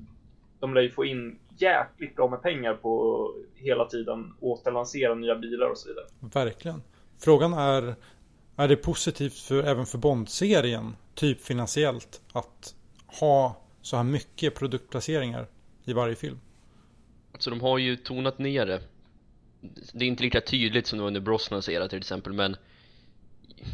de 0.61 0.75
lär 0.75 0.81
ju 0.81 0.91
få 0.91 1.05
in 1.05 1.39
jäkligt 1.57 2.17
bra 2.17 2.29
med 2.29 2.43
pengar 2.43 2.75
på 2.75 3.27
hela 3.55 3.85
tiden 3.85 4.35
återlansera 4.41 5.15
nya 5.15 5.35
bilar 5.35 5.71
och 5.71 5.79
så 5.79 5.89
vidare. 5.89 6.07
Verkligen. 6.21 6.83
Frågan 7.19 7.53
är, 7.53 7.95
är 8.57 8.69
det 8.69 8.77
positivt 8.77 9.39
för, 9.39 9.63
även 9.63 9.87
för 9.87 9.99
Bond-serien, 9.99 10.97
typ 11.15 11.41
finansiellt, 11.41 12.21
att 12.33 12.75
ha 13.21 13.57
så 13.83 13.97
här 13.97 14.05
mycket 14.05 14.55
produktplaceringar 14.55 15.47
i 15.85 15.93
varje 15.93 16.15
film? 16.15 16.41
Så 17.39 17.51
de 17.51 17.61
har 17.61 17.79
ju 17.79 17.97
tonat 17.97 18.39
ner 18.39 18.67
det 18.67 18.81
Det 19.93 20.05
är 20.05 20.09
inte 20.09 20.23
lika 20.23 20.41
tydligt 20.41 20.87
som 20.87 20.99
det 20.99 21.03
var 21.03 21.07
under 21.07 21.21
Brosnans 21.21 21.69
era 21.69 21.89
till 21.89 21.99
exempel 21.99 22.33
men 22.33 22.57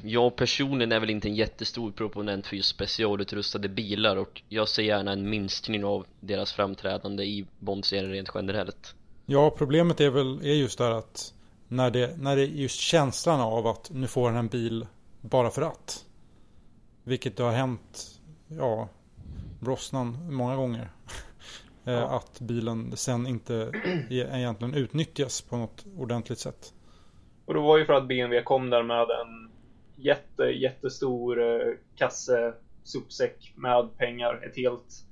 Jag 0.05 0.37
personligen 0.37 0.93
är 0.93 1.01
väl 1.01 1.11
inte 1.11 1.29
en 1.29 1.35
jättestor 1.35 1.93
proponent 1.93 2.47
för 2.47 2.57
just 2.57 2.69
specialutrustade 2.69 3.69
bilar 3.69 4.17
och 4.17 4.43
jag 4.49 4.69
ser 4.69 4.83
gärna 4.83 5.13
en 5.13 5.31
minskning 5.31 5.85
av 5.85 6.07
deras 6.21 6.53
framträdande 6.53 7.25
i 7.25 7.47
Bond-serien 7.59 8.13
rent 8.13 8.31
generellt 8.35 8.95
Ja, 9.27 9.51
problemet 9.51 10.01
är 10.01 10.11
väl 10.11 10.41
är 10.43 10.55
just 10.55 10.79
där 10.79 10.91
att 10.91 11.35
när 11.69 11.91
det, 11.91 12.17
när 12.19 12.37
det 12.37 12.43
är 12.43 12.47
just 12.47 12.81
känslan 12.81 13.41
av 13.41 13.67
att 13.67 13.91
nu 13.91 14.07
får 14.07 14.29
han 14.29 14.37
en 14.37 14.49
bil 14.49 14.87
bara 15.21 15.51
för 15.51 15.63
att. 15.63 16.05
Vilket 17.05 17.37
det 17.37 17.43
har 17.43 17.53
hänt, 17.53 18.21
ja, 18.49 18.89
Brosnan 19.61 20.35
många 20.35 20.57
gånger. 20.57 20.91
Eh, 21.89 21.95
Ja. 21.95 22.17
Att 22.17 22.41
bilen 22.41 22.97
sen 22.97 23.27
inte 23.27 23.55
e- 24.11 24.29
egentligen 24.33 24.75
utnyttjas 24.75 25.41
på 25.41 25.57
något 25.57 25.85
ordentligt 25.99 26.39
sätt. 26.39 26.73
Och 27.47 27.55
det 27.55 27.61
var 27.61 27.79
ju 27.79 27.85
för 27.85 27.93
att 27.93 28.09
BMW 28.09 28.43
kom 28.45 28.71
där 28.71 28.83
med 28.83 29.01
en 29.03 29.51
jätte, 29.97 30.43
jättestor 30.43 31.43
eh, 31.43 31.73
kasse 31.97 32.55
sopsäck 32.85 33.53
med 33.57 33.97
pengar. 33.97 34.45
Ett 34.47 34.57
helt, 34.57 35.05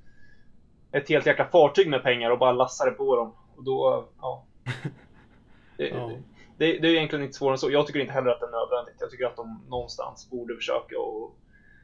ett 0.92 1.08
helt 1.08 1.26
jäkla 1.26 1.44
fartyg 1.44 1.88
med 1.88 2.02
pengar 2.02 2.30
och 2.30 2.38
bara 2.38 2.52
lassade 2.52 2.90
på 2.90 3.16
dem. 3.16 3.34
Och 3.56 3.64
då, 3.64 4.08
ja. 4.20 4.44
Det, 5.76 5.88
Ja. 5.88 6.10
det, 6.58 6.78
det 6.78 6.88
är 6.88 6.94
egentligen 6.94 7.24
inte 7.24 7.36
svårare 7.36 7.54
än 7.54 7.58
så. 7.58 7.70
Jag 7.70 7.86
tycker 7.86 8.00
inte 8.00 8.12
heller 8.12 8.30
att 8.30 8.40
det 8.40 8.46
är 8.46 8.50
nödvändigt. 8.50 8.96
Jag 9.00 9.10
tycker 9.10 9.26
att 9.26 9.36
de 9.36 9.64
någonstans 9.68 10.30
borde 10.30 10.56
försöka 10.56 10.98
och 10.98 11.36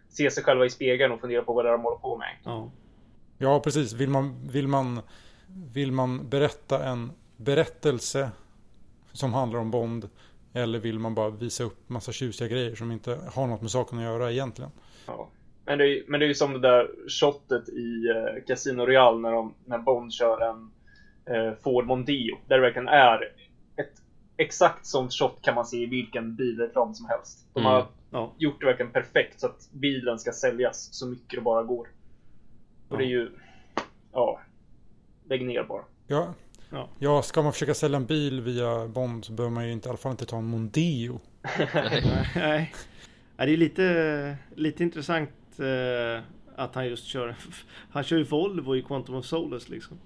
se 0.08 0.30
sig 0.30 0.44
själva 0.44 0.64
i 0.64 0.70
spegeln 0.70 1.12
och 1.12 1.20
fundera 1.20 1.42
på 1.42 1.52
vad 1.52 1.64
det 1.64 1.68
är 1.68 1.72
de 1.72 1.82
håller 1.82 1.98
på 1.98 2.16
med. 2.18 2.36
Ja. 2.44 2.70
Ja, 3.42 3.60
precis. 3.60 3.92
Vill 3.92 4.10
man, 4.10 4.48
vill 4.48 4.68
man, 4.68 5.00
vill 5.72 5.92
man 5.92 6.28
berätta 6.28 6.84
en 6.84 7.12
berättelse 7.36 8.30
som 9.12 9.32
handlar 9.32 9.58
om 9.60 9.70
Bond? 9.70 10.08
Eller 10.52 10.78
vill 10.78 10.98
man 10.98 11.14
bara 11.14 11.30
visa 11.30 11.64
upp 11.64 11.88
massa 11.88 12.12
tjusiga 12.12 12.48
grejer 12.48 12.74
som 12.74 12.92
inte 12.92 13.18
har 13.34 13.46
något 13.46 13.60
med 13.62 13.70
saken 13.70 13.98
att 13.98 14.04
göra 14.04 14.32
egentligen? 14.32 14.70
Ja. 15.06 15.28
Men, 15.64 15.78
det 15.78 15.84
är, 15.88 16.02
men 16.08 16.20
det 16.20 16.26
är 16.26 16.28
ju 16.28 16.34
som 16.34 16.52
det 16.52 16.58
där 16.58 16.90
shotet 17.08 17.68
i 17.68 18.08
eh, 18.08 18.44
Casino 18.46 18.86
Royale 18.86 19.18
när, 19.18 19.32
de, 19.32 19.54
när 19.64 19.78
Bond 19.78 20.12
kör 20.12 20.40
en 20.40 20.70
eh, 21.36 21.54
Ford 21.62 21.86
Mondeo. 21.86 22.38
Där 22.48 22.56
det 22.56 22.62
verkligen 22.62 22.88
är 22.88 23.22
ett 23.76 23.92
exakt 24.36 24.86
sånt 24.86 25.12
shot 25.12 25.38
kan 25.42 25.54
man 25.54 25.66
se 25.66 25.76
i 25.76 25.86
vilken 25.86 26.36
bilreklam 26.36 26.94
som 26.94 27.06
helst. 27.06 27.46
De 27.52 27.60
Mm. 27.60 27.72
har 27.72 27.86
Ja. 28.10 28.32
gjort 28.38 28.60
det 28.60 28.66
verkligen 28.66 28.92
perfekt 28.92 29.40
så 29.40 29.46
att 29.46 29.68
bilen 29.72 30.18
ska 30.18 30.32
säljas 30.32 30.88
så 30.94 31.06
mycket 31.06 31.38
det 31.38 31.40
bara 31.40 31.62
går. 31.62 31.88
Och 32.92 32.98
det 32.98 33.04
är 33.04 33.08
ju... 33.08 33.30
Ja. 34.12 34.40
Lägg 35.28 35.44
ner 35.46 35.62
bara. 35.64 35.82
Ja, 36.06 36.34
Ja. 36.70 36.88
ja, 36.98 37.22
ska 37.22 37.42
man 37.42 37.52
försöka 37.52 37.74
sälja 37.74 37.96
en 37.96 38.06
bil 38.06 38.40
via 38.40 38.88
Bond 38.88 39.24
så 39.24 39.32
behöver 39.32 39.54
man 39.54 39.66
ju 39.66 39.72
inte, 39.72 39.88
i 39.88 39.90
alla 39.90 39.98
fall 39.98 40.10
inte 40.12 40.26
ta 40.26 40.36
en 40.38 40.44
Mondeo. 40.44 41.20
Nej. 42.34 42.72
Nej, 43.36 43.46
det 43.46 43.52
är 43.52 43.56
lite, 43.56 44.36
lite 44.54 44.82
intressant 44.82 45.30
eh, 45.58 46.22
att 46.56 46.74
han 46.74 46.86
just 46.88 47.04
kör. 47.04 47.34
Han 47.90 48.04
kör 48.04 48.16
ju 48.16 48.24
Volvo 48.24 48.76
i 48.76 48.82
Quantum 48.82 49.14
of 49.14 49.24
Solace 49.26 49.70
liksom. 49.72 49.98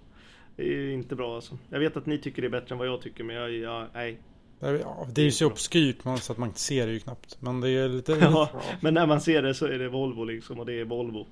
Det 0.56 0.62
är 0.62 0.66
ju 0.66 0.92
inte 0.92 1.16
bra 1.16 1.34
alltså. 1.34 1.58
Jag 1.70 1.78
vet 1.78 1.96
att 1.96 2.06
ni 2.06 2.18
tycker 2.18 2.42
det 2.42 2.48
är 2.48 2.60
bättre 2.60 2.74
än 2.74 2.78
vad 2.78 2.86
jag 2.88 3.00
tycker, 3.02 3.24
men 3.24 3.36
jag, 3.36 3.52
jag 3.52 3.86
nej. 3.94 4.18
Ja, 4.60 5.06
det 5.14 5.20
är 5.20 5.24
ju 5.24 5.30
så 5.32 5.46
obskyrt 5.46 6.04
man- 6.04 6.18
så 6.18 6.32
att 6.32 6.38
man 6.38 6.54
ser 6.54 6.86
det 6.86 6.92
ju 6.92 6.98
knappt. 7.00 7.36
Men 7.40 7.60
det 7.60 7.70
är 7.70 7.88
lite... 7.88 8.12
Ja, 8.20 8.50
men 8.80 8.94
när 8.94 9.06
man 9.06 9.20
ser 9.20 9.42
det 9.42 9.54
så 9.54 9.66
är 9.66 9.78
det 9.78 9.88
Volvo 9.88 10.24
liksom 10.24 10.58
och 10.60 10.66
det 10.66 10.80
är 10.80 10.84
Volvo. 10.84 11.26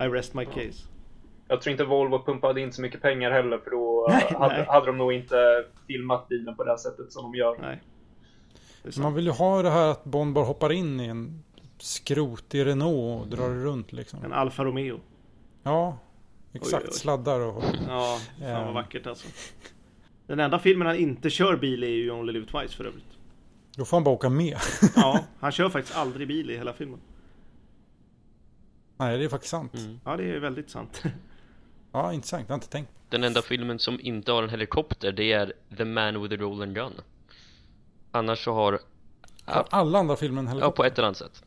I 0.00 0.08
rest 0.08 0.34
my 0.34 0.44
case. 0.44 0.84
Jag 1.48 1.62
tror 1.62 1.70
inte 1.70 1.84
Volvo 1.84 2.24
pumpade 2.24 2.60
in 2.60 2.72
så 2.72 2.82
mycket 2.82 3.02
pengar 3.02 3.30
heller 3.30 3.58
för 3.58 3.70
då 3.70 4.06
eh, 4.08 4.14
Nej, 4.18 4.34
hade, 4.38 4.56
nej. 4.56 4.66
hade 4.68 4.86
de 4.86 4.98
nog 4.98 5.12
inte 5.12 5.64
filmat 5.86 6.28
bilen 6.28 6.56
på 6.56 6.64
det 6.64 6.70
här 6.70 6.76
sättet 6.76 7.12
som 7.12 7.22
de 7.22 7.38
gör. 7.38 7.58
Nej. 7.60 7.82
Man 8.98 9.14
vill 9.14 9.24
ju 9.24 9.30
ha 9.30 9.62
det 9.62 9.70
här 9.70 9.90
att 9.90 10.04
Bond 10.04 10.34
bara 10.34 10.44
hoppar 10.44 10.72
in 10.72 11.00
i 11.00 11.06
en 11.06 11.42
skrotig 11.78 12.66
Renault 12.66 13.22
och 13.22 13.28
drar 13.28 13.48
runt 13.48 13.92
liksom. 13.92 14.24
En 14.24 14.32
Alfa 14.32 14.64
Romeo. 14.64 15.00
Ja, 15.62 15.98
exakt. 16.52 16.84
Oj, 16.84 16.88
oj. 16.92 16.98
Sladdar 16.98 17.40
och... 17.40 17.62
Ja, 17.88 18.18
fan 18.38 18.64
vad 18.64 18.74
vackert 18.74 19.06
alltså. 19.06 19.28
Den 20.26 20.40
enda 20.40 20.58
filmen 20.58 20.86
han 20.86 20.96
inte 20.96 21.30
kör 21.30 21.56
bil 21.56 21.82
är 21.82 21.88
ju 21.88 22.10
Only 22.10 22.32
Live 22.32 22.46
Twice 22.46 22.76
för 22.76 22.84
övrigt. 22.84 23.04
Då 23.76 23.84
får 23.84 23.96
han 23.96 24.04
bara 24.04 24.14
åka 24.14 24.28
med. 24.28 24.56
Ja, 24.96 25.20
han 25.40 25.52
kör 25.52 25.68
faktiskt 25.68 25.96
aldrig 25.96 26.28
bil 26.28 26.50
i 26.50 26.56
hela 26.56 26.72
filmen. 26.72 27.00
Nej, 29.00 29.18
det 29.18 29.24
är 29.24 29.28
faktiskt 29.28 29.50
sant. 29.50 29.74
Mm. 29.74 30.00
Ja, 30.04 30.16
det 30.16 30.24
är 30.24 30.38
väldigt 30.40 30.70
sant. 30.70 31.02
Ja, 31.92 32.12
intressant. 32.12 32.44
Jag 32.48 32.52
har 32.52 32.56
inte 32.56 32.68
tänkt. 32.68 32.90
Den 33.08 33.24
enda 33.24 33.42
filmen 33.42 33.78
som 33.78 34.00
inte 34.00 34.32
har 34.32 34.42
en 34.42 34.50
helikopter 34.50 35.12
det 35.12 35.32
är 35.32 35.52
The 35.76 35.84
Man 35.84 36.22
with 36.22 36.36
the 36.36 36.42
Rolling 36.42 36.74
Gun 36.74 36.92
Annars 38.12 38.44
så 38.44 38.52
har 38.54 38.78
Har 39.44 39.66
alla 39.70 39.98
andra 39.98 40.16
filmer 40.16 40.38
en 40.40 40.46
Ja, 40.46 40.50
helikopter? 40.52 40.76
på 40.76 40.84
ett 40.84 40.98
eller 40.98 41.06
annat 41.08 41.16
sätt 41.16 41.44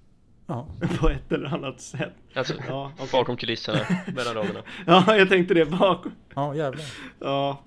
På 1.00 1.10
ett 1.10 1.32
eller 1.32 1.48
annat 1.54 1.82
sätt. 1.82 2.14
Alltså, 2.36 2.54
Ja, 2.68 2.92
okej. 2.96 3.08
bakom 3.12 3.38
kulisserna, 3.38 3.80
mellan 4.16 4.34
raderna 4.34 4.60
Ja, 4.88 5.16
jag 5.18 5.30
tänkte 5.30 5.54
det 5.54 5.66
bakom. 5.66 6.12
Ja, 6.36 6.56
jävlar. 6.56 6.86
Ja, 7.20 7.60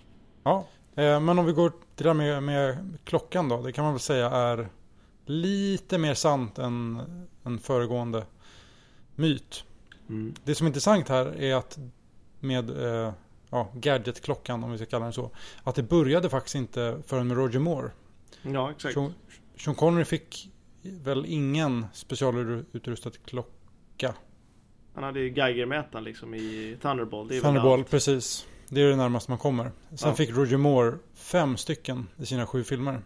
Ja, 0.45 0.67
eh, 0.97 1.21
men 1.21 1.39
om 1.39 1.47
vi 1.47 1.53
går 1.53 1.69
till 1.71 1.79
det 1.97 2.05
där 2.05 2.15
med, 2.15 2.43
med 2.43 2.79
klockan 3.05 3.49
då. 3.49 3.63
Det 3.63 3.73
kan 3.73 3.85
man 3.85 3.93
väl 3.95 4.01
säga 4.01 4.31
är 4.31 4.69
lite 5.27 5.99
mer 5.99 6.15
sant 6.15 6.59
än, 6.59 7.03
än 7.45 7.59
föregående 7.59 8.25
myt. 9.15 9.65
Mm. 10.09 10.35
Det 10.45 10.55
som 10.55 10.67
är 10.67 10.69
intressant 10.69 11.09
här 11.09 11.27
är 11.43 11.55
att 11.55 11.79
med 12.41 12.71
eh, 12.71 13.13
ja, 13.51 13.69
gadgetklockan, 13.75 14.65
om 14.65 14.71
vi 14.73 14.77
ska 14.79 14.87
kalla 14.87 15.05
den 15.05 15.13
så, 15.13 15.31
att 15.65 15.75
det 15.75 15.83
började 15.83 16.31
faktiskt 16.31 16.55
inte 16.55 17.03
förrän 17.07 17.27
med 17.29 17.37
Roger 17.37 17.59
Moore. 17.59 17.91
ja 18.43 18.71
exakt. 18.71 18.95
Sean, 18.95 19.15
Sean 19.59 19.75
Connery 19.75 20.05
fick 20.05 20.51
väl 20.83 21.25
ingen 21.27 21.87
specialutrustad 21.93 23.11
klocka. 23.25 24.15
Han 24.95 25.05
hade 25.05 25.21
ju 25.21 25.33
Geigermätaren 25.35 26.05
liksom 26.05 26.35
i 26.35 26.77
Thunderball. 26.83 27.29
Det 27.29 27.37
är 27.37 27.41
Thunderball, 27.41 27.85
precis. 27.85 28.47
Det 28.69 28.81
är 28.83 28.89
det 28.91 28.97
närmaste 28.97 29.31
man 29.31 29.39
kommer. 29.39 29.71
Sen 29.95 30.09
Ja. 30.09 30.15
fick 30.15 30.31
Roger 30.31 30.57
Moore 30.57 30.99
fem 31.15 31.57
stycken 31.57 32.07
i 32.17 32.27
sina 32.27 32.47
sju 32.47 32.65
filmer. 32.65 33.01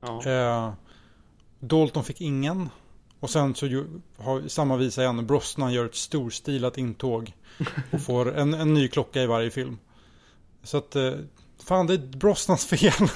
Ja. 0.00 0.26
Eh, 0.26 0.72
Dalton 1.60 2.04
fick 2.04 2.20
ingen. 2.20 2.68
Och 3.20 3.30
sen 3.30 3.54
så 3.54 3.66
ju, 3.66 3.84
har 4.16 4.48
samma 4.48 4.76
visa 4.76 5.02
igen. 5.02 5.26
Brosnan 5.26 5.72
gör 5.72 5.84
ett 5.84 5.94
storstilat 5.94 6.78
intåg. 6.78 7.32
Och 7.92 8.02
får 8.02 8.36
en, 8.38 8.54
en 8.54 8.74
ny 8.74 8.88
klocka 8.88 9.22
i 9.22 9.26
varje 9.26 9.50
film. 9.50 9.78
Så 10.62 10.76
att, 10.78 10.96
eh, 10.96 11.12
fan 11.68 11.86
det 11.86 11.94
är 11.94 11.98
Brosnans 11.98 12.66
fel. 12.66 12.92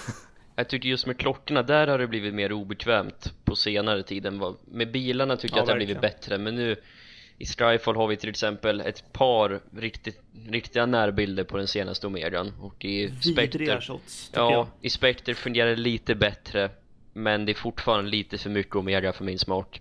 Jag 0.56 0.68
tycker 0.68 0.88
just 0.88 1.06
med 1.06 1.18
klockorna, 1.18 1.62
där 1.62 1.86
har 1.88 1.98
det 1.98 2.06
blivit 2.06 2.34
mer 2.34 2.52
obekvämt 2.52 3.32
på 3.44 3.56
senare 3.56 4.02
tid 4.02 4.26
än 4.26 4.38
vad 4.38 4.56
Med 4.64 4.92
bilarna 4.92 5.36
tycker 5.36 5.54
Ja, 5.54 5.58
jag 5.58 5.62
att 5.62 5.66
det 5.66 5.72
har 5.72 5.76
blivit 5.76 6.00
bättre 6.00 6.38
men 6.38 6.54
nu 6.54 6.76
I 7.38 7.46
Strifefall 7.46 7.96
har 7.96 8.08
vi 8.08 8.16
till 8.16 8.28
exempel 8.28 8.80
ett 8.80 9.12
par 9.12 9.60
riktigt, 9.76 10.20
riktiga 10.48 10.86
närbilder 10.86 11.44
på 11.44 11.56
den 11.56 11.68
senaste 11.68 12.06
Omegan 12.06 12.52
och 12.60 12.84
i 12.84 13.14
Spectre 13.32 13.80
shots, 13.80 14.30
Ja, 14.34 14.52
jag. 14.52 14.66
i 14.80 14.90
Spectre 14.90 15.34
fungerar 15.34 15.70
det 15.70 15.76
lite 15.76 16.14
bättre 16.14 16.70
Men 17.12 17.44
det 17.44 17.52
är 17.52 17.56
fortfarande 17.56 18.10
lite 18.10 18.38
för 18.38 18.50
mycket 18.50 18.76
Omega 18.76 19.12
för 19.12 19.24
min 19.24 19.38
smak 19.38 19.80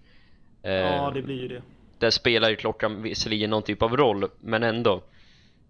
Eh, 0.63 0.71
Ja, 0.73 1.11
det 1.13 1.21
blir 1.21 1.41
ju 1.41 1.47
det. 1.47 1.61
Där 1.99 2.09
spelar 2.09 2.49
ju 2.49 2.55
klockan 2.55 3.01
visserligen 3.01 3.49
någon 3.49 3.63
typ 3.63 3.81
av 3.81 3.97
roll, 3.97 4.27
men 4.39 4.63
ändå 4.63 5.01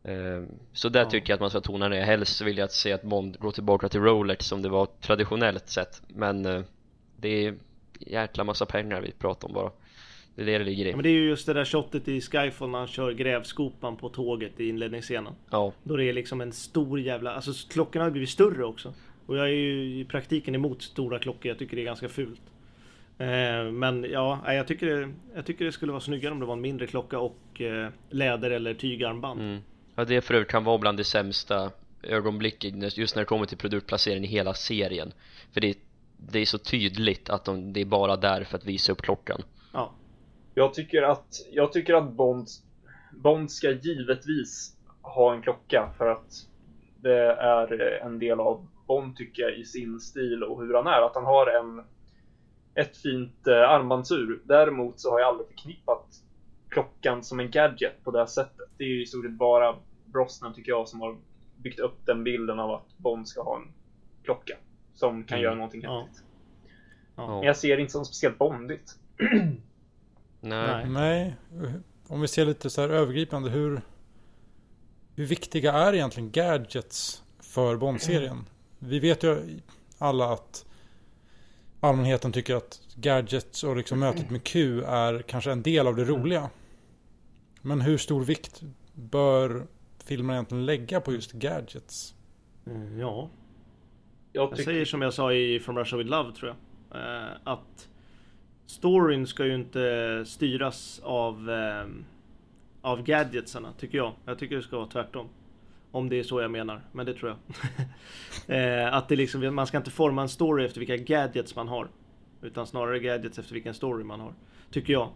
Eh, 0.03 0.43
Så 0.73 0.89
där 0.89 0.99
Ja. 0.99 1.09
tycker 1.09 1.29
jag 1.29 1.35
att 1.35 1.41
man 1.41 1.49
ska 1.49 1.61
tona 1.61 1.87
ner, 1.87 2.01
helst 2.01 2.41
vill 2.41 2.57
jag 2.57 2.71
se 2.71 2.91
att 2.93 3.03
Bond 3.03 3.39
går 3.39 3.51
tillbaka 3.51 3.89
till 3.89 3.99
Rolex 4.01 4.45
som 4.45 4.61
det 4.61 4.69
var 4.69 4.85
traditionellt 5.01 5.69
sett 5.69 6.01
Men 6.07 6.45
eh, 6.45 6.61
det 7.17 7.45
är 7.45 7.55
jäkla 7.99 8.43
massa 8.43 8.65
pengar 8.65 9.01
vi 9.01 9.11
pratar 9.11 9.47
om 9.47 9.53
bara 9.53 9.71
Det 10.35 10.41
är 10.41 10.45
det 10.45 10.57
det 10.57 10.63
ligger 10.63 10.85
Ja, 10.85 10.91
i 10.91 10.93
men 10.95 11.03
det 11.03 11.09
är 11.09 11.13
ju 11.13 11.27
just 11.29 11.45
det 11.45 11.53
där 11.53 11.65
shotet 11.65 12.07
i 12.07 12.21
Skyfall 12.21 12.69
när 12.69 12.77
han 12.79 12.87
kör 12.87 13.11
grävskopan 13.11 13.95
på 13.97 14.09
tåget 14.09 14.59
i 14.59 14.69
inledningsscenen. 14.69 15.33
Ja, 15.49 15.73
Då 15.83 15.97
det 15.97 16.05
är 16.05 16.13
liksom 16.13 16.41
en 16.41 16.51
stor 16.51 16.99
jävla... 16.99 17.33
Alltså 17.33 17.51
klockorna 17.69 18.05
har 18.05 18.11
blivit 18.11 18.29
större 18.29 18.65
också. 18.65 18.93
Och 19.25 19.37
jag 19.37 19.45
är 19.45 19.53
ju 19.53 19.99
i 19.99 20.05
praktiken 20.05 20.55
emot 20.55 20.81
stora 20.81 21.19
klockor. 21.19 21.49
Jag 21.49 21.59
tycker 21.59 21.75
det 21.75 21.81
är 21.81 21.85
ganska 21.85 22.09
fult. 22.09 22.41
Eh, 23.21 23.71
men 23.71 24.03
ja, 24.11 24.53
jag 24.53 24.67
tycker, 24.67 24.85
det, 24.85 25.13
jag 25.35 25.45
tycker 25.45 25.65
det 25.65 25.71
skulle 25.71 25.91
vara 25.91 26.01
snyggare 26.01 26.33
om 26.33 26.39
det 26.39 26.45
var 26.45 26.53
en 26.53 26.61
mindre 26.61 26.87
klocka 26.87 27.19
och 27.19 27.61
eh, 27.61 27.89
läder 28.09 28.51
eller 28.51 28.73
tygarmband. 28.73 29.39
mm. 29.39 29.61
ja 29.95 30.05
det 30.05 30.21
för 30.21 30.33
övrigt 30.33 30.49
kan 30.49 30.63
vara 30.63 30.77
bland 30.77 30.97
det 30.97 31.03
sämsta 31.03 31.71
ögonblicket 32.03 32.97
just 32.97 33.15
när 33.15 33.21
det 33.21 33.25
kommer 33.25 33.45
till 33.45 33.57
produktplacering 33.57 34.23
i 34.23 34.27
hela 34.27 34.53
serien 34.53 35.13
För 35.53 35.61
det 35.61 35.69
är 35.69 35.75
det 36.29 36.39
är 36.39 36.45
så 36.45 36.57
tydligt 36.57 37.29
att 37.29 37.45
de, 37.45 37.73
det 37.73 37.81
är 37.81 37.85
bara 37.85 38.17
där 38.17 38.43
för 38.43 38.57
att 38.57 38.65
visa 38.65 38.91
upp 38.91 39.01
klockan 39.01 39.41
Ja. 39.73 39.91
Jag 40.53 40.73
tycker 40.73 41.01
att, 41.01 41.27
jag 41.51 41.73
tycker 41.73 41.93
att 41.93 42.11
Bond, 42.11 42.47
Bond 43.11 43.51
ska 43.51 43.71
givetvis 43.71 44.75
ha 45.01 45.33
en 45.33 45.41
klocka 45.41 45.93
för 45.97 46.07
att 46.07 46.33
det 47.01 47.31
är 47.31 47.81
en 48.05 48.19
del 48.19 48.39
av 48.39 48.67
Bond 48.87 49.17
tycker 49.17 49.41
jag 49.41 49.57
i 49.57 49.65
sin 49.65 49.99
stil 49.99 50.43
och 50.43 50.61
hur 50.61 50.73
han 50.73 50.87
är. 50.87 51.05
Att 51.05 51.15
han 51.15 51.25
har 51.25 51.47
en, 51.47 51.85
ett 52.75 52.97
fint 52.97 53.47
eh, 53.47 53.53
armbandsur. 53.69 54.41
Däremot 54.43 54.99
så 54.99 55.11
har 55.11 55.19
jag 55.19 55.27
aldrig 55.29 55.47
förknippat 55.47 56.05
klockan 56.69 57.23
som 57.23 57.39
en 57.39 57.51
gadget 57.51 58.03
på 58.03 58.11
det 58.11 58.19
här 58.19 58.25
sättet. 58.25 58.69
Det 58.77 58.83
är 58.83 58.87
ju 58.87 59.01
i 59.03 59.05
stort 59.05 59.25
sett 59.25 59.33
bara 59.33 59.75
Brosnan 60.05 60.53
tycker 60.53 60.71
jag 60.71 60.87
som 60.87 61.01
har 61.01 61.17
byggt 61.57 61.79
upp 61.79 62.05
den 62.05 62.23
bilden 62.23 62.59
av 62.59 62.71
att 62.71 62.97
Bond 62.97 63.27
ska 63.27 63.41
ha 63.43 63.55
en 63.55 63.67
klocka 64.23 64.57
som 64.93 65.23
kan 65.23 65.35
Mm. 65.37 65.43
göra 65.43 65.55
någonting 65.55 65.81
Ja. 65.83 66.01
häftigt. 66.01 66.23
Ja. 67.15 67.27
Men 67.27 67.43
jag 67.47 67.57
ser 67.57 67.75
det 67.75 67.81
inte 67.81 67.91
som 67.93 68.05
speciellt 68.05 68.37
bondigt. 68.37 68.95
Nej, 70.41 70.85
Nej. 70.89 70.89
Nej, 70.89 71.35
om 72.07 72.21
vi 72.21 72.27
ser 72.27 72.45
lite 72.45 72.69
så 72.69 72.81
här 72.81 72.89
övergripande 72.89 73.49
hur 73.49 73.81
hur 75.15 75.25
viktiga 75.25 75.71
är 75.73 75.93
egentligen 75.93 76.31
gadgets 76.31 77.23
för 77.39 77.75
Bond-serien? 77.77 78.45
Vi 78.79 78.99
vet 78.99 79.23
ju 79.23 79.59
alla 79.97 80.33
att 80.33 80.65
allmänheten 81.81 82.31
tycker 82.31 82.55
att 82.55 82.79
gadgets 82.95 83.63
och 83.63 83.77
liksom 83.77 83.99
mötet 83.99 84.29
med 84.29 84.43
Q 84.43 84.81
är 84.83 85.21
kanske 85.21 85.51
en 85.51 85.61
del 85.61 85.87
av 85.87 85.95
det 85.95 86.03
roliga. 86.03 86.49
Men 87.61 87.81
hur 87.81 87.97
stor 87.97 88.23
vikt 88.23 88.61
bör 88.93 89.67
filmen 90.05 90.33
egentligen 90.35 90.65
lägga 90.65 91.01
på 91.01 91.13
just 91.13 91.31
gadgets? 91.31 92.13
Mm, 92.67 92.99
Ja, 92.99 93.29
Jag 94.31 94.51
jag 94.51 94.59
säger 94.59 94.85
som 94.85 95.01
jag 95.01 95.13
sa 95.13 95.33
i 95.33 95.59
From 95.59 95.77
Russia 95.77 95.97
With 95.97 96.09
Love 96.09 96.31
tror 96.35 96.55
jag. 96.89 97.01
Eh, 97.01 97.31
att 97.43 97.89
storyn 98.65 99.27
ska 99.27 99.45
ju 99.45 99.55
inte 99.55 100.23
styras 100.27 101.01
av, 101.03 101.49
eh, 101.49 101.85
av 102.81 103.03
gadgetsarna, 103.03 103.73
tycker 103.77 103.97
jag. 103.97 104.13
Jag 104.25 104.39
tycker 104.39 104.55
det 104.55 104.61
ska 104.61 104.77
vara 104.77 104.87
tvärtom. 104.87 105.29
Om 105.91 106.09
det 106.09 106.19
är 106.19 106.23
så 106.23 106.41
jag 106.41 106.51
menar, 106.51 106.81
men 106.91 107.05
det 107.05 107.13
tror 107.13 107.29
jag. 107.29 107.37
eh, 108.57 108.93
att 108.93 109.09
det 109.09 109.15
liksom, 109.15 109.55
man 109.55 109.67
ska 109.67 109.77
inte 109.77 109.91
forma 109.91 110.21
en 110.21 110.29
story 110.29 110.65
efter 110.65 110.79
vilka 110.79 110.97
gadgets 110.97 111.55
man 111.55 111.67
har. 111.67 111.87
Utan 112.41 112.67
snarare 112.67 112.99
gadgets 112.99 113.39
efter 113.39 113.53
vilken 113.53 113.73
story 113.73 114.03
man 114.03 114.19
har. 114.19 114.33
Tycker 114.71 114.93
jag. 114.93 115.09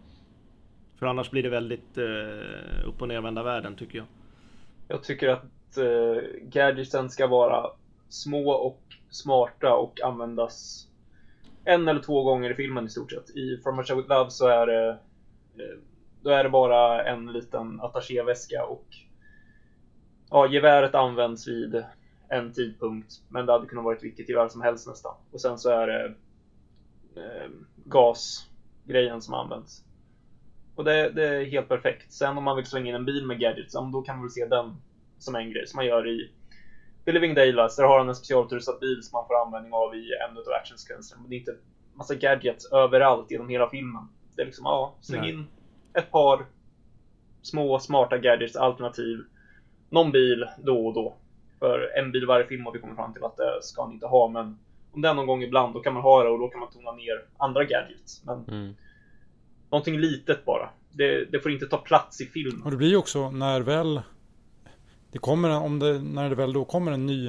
För 0.98 1.06
annars 1.06 1.30
blir 1.30 1.42
det 1.42 1.48
väldigt 1.48 1.98
eh, 1.98 2.88
upp 2.88 3.02
och 3.02 3.08
nervända 3.08 3.42
världen, 3.42 3.76
tycker 3.76 3.98
jag. 3.98 4.06
Jag 4.88 5.04
tycker 5.04 5.28
att 5.28 5.76
eh, 5.76 6.22
gadgetsen 6.42 7.10
ska 7.10 7.26
vara 7.26 7.70
små 8.08 8.50
och 8.50 8.82
smarta 9.10 9.74
och 9.74 10.00
användas 10.00 10.86
en 11.64 11.88
eller 11.88 12.00
två 12.00 12.22
gånger 12.22 12.50
i 12.50 12.54
filmen 12.54 12.86
i 12.86 12.88
stort 12.88 13.10
sett. 13.10 13.30
I 13.30 13.60
From 13.62 13.84
Show 13.84 13.96
With 13.96 14.08
Love 14.08 14.30
så 14.30 14.48
är 14.48 14.66
det 14.66 14.88
eh, 14.88 15.78
då 16.22 16.30
är 16.30 16.44
det 16.44 16.50
bara 16.50 17.04
en 17.04 17.32
liten 17.32 17.80
attachéväska 17.80 18.64
och 18.64 18.86
ja, 20.30 20.48
geväret 20.48 20.94
används 20.94 21.48
vid 21.48 21.84
en 22.28 22.52
tidpunkt 22.52 23.12
men 23.28 23.46
det 23.46 23.52
hade 23.52 23.66
kunnat 23.66 23.84
varit 23.84 24.04
vilket 24.04 24.28
gevär 24.28 24.48
som 24.48 24.60
helst 24.60 24.86
nästan. 24.86 25.14
Och 25.32 25.40
sen 25.40 25.58
så 25.58 25.70
är 25.70 25.86
det 25.86 26.04
eh, 27.16 27.50
gasgrejen 27.84 29.22
som 29.22 29.34
används. 29.34 29.84
Och 30.74 30.84
det, 30.84 31.10
det 31.10 31.28
är 31.28 31.44
helt 31.44 31.68
perfekt. 31.68 32.12
Sen 32.12 32.38
om 32.38 32.44
man 32.44 32.56
vill 32.56 32.66
slänga 32.66 32.88
in 32.88 32.94
en 32.94 33.04
bil 33.04 33.26
med 33.26 33.40
gadgets, 33.40 33.74
ja, 33.74 33.90
då 33.92 34.02
kan 34.02 34.16
man 34.16 34.24
väl 34.24 34.30
se 34.30 34.46
den 34.46 34.76
som 35.18 35.34
en 35.34 35.50
grej 35.50 35.66
som 35.66 35.76
man 35.76 35.86
gör 35.86 36.08
i 36.08 36.30
The 37.04 37.12
Living 37.12 37.34
Daylights. 37.34 37.76
Där 37.76 37.84
har 37.84 37.98
han 37.98 38.08
en 38.08 38.14
specialutrustad 38.14 38.78
bil 38.80 39.02
som 39.02 39.16
man 39.16 39.26
får 39.26 39.42
användning 39.46 39.72
av 39.72 39.94
i 39.94 40.10
en 40.28 40.36
av 40.36 40.42
actionsekvenserna. 40.60 41.20
Men 41.20 41.30
det 41.30 41.36
är 41.36 41.38
inte 41.38 41.56
massa 41.94 42.14
gadgets 42.14 42.72
överallt 42.72 43.30
genom 43.30 43.48
hela 43.48 43.70
filmen. 43.70 44.08
Det 44.36 44.42
är 44.42 44.46
liksom, 44.46 44.64
ja, 44.64 44.94
släng 45.00 45.20
Nej. 45.20 45.30
in 45.30 45.46
ett 45.94 46.10
par 46.10 46.46
små 47.42 47.78
smarta 47.78 48.18
gadgets 48.18 48.56
alternativ. 48.56 49.24
Någon 49.96 50.12
bil 50.12 50.46
då 50.58 50.86
och 50.86 50.94
då. 50.94 51.16
För 51.58 51.98
en 51.98 52.12
bil 52.12 52.26
varje 52.26 52.46
film 52.46 52.64
har 52.64 52.72
vi 52.72 52.78
kommit 52.78 52.96
fram 52.96 53.12
till 53.12 53.24
att 53.24 53.36
det 53.36 53.62
ska 53.62 53.82
han 53.82 53.92
inte 53.92 54.06
ha. 54.06 54.28
Men 54.28 54.58
om 54.92 55.02
det 55.02 55.08
är 55.08 55.14
någon 55.14 55.26
gång 55.26 55.42
ibland, 55.42 55.74
då 55.74 55.80
kan 55.80 55.94
man 55.94 56.02
ha 56.02 56.22
det 56.22 56.28
och 56.28 56.38
då 56.38 56.48
kan 56.48 56.60
man 56.60 56.70
tona 56.70 56.92
ner 56.92 57.24
andra 57.36 57.64
gadgets. 57.64 58.22
Men 58.24 58.44
mm. 58.48 58.74
någonting 59.70 59.98
litet 59.98 60.44
bara. 60.44 60.68
Det, 60.92 61.24
det 61.24 61.40
får 61.40 61.52
inte 61.52 61.66
ta 61.66 61.76
plats 61.76 62.20
i 62.20 62.26
filmen. 62.26 62.62
Och 62.62 62.70
det 62.70 62.76
blir 62.76 62.88
ju 62.88 62.96
också 62.96 63.30
när 63.30 63.60
väl 63.60 64.00
det 65.12 65.18
kommer 65.18 65.50
om 65.50 65.78
det, 65.78 65.98
när 65.98 66.28
det 66.28 66.34
väl 66.34 66.52
då 66.52 66.64
kommer 66.64 66.92
en 66.92 67.06
ny 67.06 67.26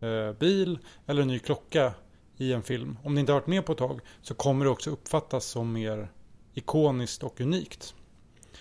eh, 0.00 0.32
bil 0.38 0.78
eller 1.06 1.22
en 1.22 1.28
ny 1.28 1.38
klocka 1.38 1.94
i 2.36 2.52
en 2.52 2.62
film. 2.62 2.98
Om 3.04 3.14
det 3.14 3.20
inte 3.20 3.32
har 3.32 3.40
varit 3.40 3.46
med 3.46 3.66
på 3.66 3.72
ett 3.72 3.78
tag 3.78 4.00
så 4.22 4.34
kommer 4.34 4.64
det 4.64 4.70
också 4.70 4.90
uppfattas 4.90 5.44
som 5.44 5.72
mer 5.72 6.08
ikoniskt 6.54 7.22
och 7.22 7.40
unikt. 7.40 7.94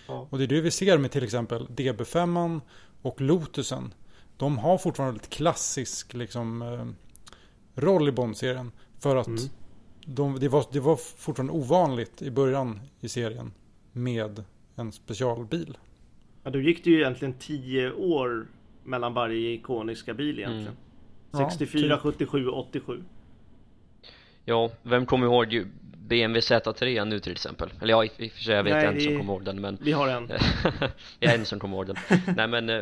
Ja. 0.08 0.28
Och 0.30 0.38
det 0.38 0.44
är 0.44 0.48
det 0.48 0.62
vi 0.62 0.72
ser 0.72 0.98
med 0.98 1.12
till 1.12 1.24
exempel 1.24 1.68
DB5 1.68 2.62
och 3.02 3.22
Lotusen. 3.22 3.94
De 4.38 4.58
har 4.58 4.78
fortfarande 4.78 5.20
ett 5.20 5.30
klassisk 5.30 6.14
liksom, 6.14 6.62
eh, 6.62 6.86
roll 7.82 8.08
i 8.08 8.12
Bond-serien. 8.12 8.72
För 9.00 9.16
att 9.16 9.28
Mm. 9.28 9.40
de, 10.06 10.40
det, 10.40 10.50
var, 10.50 10.66
det 10.72 10.80
var 10.80 10.96
fortfarande 10.96 11.54
ovanligt 11.54 12.22
i 12.22 12.32
början 12.32 12.80
i 13.00 13.10
serien 13.10 13.52
med 13.92 14.44
en 14.76 14.92
specialbil. 14.92 15.78
Ja, 16.44 16.52
då 16.52 16.60
gick 16.60 16.84
det 16.84 16.90
ju 16.90 17.00
egentligen 17.00 17.34
10 17.40 17.92
år 17.92 18.48
mellan 18.84 19.14
varje 19.14 19.54
ikoniska 19.54 20.14
bil 20.14 20.40
egentligen. 20.40 20.68
Mm. 20.68 20.78
Ja, 21.32 21.50
64, 21.50 21.96
typ. 21.96 22.02
77, 22.02 22.48
87. 22.50 23.04
Ja, 24.46 24.72
vem 24.84 25.06
kommer 25.06 25.26
ihåg 25.28 25.66
BMW 25.98 26.40
Z3 26.40 27.06
nu 27.06 27.20
till 27.20 27.32
exempel? 27.32 27.70
Eller 27.82 27.94
ja, 27.94 28.06
i 28.06 28.08
och 28.08 28.32
för 28.32 28.42
sig 28.44 28.56
jag 28.56 28.64
vet 28.64 28.74
Nej, 28.74 28.86
en 28.86 29.00
som 29.02 29.12
det- 29.14 29.18
kommer 29.20 29.34
ihåg 29.34 29.46
den 29.46 29.62
men 29.62 29.78
Vi 29.82 29.92
har 29.92 30.08
en. 30.08 30.30
Jag 31.20 31.34
är 31.34 31.38
en 31.38 31.46
som 31.46 31.60
kommer 31.60 31.78
ihåg 31.78 31.86
den 31.88 31.96
Nej 32.36 32.48
men 32.48 32.70
eh, 32.70 32.82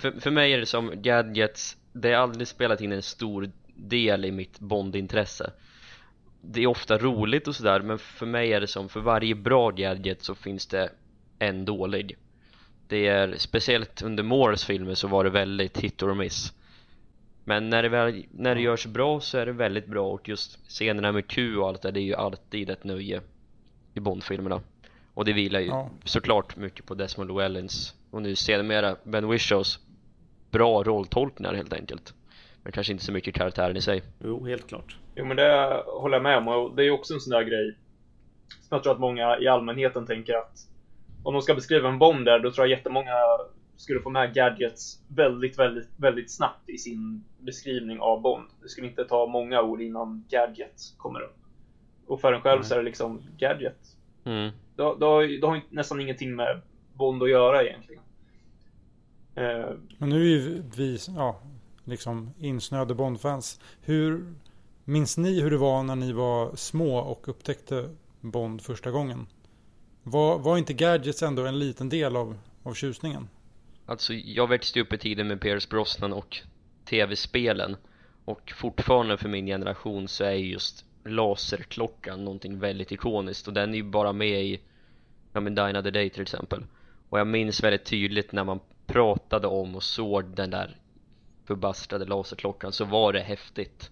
för, 0.00 0.20
för 0.20 0.30
mig 0.30 0.52
är 0.52 0.58
det 0.58 0.66
som 0.66 0.92
gadgets 1.02 1.76
Det 1.92 2.12
har 2.12 2.22
aldrig 2.22 2.48
spelat 2.48 2.80
in 2.80 2.92
en 2.92 3.02
stor 3.02 3.50
del 3.74 4.24
i 4.24 4.30
mitt 4.32 4.58
Bondintresse 4.60 5.50
Det 6.40 6.62
är 6.62 6.66
ofta 6.66 6.98
roligt 6.98 7.48
och 7.48 7.56
sådär 7.56 7.80
men 7.80 7.98
för 7.98 8.26
mig 8.26 8.52
är 8.52 8.60
det 8.60 8.66
som 8.66 8.88
för 8.88 9.00
varje 9.00 9.34
bra 9.34 9.70
gadget 9.70 10.22
så 10.22 10.34
finns 10.34 10.66
det 10.66 10.90
en 11.38 11.64
dålig 11.64 12.16
Det 12.88 13.06
är 13.06 13.34
speciellt 13.36 14.02
under 14.02 14.22
Moores 14.22 14.64
filmer 14.64 14.94
så 14.94 15.08
var 15.08 15.24
det 15.24 15.30
väldigt 15.30 15.78
hit 15.78 16.02
or 16.02 16.14
miss 16.14 16.52
Men 17.44 17.70
när 17.70 17.82
det, 17.82 17.88
väl, 17.88 18.24
när 18.30 18.54
det 18.54 18.60
görs 18.60 18.86
bra 18.86 19.20
så 19.20 19.38
är 19.38 19.46
det 19.46 19.52
väldigt 19.52 19.86
bra 19.86 20.08
och 20.08 20.28
just 20.28 20.58
scenerna 20.68 21.12
med 21.12 21.26
Q 21.26 21.56
och 21.56 21.68
allt 21.68 21.82
det, 21.82 21.90
det 21.90 22.00
är 22.00 22.04
ju 22.04 22.14
alltid 22.14 22.70
ett 22.70 22.84
nöje 22.84 23.20
i 23.94 24.00
Bondfilmerna 24.00 24.60
och 25.14 25.24
det 25.24 25.32
vilar 25.32 25.60
ju 25.60 25.66
Ja. 25.66 25.90
såklart 26.04 26.56
mycket 26.56 26.86
på 26.86 26.94
Desmond 26.94 27.30
Llewellyns 27.30 27.94
och 28.10 28.22
nu 28.22 28.36
sedermera 28.36 28.96
Ben 29.04 29.28
Wishaws 29.30 29.78
bra 30.50 30.82
rolltolkningar 30.82 31.54
helt 31.54 31.72
enkelt 31.72 32.14
men 32.62 32.72
kanske 32.72 32.92
inte 32.92 33.04
så 33.04 33.12
mycket 33.12 33.34
karaktären 33.34 33.76
i 33.76 33.80
sig 33.80 34.02
Jo, 34.24 34.46
helt 34.46 34.68
klart. 34.68 34.96
Jo 35.16 35.24
men 35.24 35.36
det 35.36 35.82
håller 35.86 36.16
jag 36.16 36.22
med 36.22 36.38
om 36.38 36.48
och 36.48 36.76
det 36.76 36.84
är 36.84 36.90
också 36.90 37.14
en 37.14 37.20
sån 37.20 37.30
där 37.30 37.42
grej 37.42 37.76
som 38.48 38.76
jag 38.76 38.82
tror 38.82 38.92
att 38.92 39.00
många 39.00 39.38
i 39.38 39.48
allmänheten 39.48 40.06
tänker 40.06 40.34
att 40.34 40.68
om 41.22 41.32
de 41.34 41.42
ska 41.42 41.54
beskriva 41.54 41.88
en 41.88 41.98
Bond 41.98 42.24
där, 42.24 42.38
då 42.38 42.50
tror 42.52 42.66
jag 42.66 42.78
jättemånga 42.78 43.12
skulle 43.76 44.00
få 44.00 44.10
med 44.10 44.34
gadgets 44.34 45.02
väldigt, 45.08 45.58
väldigt, 45.58 45.88
väldigt 45.96 46.30
snabbt 46.30 46.68
i 46.70 46.78
sin 46.78 47.24
beskrivning 47.38 48.00
av 48.00 48.20
Bond. 48.22 48.48
Det 48.62 48.68
skulle 48.68 48.86
inte 48.86 49.04
ta 49.04 49.26
många 49.26 49.62
ord 49.62 49.80
innan 49.80 50.24
gadget 50.28 50.94
kommer 50.96 51.20
upp. 51.20 51.36
Och 52.06 52.20
för 52.20 52.32
en 52.32 52.40
själv 52.40 52.60
Nej. 52.60 52.68
så 52.68 52.74
är 52.74 52.78
det 52.78 52.84
liksom 52.84 53.22
gadget. 53.38 53.96
mm. 54.24 54.50
Det, 54.76 54.82
har, 54.82 54.96
det 55.40 55.46
har 55.46 55.54
ju 55.54 55.60
nästan 55.70 56.00
ingenting 56.00 56.36
med 56.36 56.60
Bond 56.94 57.22
att 57.22 57.30
göra 57.30 57.64
egentligen. 57.64 58.02
Eh, 59.34 59.70
Men 59.98 60.08
nu 60.08 60.22
är 60.22 60.26
ju 60.26 60.62
vi 60.76 60.98
ja, 61.16 61.40
liksom 61.84 62.30
insnöade 62.38 62.94
Bond-fans. 62.94 63.60
Hur 63.80 64.34
minns 64.84 65.18
ni 65.18 65.40
hur 65.40 65.50
det 65.50 65.56
var 65.56 65.82
när 65.82 65.96
ni 65.96 66.12
var 66.12 66.56
små 66.56 66.98
och 66.98 67.28
upptäckte 67.28 67.88
Bond 68.20 68.62
första 68.62 68.90
gången? 68.90 69.26
Var, 70.02 70.38
var 70.38 70.58
inte 70.58 70.72
gadgets 70.72 71.22
ändå 71.22 71.46
en 71.46 71.58
liten 71.58 71.88
del 71.88 72.16
av, 72.16 72.38
av 72.62 72.74
tjusningen? 72.74 73.28
Alltså 73.92 74.14
jag 74.14 74.46
växte 74.46 74.80
upp 74.80 74.92
i 74.92 74.98
tiden 74.98 75.28
med 75.28 75.40
Pierce 75.40 75.68
Brosnan 75.70 76.12
och 76.12 76.38
tv-spelen 76.84 77.76
och 78.24 78.52
fortfarande 78.56 79.18
för 79.18 79.28
min 79.28 79.46
generation 79.46 80.08
så 80.08 80.24
är 80.24 80.30
just 80.30 80.84
laserklockan 81.04 82.24
någonting 82.24 82.58
väldigt 82.58 82.92
ikoniskt. 82.92 83.48
Och 83.48 83.54
den 83.54 83.70
är 83.70 83.76
ju 83.76 83.82
bara 83.82 84.12
med 84.12 84.44
i 84.44 84.60
ja 85.32 85.40
men 85.40 85.54
Dine 85.54 85.78
of 85.78 85.84
the 85.84 85.90
Day 85.90 86.10
till 86.10 86.22
exempel. 86.22 86.64
Och 87.08 87.18
jag 87.18 87.26
minns 87.26 87.62
väldigt 87.62 87.84
tydligt 87.84 88.32
när 88.32 88.44
man 88.44 88.60
pratade 88.86 89.46
om 89.46 89.76
och 89.76 89.82
såg 89.82 90.24
den 90.24 90.50
där 90.50 90.76
förbastade 91.44 92.04
laserklockan 92.04 92.72
så 92.72 92.84
var 92.84 93.12
det 93.12 93.20
häftigt. 93.20 93.90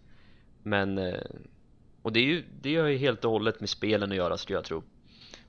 Men 0.62 0.98
eh, 0.98 1.20
och 2.02 2.12
det 2.12 2.20
är 2.20 2.24
ju 2.24 2.44
det 2.60 2.76
har 2.76 2.86
ju 2.86 2.96
helt 2.96 3.24
och 3.24 3.30
hållet 3.30 3.60
med 3.60 3.68
spelen 3.68 4.10
att 4.10 4.16
göra 4.16 4.36
skulle 4.36 4.56
jag 4.56 4.64
tro. 4.64 4.82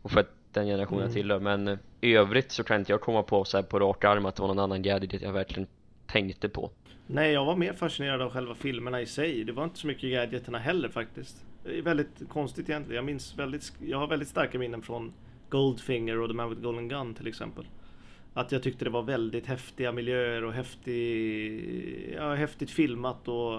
Och 0.01 0.11
för 0.11 0.19
att 0.19 0.40
den 0.53 0.65
generationen 0.65 0.99
jag 1.01 1.09
Mm. 1.09 1.15
tillhör 1.15 1.39
men 1.39 1.77
i 2.01 2.13
övrigt 2.15 2.51
så 2.51 2.63
kan 2.63 2.79
inte 2.79 2.91
jag 2.91 3.01
komma 3.01 3.23
på 3.23 3.45
så 3.45 3.57
här 3.57 3.63
på 3.63 3.79
rak 3.79 4.03
arm 4.03 4.25
att 4.25 4.35
det 4.35 4.41
var 4.41 4.47
någon 4.47 4.59
annan 4.59 4.81
gadget 4.81 5.21
jag 5.21 5.33
verkligen 5.33 5.67
tänkte 6.07 6.49
på. 6.49 6.71
Nej, 7.07 7.31
jag 7.31 7.45
var 7.45 7.55
mer 7.55 7.73
fascinerad 7.73 8.21
av 8.21 8.31
själva 8.31 8.55
filmerna 8.55 9.01
i 9.01 9.05
sig. 9.05 9.43
Det 9.43 9.51
var 9.51 9.63
inte 9.63 9.77
så 9.79 9.87
mycket 9.87 10.11
gadgeterna 10.11 10.57
heller 10.59 10.89
faktiskt. 10.89 11.45
Det 11.63 11.77
är 11.77 11.81
väldigt 11.81 12.29
konstigt 12.29 12.69
egentligen. 12.69 12.95
Jag 12.95 13.05
minns 13.05 13.39
väldigt, 13.39 13.73
jag 13.85 13.97
har 13.97 14.07
väldigt 14.07 14.27
starka 14.27 14.59
minnen 14.59 14.81
från 14.81 15.13
Goldfinger 15.49 16.19
och 16.19 16.27
The 16.29 16.33
Man 16.33 16.49
with 16.49 16.61
Golden 16.61 16.87
Gun 16.87 17.13
till 17.13 17.27
exempel. 17.27 17.65
Att 18.33 18.51
jag 18.51 18.63
tyckte 18.63 18.85
det 18.85 18.91
var 18.91 19.03
väldigt 19.03 19.45
häftiga 19.47 19.91
miljöer 19.91 20.43
och 20.43 20.53
häftig, 20.53 22.13
ja, 22.17 22.33
häftigt 22.33 22.71
filmat 22.71 23.27
och 23.27 23.53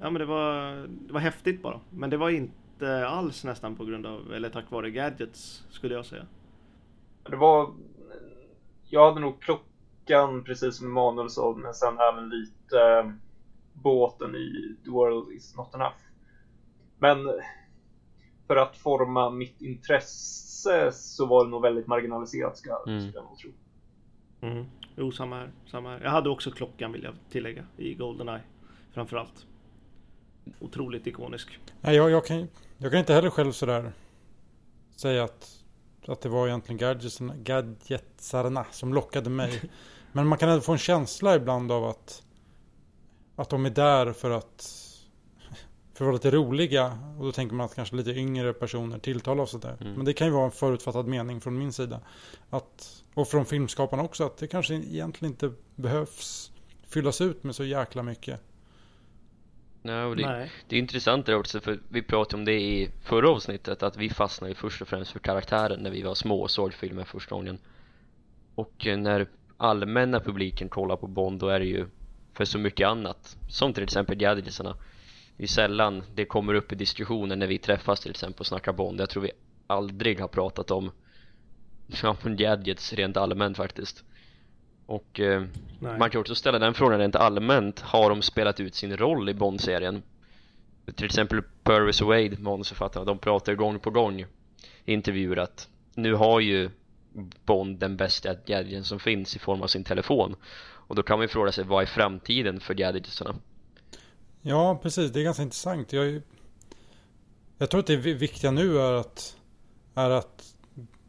ja 0.00 0.10
men 0.10 0.14
det 0.14 0.24
var, 0.24 0.72
det 1.06 1.12
var 1.12 1.20
häftigt 1.20 1.62
bara. 1.62 1.80
Men 1.90 2.10
det 2.10 2.16
var 2.16 2.30
inte 2.30 2.52
alls 2.88 3.44
nästan 3.44 3.76
på 3.76 3.84
grund 3.84 4.06
av, 4.06 4.32
eller 4.32 4.50
tack 4.50 4.70
vare 4.70 4.90
gadgets 4.90 5.64
skulle 5.70 5.94
jag 5.94 6.06
säga. 6.06 6.26
Det 7.22 7.36
var, 7.36 7.74
jag 8.88 9.08
hade 9.08 9.20
nog 9.20 9.42
klockan 9.42 10.44
precis 10.44 10.76
som 10.76 10.86
Emanuel 10.86 11.30
sa, 11.30 11.54
men 11.56 11.74
sen 11.74 11.98
även 12.12 12.28
lite 12.28 12.80
äh, 12.80 13.10
båten 13.72 14.34
i 14.34 14.76
The 14.84 14.90
World 14.90 15.32
is 15.32 15.56
not 15.56 15.74
enough. 15.74 15.96
Men 16.98 17.28
för 18.46 18.56
att 18.56 18.76
forma 18.76 19.30
mitt 19.30 19.62
intresse 19.62 20.92
så 20.92 21.26
var 21.26 21.44
det 21.44 21.50
nog 21.50 21.62
väldigt 21.62 21.86
marginaliserat 21.86 22.58
ska, 22.58 22.82
mm. 22.86 23.10
jag 23.14 23.24
nog 23.24 23.38
tro. 23.38 23.50
Mm. 24.40 24.64
Jo, 24.96 25.12
samma 25.12 25.36
här, 25.36 25.50
samma 25.66 25.90
här. 25.90 26.00
Jag 26.00 26.10
hade 26.10 26.28
också 26.28 26.50
klockan 26.50 26.92
vill 26.92 27.02
jag 27.02 27.14
tillägga 27.30 27.64
i 27.76 27.94
Goldeneye 27.94 28.42
framförallt. 28.92 29.46
Otroligt 30.58 31.06
ikonisk. 31.06 31.58
Nej, 31.80 31.96
jag, 31.96 32.10
jag, 32.10 32.26
kan, 32.26 32.48
jag 32.78 32.90
kan 32.90 33.00
inte 33.00 33.14
heller 33.14 33.30
själv 33.30 33.52
sådär 33.52 33.92
säga 34.96 35.24
att, 35.24 35.64
att 36.06 36.20
det 36.20 36.28
var 36.28 36.46
egentligen 36.46 36.78
gadgetsarna, 36.78 37.34
gadgetsarna 37.36 38.66
som 38.70 38.94
lockade 38.94 39.30
mig. 39.30 39.62
Men 40.12 40.26
man 40.26 40.38
kan 40.38 40.48
ändå 40.48 40.60
få 40.60 40.72
en 40.72 40.78
känsla 40.78 41.36
ibland 41.36 41.72
av 41.72 41.84
att, 41.84 42.22
att 43.36 43.48
de 43.50 43.66
är 43.66 43.70
där 43.70 44.12
för 44.12 44.30
att 44.30 44.86
för 46.00 46.04
att 46.04 46.06
vara 46.06 46.12
lite 46.12 46.30
roliga. 46.30 46.98
Och 47.18 47.24
då 47.24 47.32
tänker 47.32 47.54
man 47.56 47.66
att 47.66 47.74
kanske 47.74 47.96
lite 47.96 48.10
yngre 48.10 48.52
personer 48.52 48.98
tilltalar 48.98 49.42
oss 49.42 49.52
där. 49.52 49.76
Mm. 49.80 49.92
Men 49.92 50.04
det 50.04 50.12
kan 50.12 50.26
ju 50.26 50.32
vara 50.32 50.44
en 50.44 50.50
förutfattad 50.50 51.06
mening 51.06 51.40
från 51.40 51.58
min 51.58 51.72
sida. 51.72 52.00
Att, 52.50 53.02
och 53.14 53.28
från 53.28 53.46
filmskaparna 53.46 54.02
också. 54.02 54.24
Att 54.24 54.36
det 54.36 54.46
kanske 54.46 54.74
egentligen 54.74 55.32
inte 55.32 55.52
behövs 55.76 56.52
fyllas 56.86 57.20
ut 57.20 57.44
med 57.44 57.54
så 57.54 57.64
jäkla 57.64 58.02
mycket. 58.02 58.40
No, 59.82 60.14
det, 60.14 60.26
Nej. 60.26 60.50
det 60.68 60.76
är 60.76 60.80
intressant 60.80 61.26
det 61.26 61.34
också 61.34 61.60
för 61.60 61.80
vi 61.88 62.02
pratade 62.02 62.40
om 62.40 62.44
det 62.44 62.60
i 62.60 62.90
förra 63.02 63.30
avsnittet 63.30 63.82
att 63.82 63.96
vi 63.96 64.10
fastnade 64.10 64.54
först 64.54 64.82
och 64.82 64.88
främst 64.88 65.10
för 65.10 65.18
karaktären 65.18 65.80
när 65.80 65.90
vi 65.90 66.02
var 66.02 66.14
små 66.14 66.42
och 66.42 66.50
såg 66.50 66.74
filmen 66.74 67.04
första 67.04 67.34
gången. 67.34 67.58
Och 68.54 68.86
eh, 68.86 68.98
när 68.98 69.26
allmänna 69.56 70.20
publiken 70.20 70.68
kollar 70.68 70.96
på 70.96 71.06
Bond 71.06 71.40
då 71.40 71.48
är 71.48 71.60
det 71.60 71.66
ju 71.66 71.86
för 72.34 72.44
så 72.44 72.58
mycket 72.58 72.88
annat. 72.88 73.36
Som 73.48 73.72
till 73.72 73.82
exempel 73.82 74.16
gadgetsarna. 74.16 74.76
Det 75.36 75.42
är 75.42 75.48
sällan 75.48 76.02
det 76.14 76.24
kommer 76.24 76.54
upp 76.54 76.72
i 76.72 76.74
diskussionen 76.74 77.38
när 77.38 77.46
vi 77.46 77.58
träffas 77.58 78.00
till 78.00 78.10
exempel 78.10 78.40
och 78.40 78.46
snackar 78.46 78.72
Bond. 78.72 79.00
Jag 79.00 79.10
tror 79.10 79.22
vi 79.22 79.30
aldrig 79.66 80.20
har 80.20 80.28
pratat 80.28 80.70
om 80.70 80.90
ja, 82.02 82.16
gadgets 82.24 82.92
rent 82.92 83.16
allmänt 83.16 83.56
faktiskt 83.56 84.04
och 84.90 85.20
eh, 85.20 85.42
man 85.78 86.10
kan 86.10 86.20
också 86.20 86.34
ställa 86.34 86.58
den 86.58 86.74
frågan 86.74 86.98
rent 86.98 87.16
allmänt 87.16 87.80
Har 87.80 88.10
de 88.10 88.22
spelat 88.22 88.60
ut 88.60 88.74
sin 88.74 88.96
roll 88.96 89.28
i 89.28 89.34
Bond-serien? 89.34 90.02
Till 90.94 91.06
exempel 91.06 91.42
Purvis 91.62 92.00
Wade, 92.00 92.36
manusförfattarna 92.38 93.04
De 93.04 93.18
pratar 93.18 93.54
gång 93.54 93.80
på 93.80 93.90
gång 93.90 94.20
i 94.20 94.26
intervjuer 94.84 95.36
att 95.36 95.68
Nu 95.94 96.14
har 96.14 96.40
ju 96.40 96.70
Bond 97.44 97.78
den 97.78 97.96
bästa 97.96 98.34
gadgeten 98.34 98.84
som 98.84 99.00
finns 99.00 99.36
i 99.36 99.38
form 99.38 99.62
av 99.62 99.66
sin 99.66 99.84
telefon 99.84 100.36
Och 100.62 100.94
då 100.94 101.02
kan 101.02 101.18
man 101.18 101.24
ju 101.24 101.28
fråga 101.28 101.52
sig 101.52 101.64
vad 101.64 101.82
är 101.82 101.86
framtiden 101.86 102.60
för 102.60 102.74
gadgetsarna? 102.74 103.34
Ja, 104.42 104.80
precis. 104.82 105.12
Det 105.12 105.20
är 105.20 105.24
ganska 105.24 105.42
intressant. 105.42 105.92
Jag, 105.92 106.22
jag 107.58 107.70
tror 107.70 107.80
att 107.80 107.86
det 107.86 107.96
viktiga 107.96 108.50
nu 108.50 108.78
är 108.78 108.92
att, 108.92 109.36
är 109.94 110.10
att 110.10 110.54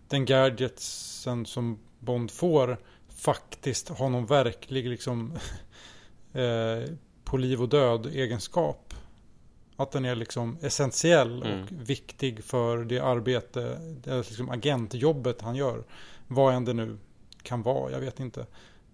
den 0.07 0.25
gadgetsen 0.25 1.45
som 1.45 1.79
Bond 1.99 2.31
får 2.31 2.77
faktiskt 3.21 3.89
har 3.89 4.09
någon 4.09 4.25
verklig 4.25 4.89
liksom 4.89 5.37
eh, 6.33 6.93
på 7.23 7.37
liv 7.37 7.61
och 7.61 7.69
död 7.69 8.05
egenskap. 8.05 8.93
Att 9.75 9.91
den 9.91 10.05
är 10.05 10.15
liksom 10.15 10.57
essentiell 10.61 11.43
mm. 11.43 11.63
och 11.63 11.67
viktig 11.71 12.43
för 12.43 12.77
det 12.77 12.99
arbete, 12.99 13.79
det 14.03 14.17
liksom 14.17 14.49
agentjobbet 14.49 15.41
han 15.41 15.55
gör. 15.55 15.83
Vad 16.27 16.53
än 16.53 16.65
det 16.65 16.73
nu 16.73 16.97
kan 17.43 17.61
vara, 17.61 17.91
jag 17.91 17.99
vet 17.99 18.19
inte. 18.19 18.45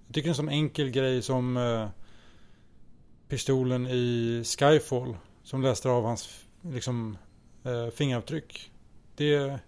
Jag 0.05 0.15
tycker 0.15 0.29
en 0.29 0.35
sån 0.35 0.49
enkel 0.49 0.89
grej 0.89 1.21
som 1.21 1.57
eh, 1.57 1.87
pistolen 3.27 3.87
i 3.87 4.43
Skyfall 4.45 5.17
som 5.43 5.61
läste 5.61 5.89
av 5.89 6.03
hans 6.03 6.45
liksom, 6.61 7.17
eh, 7.63 7.89
fingeravtryck. 7.89 8.71
Det, 9.15 9.59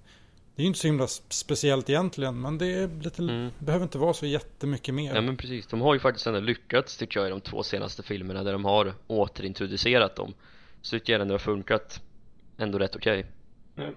det 0.60 0.64
är 0.64 0.66
ju 0.66 0.68
inte 0.68 0.80
så 0.80 0.88
himla 0.88 1.08
speciellt 1.30 1.90
egentligen 1.90 2.42
men 2.42 2.58
det 2.58 2.74
är 2.74 2.88
lite, 2.88 3.22
mm. 3.22 3.52
behöver 3.60 3.84
inte 3.84 3.98
vara 3.98 4.14
så 4.14 4.26
jättemycket 4.26 4.94
mer. 4.94 5.16
Ja 5.16 5.22
men 5.22 5.38
precis, 5.38 5.68
de 5.68 5.82
har 5.82 5.94
ju 5.94 6.00
faktiskt 6.00 6.28
ändå 6.28 6.40
lyckats 6.40 6.98
tycker 6.98 7.20
jag 7.20 7.28
i 7.28 7.30
de 7.30 7.42
två 7.42 7.64
senaste 7.64 8.04
filmerna 8.04 8.44
där 8.44 8.52
de 8.52 8.66
har 8.66 8.94
återintroducerat 9.08 10.16
dem. 10.16 10.34
Så 10.82 11.00
tycker 11.00 11.14
jag 11.14 11.22
ändå 11.22 11.32
det 11.32 11.34
har 11.34 11.40
funkat 11.40 12.02
ändå 12.58 12.80
rätt 12.80 12.96
okej. 12.96 13.26
Okay. 13.76 13.92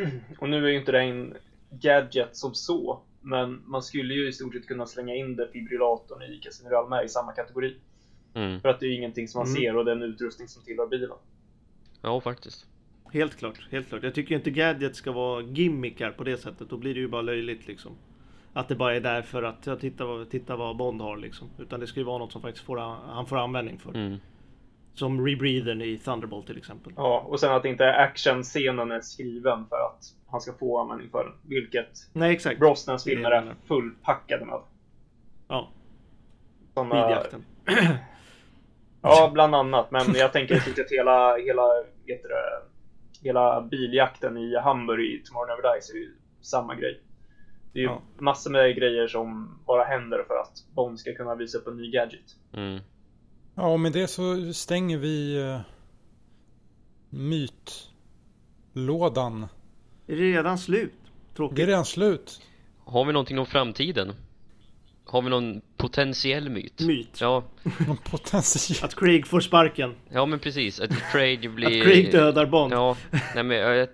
Och 0.38 0.48
nu 0.48 0.64
är 0.64 0.68
ju 0.68 0.78
inte 0.78 0.92
det 0.92 1.00
en 1.00 1.34
gadget 1.70 2.36
som 2.36 2.54
så 2.54 3.02
men 3.20 3.62
man 3.66 3.82
skulle 3.82 4.14
ju 4.14 4.28
i 4.28 4.32
stort 4.32 4.54
sett 4.54 4.66
kunna 4.66 4.86
slänga 4.86 5.14
in 5.14 5.36
defibrillatorn 5.36 6.22
i 6.22 6.40
Casino 6.42 6.68
Real 6.68 6.88
med 6.88 7.04
i 7.04 7.08
samma 7.08 7.32
kategori. 7.32 7.76
Mm. 8.34 8.60
För 8.60 8.68
att 8.68 8.80
det 8.80 8.86
är 8.86 8.90
ingenting 8.90 9.28
som 9.28 9.38
man 9.38 9.48
mm. 9.48 9.60
ser 9.60 9.76
och 9.76 9.84
det 9.84 9.90
är 9.90 9.96
en 9.96 10.02
utrustning 10.02 10.48
som 10.48 10.62
tillhör 10.62 10.86
bilen. 10.86 11.18
Ja, 12.02 12.20
faktiskt. 12.20 12.66
Helt 13.14 13.36
klart, 13.36 13.68
helt 13.70 13.88
klart. 13.88 14.02
Jag 14.02 14.14
tycker 14.14 14.34
inte 14.34 14.50
gadgets 14.50 14.98
ska 14.98 15.12
vara 15.12 15.42
gimmickar 15.42 16.10
på 16.10 16.24
det 16.24 16.36
sättet. 16.36 16.70
Då 16.70 16.76
blir 16.76 16.94
det 16.94 17.00
ju 17.00 17.08
bara 17.08 17.22
löjligt 17.22 17.66
liksom. 17.66 17.92
Att 18.52 18.68
det 18.68 18.74
bara 18.74 18.96
är 18.96 19.00
där 19.00 19.22
för 19.22 19.42
att 19.42 19.66
ja, 19.66 19.76
titta, 19.76 20.04
titta 20.30 20.56
vad 20.56 20.76
Bond 20.76 21.00
har 21.00 21.16
liksom. 21.16 21.50
Utan 21.58 21.80
det 21.80 21.86
ska 21.86 22.00
ju 22.00 22.06
vara 22.06 22.18
något 22.18 22.32
som 22.32 22.42
faktiskt 22.42 22.66
får, 22.66 22.76
han 23.06 23.26
får 23.26 23.38
användning 23.38 23.78
för. 23.78 23.90
Mm. 23.90 24.16
Som 24.94 25.26
rebreathern 25.26 25.82
i 25.82 25.98
Thunderbolt 25.98 26.46
till 26.46 26.56
exempel. 26.56 26.92
Ja, 26.96 27.20
och 27.28 27.40
sen 27.40 27.52
att 27.52 27.64
inte 27.64 27.94
actionscenen 27.94 28.92
är 28.92 29.00
skriven 29.00 29.66
för 29.68 29.76
att 29.76 30.04
han 30.26 30.40
ska 30.40 30.52
få 30.52 30.80
användning 30.80 31.10
för 31.10 31.24
den. 31.24 31.32
Vilket 31.42 32.10
Nej, 32.12 32.32
exakt. 32.32 32.60
Brosnans 32.60 33.04
filmer 33.04 33.30
är 33.30 33.54
fullpackade 33.66 34.44
med. 34.44 34.60
Ja. 35.48 35.68
Såna... 36.74 37.22
Ja, 39.02 39.30
bland 39.32 39.54
annat. 39.54 39.90
Men 39.90 40.14
jag 40.14 40.32
tänker 40.32 40.58
typ 40.58 40.78
att 40.78 40.90
hela, 40.90 41.36
hela, 41.36 41.62
heter 42.06 42.28
det, 42.28 42.73
hela 43.24 43.60
biljakten 43.60 44.36
i 44.36 44.56
Hamburg 44.56 45.04
i 45.04 45.22
Tomorrow 45.24 45.48
Never 45.48 45.74
Dies 45.74 45.90
är 45.90 45.94
ju 45.94 46.14
samma 46.40 46.74
grej. 46.74 47.00
Det 47.72 47.78
är 47.78 47.82
ju 47.82 47.88
ja. 47.88 48.02
massor 48.18 48.50
med 48.50 48.76
grejer 48.76 49.08
som 49.08 49.58
bara 49.66 49.84
händer 49.84 50.24
för 50.28 50.34
att 50.34 50.64
Bond 50.74 51.00
ska 51.00 51.14
kunna 51.14 51.34
visa 51.34 51.58
upp 51.58 51.66
en 51.66 51.76
ny 51.76 51.90
gadget. 51.90 52.36
Mm. 52.52 52.80
Ja, 53.54 53.72
och 53.72 53.80
med 53.80 53.92
det 53.92 54.06
så 54.06 54.52
stänger 54.52 54.98
vi 54.98 55.42
uh, 55.42 55.60
mytlådan. 58.74 59.46
Är 60.06 60.16
det 60.16 60.22
redan 60.22 60.58
slut? 60.58 60.92
Tråkigt. 61.36 61.56
Det 61.56 61.62
är 61.62 61.66
redan 61.66 61.84
slut. 61.84 62.40
Har 62.84 63.04
vi 63.04 63.12
någonting 63.12 63.38
om 63.38 63.46
framtiden? 63.46 64.12
Har 65.04 65.22
vi 65.22 65.30
någon 65.30 65.60
potentiell 65.88 66.48
myt? 66.48 66.80
Myt? 66.80 67.20
Ja. 67.20 67.44
potentiell? 68.10 68.84
Att 68.84 68.94
Craig 68.94 69.26
får 69.26 69.40
sparken? 69.40 69.94
Ja 70.08 70.26
men 70.26 70.38
precis, 70.38 70.80
att 70.80 71.12
Craig 71.12 71.50
blir... 71.54 71.66
att 71.66 71.86
Craig 71.86 72.12
dödar 72.12 72.46
Bond? 72.46 72.72
Ja, 72.72 72.96
nej 73.34 73.44
men 73.44 73.56
jag, 73.56 73.88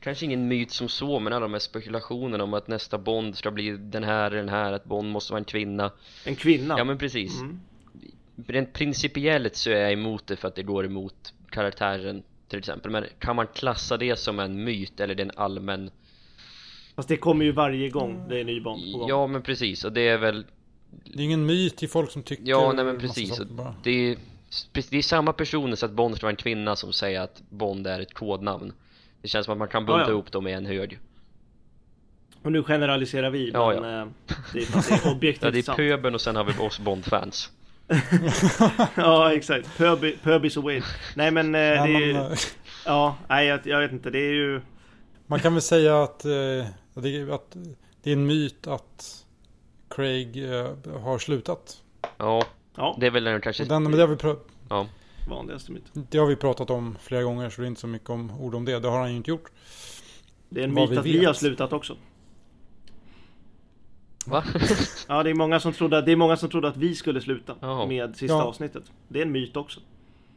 kanske 0.00 0.24
ingen 0.24 0.48
myt 0.48 0.70
som 0.70 0.88
så 0.88 1.18
men 1.18 1.32
alla 1.32 1.40
de 1.40 1.52
här 1.52 1.60
spekulationerna 1.60 2.44
om 2.44 2.54
att 2.54 2.68
nästa 2.68 2.98
Bond 2.98 3.36
ska 3.36 3.50
bli 3.50 3.70
den 3.70 4.04
här 4.04 4.26
eller 4.26 4.36
den 4.36 4.48
här, 4.48 4.72
att 4.72 4.84
Bond 4.84 5.10
måste 5.10 5.32
vara 5.32 5.38
en 5.38 5.44
kvinna 5.44 5.90
En 6.24 6.36
kvinna? 6.36 6.74
Ja 6.78 6.84
men 6.84 6.98
precis 6.98 7.40
mm. 7.40 7.60
Rent 8.46 8.72
principiellt 8.72 9.56
så 9.56 9.70
är 9.70 9.80
jag 9.80 9.92
emot 9.92 10.26
det 10.26 10.36
för 10.36 10.48
att 10.48 10.54
det 10.54 10.62
går 10.62 10.86
emot 10.86 11.34
karaktären 11.50 12.22
till 12.48 12.58
exempel 12.58 12.90
men 12.90 13.04
kan 13.18 13.36
man 13.36 13.46
klassa 13.46 13.96
det 13.96 14.16
som 14.16 14.38
en 14.38 14.64
myt 14.64 15.00
eller 15.00 15.14
det 15.14 15.22
är 15.22 15.24
en 15.24 15.32
allmän 15.36 15.90
Fast 16.96 17.08
det 17.08 17.16
kommer 17.16 17.44
ju 17.44 17.52
varje 17.52 17.88
gång 17.88 18.28
det 18.28 18.40
är 18.40 18.44
ny 18.44 18.60
Bond 18.60 18.92
på 18.92 18.98
gång. 18.98 19.08
Ja 19.08 19.26
men 19.26 19.42
precis 19.42 19.84
och 19.84 19.92
det 19.92 20.08
är 20.08 20.18
väl 20.18 20.44
Det 21.04 21.22
är 21.22 21.24
ingen 21.24 21.46
myt 21.46 21.76
till 21.76 21.88
folk 21.88 22.10
som 22.10 22.22
tycker 22.22 22.44
Ja 22.46 22.72
nej 22.72 22.84
men 22.84 22.98
precis. 22.98 23.40
det 23.82 23.90
är, 23.90 24.16
det 24.90 24.98
är 24.98 25.02
samma 25.02 25.32
personer 25.32 25.76
så 25.76 25.86
att 25.86 25.92
Bond 25.92 26.16
ska 26.16 26.26
vara 26.26 26.32
en 26.32 26.36
kvinna 26.36 26.76
som 26.76 26.92
säger 26.92 27.20
att 27.20 27.42
Bond 27.48 27.86
är 27.86 28.00
ett 28.00 28.14
kodnamn. 28.14 28.72
Det 29.22 29.28
känns 29.28 29.44
som 29.44 29.52
att 29.52 29.58
man 29.58 29.68
kan 29.68 29.86
bunta 29.86 30.00
ja, 30.00 30.06
ja. 30.06 30.12
ihop 30.12 30.32
dem 30.32 30.46
i 30.46 30.52
en 30.52 30.66
hög. 30.66 30.98
Och 32.42 32.52
nu 32.52 32.62
generaliserar 32.62 33.30
vi 33.30 33.50
ja, 33.50 33.80
men 33.80 33.90
ja. 33.90 34.00
Eh, 34.00 34.06
det, 34.52 34.58
är, 34.58 34.88
det 34.88 35.06
är 35.06 35.12
objektivt 35.12 35.42
Ja 35.42 35.50
det 35.50 35.68
är 35.68 35.74
pöbeln 35.74 36.14
och 36.14 36.20
sen 36.20 36.36
har 36.36 36.44
vi 36.44 36.58
oss 36.58 36.78
Bond-fans. 36.78 37.50
Ja 38.96 39.32
exakt, 39.32 39.78
Pöbis 40.22 40.56
och 40.56 40.62
Wade 40.62 40.82
Nej 41.16 41.30
men 41.30 41.46
eh, 41.46 41.60
det 41.60 41.94
är 41.94 42.00
ju 42.00 42.36
Ja, 42.84 43.16
nej 43.28 43.46
jag, 43.46 43.60
jag 43.64 43.80
vet 43.80 43.92
inte, 43.92 44.10
det 44.10 44.18
är 44.18 44.32
ju 44.32 44.60
Man 45.26 45.40
kan 45.40 45.52
väl 45.52 45.62
säga 45.62 46.02
att 46.02 46.24
eh, 46.24 46.30
det 46.94 47.32
att 47.32 47.56
det 48.02 48.10
är 48.10 48.14
en 48.14 48.26
myt 48.26 48.66
att 48.66 49.19
Craig 49.90 50.44
eh, 50.52 50.66
har 51.02 51.18
slutat. 51.18 51.82
Ja, 52.18 52.42
Ja, 52.76 52.96
Det 53.00 53.06
är 53.06 53.10
väl 53.10 53.24
den 53.24 53.40
kanske... 53.40 53.64
Den, 53.64 53.82
men 53.82 53.92
det 53.92 53.98
har, 54.00 54.06
vi 54.08 54.14
pra- 54.14 54.38
Ja. 54.68 54.86
vanligaste 55.28 55.72
myt. 55.72 55.84
det 55.92 56.18
har 56.18 56.26
vi 56.26 56.36
pratat 56.36 56.70
om 56.70 56.96
flera 57.00 57.22
gånger 57.22 57.50
så 57.50 57.60
det 57.60 57.66
är 57.66 57.68
inte 57.68 57.80
så 57.80 57.86
mycket 57.86 58.10
om 58.10 58.30
ord 58.40 58.54
om 58.54 58.64
det. 58.64 58.78
Det 58.78 58.88
har 58.88 58.98
han 59.00 59.10
ju 59.10 59.16
inte 59.16 59.30
gjort. 59.30 59.50
Det 60.48 60.60
är 60.60 60.64
en 60.64 60.74
Vad 60.74 60.88
myt 60.90 60.96
vi 60.96 60.98
att 60.98 61.06
vi 61.20 61.24
har 61.24 61.32
slutat 61.32 61.72
också. 61.72 61.96
Va? 64.26 64.44
Ja, 65.08 65.22
det 65.22 65.30
är 65.30 65.34
många 65.34 65.60
som 65.60 65.72
trodde, 65.72 66.02
det 66.02 66.12
är 66.12 66.16
många 66.16 66.36
som 66.36 66.48
trodde 66.50 66.68
att 66.68 66.76
vi 66.76 66.94
skulle 66.94 67.20
sluta 67.20 67.54
Jaha. 67.60 67.86
med 67.86 68.16
sista 68.16 68.36
Ja. 68.36 68.42
avsnittet. 68.42 68.84
Det 69.08 69.18
är 69.18 69.22
en 69.26 69.32
myt 69.32 69.56
också. 69.56 69.80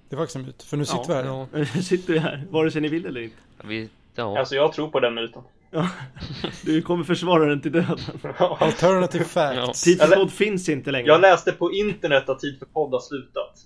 Det 0.09 0.15
är 0.15 0.17
faktiskt 0.17 0.35
en 0.35 0.41
myt. 0.45 0.63
För 0.63 0.77
nu 0.77 0.85
sitter 0.85 1.13
Ja, 1.25 1.45
vi 1.51 1.57
här. 1.57 1.65
ja. 1.75 1.81
Sitter 1.81 2.13
vi 2.13 2.19
här, 2.19 2.43
vare 2.49 2.71
sig 2.71 2.81
ni 2.81 2.87
vill 2.87 3.05
eller 3.05 3.21
inte. 3.21 3.35
Vi, 3.63 3.89
ja. 4.15 4.39
Alltså 4.39 4.55
jag 4.55 4.73
tror 4.73 4.87
på 4.89 4.99
den 4.99 5.13
myten. 5.13 5.41
Ja. 5.73 5.87
Du 6.61 6.81
kommer 6.81 7.03
försvara 7.03 7.45
den 7.45 7.61
till 7.61 7.71
döden. 7.71 7.97
Alternative 8.37 9.23
facts. 9.23 9.83
Tid 9.83 10.01
för 10.01 10.15
podd 10.15 10.31
finns 10.31 10.69
inte 10.69 10.91
längre. 10.91 11.07
Jag 11.07 11.21
läste 11.21 11.51
på 11.51 11.71
internet 11.73 12.29
att 12.29 12.39
Tid 12.39 12.59
för 12.59 12.65
podd 12.65 12.91
har 12.93 12.99
slutat. 12.99 13.59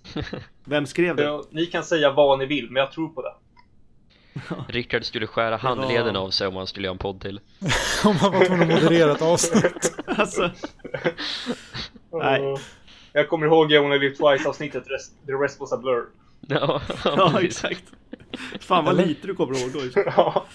Vem 0.65 0.85
skrev 0.85 1.15
det? 1.15 1.41
Ni 1.51 1.65
kan 1.65 1.83
säga 1.83 2.11
vad 2.11 2.39
ni 2.39 2.45
vill, 2.45 2.71
men 2.71 2.79
jag 2.79 2.91
tror 2.91 3.09
på 3.09 3.21
det. 3.21 3.33
Rickard 4.73 5.03
skulle 5.05 5.27
skära 5.27 5.57
handleden 5.57 6.15
av 6.15 6.29
sig 6.29 6.47
om 6.47 6.55
han 6.55 6.67
skulle 6.67 6.87
göra 6.87 6.93
en 6.93 6.97
podd 6.97 7.21
till. 7.21 7.39
Om 8.05 8.15
man 8.21 8.31
var 8.31 8.45
tvungen 8.45 8.71
att 8.71 8.83
moderera 8.83 9.11
ett 9.11 9.21
avsnitt. 9.21 9.95
Alltså, 10.05 10.49
Nej. 12.11 12.55
Jag 13.13 13.29
kommer 13.29 13.45
ihåg 13.45 13.71
jag 13.71 13.85
Only 13.85 13.99
Live 13.99 14.15
Twice 14.15 14.49
avsnittet, 14.49 14.83
rest, 14.87 15.13
The 15.25 15.31
Rest 15.31 15.59
Was 15.59 15.73
A 15.73 15.77
Blur. 15.77 16.05
Ja, 16.47 16.81
ja 17.03 17.41
exakt. 17.41 17.83
Fan 18.59 18.85
vad 18.85 18.93
Eller? 18.93 19.05
lite 19.05 19.27
du 19.27 19.35
kommer 19.35 19.59
ihåg 19.61 19.71
då. 19.73 19.79
just. 19.79 19.97
Ja. 20.15 20.45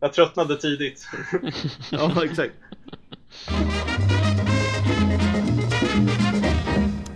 Jag 0.00 0.12
tröttnade 0.12 0.56
tidigt. 0.56 1.06
Ja 1.90 2.24
exakt. 2.24 2.54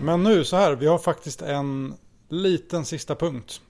Men 0.00 0.22
nu 0.22 0.44
så 0.44 0.56
här, 0.56 0.72
vi 0.76 0.86
har 0.86 0.98
faktiskt 0.98 1.42
en 1.42 1.94
liten 2.28 2.84
sista 2.84 3.14
punkt. 3.14 3.60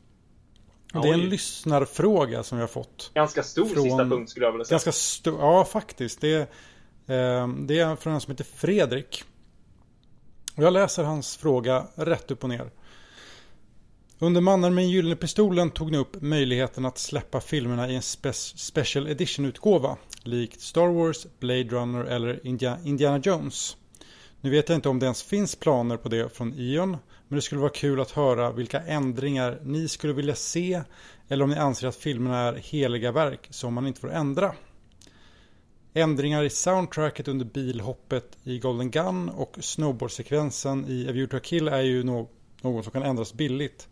Det 0.93 0.99
är 0.99 1.13
en 1.15 1.21
Oj. 1.21 1.27
lyssnarfråga 1.27 2.43
som 2.43 2.59
vi 2.59 2.63
har 2.63 2.69
fått. 2.69 3.11
Ganska 3.15 3.43
stor 3.43 3.67
Från- 3.67 3.83
sista 3.83 4.05
punkt 4.05 4.31
skulle 4.31 4.47
jag 4.47 4.53
vilja 4.53 4.65
säga. 4.65 4.75
Ganska 4.75 4.93
stor, 4.93 5.41
ja 5.41 5.65
faktiskt. 5.65 6.21
Det 6.21 6.33
är, 6.35 6.41
eh, 7.41 7.49
det 7.49 7.79
är 7.79 7.97
från 7.97 8.13
en 8.15 8.21
som 8.21 8.31
heter 8.31 8.45
Fredrik. 8.45 9.25
Och 10.57 10.63
jag 10.63 10.73
läser 10.73 11.05
hans 11.05 11.37
fråga 11.37 11.87
rätt 11.95 12.31
upp 12.31 12.43
och 12.43 12.49
ner. 12.49 12.71
Under 14.23 14.41
Mannen 14.41 14.75
med 14.75 14.89
gyllene 14.89 15.17
pistolen 15.17 15.71
tog 15.71 15.91
ni 15.91 15.99
upp 15.99 16.23
möjligheten 16.23 16.85
att 16.85 16.99
släppa 16.99 17.41
filmerna 17.41 17.89
i 17.91 17.95
en 17.95 18.01
spe- 18.01 18.57
special 18.57 19.09
edition-utgåva. 19.09 19.97
Likt 20.23 20.61
Star 20.61 20.89
Wars, 20.89 21.27
Blade 21.39 21.65
Runner 21.65 22.05
eller 22.05 22.47
India- 22.47 22.79
Indiana 22.85 23.19
Jones. 23.25 23.77
Nu 24.41 24.51
vet 24.51 24.69
jag 24.69 24.79
inte 24.79 24.89
om 24.89 24.99
det 24.99 25.07
ens 25.07 25.23
finns 25.23 25.57
planer 25.57 25.97
på 25.97 26.09
det 26.09 26.37
från 26.37 26.55
Ion. 26.55 26.91
Men 27.29 27.37
det 27.37 27.43
skulle 27.43 27.61
vara 27.61 27.71
kul 27.71 28.01
att 28.01 28.11
höra 28.11 28.53
vilka 28.53 28.81
ändringar 28.81 29.59
ni 29.65 29.89
skulle 29.89 30.13
vilja 30.13 30.35
se. 30.35 30.83
Eller 31.29 31.45
om 31.45 31.51
ni 31.51 31.57
anser 31.57 31.89
att 31.89 31.97
filmerna 31.97 32.39
är 32.39 32.55
heliga 32.55 33.13
verk 33.13 33.47
som 33.51 33.75
man 33.75 33.87
inte 33.87 34.01
får 34.01 34.13
ändra. 34.13 34.55
Ändringar 35.95 36.43
i 36.45 36.51
soundtracket 36.51 37.29
under 37.29 37.45
bilhoppet 37.45 38.39
i 38.45 38.59
Golden 38.59 38.91
Gun 38.91 39.29
och 39.29 39.57
snowboardsekvensen 39.61 40.85
i 40.89 41.09
A 41.09 41.13
View 41.13 41.27
to 41.31 41.37
a 41.37 41.41
Kill 41.45 41.69
är 41.69 41.81
ju 41.81 42.03
no- 42.03 42.29
något 42.63 42.85
som 42.85 42.93
kan 42.93 43.03
ändras 43.03 43.35
billigt 43.35 43.89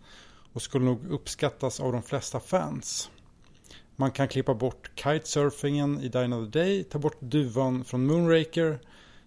och 0.59 0.63
skulle 0.63 0.85
nog 0.85 1.11
uppskattas 1.11 1.81
av 1.81 1.93
de 1.93 2.03
flesta 2.03 2.41
fans. 2.41 3.11
Man 3.97 4.11
kan 4.11 4.29
klippa 4.29 4.55
bort 4.55 4.91
kitesurfingen 4.95 6.01
i 6.01 6.09
Die 6.09 6.25
Another 6.25 6.51
Day, 6.51 6.85
ta 6.85 6.99
bort 6.99 7.17
duvan 7.21 7.85
från 7.85 8.07
Moonraker, 8.07 8.79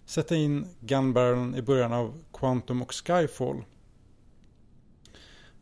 sätta 0.04 0.36
in 0.36 0.66
gunbarreln 0.80 1.54
i 1.54 1.62
början 1.62 1.92
av 1.92 2.14
Quantum 2.32 2.82
och 2.82 2.94
Skyfall. 2.94 3.64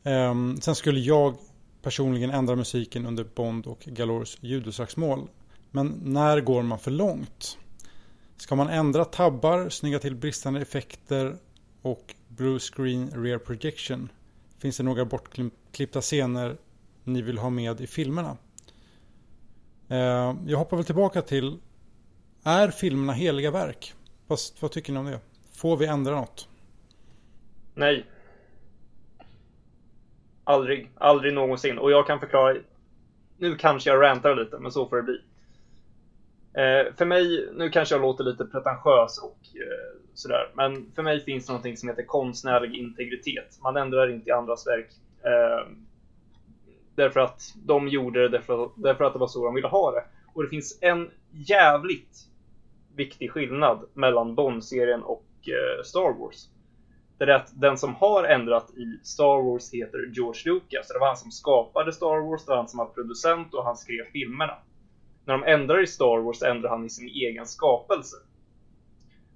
Um, 0.03 0.61
sen 0.61 0.75
skulle 0.75 1.01
jag 1.01 1.37
personligen 1.83 2.31
ändra 2.31 2.57
musiken 2.57 3.07
under 3.07 3.25
Bond 3.25 3.67
och 3.67 3.81
Galores 3.81 4.39
judoslagsmål. 4.41 5.29
Men 5.71 6.01
när 6.05 6.41
går 6.41 6.63
man 6.63 6.79
för 6.79 6.91
långt? 6.91 7.59
Ska 8.37 8.55
man 8.57 8.69
ändra 8.69 9.05
tabbar, 9.05 9.69
snygga 9.69 9.99
till 9.99 10.15
bristande 10.15 10.61
effekter 10.61 11.37
och 11.83 12.15
blue 12.29 12.59
screen 12.59 13.11
rear 13.25 13.39
projection? 13.39 14.09
Finns 14.61 14.77
det 14.77 14.83
några 14.83 15.05
bortklippta 15.05 16.01
scener 16.01 16.57
ni 17.05 17.23
vill 17.23 17.39
ha 17.39 17.51
med 17.51 17.81
i 17.81 17.87
filmerna? 17.87 18.37
Eh, 19.89 20.35
jag 20.47 20.59
hoppar 20.59 20.77
väl 20.77 20.87
tillbaka 20.87 21.23
till 21.23 21.59
Är 22.45 22.69
filmerna 22.69 23.13
heliga 23.13 23.51
verk? 23.51 23.95
Fast, 24.29 24.63
vad 24.63 24.71
tycker 24.71 24.93
ni 24.93 24.99
om 24.99 25.07
det? 25.07 25.21
Får 25.53 25.77
vi 25.77 25.87
ändra 25.87 26.15
något? 26.15 26.49
Nej. 27.75 28.07
Aldrig. 30.45 30.91
Aldrig 30.95 31.35
någonsin. 31.35 31.79
Och 31.79 31.91
jag 31.91 32.07
kan 32.07 32.21
förklara. 32.21 32.57
Nu 33.37 33.57
kanske 33.57 33.91
jag 33.91 34.03
rantar 34.03 34.37
lite, 34.37 34.59
men 34.59 34.73
så 34.73 34.89
får 34.89 34.97
det 34.97 35.03
bli. 35.03 35.21
Eh, 36.55 36.95
för 36.95 37.05
mig, 37.05 37.49
nu 37.55 37.71
kanske 37.71 37.95
jag 37.95 38.03
låter 38.03 38.25
lite 38.25 38.45
pretentiös 38.45 39.19
och 39.19 39.39
eh, 39.55 40.01
sådär, 40.15 40.51
men 40.55 40.93
för 40.95 41.03
mig 41.03 41.21
finns 41.21 41.47
det 41.47 41.53
någonting 41.53 41.77
som 41.77 41.89
heter 41.89 42.05
konstnärlig 42.05 42.75
integritet. 42.75 43.59
Man 43.63 43.77
ändrar 43.77 44.11
inte 44.11 44.29
i 44.29 44.33
andras 44.33 44.67
verk. 44.67 44.91
Eh, 45.25 45.69
därför 46.95 47.21
att 47.21 47.41
de 47.65 47.89
gjorde 47.89 48.23
det 48.23 48.29
därför, 48.29 48.71
därför 48.77 49.05
att 49.05 49.13
det 49.13 49.19
var 49.19 49.29
så 49.29 49.45
de 49.45 49.55
ville 49.55 49.69
ha 49.69 49.91
det. 49.91 50.05
Och 50.35 50.43
det 50.43 50.49
finns 50.49 50.79
en 50.81 51.11
jävligt 51.31 52.19
viktig 52.97 53.31
skillnad 53.31 53.85
mellan 53.95 54.35
Bond-serien 54.35 55.03
och 55.03 55.27
eh, 55.47 55.83
Star 55.85 56.19
Wars. 56.19 56.49
Det 57.19 57.25
är 57.25 57.29
att 57.29 57.61
den 57.61 57.79
som 57.79 57.95
har 57.95 58.25
ändrat 58.25 58.71
i 58.71 59.01
Star 59.03 59.43
Wars 59.43 59.73
heter 59.73 59.99
George 60.13 60.43
Lucas. 60.45 60.89
Det 60.89 60.99
var 60.99 61.07
han 61.07 61.17
som 61.17 61.31
skapade 61.31 61.93
Star 61.93 62.31
Wars, 62.31 62.45
det 62.45 62.51
var 62.51 62.57
han 62.57 62.69
som 62.69 62.79
var 62.79 62.87
producent 62.87 63.55
och 63.55 63.65
han 63.65 63.77
skrev 63.77 64.05
filmerna. 64.13 64.55
När 65.25 65.39
de 65.39 65.45
ändrar 65.45 65.83
i 65.83 65.87
Star 65.87 66.19
Wars 66.19 66.43
ändrar 66.43 66.71
han 66.71 66.87
i 66.87 66.91
sin 66.91 67.09
egen 67.09 67.47
skapelse. 67.47 68.17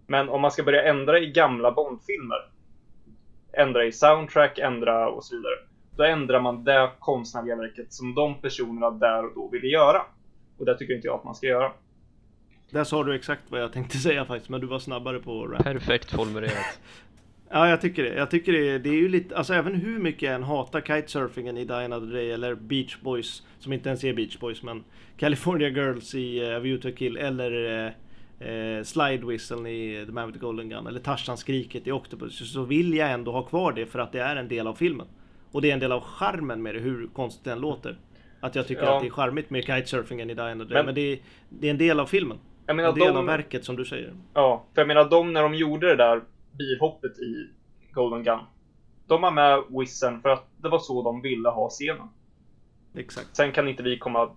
Men 0.06 0.28
om 0.28 0.40
man 0.40 0.50
ska 0.50 0.62
börja 0.62 0.82
ändra 0.82 1.18
i 1.18 1.26
gamla 1.26 1.72
Bond-filmer, 1.72 2.50
ändra 3.52 3.84
i 3.84 3.92
soundtrack, 3.92 4.58
ändra 4.58 5.08
och 5.08 5.24
så 5.24 5.36
vidare. 5.36 5.54
Då 5.96 6.02
ändrar 6.02 6.40
man 6.40 6.64
det 6.64 6.90
konstnärliga 6.98 7.56
verket 7.56 7.92
som 7.92 8.14
de 8.14 8.40
personerna 8.40 8.90
där 8.90 9.24
och 9.24 9.34
då 9.34 9.48
ville 9.48 9.66
göra. 9.66 10.02
Och 10.58 10.64
det 10.64 10.78
tycker 10.78 10.94
inte 10.94 11.06
jag 11.06 11.14
att 11.18 11.24
man 11.24 11.34
ska 11.34 11.46
göra. 11.46 11.72
Där 12.70 12.84
sa 12.84 13.04
du 13.04 13.14
exakt 13.14 13.42
vad 13.48 13.60
jag 13.60 13.72
tänkte 13.72 13.98
säga 13.98 14.24
faktiskt, 14.24 14.50
men 14.50 14.60
du 14.60 14.66
var 14.66 14.78
snabbare 14.78 15.18
på 15.18 15.46
rap. 15.46 15.64
Perfekt 15.64 16.10
formulerat. 16.10 16.80
Ja, 17.56 17.68
jag 17.68 17.80
tycker 17.80 18.02
det. 18.02 18.14
Jag 18.14 18.30
tycker 18.30 18.52
det, 18.52 18.78
det 18.78 18.88
är 18.88 18.94
ju 18.94 19.08
lite, 19.08 19.36
alltså 19.36 19.54
även 19.54 19.74
hur 19.74 19.98
mycket 19.98 20.22
jag 20.22 20.34
än 20.34 20.42
hatar 20.42 20.80
kitesurfingen 20.80 21.56
i 21.58 21.70
Another 21.72 22.12
Day 22.14 22.30
eller 22.32 22.54
Beach 22.54 22.96
Boys, 23.00 23.42
som 23.58 23.72
inte 23.72 23.88
ens 23.88 24.04
är 24.04 24.12
Beach 24.14 24.38
Boys, 24.38 24.62
men 24.62 24.84
California 25.16 25.68
Girls 25.68 26.14
i 26.14 26.40
uh, 26.40 26.58
View 26.58 26.82
to 26.82 26.88
a 26.88 26.96
Kill 26.98 27.16
eller 27.16 27.50
uh, 27.86 27.90
uh, 28.48 28.82
Slide 28.82 29.26
Whistlen 29.26 29.66
i 29.66 30.04
The 30.06 30.12
Man 30.12 30.26
with 30.26 30.38
the 30.38 30.44
Golden 30.46 30.68
Gun 30.68 30.86
eller 30.86 31.00
Tarzan-skriket 31.00 31.86
i 31.86 31.92
Octopus, 31.92 32.38
så, 32.38 32.44
så 32.44 32.62
vill 32.62 32.94
jag 32.94 33.10
ändå 33.10 33.32
ha 33.32 33.42
kvar 33.42 33.72
det 33.72 33.86
för 33.86 33.98
att 33.98 34.12
det 34.12 34.20
är 34.20 34.36
en 34.36 34.48
del 34.48 34.66
av 34.66 34.74
filmen. 34.74 35.06
Och 35.52 35.62
det 35.62 35.68
är 35.70 35.72
en 35.74 35.80
del 35.80 35.92
av 35.92 36.00
charmen 36.00 36.62
med 36.62 36.74
det, 36.74 36.80
hur 36.80 37.06
konstigt 37.06 37.44
den 37.44 37.60
låter. 37.60 37.96
Att 38.40 38.54
jag 38.54 38.66
tycker 38.66 38.82
Ja. 38.82 38.96
att 38.96 39.02
det 39.02 39.08
är 39.08 39.10
charmigt 39.10 39.50
med 39.50 39.64
kitesurfingen 39.64 40.30
i 40.30 40.32
Another 40.32 40.54
Day, 40.56 40.66
Men- 40.74 40.86
men, 40.86 40.94
det, 40.94 41.12
är, 41.12 41.18
det 41.48 41.66
är 41.66 41.70
en 41.70 41.78
del 41.78 42.00
av 42.00 42.06
filmen. 42.06 42.38
Jag 42.66 42.76
menar, 42.76 42.88
En 42.88 42.94
del 42.98 43.08
de- 43.08 43.16
av 43.16 43.26
verket 43.26 43.64
som 43.64 43.76
du 43.76 43.84
säger. 43.84 44.12
Ja, 44.34 44.64
för 44.74 44.80
jag 44.80 44.88
menar 44.88 45.04
de 45.10 45.32
när 45.32 45.42
de 45.42 45.54
gjorde 45.54 45.86
det 45.88 45.96
där 45.96 46.20
bilhoppet 46.58 47.18
i 47.18 47.48
Golden 47.92 48.22
Gun. 48.24 48.38
De 49.06 49.22
har 49.22 49.30
med 49.30 49.62
Wissen 49.80 50.20
för 50.20 50.28
att 50.28 50.46
det 50.56 50.68
var 50.68 50.78
så 50.78 51.02
de 51.02 51.22
ville 51.22 51.48
ha 51.48 51.68
scenen. 51.70 52.08
Exakt. 52.94 53.36
Sen 53.36 53.52
kan 53.52 53.68
inte 53.68 53.82
vi 53.82 53.98
komma 53.98 54.30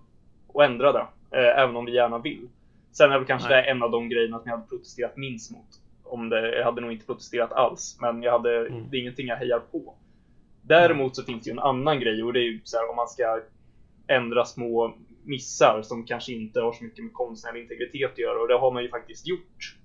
och 0.46 0.64
ändra 0.64 0.92
det, 0.92 1.06
eh, 1.38 1.58
även 1.62 1.76
om 1.76 1.84
vi 1.84 1.94
gärna 1.94 2.18
vill. 2.18 2.48
Sen 2.92 3.12
är 3.12 3.18
väl 3.18 3.26
kanske 3.26 3.48
Nej. 3.48 3.62
det 3.62 3.70
en 3.70 3.82
av 3.82 3.90
de 3.90 4.08
grejerna 4.08 4.38
som 4.38 4.48
jag 4.50 4.56
hade 4.56 4.68
protesterat 4.68 5.16
minst 5.16 5.50
mot. 5.50 5.66
Om 6.04 6.28
det, 6.28 6.56
jag 6.56 6.64
hade 6.64 6.80
nog 6.80 6.92
inte 6.92 7.06
protesterat 7.06 7.52
alls, 7.52 7.98
men 8.00 8.22
jag 8.22 8.32
hade, 8.32 8.66
Mm. 8.66 8.90
det 8.90 8.96
är 8.96 9.00
ingenting 9.00 9.26
jag 9.26 9.36
hejar 9.36 9.58
på. 9.58 9.94
Däremot 10.62 11.16
så 11.16 11.22
finns 11.22 11.44
det 11.44 11.50
ju 11.50 11.52
en 11.52 11.58
annan 11.58 12.00
grej 12.00 12.22
och 12.22 12.32
det 12.32 12.40
är 12.40 12.42
ju 12.44 12.60
så 12.64 12.76
här 12.76 12.90
om 12.90 12.96
man 12.96 13.08
ska 13.08 13.40
ändra 14.06 14.44
små 14.44 14.94
missar 15.24 15.82
som 15.82 16.04
kanske 16.06 16.32
inte 16.32 16.60
har 16.60 16.72
så 16.72 16.84
mycket 16.84 17.04
med 17.04 17.12
konstnärlig 17.12 17.62
integritet 17.62 18.12
att 18.12 18.18
göra 18.18 18.40
och 18.42 18.48
det 18.48 18.54
har 18.58 18.70
man 18.70 18.82
ju 18.82 18.88
faktiskt 18.88 19.28
gjort. 19.28 19.76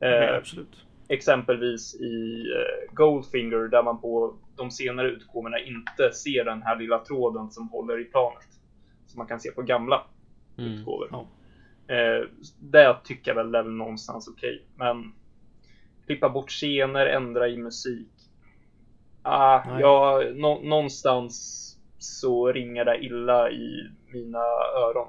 Ja, 0.00 0.06
Eh, 0.06 0.36
absolut. 0.36 0.84
Exempelvis 1.08 1.94
i 1.94 2.44
eh, 2.56 2.94
Goldfinger 2.94 3.68
där 3.68 3.82
man 3.82 4.00
på 4.00 4.34
de 4.56 4.70
senare 4.70 5.08
utgåvorna 5.10 5.58
inte 5.58 6.12
ser 6.12 6.44
den 6.44 6.62
här 6.62 6.78
lilla 6.78 6.98
tråden 6.98 7.50
som 7.50 7.68
håller 7.68 8.00
i 8.00 8.04
planet. 8.04 8.48
Som 9.06 9.18
man 9.18 9.26
kan 9.26 9.40
se 9.40 9.50
på 9.50 9.62
gamla 9.62 10.02
Mm. 10.58 10.72
utgåvor. 10.72 11.08
Ja. 11.10 11.26
Eh, 11.94 12.26
det 12.60 12.96
tycker 13.04 13.30
jag 13.30 13.36
väl 13.36 13.54
är 13.54 13.62
väl 13.62 13.72
någonstans 13.72 14.28
okej. 14.28 14.64
Men 14.76 15.12
klippa 16.06 16.28
bort 16.28 16.50
scener, 16.50 17.06
ändra 17.06 17.48
i 17.48 17.56
musik. 17.56 18.08
Ah, 19.22 19.62
Nej. 19.66 19.80
ja, 19.80 20.22
nå- 20.34 20.60
någonstans 20.62 21.64
så 21.98 22.52
ringer 22.52 22.84
det 22.84 23.04
illa 23.04 23.50
i 23.50 23.90
mina 24.12 24.38
öron. 24.84 25.08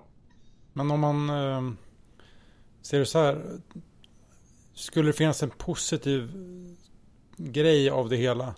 Men 0.74 0.92
om 0.92 1.00
man 1.00 1.30
eh, 1.30 1.62
ser 2.82 3.00
det 3.00 3.06
så 3.06 3.20
här. 3.20 3.38
Skulle 4.80 5.10
det 5.10 5.14
finnas 5.14 5.44
en 5.44 5.50
positiv 5.50 6.32
grej 7.38 7.90
av 7.90 8.10
det 8.10 8.16
hela. 8.16 8.56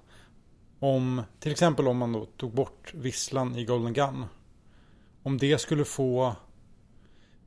Om, 0.80 1.22
till 1.40 1.52
exempel 1.52 1.88
om 1.88 1.98
man 1.98 2.14
då 2.14 2.26
tog 2.26 2.54
bort 2.54 2.94
visslan 2.94 3.56
i 3.56 3.66
Golden 3.66 3.94
Gun. 3.94 4.26
Om 5.24 5.38
det 5.38 5.58
skulle 5.58 5.86
få 5.86 6.36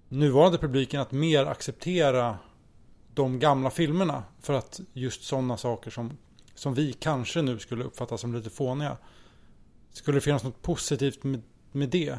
nuvarande 0.09 0.59
publiken 0.59 1.01
att 1.01 1.13
mer 1.13 1.47
acceptera 1.47 2.39
de 3.15 3.39
gamla 3.39 3.71
filmerna. 3.71 4.23
För 4.41 4.55
att 4.55 4.81
just 4.93 5.23
sådana 5.23 5.57
saker 5.57 5.91
som, 5.91 6.19
som 6.55 6.75
vi 6.75 6.93
kanske 6.93 7.43
nu 7.43 7.59
skulle 7.59 7.85
uppfatta 7.85 8.19
som 8.19 8.35
lite 8.35 8.51
fåniga. 8.51 8.97
Skulle 9.93 10.17
det 10.17 10.21
finnas 10.21 10.45
något 10.45 10.63
positivt 10.63 11.25
med, 11.25 11.43
med 11.73 11.89
det? 11.89 12.19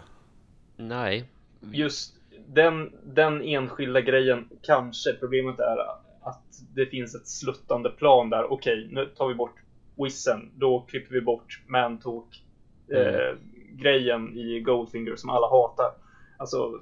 Nej. 0.77 1.29
Just 1.71 2.13
den, 2.47 2.93
den 3.03 3.41
enskilda 3.41 4.01
grejen 4.01 4.49
kanske. 4.61 5.13
Problemet 5.13 5.59
är 5.59 6.04
att 6.25 6.43
det 6.75 6.85
finns 6.85 7.15
ett 7.15 7.27
sluttande 7.27 7.89
plan 7.89 8.29
där. 8.29 8.51
Okej, 8.51 8.87
nu 8.91 9.05
tar 9.05 9.27
vi 9.27 9.35
bort 9.35 9.55
Wissen. 9.95 10.51
Då 10.55 10.85
klipper 10.89 11.13
vi 11.13 11.21
bort 11.21 11.61
Mantalk 11.67 12.43
eh, 12.91 13.37
grejen 13.71 14.37
i 14.37 14.59
Goldfinger 14.59 15.15
som 15.15 15.29
alla 15.29 15.49
hatar. 15.49 15.91
Alltså, 16.37 16.81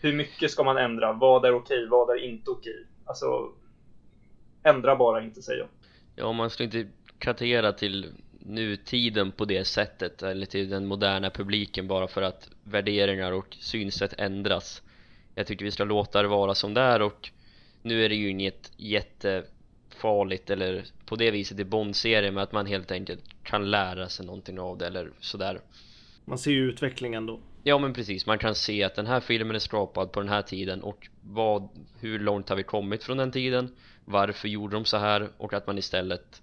hur 0.00 0.12
mycket 0.12 0.50
ska 0.50 0.64
man 0.64 0.78
ändra? 0.78 1.12
Vad 1.12 1.44
är 1.44 1.54
okej? 1.54 1.86
Vad 1.90 2.10
är 2.10 2.24
inte 2.24 2.50
okej? 2.50 2.86
Alltså, 3.04 3.52
ändra 4.62 4.96
bara 4.96 5.22
inte 5.22 5.42
säger 5.42 5.58
jag. 5.58 5.68
Ja, 6.16 6.32
man 6.32 6.50
ska 6.50 6.64
inte 6.64 6.86
katera 7.18 7.72
till 7.72 8.12
nutiden 8.38 9.32
på 9.32 9.44
det 9.44 9.64
sättet 9.64 10.22
eller 10.22 10.46
till 10.46 10.68
den 10.68 10.86
moderna 10.86 11.30
publiken 11.30 11.88
bara 11.88 12.08
för 12.08 12.22
att 12.22 12.50
värderingar 12.64 13.32
och 13.32 13.56
synsätt 13.60 14.14
ändras. 14.18 14.82
Jag 15.34 15.46
tycker 15.46 15.64
vi 15.64 15.70
ska 15.70 15.84
låta 15.84 16.22
det 16.22 16.28
vara 16.28 16.54
som 16.54 16.74
det 16.74 16.80
är 16.80 17.02
och 17.02 17.30
nu 17.82 18.04
är 18.04 18.08
det 18.08 18.14
ju 18.14 18.30
inget 18.30 18.72
jättefarligt 18.76 20.50
eller 20.50 20.84
på 21.06 21.16
det 21.16 21.30
viset 21.30 21.58
i 21.58 21.64
Bond-serien 21.64 22.34
med 22.34 22.42
att 22.42 22.52
man 22.52 22.66
helt 22.66 22.90
enkelt 22.90 23.24
kan 23.42 23.70
lära 23.70 24.08
sig 24.08 24.26
någonting 24.26 24.60
av 24.60 24.78
det 24.78 24.86
eller 24.86 25.10
sådär. 25.20 25.60
Man 26.24 26.38
ser 26.38 26.50
ju 26.50 26.68
utvecklingen 26.68 27.26
då. 27.26 27.40
Ja 27.62 27.78
men 27.78 27.92
precis, 27.92 28.26
man 28.26 28.38
kan 28.38 28.54
se 28.54 28.84
att 28.84 28.94
den 28.94 29.06
här 29.06 29.20
filmen 29.20 29.56
är 29.56 29.60
skapad 29.60 30.12
på 30.12 30.20
den 30.20 30.28
här 30.28 30.42
tiden 30.42 30.82
och 30.82 31.08
vad, 31.22 31.68
hur 32.00 32.18
långt 32.18 32.48
har 32.48 32.56
vi 32.56 32.62
kommit 32.62 33.04
från 33.04 33.16
den 33.16 33.32
tiden? 33.32 33.76
Varför 34.04 34.48
gjorde 34.48 34.76
de 34.76 34.84
så 34.84 34.96
här? 34.96 35.28
Och 35.36 35.52
att 35.52 35.66
man 35.66 35.78
istället 35.78 36.42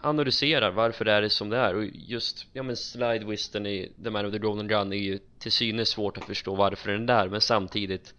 analyserar 0.00 0.70
varför 0.70 1.04
det 1.04 1.12
är 1.12 1.28
som 1.28 1.50
det 1.50 1.56
är 1.56 1.74
och 1.74 1.84
just, 1.84 2.46
ja 2.52 2.62
men 2.62 2.76
slide 2.76 3.34
i 3.70 3.92
The 4.04 4.10
Man 4.10 4.26
of 4.26 4.32
the 4.32 4.38
Golden 4.38 4.68
Gun 4.68 4.92
är 4.92 4.96
ju 4.96 5.18
till 5.38 5.52
synes 5.52 5.88
svårt 5.88 6.18
att 6.18 6.24
förstå 6.24 6.54
varför 6.54 6.92
den 6.92 7.02
är 7.02 7.06
där 7.06 7.28
men 7.28 7.40
samtidigt 7.40 8.14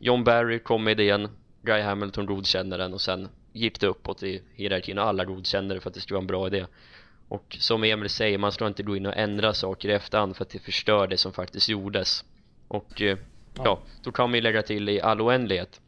John 0.00 0.24
Barry 0.24 0.58
kom 0.58 0.84
med 0.84 1.00
idén 1.00 1.28
Guy 1.62 1.80
Hamilton 1.80 2.26
godkänner 2.26 2.78
den 2.78 2.94
och 2.94 3.00
sen 3.00 3.28
gick 3.52 3.80
det 3.80 3.86
uppåt 3.86 4.22
i 4.22 4.42
hierarkin 4.54 4.98
och 4.98 5.04
alla 5.04 5.24
godkände 5.24 5.74
det 5.74 5.80
för 5.80 5.88
att 5.90 5.94
det 5.94 6.00
skulle 6.00 6.16
vara 6.16 6.22
en 6.22 6.26
bra 6.26 6.46
idé. 6.46 6.66
Och 7.28 7.56
som 7.60 7.84
Emil 7.84 8.10
säger, 8.10 8.38
man 8.38 8.52
ska 8.52 8.66
inte 8.66 8.82
gå 8.82 8.96
in 8.96 9.06
och 9.06 9.16
ändra 9.16 9.54
saker 9.54 9.88
i 9.88 9.92
efterhand 9.92 10.36
för 10.36 10.44
att 10.44 10.50
det 10.50 10.58
förstör 10.58 11.06
det 11.06 11.16
som 11.16 11.32
faktiskt 11.32 11.68
gjordes. 11.68 12.24
Och 12.68 13.02
eh, 13.02 13.18
ja, 13.54 13.62
ja 13.64 13.80
då 14.02 14.12
kan 14.12 14.30
man 14.30 14.34
ju 14.34 14.40
lägga 14.40 14.62
till 14.62 14.88
i 14.88 15.00
all 15.00 15.20
oändlighet. 15.20 15.80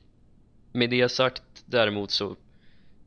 Med 0.72 0.90
det 0.90 1.08
sagt 1.08 1.42
däremot 1.66 2.10
så 2.10 2.36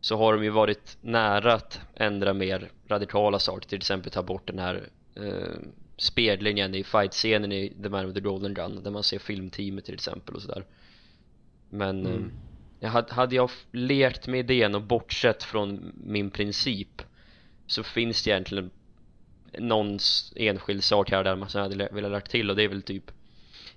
så 0.02 0.18
har 0.18 0.34
de 0.34 0.44
ju 0.44 0.49
varit 0.49 0.98
nära 1.02 1.54
att 1.54 1.82
ändra 1.95 2.34
mer 2.34 2.72
radikala 2.88 3.40
saker 3.40 3.70
till 3.70 3.78
exempel 3.78 4.12
ta 4.12 4.24
bort 4.24 4.48
den 4.48 4.60
här 4.60 4.90
eh, 5.16 5.58
speglingen 5.98 6.76
i 6.76 6.84
fight-scenen 6.84 7.52
i 7.52 7.74
The 7.84 7.90
Man 7.90 8.06
with 8.06 8.15
the 8.15 8.22
Golden 8.22 8.53
Gun 8.53 8.84
där 8.84 8.91
man 8.91 9.03
ser 9.03 9.19
filmteamet 9.19 9.86
till 9.86 9.94
exempel 9.94 10.36
och 10.36 10.41
sådär 10.41 10.65
men 11.69 12.06
mm. 12.06 12.24
eh, 12.24 12.30
jag 12.80 12.90
hade, 12.90 13.14
hade 13.14 13.36
jag 13.36 13.49
lekt 13.72 14.28
med 14.28 14.40
idén 14.40 14.76
och 14.76 14.82
bortsett 14.82 15.44
från 15.44 15.94
min 16.06 16.30
princip 16.30 17.02
så 17.68 17.84
finns 17.84 18.24
det 18.24 18.30
egentligen 18.30 18.69
någon 19.60 19.99
enskild 20.36 20.84
sak 20.84 21.11
här 21.11 21.24
där 21.24 21.36
man 21.36 21.49
hade 21.53 21.90
velat 21.91 22.11
lagt 22.11 22.32
till 22.32 22.49
och 22.49 22.56
det 22.56 22.64
är 22.64 22.68
väl 22.68 22.82
typ 22.82 23.11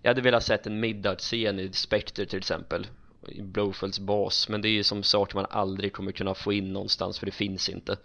jag 0.02 0.10
hade 0.10 0.20
velat 0.20 0.44
sett 0.44 0.66
en 0.66 0.80
middagsscen 0.80 1.58
i 1.58 1.72
Spectre 1.72 2.26
till 2.26 2.38
exempel 2.38 2.86
i 3.28 3.42
Blowfelds 3.42 4.00
bas 4.00 4.48
men 4.48 4.62
det 4.62 4.68
är 4.68 4.70
ju 4.70 4.82
som 4.82 5.02
saker 5.02 5.34
man 5.34 5.46
aldrig 5.50 5.92
kommer 5.92 6.12
kunna 6.12 6.34
få 6.34 6.52
in 6.52 6.72
någonstans 6.72 7.18
för 7.18 7.26
det 7.26 7.32
finns 7.32 7.68
inte 7.68 7.96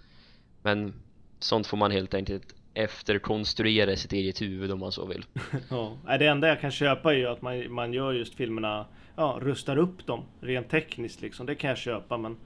men 0.62 0.94
sånt 1.40 1.68
får 1.68 1.78
man 1.78 1.92
helt 1.92 2.14
enkelt 2.14 2.56
efterkonstruera 2.76 3.96
sitt 3.96 4.14
eget 4.14 4.42
huvud 4.42 4.72
om 4.72 4.80
man 4.80 4.92
så 4.92 5.06
vill 5.06 5.26
Ja, 5.70 6.18
det 6.20 6.28
enda 6.28 6.48
jag 6.48 6.62
kan 6.62 6.72
köpa 6.72 7.14
är 7.14 7.18
ju 7.18 7.28
att 7.28 7.42
man, 7.42 7.74
man 7.74 7.94
gör 7.94 8.14
just 8.14 8.36
filmerna 8.36 8.86
Ja, 9.16 9.40
rustar 9.42 9.78
upp 9.78 10.08
dem 10.08 10.24
rent 10.42 10.70
tekniskt 10.70 11.22
liksom, 11.22 11.46
det 11.46 11.56
kan 11.56 11.70
jag 11.70 11.78
köpa 11.78 12.18
men 12.18 12.38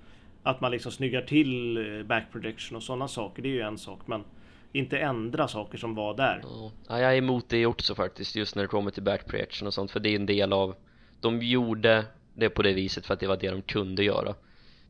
Att 0.43 0.61
man 0.61 0.71
liksom 0.71 0.91
snyggar 0.91 1.21
till 1.21 1.77
eh, 1.77 2.03
back 2.03 2.23
projection 2.31 2.75
och 2.75 2.83
sådana 2.83 3.07
saker, 3.07 3.41
det 3.41 3.49
är 3.49 3.53
ju 3.53 3.61
en 3.61 3.77
sak 3.77 3.99
men 4.05 4.23
inte 4.71 4.97
ändra 4.97 5.47
saker 5.47 5.77
som 5.77 5.95
var 5.95 6.17
där. 6.17 6.41
Ja, 6.87 6.99
jag 6.99 7.13
är 7.13 7.17
emot 7.17 7.49
det 7.49 7.65
också 7.65 7.95
faktiskt 7.95 8.35
just 8.35 8.55
när 8.55 8.63
det 8.63 8.67
kommer 8.67 8.91
till 8.91 9.03
back 9.03 9.27
projection 9.27 9.67
och 9.67 9.73
sånt 9.73 9.91
för 9.91 9.99
det 9.99 10.09
är 10.09 10.15
en 10.15 10.25
del 10.25 10.53
av 10.53 10.75
de 11.21 11.41
gjorde 11.41 12.05
det 12.33 12.49
på 12.49 12.61
det 12.61 12.73
viset 12.73 13.05
för 13.05 13.13
att 13.13 13.19
det 13.19 13.27
var 13.27 13.37
det 13.37 13.51
de 13.51 13.61
kunde 13.61 14.03
göra 14.03 14.35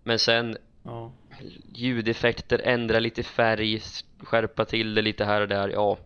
men 0.03 0.19
sen 0.19 0.57
ja. 0.83 1.11
Ljudeffekter, 1.73 2.61
ändra 2.63 2.99
lite 2.99 3.23
färg 3.23 3.81
skärpa 4.19 4.65
till 4.65 4.95
det 4.95 5.01
lite 5.01 5.25
här 5.25 5.41
och 5.41 5.47
där. 5.47 5.69
Ja 5.69 5.97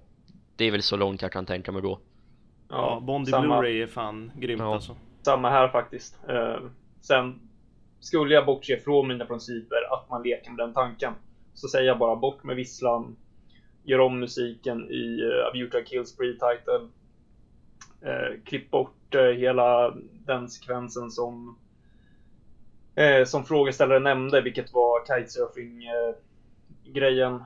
det 0.55 0.65
är 0.65 0.71
väl 0.71 0.81
så 0.81 0.97
långt 0.97 1.21
jag 1.21 1.31
kan 1.31 1.45
tänka 1.45 1.71
mig 1.71 1.81
då 1.81 1.99
ja, 2.73 2.99
Bond 3.03 3.29
i 3.29 3.31
Blu-ray 3.31 3.83
är 3.83 3.87
fan 3.87 4.31
grymt 4.35 4.61
ja. 4.61 4.73
alltså. 4.73 4.95
Samma 5.21 5.49
här 5.49 5.67
faktiskt. 5.67 6.19
Uh, 6.29 6.69
sen 7.01 7.39
skulle 7.99 8.33
jag 8.33 8.45
bortse 8.45 8.77
från 8.77 9.07
mina 9.07 9.25
principer 9.25 9.93
att 9.93 10.09
man 10.09 10.23
leker 10.23 10.51
med 10.51 10.57
den 10.57 10.73
tanken. 10.73 11.13
Så 11.53 11.67
säger 11.67 11.87
jag 11.87 11.99
bara 11.99 12.15
bort 12.15 12.43
med 12.43 12.55
visslan 12.55 13.15
gör 13.83 13.99
om 13.99 14.19
musiken 14.19 14.91
i 14.91 15.21
uh, 15.21 15.47
A 15.47 15.51
Beauty 15.53 15.83
Kills 15.85 16.17
pre-title 16.17 16.87
uh, 18.05 18.43
klipp 18.45 18.71
bort 18.71 19.15
hela 19.37 19.93
den 20.25 20.49
sekvensen 20.49 21.11
som 21.11 21.57
eh, 22.95 23.23
som 23.25 23.45
frågeställaren 23.45 24.03
nämnde, 24.03 24.41
vilket 24.41 24.73
var 24.73 25.05
kitesurfing-grejen. 25.05 27.35
Eh, 27.35 27.41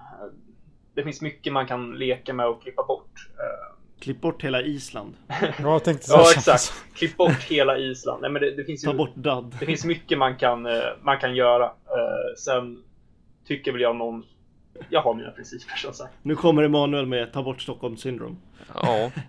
det 0.93 1.03
finns 1.03 1.21
mycket 1.21 1.53
man 1.53 1.67
kan 1.67 1.95
leka 1.95 2.33
med 2.33 2.47
och 2.47 2.61
klippa 2.61 2.83
bort. 2.83 3.29
Eh. 3.39 3.73
Klipp 3.99 4.21
bort 4.21 4.43
hela 4.43 4.61
Island. 4.61 5.13
jag 5.59 5.83
tänkte 5.83 6.11
ja, 6.11 6.31
exakt. 6.35 6.73
Klipp 6.93 7.17
bort 7.17 7.43
hela 7.43 7.77
Island. 7.77 8.21
Nej, 8.21 8.31
men 8.31 8.41
det, 8.41 8.51
det 8.51 8.63
finns 8.63 8.81
Ta 8.81 8.91
ju, 8.91 8.97
bort 8.97 9.15
dad. 9.15 9.55
Det 9.59 9.65
finns 9.65 9.85
mycket 9.85 10.17
man 10.17 10.37
kan, 10.37 10.65
eh, 10.65 10.81
man 11.01 11.19
kan 11.19 11.35
göra. 11.35 11.71
Sen 12.37 12.83
tycker 13.47 13.71
väl 13.71 13.81
jag 13.81 13.95
någon 13.95 14.23
jag 14.89 15.01
har 15.01 15.13
mina 15.13 15.31
principer 15.31 15.75
som 15.75 15.93
sagt. 15.93 16.13
Nu 16.23 16.35
kommer 16.35 16.63
Emanuel 16.63 17.05
med 17.05 17.33
ta 17.33 17.43
bort 17.43 17.61
Stockholm 17.61 17.97
syndrom. 17.97 18.37
Ja. 18.73 19.11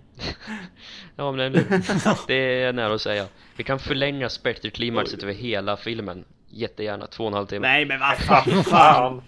ja 1.17 1.33
men 1.33 1.53
det 2.27 2.63
är 2.63 2.73
nära 2.73 2.95
att 2.95 3.01
säga. 3.01 3.27
Vi 3.57 3.65
kan 3.65 3.79
förlänga 3.79 4.29
spekterklimaxet 4.29 5.23
över 5.23 5.33
hela 5.33 5.77
filmen. 5.77 6.25
Jättegärna, 6.49 7.07
två 7.07 7.25
och 7.25 7.29
en 7.29 7.35
halv 7.35 7.47
timme. 7.47 7.69
Nej 7.69 7.85
men 7.85 8.01
vad 8.01 8.65
fan. 8.65 9.23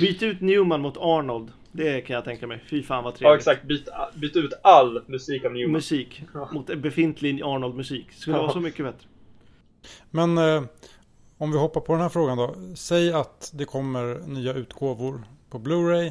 Byt 0.00 0.22
ut 0.22 0.40
Newman 0.40 0.80
mot 0.80 0.96
Arnold. 0.96 1.52
Det 1.72 2.00
kan 2.00 2.14
jag 2.14 2.24
tänka 2.24 2.46
mig. 2.46 2.64
Fy 2.70 2.82
fan 2.82 3.04
vad 3.04 3.14
trevligt. 3.14 3.30
Ja 3.30 3.36
exakt, 3.36 3.62
byt, 3.68 3.88
byt 4.14 4.36
ut 4.36 4.52
all 4.62 5.02
musik 5.06 5.44
av 5.44 5.52
Newman. 5.52 5.72
Musik. 5.72 6.22
Mot 6.52 6.66
befintlig 6.66 7.42
Arnold-musik. 7.42 8.12
Skulle 8.12 8.38
vara 8.38 8.52
så 8.52 8.60
mycket 8.60 8.84
bättre. 8.84 9.08
Men 10.10 10.38
eh, 10.38 10.62
om 11.38 11.52
vi 11.52 11.58
hoppar 11.58 11.80
på 11.80 11.92
den 11.92 12.02
här 12.02 12.08
frågan 12.08 12.38
då. 12.38 12.54
Säg 12.74 13.12
att 13.12 13.50
det 13.54 13.64
kommer 13.64 14.26
nya 14.26 14.54
utgåvor 14.54 15.22
på 15.50 15.58
Blu-ray. 15.58 16.06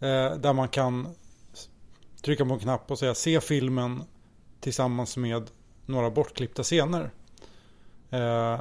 Eh, 0.00 0.36
där 0.36 0.52
man 0.52 0.68
kan 0.68 1.14
trycka 2.24 2.44
på 2.44 2.54
en 2.54 2.60
knapp 2.60 2.90
och 2.90 2.98
säga 2.98 3.14
se 3.14 3.40
filmen 3.40 4.02
tillsammans 4.60 5.16
med 5.16 5.50
några 5.86 6.10
bortklippta 6.10 6.62
scener. 6.62 7.10
Eh, 8.10 8.60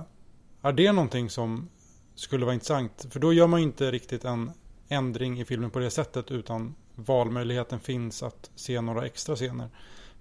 är 0.62 0.72
det 0.74 0.92
någonting 0.92 1.30
som 1.30 1.70
skulle 2.16 2.46
vara 2.46 2.54
intressant? 2.54 3.06
För 3.10 3.20
då 3.20 3.34
gör 3.34 3.48
man 3.48 3.60
inte 3.60 3.92
riktigt 3.92 4.26
en 4.26 4.52
ändring 4.88 5.40
i 5.40 5.46
filmen 5.46 5.70
på 5.70 5.80
det 5.80 5.90
sättet 5.90 6.32
utan 6.32 6.76
valmöjligheten 6.96 7.80
finns 7.80 8.24
att 8.24 8.52
se 8.56 8.82
några 8.82 9.06
extra 9.06 9.36
scener. 9.36 9.70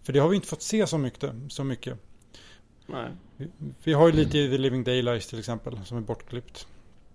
För 0.03 0.13
det 0.13 0.19
har 0.19 0.29
vi 0.29 0.37
inte 0.37 0.49
fått 0.49 0.63
se 0.63 0.87
så 0.87 0.99
mycket. 0.99 1.33
Så 1.49 1.65
mycket. 1.65 1.99
Nej. 2.87 3.11
Vi, 3.37 3.49
vi 3.85 3.93
har 3.93 4.07
ju 4.07 4.13
lite 4.13 4.39
i 4.39 4.51
The 4.51 4.59
Living 4.59 4.85
Daylights 4.85 5.27
till 5.27 5.39
exempel 5.39 5.85
som 5.85 5.97
är 5.97 6.01
bortklippt. 6.01 6.67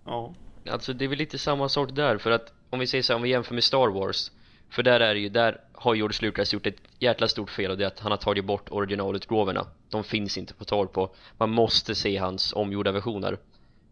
Ja. 0.05 0.33
Alltså 0.69 0.93
det 0.93 1.05
är 1.05 1.09
väl 1.09 1.17
lite 1.17 1.37
samma 1.37 1.69
sak 1.69 1.89
där 1.95 2.17
för 2.17 2.31
att 2.31 2.53
om 2.69 2.79
vi 2.79 2.87
säger 2.87 3.01
så 3.01 3.13
här, 3.13 3.15
om 3.15 3.23
vi 3.23 3.29
jämför 3.29 3.53
med 3.53 3.63
Star 3.63 3.87
Wars 3.87 4.31
för 4.69 4.83
där 4.83 4.99
är 4.99 5.13
det 5.13 5.19
ju, 5.19 5.29
där 5.29 5.61
har 5.73 5.95
George 5.95 6.17
Lucas 6.21 6.53
gjort 6.53 6.67
ett 6.67 6.81
jäkla 6.99 7.27
stort 7.27 7.49
fel 7.49 7.71
och 7.71 7.77
det 7.77 7.83
är 7.83 7.87
att 7.87 7.99
han 7.99 8.11
har 8.11 8.17
tagit 8.17 8.45
bort 8.45 8.71
originalutgåvorna 8.71 9.67
De 9.89 10.03
finns 10.03 10.37
inte 10.37 10.53
på 10.53 10.65
tag 10.65 10.93
på. 10.93 11.15
Man 11.37 11.49
måste 11.49 11.95
se 11.95 12.17
hans 12.17 12.53
omgjorda 12.53 12.91
versioner. 12.91 13.37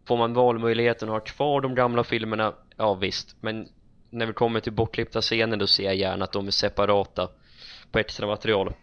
Får 0.04 0.16
man 0.16 0.34
valmöjligheten 0.34 1.08
att 1.08 1.12
ha 1.12 1.20
kvar 1.20 1.60
de 1.60 1.74
gamla 1.74 2.04
filmerna, 2.04 2.54
ja 2.76 2.94
visst. 2.94 3.36
Men 3.40 3.68
när 4.10 4.26
vi 4.26 4.32
kommer 4.32 4.60
till 4.60 4.72
bortklippta 4.72 5.20
scener 5.20 5.56
då 5.56 5.66
ser 5.66 5.84
jag 5.84 5.96
gärna 5.96 6.24
att 6.24 6.32
de 6.32 6.46
är 6.46 6.50
separata 6.50 7.28
på 7.90 7.98
extra 7.98 8.26
material 8.26 8.74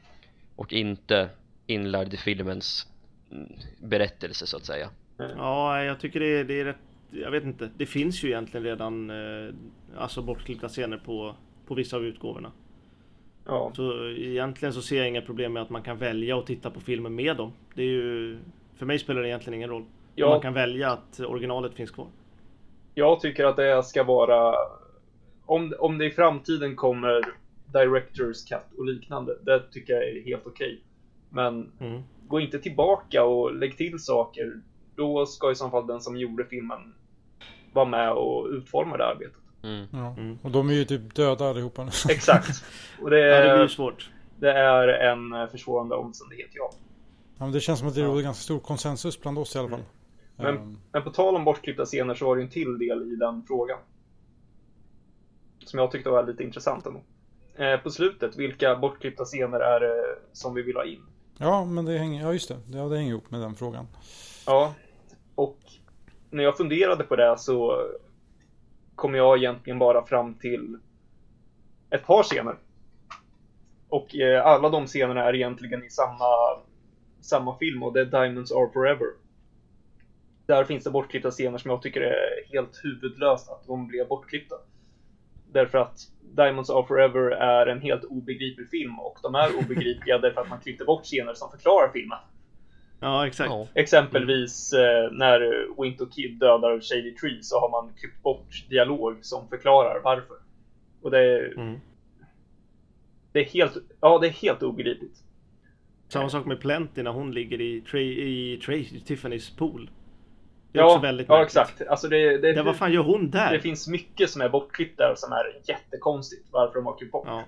Och 0.55 0.73
inte 0.73 1.29
inlagd 1.67 2.13
i 2.13 2.17
filmens 2.17 2.87
berättelse 3.79 4.47
så 4.47 4.57
att 4.57 4.65
säga. 4.65 4.89
Ja, 5.17 5.83
jag 5.83 5.99
tycker 5.99 6.19
det 6.19 6.39
är, 6.39 6.43
det 6.43 6.59
är 6.59 6.65
rätt 6.65 6.77
jag 7.13 7.31
vet 7.31 7.43
inte. 7.43 7.69
Det 7.77 7.85
finns 7.85 8.23
ju 8.23 8.27
egentligen 8.27 8.63
redan 8.63 9.09
eh, 9.09 9.53
alltså 9.97 10.21
bortklippta 10.21 10.67
scener 10.67 10.97
på, 10.97 11.35
på 11.67 11.73
vissa 11.75 11.97
av 11.97 12.05
utgåvorna. 12.05 12.51
Ja, 13.45 13.71
Så 13.75 14.09
egentligen 14.09 14.73
så 14.73 14.81
ser 14.81 14.97
jag 14.97 15.07
inga 15.07 15.21
problem 15.21 15.53
med 15.53 15.61
att 15.63 15.69
man 15.69 15.81
kan 15.83 15.97
välja 15.97 16.37
att 16.37 16.45
titta 16.45 16.69
på 16.71 16.79
filmen 16.79 17.15
med 17.15 17.37
dem. 17.37 17.51
Det 17.73 17.81
är 17.83 17.87
ju, 17.87 18.37
för 18.75 18.85
mig 18.85 18.99
spelar 18.99 19.21
det 19.21 19.27
egentligen 19.27 19.57
ingen 19.57 19.69
roll. 19.69 19.85
Ja. 20.15 20.29
Man 20.29 20.41
kan 20.41 20.53
välja 20.53 20.91
att 20.91 21.19
originalet 21.19 21.73
finns 21.73 21.91
kvar. 21.91 22.07
jag 22.95 23.19
tycker 23.19 23.45
att 23.45 23.55
det 23.55 23.83
ska 23.83 24.03
vara... 24.03 24.53
Om, 25.45 25.73
om 25.79 25.97
det 25.97 26.05
i 26.05 26.11
framtiden 26.11 26.75
kommer 26.75 27.21
Directors 27.73 28.45
Cut 28.45 28.77
och 28.77 28.85
liknande, 28.85 29.37
det 29.41 29.59
tycker 29.71 29.93
jag 29.93 30.03
är 30.03 30.23
helt 30.23 30.47
okej. 30.47 30.81
Men 31.29 31.71
Mm. 31.79 32.01
gå 32.27 32.39
inte 32.39 32.59
tillbaka 32.59 33.23
och 33.23 33.55
lägg 33.55 33.77
till 33.77 33.99
saker. 33.99 34.53
Då 34.95 35.25
ska 35.25 35.51
i 35.51 35.55
så 35.55 35.69
fall 35.69 35.87
den 35.87 36.01
som 36.01 36.17
gjorde 36.17 36.45
filmen 36.45 36.93
vara 37.73 37.85
med 37.85 38.11
och 38.11 38.47
utforma 38.49 38.97
det 38.97 39.05
arbetet. 39.05 39.37
Mm. 39.63 39.85
Ja. 39.91 40.15
Mm. 40.17 40.37
Och 40.41 40.51
de 40.51 40.69
är 40.69 40.73
ju 40.73 40.85
typ 40.85 41.15
döda 41.15 41.49
allihopa 41.49 41.83
nu. 41.83 41.91
Exakt. 42.09 42.63
Och 43.01 43.09
det 43.09 43.19
Ja, 43.27 43.35
det 43.35 43.41
blir 43.41 43.51
är, 43.51 43.61
ju 43.61 43.69
svårt. 43.69 44.09
det 44.39 44.51
är 44.51 44.87
en 44.87 45.33
eh, 45.33 45.47
försvårande 45.47 45.95
omständighet, 45.95 46.49
ja. 46.53 46.71
Ja, 47.37 47.45
men 47.45 47.51
det 47.51 47.59
känns 47.59 47.79
som 47.79 47.87
att 47.87 47.95
det 47.95 48.01
Ja. 48.01 48.07
råder 48.07 48.21
ganska 48.21 48.41
stor 48.43 48.59
konsensus 48.59 49.21
bland 49.21 49.37
oss 49.39 49.55
i 49.55 49.59
alla 49.59 49.69
fall. 49.69 49.79
Men- 50.35 50.57
Ehm, 50.57 50.77
Men 50.91 51.03
på 51.03 51.09
tal 51.09 51.35
om 51.35 51.43
bortklippta 51.43 51.85
scener 51.85 52.15
så 52.15 52.25
var 52.25 52.35
det 52.35 52.41
ju 52.41 52.45
en 52.45 52.51
till 52.51 52.77
del 52.79 53.11
i 53.11 53.15
den 53.15 53.43
frågan. 53.47 53.79
Som 55.65 55.79
jag 55.79 55.91
tyckte 55.91 56.09
var 56.09 56.23
lite 56.27 56.43
intressant 56.43 56.85
ändå. 56.85 57.01
Eh, 57.55 57.77
på 57.79 57.89
slutet, 57.91 58.35
vilka 58.37 58.75
bortklippta 58.75 59.25
scener 59.25 59.59
är 59.59 59.79
det 59.79 60.03
som 60.33 60.53
vi 60.53 60.61
vill 60.61 60.75
ha 60.75 60.85
in? 60.85 61.01
ja, 61.37 61.65
men 61.65 61.85
det 61.85 61.97
hänger, 61.97 62.21
ja 62.23 62.33
just 62.33 62.49
det. 62.49 62.57
Ja, 62.77 62.83
det 62.83 62.97
hänger 62.97 63.09
ihop 63.11 63.31
med 63.31 63.41
den 63.41 63.55
frågan. 63.55 63.87
Ja, 64.45 64.73
och 65.35 65.57
när 66.29 66.43
jag 66.43 66.57
funderade 66.57 67.03
på 67.03 67.15
det 67.15 67.35
så 67.37 67.81
kommer 68.95 69.17
jag 69.17 69.37
egentligen 69.37 69.79
bara 69.79 70.05
fram 70.05 70.33
till 70.33 70.77
ett 71.89 72.05
par 72.05 72.23
scener. 72.23 72.55
Och 73.89 74.15
eh, 74.15 74.45
alla 74.45 74.69
de 74.69 74.87
scenerna 74.87 75.23
är 75.23 75.35
egentligen 75.35 75.83
i 75.83 75.89
samma, 75.89 76.61
samma 77.21 77.57
film 77.57 77.83
och 77.83 77.93
det 77.93 78.01
är 78.01 78.05
Diamonds 78.05 78.51
Are 78.51 78.69
Forever. 78.73 79.07
Där 80.45 80.63
finns 80.63 80.83
det 80.83 80.91
bortklippta 80.91 81.31
scener 81.31 81.57
som 81.57 81.71
jag 81.71 81.81
tycker 81.81 82.01
är 82.01 82.51
helt 82.53 82.79
huvudlöst 82.83 83.49
att 83.49 83.67
de 83.67 83.87
blev 83.87 84.07
bortklippta. 84.07 84.55
Därför 85.51 85.77
att 85.77 85.97
Diamonds 86.21 86.69
Are 86.69 86.85
Forever 86.87 87.31
är 87.31 87.65
en 87.65 87.81
helt 87.81 88.03
obegriplig 88.03 88.69
film 88.69 88.99
och 88.99 89.19
de 89.23 89.35
är 89.35 89.57
obegripliga 89.57 90.17
därför 90.21 90.41
att 90.41 90.49
man 90.49 90.59
klippte 90.59 90.85
bort 90.85 91.05
scener 91.05 91.33
som 91.33 91.51
förklarar 91.51 91.89
filmen. 91.93 92.19
Ja, 93.03 93.27
exakt. 93.27 93.49
Ja. 93.49 93.67
Exempelvis 93.73 94.73
eh, 94.73 95.11
när 95.11 95.67
Wint 95.81 96.01
och 96.01 96.11
Kid 96.13 96.39
dödar 96.39 96.79
Shady 96.81 97.11
Tree 97.15 97.43
så 97.43 97.59
har 97.59 97.69
man 97.69 97.93
klippt 97.99 98.23
bort 98.23 98.65
dialog 98.69 99.17
som 99.21 99.47
förklarar 99.49 100.01
varför. 100.03 100.35
Och 101.01 101.11
det 101.11 101.19
är, 101.19 101.53
Mm. 101.57 101.79
det 103.31 103.39
är 103.39 103.45
helt, 103.45 103.77
ja 104.01 104.19
det 104.19 104.27
är 104.27 104.31
helt 104.31 104.63
obegripligt. 104.63 105.17
Samma 106.07 106.29
sak 106.29 106.45
med 106.45 106.59
Plenty 106.59 107.03
när 107.03 107.11
hon 107.11 107.31
ligger 107.31 107.61
i, 107.61 107.81
Trey, 107.81 108.05
i 108.53 108.57
Trey, 108.57 108.83
Tiffany's 108.83 109.57
pool. 109.57 109.89
Det 110.71 110.79
är 110.79 110.83
också 110.83 110.95
Ja, 110.95 111.01
väldigt 111.01 111.27
ja 111.29 111.33
märkligt. 111.37 111.57
exakt. 111.57 111.81
Alltså 111.87 112.07
det, 112.07 112.37
det, 112.37 112.51
Ja, 112.51 112.63
vad 112.63 112.75
fan 112.75 112.91
gör 112.93 113.03
hon 113.03 113.29
där? 113.31 113.51
det 113.53 113.59
finns 113.59 113.87
mycket 113.87 114.29
som 114.29 114.41
är 114.41 114.49
bortklippt 114.49 114.97
där 114.97 115.13
som 115.15 115.31
är 115.31 115.45
jättekonstigt 115.67 116.47
varför 116.51 116.75
de 116.75 116.85
har 116.85 116.97
klippt 116.97 117.11
bort. 117.11 117.23
Ja. 117.27 117.43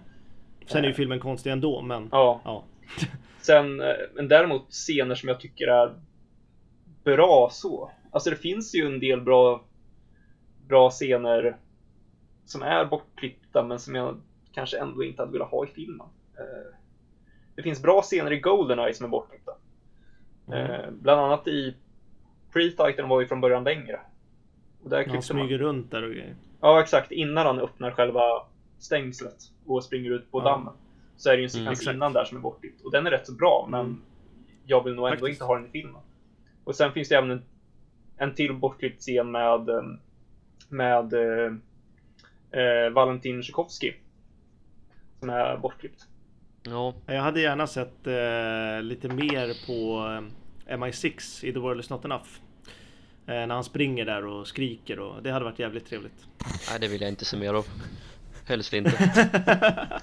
Sen 0.67 0.83
är 0.83 0.87
ju 0.87 0.93
filmen 0.93 1.19
konstig 1.19 1.51
ändå, 1.51 1.81
men... 1.81 2.09
Ja. 2.11 2.41
Ja. 2.43 2.63
Sen, 3.41 3.81
eh, 3.81 3.93
men 4.13 4.27
däremot 4.27 4.71
scener 4.73 5.15
som 5.15 5.29
jag 5.29 5.39
tycker 5.39 5.67
är 5.67 5.95
bra 7.03 7.49
så. 7.51 7.91
Alltså 8.11 8.29
det 8.29 8.35
finns 8.35 8.75
ju 8.75 8.85
en 8.85 8.99
del 8.99 9.21
bra, 9.21 9.63
bra 10.67 10.89
scener 10.89 11.57
som 12.45 12.61
är 12.61 12.85
bortklippta 12.85 13.63
men 13.63 13.79
som 13.79 13.95
jag 13.95 14.21
kanske 14.51 14.79
ändå 14.79 15.03
inte 15.03 15.21
hade 15.21 15.31
velat 15.31 15.51
ha 15.51 15.65
i 15.65 15.67
filmen. 15.67 16.07
Eh, 16.37 16.75
Det 17.55 17.61
finns 17.63 17.81
bra 17.81 18.01
scener 18.01 18.33
i 18.33 18.39
Goldeneye 18.39 18.93
som 18.93 19.05
är 19.05 19.09
bortklippta. 19.09 19.51
Mm. 20.47 20.71
Eh, 20.71 20.91
Bland 20.91 21.21
annat 21.21 21.47
i 21.47 21.75
Pre-Titan 22.53 23.07
var 23.09 23.21
ju 23.21 23.27
från 23.27 23.41
början 23.41 23.63
längre. 23.63 23.99
Och 24.83 24.89
där 24.89 24.97
Han 24.97 25.03
klippte 25.05 25.33
man. 25.33 25.41
smyger 25.47 25.57
runt 25.57 25.91
där 25.91 26.03
och 26.03 26.09
grejer. 26.11 26.35
Ja, 26.61 26.81
exakt. 26.81 27.11
Innan 27.11 27.45
han 27.45 27.59
öppnar 27.59 27.91
själva 27.91 28.21
stängslet 28.79 29.37
och 29.65 29.83
springer 29.83 30.11
ut 30.11 30.31
på 30.31 30.39
Ja. 30.39 30.43
dammen. 30.43 30.73
Så 31.17 31.29
är 31.29 31.33
det 31.33 31.39
ju 31.39 31.43
en 31.43 31.49
sekvens 31.49 31.81
Mm, 31.87 31.95
innan 31.95 32.13
där 32.13 32.25
som 32.25 32.37
är 32.37 32.41
bortklippt. 32.41 32.81
Och 32.81 32.91
den 32.91 33.07
är 33.07 33.11
rätt 33.11 33.27
så 33.27 33.33
bra, 33.33 33.67
men 33.69 34.01
jag 34.65 34.83
vill 34.83 34.93
nog 34.95 35.05
ändå 35.07 35.17
Faktiskt. 35.17 35.29
inte 35.35 35.43
ha 35.45 35.55
den 35.55 35.65
i 35.67 35.69
filmen. 35.69 36.01
Och 36.63 36.75
sen 36.75 36.91
finns 36.91 37.09
det 37.09 37.15
även 37.15 37.31
en, 37.31 37.43
en 38.17 38.35
till 38.35 38.53
bortklippt 38.53 39.01
scen 39.01 39.31
med, 39.31 39.69
eh, 39.69 39.81
med 40.69 41.13
eh, 41.13 41.53
eh, 42.61 42.89
Valentin 42.89 43.41
Tchaikovsky. 43.43 43.93
Som 45.19 45.29
är 45.29 45.57
bortklippt. 45.57 46.07
Ja, 46.63 46.93
Jag 47.05 47.21
hade 47.21 47.41
gärna 47.41 47.67
sett 47.67 48.07
eh, 48.07 48.81
lite 48.81 49.07
mer 49.09 49.67
på 49.67 50.05
eh, 50.67 50.77
MI6 50.77 51.45
i 51.45 51.53
The 51.53 51.59
World 51.59 51.79
Is 51.79 51.89
Not 51.89 52.05
Enough. 52.05 52.27
När 53.27 53.47
han 53.47 53.63
springer 53.63 54.05
där 54.05 54.25
och 54.25 54.47
skriker 54.47 54.99
och 54.99 55.23
det 55.23 55.31
hade 55.31 55.45
varit 55.45 55.59
jävligt 55.59 55.85
trevligt. 55.85 56.27
nej 56.71 56.79
det 56.79 56.87
vill 56.87 57.01
jag 57.01 57.09
inte 57.09 57.25
se 57.25 57.37
mer 57.37 57.53
av. 57.53 57.65
Helst 58.45 58.73
inte. 58.73 58.91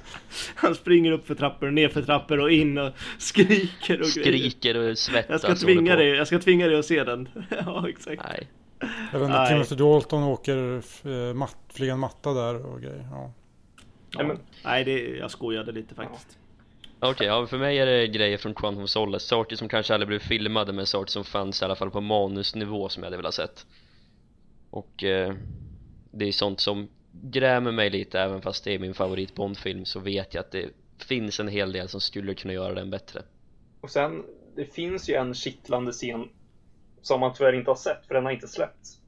han 0.55 0.75
springer 0.75 1.13
upp 1.13 1.27
för 1.27 1.35
trappor 1.35 1.67
och 1.67 1.75
ner 1.75 1.89
för 1.89 2.03
trappor 2.03 2.41
och 2.41 2.51
in 2.51 2.79
och 2.79 2.93
skriker 3.19 4.01
och. 4.01 4.07
Skriker 4.07 4.77
och 4.77 4.99
svettas 4.99 5.43
Jag 5.43 5.59
ska 5.59 5.67
tvinga 5.67 5.97
dig, 5.97 6.09
jag 6.09 6.27
ska 6.27 6.39
tvinga 6.39 6.67
dig 6.67 6.79
att 6.79 6.87
se 6.87 7.05
den. 7.05 7.29
ja, 7.67 7.89
exakt. 7.89 8.23
Nej. 8.29 8.49
Eller 9.13 9.29
när 9.29 9.39
Nej. 9.39 9.49
Timothy 9.49 9.75
Dalton 9.75 10.23
åker 10.23 10.83
eh, 11.05 11.35
matt, 11.35 11.57
flyger 11.69 11.93
en 11.93 11.99
matta 11.99 12.33
där 12.33 12.67
och 12.67 12.81
grejer. 12.81 13.09
Ja. 13.11 13.33
Ja, 14.11 14.25
men, 14.25 14.39
Nej, 14.65 14.85
det, 14.85 15.09
jag 15.09 15.31
skojade 15.31 15.73
lite 15.73 15.95
faktiskt. 15.95 16.39
Okej, 17.01 17.27
ja, 17.27 17.47
för 17.47 17.59
mig 17.59 17.79
är 17.79 17.87
det 17.87 18.07
grejer 18.07 18.39
från 18.39 18.55
Quantum 18.55 18.85
of 18.85 18.91
Solace, 18.91 19.27
saker 19.27 19.57
som 19.57 19.69
kanske 19.69 19.95
aldrig 19.95 20.09
blev 20.09 20.19
filmade 20.19 20.73
men 20.73 20.87
saker 20.87 21.11
som 21.11 21.25
fanns 21.25 21.63
i 21.63 21.65
alla 21.65 21.77
fall 21.77 21.91
på 21.91 22.01
manusnivå 22.01 22.89
som 22.89 23.03
jag 23.03 23.07
hade 23.07 23.17
velat 23.17 23.35
sett 23.35 23.67
och 24.71 25.05
eh, 25.05 25.35
det 26.11 26.25
är 26.25 26.33
sånt 26.33 26.61
som 26.61 26.89
grämer 27.13 27.73
mig 27.73 27.91
lite 27.91 28.21
även 28.21 28.43
fast 28.43 28.65
det 28.65 28.75
är 28.75 28.79
min 28.79 28.95
favorit 28.95 29.35
Bondfilm 29.35 29.85
så 29.85 30.01
vet 30.01 30.35
jag 30.35 30.41
att 30.41 30.51
det 30.51 30.69
finns 30.99 31.41
en 31.41 31.49
hel 31.49 31.73
del 31.73 31.89
som 31.89 32.01
skulle 32.01 32.35
kunna 32.35 32.55
göra 32.55 32.75
den 32.75 32.91
bättre 32.91 33.23
och 33.81 33.91
sen, 33.91 34.25
det 34.57 34.65
finns 34.65 35.09
ju 35.09 35.15
en 35.15 35.35
kittlande 35.35 35.93
scen 35.93 36.29
som 37.03 37.21
man 37.21 37.33
tyvärr 37.35 37.53
inte 37.53 37.71
har 37.71 37.77
sett, 37.77 38.07
för 38.07 38.15
den 38.15 38.25
har 38.25 38.33
inte 38.33 38.49
släppts. 38.49 38.99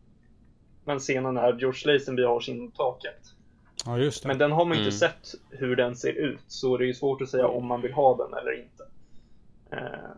Men 0.85 0.99
scenen 0.99 1.35
när 1.35 1.59
George 1.59 1.93
Lazenby 1.93 2.23
har 2.25 2.41
sin 2.41 2.71
takjakt. 2.71 3.35
ja, 3.87 3.99
just 3.99 4.23
det. 4.23 4.29
Men 4.29 4.39
den 4.39 4.53
har 4.53 4.65
man 4.65 4.73
inte 4.77 4.83
Mm. 4.89 4.93
sett 4.99 5.35
hur 5.51 5.77
den 5.77 5.97
ser 5.97 6.13
ut, 6.13 6.41
så 6.47 6.77
det 6.77 6.85
är 6.85 6.87
ju 6.87 6.95
svårt 6.95 7.23
att 7.23 7.29
säga 7.29 7.47
om 7.47 7.67
man 7.67 7.83
vill 7.83 7.93
ha 7.93 8.17
den 8.17 8.35
eller 8.39 8.61
inte. 8.63 8.85
Eh, 9.71 10.11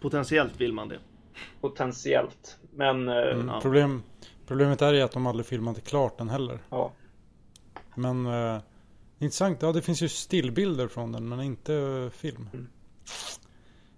Potentiellt 0.00 0.60
vill 0.60 0.72
man 0.72 0.88
det. 0.88 0.98
potentiellt. 1.60 2.58
Men 2.72 3.08
eh, 3.08 3.16
Mm, 3.16 3.48
ja. 3.48 3.60
problem, 3.60 4.02
problemet 4.46 4.82
är 4.82 4.92
ju 4.92 5.00
att 5.00 5.12
de 5.12 5.26
aldrig 5.26 5.46
filmade 5.46 5.80
klart 5.80 6.18
den 6.18 6.28
heller. 6.28 6.58
ja. 6.70 6.92
Men 7.94 8.26
eh, 8.26 8.60
intressant, 9.18 9.62
ja 9.62 9.72
det 9.72 9.82
finns 9.82 10.02
ju 10.02 10.08
stillbilder 10.08 10.88
från 10.88 11.12
den 11.12 11.28
men 11.28 11.40
inte 11.40 11.74
eh, 11.74 12.10
film. 12.10 12.48
Mm. 12.52 12.68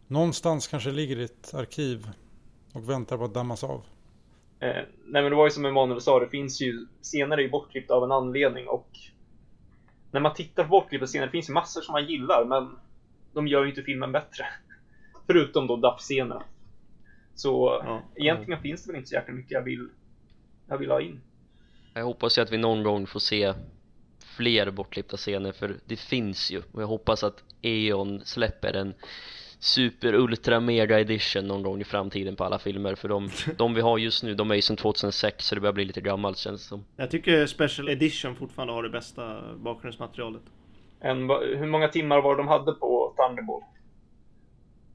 Någonstans 0.06 0.66
kanske 0.68 0.90
ligger 0.90 1.18
i 1.18 1.24
ett 1.24 1.54
arkiv 1.54 2.10
och 2.72 2.90
väntar 2.90 3.18
på 3.18 3.24
att 3.24 3.34
dammas 3.34 3.64
av. 3.64 3.82
Eh, 4.60 4.68
nej 5.04 5.22
men 5.22 5.24
det 5.24 5.34
var 5.36 5.44
ju 5.46 5.50
som 5.50 5.64
Emanuel 5.64 6.00
sa, 6.00 6.20
det 6.20 6.28
finns 6.28 6.60
ju 6.60 6.86
scener 7.02 7.38
är 7.38 7.42
ju 7.42 7.50
bortklippta 7.50 7.94
av 7.94 8.04
en 8.04 8.12
anledning 8.12 8.68
och 8.68 8.88
när 10.10 10.20
man 10.20 10.34
tittar 10.34 10.62
på 10.64 10.68
bortklippta 10.68 11.06
scener, 11.06 11.26
det 11.26 11.32
finns 11.32 11.48
ju 11.48 11.52
massor 11.52 11.80
som 11.80 11.92
man 11.92 12.06
gillar 12.06 12.44
men 12.44 12.76
de 13.32 13.46
gör 13.48 13.62
ju 13.62 13.68
inte 13.68 13.82
filmen 13.82 14.12
bättre. 14.12 14.44
Förutom 15.26 15.66
då 15.66 15.76
DAP-scenerna. 15.76 16.42
Så 17.34 17.82
Ja. 17.84 18.02
egentligen 18.14 18.62
finns 18.62 18.84
det 18.84 18.92
väl 18.92 18.96
inte 18.98 19.08
så 19.08 19.14
jäkla 19.14 19.34
mycket 19.34 19.50
jag 19.50 19.62
vill, 19.62 19.88
jag 20.66 20.78
vill 20.78 20.90
ha 20.90 21.00
in. 21.00 21.20
Jag 21.94 22.04
hoppas 22.04 22.38
ju 22.38 22.42
att 22.42 22.52
vi 22.52 22.58
någon 22.58 22.82
gång 22.82 23.06
får 23.06 23.20
se 23.20 23.54
fler 24.36 24.70
bortklippta 24.70 25.16
scener 25.16 25.52
för 25.52 25.76
det 25.84 25.96
finns 25.96 26.50
ju 26.50 26.62
och 26.72 26.82
jag 26.82 26.86
hoppas 26.86 27.24
att 27.24 27.44
E.ON 27.62 28.20
släpper 28.24 28.76
en 28.76 28.94
super 29.58 30.14
ultra 30.14 30.60
mega 30.60 31.00
edition 31.00 31.46
någon 31.46 31.62
gång 31.62 31.80
i 31.80 31.84
framtiden 31.84 32.36
på 32.36 32.44
alla 32.44 32.58
filmer 32.58 32.94
för 32.94 33.08
de, 33.08 33.30
de 33.56 33.74
vi 33.74 33.80
har 33.80 33.98
just 33.98 34.22
nu 34.22 34.34
de 34.34 34.50
är 34.50 34.54
ju 34.54 34.62
sedan 34.62 34.76
2006 34.76 35.46
så 35.46 35.54
det 35.54 35.60
börjar 35.60 35.72
bli 35.72 35.84
lite 35.84 36.00
gammalt 36.00 36.38
känns 36.38 36.62
det 36.62 36.68
som 36.68 36.84
Jag 36.96 37.10
tycker 37.10 37.46
Special 37.46 37.88
Edition 37.88 38.36
fortfarande 38.36 38.74
har 38.74 38.82
det 38.82 38.90
bästa 38.90 39.40
bakgrundsmaterialet. 39.56 40.42
En, 41.00 41.30
hur 41.30 41.66
många 41.66 41.88
timmar 41.88 42.20
var 42.20 42.36
de 42.36 42.48
hade 42.48 42.72
på 42.72 43.14
Thunderball? 43.16 43.62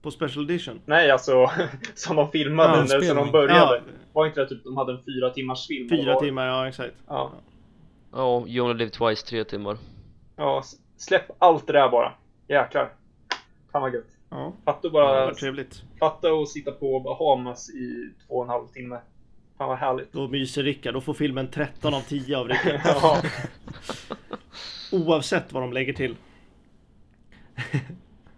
På 0.01 0.11
Special 0.11 0.45
Edition? 0.45 0.81
Nej, 0.85 1.11
alltså 1.11 1.51
som 1.95 2.15
de 2.15 2.31
filmade 2.31 2.85
Ja, 2.89 2.99
när 2.99 3.15
de 3.15 3.31
började. 3.31 3.75
Ja. 3.75 3.81
Var 4.13 4.25
inte 4.25 4.39
det 4.39 4.49
typ 4.49 4.63
de 4.63 4.77
hade 4.77 4.91
en 4.93 5.03
fyra 5.03 5.29
timmars 5.29 5.67
film? 5.67 5.89
Fyra 5.89 6.19
timmar, 6.19 6.47
ja 6.47 6.67
exakt. 6.67 6.93
Ja. 7.07 7.31
Ja, 8.11 8.47
You 8.47 8.65
Only 8.65 8.77
Live 8.77 8.91
Twice, 8.91 9.25
tre 9.25 9.43
timmar 9.43 9.77
ja, 10.35 10.63
släpp 10.97 11.23
allt 11.37 11.67
det 11.67 11.73
där 11.73 11.89
bara. 11.89 12.13
Jäklar. 12.47 12.93
Fan 13.71 13.81
vad 13.81 13.93
gött. 13.93 14.07
Ja, 14.29 14.53
Fatta 14.65 14.71
att 14.77 14.81
det 14.81 14.89
var 14.89 15.25
bara, 15.25 15.33
trevligt. 15.35 15.83
fatta 15.99 16.33
och 16.33 16.49
sitta 16.49 16.71
på 16.71 16.99
Bahamas 16.99 17.69
i 17.69 18.13
två 18.27 18.35
och 18.35 18.43
en 18.43 18.49
halv 18.49 18.67
timme. 18.67 18.99
Fan 19.57 19.69
vad 19.69 19.77
härligt. 19.77 20.13
Då 20.13 20.27
myser 20.27 20.63
Rickard. 20.63 20.93
Då 20.93 21.01
får 21.01 21.13
filmen 21.13 21.47
13 21.51 21.93
av 21.93 22.01
10 22.01 22.37
av 22.37 22.47
Rickard. 22.47 22.81
Ja, 22.85 23.21
Oavsett 24.91 25.53
vad 25.53 25.63
de 25.63 25.73
lägger 25.73 25.93
till. 25.93 26.15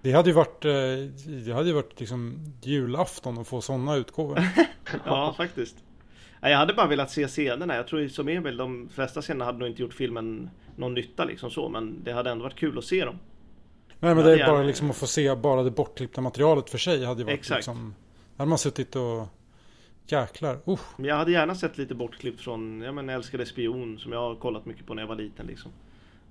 Det 0.01 0.11
hade 0.11 0.29
ju 0.29 0.35
varit, 0.35 0.65
eh, 0.65 0.71
det 1.45 1.53
hade 1.53 1.67
ju 1.67 1.73
varit 1.73 1.99
liksom 1.99 2.39
julafton 2.61 3.37
att 3.37 3.47
få 3.47 3.61
sådana 3.61 3.95
utgåvor. 3.95 4.39
Ja, 5.05 5.33
faktiskt. 5.37 5.75
Jag 6.41 6.57
hade 6.57 6.73
bara 6.73 6.87
velat 6.87 7.11
se 7.11 7.27
scenerna. 7.27 7.75
Jag 7.75 7.87
tror 7.87 8.07
som 8.07 8.27
Emil, 8.27 8.57
de 8.57 8.89
flesta 8.89 9.21
scenerna 9.21 9.45
hade 9.45 9.57
nog 9.59 9.67
inte 9.67 9.81
gjort 9.81 9.93
filmen 9.93 10.49
någon 10.75 10.93
nytta 10.93 11.25
liksom 11.25 11.51
så. 11.51 11.69
Men 11.69 12.03
det 12.03 12.11
hade 12.13 12.29
ändå 12.31 12.43
varit 12.43 12.55
kul 12.55 12.77
att 12.77 12.83
se 12.85 13.05
dem. 13.05 13.19
Nej 13.99 14.15
men 14.15 14.25
det 14.25 14.31
är 14.31 14.37
är- 14.37 14.47
bara 14.47 14.63
liksom 14.63 14.89
att 14.89 14.97
få 14.97 15.07
se 15.07 15.35
bara 15.35 15.63
det 15.63 15.71
bortklippta 15.71 16.21
materialet 16.21 16.69
för 16.69 16.77
sig 16.77 17.05
hade 17.05 17.19
ju 17.19 17.25
varit 17.25 17.39
Exakt. 17.39 17.57
liksom 17.57 17.95
hade 18.37 18.49
man 18.49 18.57
suttit 18.57 18.95
och 18.95 19.27
jäklar. 20.07 20.59
Men 20.97 21.05
jag 21.05 21.15
hade 21.15 21.31
gärna 21.31 21.55
sett 21.55 21.77
lite 21.77 21.95
bortklippt 21.95 22.41
från, 22.41 22.81
ja 22.81 22.91
men 22.91 23.09
Älskade 23.09 23.45
spion 23.45 23.99
som 23.99 24.11
jag 24.11 24.19
har 24.19 24.35
kollat 24.35 24.65
mycket 24.65 24.85
på 24.85 24.93
när 24.93 25.01
jag 25.03 25.07
var 25.07 25.15
liten 25.15 25.47
liksom. 25.47 25.71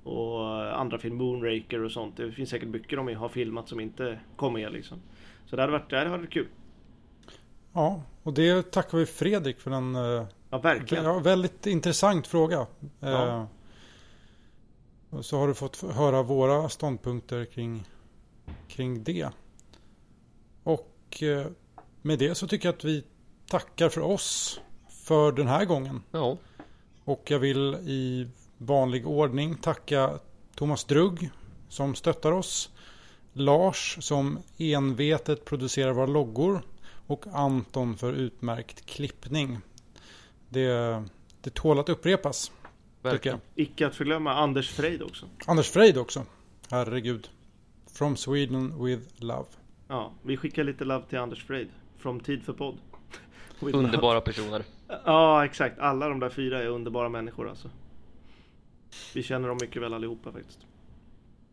Och 0.05 0.81
andra 0.81 0.99
film, 0.99 1.17
Moonraker 1.17 1.85
och 1.85 1.93
sånt. 1.93 2.17
Det 2.17 2.33
finns 2.33 2.51
säkert 2.51 2.69
mycket 2.69 2.99
de 2.99 3.15
har 3.15 3.29
filmat 3.29 3.69
som 3.69 3.81
inte 3.81 4.19
kom 4.37 4.53
med 4.53 4.73
liksom. 4.73 4.99
Så 5.47 5.57
det 5.57 5.63
hade 5.63 5.73
varit, 5.73 5.91
det 5.91 5.99
hade 5.99 6.11
varit 6.11 6.31
kul. 6.31 6.47
Ja, 7.73 8.03
och 8.23 8.33
det 8.33 8.71
tackar 8.73 8.99
vi 8.99 9.07
Fredrik 9.07 9.61
för 9.61 9.71
den 9.71 9.95
eh, 9.95 10.27
Ja, 10.51 10.59
verkligen. 10.59 11.05
ja, 11.05 11.19
väldigt 11.19 11.67
intressant 11.67 12.27
fråga. 12.27 12.67
Ja. 13.01 13.27
Eh, 13.27 13.45
och 15.11 15.25
så 15.25 15.39
har 15.39 15.49
du 15.49 15.55
fått 15.55 15.77
höra 15.83 16.23
våra 16.23 16.69
ståndpunkter 16.69 17.45
kring, 17.45 17.89
kring 18.69 19.05
det. 19.05 19.29
Och 20.63 21.23
eh, 21.23 21.47
med 22.03 22.19
det 22.19 22.35
så 22.35 22.47
tycker 22.49 22.69
jag 22.69 22.75
att 22.75 22.85
vi 22.85 23.05
tackar 23.49 23.89
för 23.89 24.01
oss 24.01 24.61
för 24.89 25.33
den 25.33 25.49
här 25.49 25.65
gången. 25.65 26.03
Ja, 26.11 26.37
Och 27.05 27.31
jag 27.31 27.39
vill 27.39 27.75
i 27.75 28.29
vanlig 28.59 29.07
ordning 29.07 29.55
tacka 29.57 30.19
Thomas 30.55 30.85
Drugg 30.85 31.31
som 31.69 31.95
stöttar 31.95 32.33
oss. 32.33 32.71
Lars 33.33 33.99
som 34.01 34.39
envetet 34.59 35.45
producerar 35.45 35.93
våra 35.93 36.07
loggor. 36.07 36.63
Och 37.11 37.27
Anton 37.33 37.97
för 37.97 38.13
utmärkt 38.13 38.87
klippning. 38.87 39.59
Det, 40.49 41.03
det 41.41 41.55
tål 41.55 41.79
att 41.79 41.89
upprepas. 41.89 42.53
Verkligen. 43.03 43.41
Icke 43.55 43.87
att 43.87 43.95
förglömma 43.95 44.35
Anders 44.35 44.71
Freid 44.71 45.03
också. 45.03 45.27
Anders 45.47 45.71
Freid 45.71 45.99
också. 45.99 46.25
Herregud. 46.71 47.29
From 47.87 48.17
Sweden 48.17 48.85
with 48.85 49.25
love. 49.25 49.47
Ja, 49.89 50.13
vi 50.23 50.37
skickar 50.37 50.65
lite 50.65 50.85
love 50.85 51.05
till 51.09 51.19
Anders 51.19 51.45
Freid. 51.45 51.69
From 51.99 52.21
Tid 52.21 52.43
för 52.43 52.53
podd. 52.53 52.79
Underbara 53.61 54.21
personer. 54.21 54.65
Ja, 55.05 55.45
exakt. 55.45 55.79
Alla 55.79 56.09
de 56.09 56.21
där 56.21 56.31
fyra 56.31 56.63
är 56.63 56.67
underbara 56.67 57.09
människor 57.09 57.49
alltså. 57.49 57.71
Vi 59.15 59.23
känner 59.23 59.49
dem 59.49 59.59
mycket 59.61 59.83
väl 59.83 59.95
allihopa 59.95 60.33
faktiskt. 60.33 60.67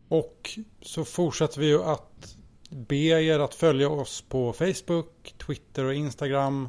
Och 0.08 0.58
så 0.80 1.04
fortsätter 1.04 1.60
vi 1.60 1.66
ju 1.66 1.82
att 1.82 2.36
be 2.68 2.96
er 2.96 3.38
att 3.38 3.54
följa 3.54 3.88
oss 3.88 4.22
på 4.28 4.52
Facebook, 4.52 5.34
Twitter 5.46 5.84
och 5.84 5.94
Instagram. 5.94 6.68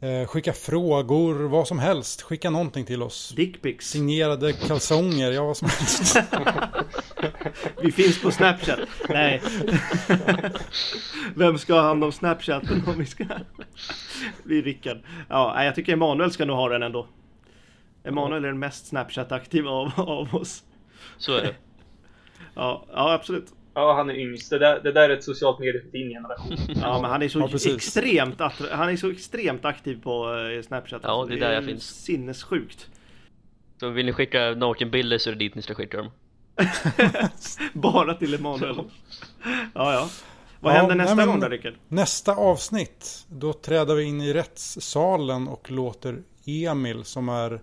Eh, 0.00 0.26
skicka 0.26 0.52
frågor, 0.52 1.34
vad 1.34 1.68
som 1.68 1.78
helst. 1.78 2.22
Skicka 2.22 2.50
någonting 2.50 2.84
till 2.84 3.02
oss. 3.02 3.32
Dickpics. 3.36 3.90
Signerade 3.90 4.52
kalsonger, 4.52 5.30
ja 5.30 5.44
vad 5.44 5.56
som 5.56 5.68
helst. 5.68 6.16
Vi 7.82 7.92
finns 7.92 8.22
på 8.22 8.30
Snapchat. 8.30 8.78
Nej. 9.08 9.42
Vem 11.34 11.58
ska 11.58 11.74
ha 11.74 11.82
hand 11.82 12.04
om 12.04 12.12
Snapchaten 12.12 12.82
om 12.86 12.98
vi 12.98 13.06
ska... 13.06 13.24
Vi 14.44 14.58
är 14.58 14.62
Rickard. 14.62 14.98
Ja, 15.28 15.64
jag 15.64 15.74
tycker 15.74 15.92
Emanuel 15.92 16.30
ska 16.30 16.44
nog 16.44 16.56
ha 16.56 16.68
den 16.68 16.82
ändå. 16.82 17.06
Emanuel 18.04 18.44
är 18.44 18.48
den 18.48 18.58
mest 18.58 18.86
Snapchat-aktiva 18.92 19.70
av, 19.70 19.92
av 19.96 20.34
oss. 20.34 20.62
Så 21.18 21.36
är 21.36 21.42
det. 21.42 21.54
Ja, 22.54 22.84
ja 22.92 23.12
absolut. 23.12 23.52
Ja, 23.74 23.94
han 23.94 24.10
är 24.10 24.14
yngst. 24.14 24.50
Det 24.50 24.58
där, 24.58 24.80
det 24.80 24.92
där 24.92 25.10
är 25.10 25.16
ett 25.16 25.24
socialt 25.24 25.58
medie 25.58 25.80
för 25.80 25.88
din 25.88 26.08
generation. 26.08 26.56
Ja, 26.82 27.00
men 27.00 27.10
han 27.10 27.22
är 27.22 27.28
så 27.28 27.38
Ja, 27.38 27.74
extremt 27.74 28.40
han 28.70 28.88
är 28.88 28.96
så 28.96 29.10
extremt 29.10 29.64
aktiv 29.64 30.02
på 30.02 30.34
eh, 30.56 30.62
Snapchat. 30.62 31.00
Ja, 31.04 31.08
alltså. 31.08 31.28
det 31.36 31.38
är 31.44 31.48
där 31.48 31.54
jag 31.54 31.64
finns. 31.64 31.84
Sinnessjukt. 32.04 32.86
Så 33.80 33.88
vill 33.88 34.06
ni 34.06 34.12
skicka 34.12 34.50
nakenbilder 34.50 35.18
så 35.18 35.30
är 35.30 35.34
det 35.34 35.38
dit 35.38 35.54
ni 35.54 35.62
ska 35.62 35.74
skicka 35.74 35.96
dem. 35.96 36.10
Bara 37.72 38.14
till 38.14 38.34
Emanuel. 38.34 38.76
Ja, 39.74 39.92
ja. 39.92 40.08
Vad 40.60 40.72
Ja, 40.74 40.78
händer 40.78 40.94
nej, 40.94 41.04
nästa 41.04 41.16
men- 41.16 41.26
gång 41.28 41.40
då 41.40 41.48
Rickard? 41.48 41.74
Nästa 41.88 42.32
avsnitt, 42.36 43.26
då 43.28 43.52
träder 43.52 43.94
vi 43.94 44.02
in 44.04 44.20
i 44.20 44.32
rättssalen 44.32 45.48
och 45.48 45.70
låter 45.70 46.22
Emil, 46.46 47.04
som 47.04 47.28
är 47.28 47.60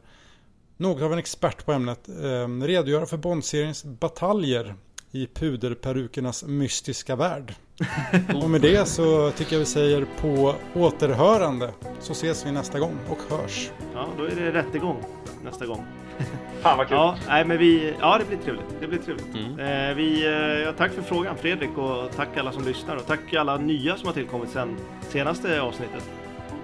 något 0.77 1.01
av 1.01 1.13
en 1.13 1.19
expert 1.19 1.65
på 1.65 1.71
ämnet, 1.71 2.09
eh, 2.09 2.63
redogöra 2.65 3.05
för 3.05 3.17
Bondseriens 3.17 3.83
bataljer 3.83 4.75
i 5.11 5.27
puderperukernas 5.27 6.43
mystiska 6.43 7.15
värld. 7.15 7.53
Och 8.43 8.49
med 8.49 8.61
det 8.61 8.87
så 8.87 9.31
tycker 9.31 9.53
jag 9.53 9.59
vi 9.59 9.65
säger 9.65 10.05
på 10.21 10.55
återhörande. 10.73 11.71
Så 11.99 12.11
ses 12.11 12.45
vi 12.45 12.51
nästa 12.51 12.79
gång 12.79 12.97
och 13.09 13.37
hörs. 13.37 13.71
Ja, 13.93 14.09
då 14.17 14.23
är 14.23 14.35
det 14.35 14.51
rättegång 14.51 15.03
nästa 15.43 15.65
gång. 15.65 15.85
Fan 16.61 16.77
vad 16.77 16.87
kul. 16.87 16.97
Ja, 16.97 17.17
nej, 17.27 17.45
men 17.45 17.57
vi, 17.57 17.93
ja, 17.99 18.17
det 18.17 18.25
blir 18.25 18.37
trevligt. 18.37 18.65
Det 18.79 18.87
blir 18.87 18.99
trevligt. 18.99 19.35
Mm. 19.35 19.59
Eh, 19.59 19.95
vi, 19.95 20.25
eh, 20.25 20.31
ja, 20.31 20.73
tack 20.77 20.91
för 20.91 21.01
frågan 21.01 21.37
Fredrik 21.37 21.77
och 21.77 22.11
tack 22.15 22.37
alla 22.37 22.51
som 22.51 22.65
lyssnar 22.65 22.95
och 22.95 23.05
tack 23.05 23.33
alla 23.33 23.57
nya 23.57 23.95
som 23.95 24.07
har 24.07 24.13
tillkommit 24.13 24.49
sen 24.49 24.77
senaste 25.09 25.61
avsnittet. 25.61 26.09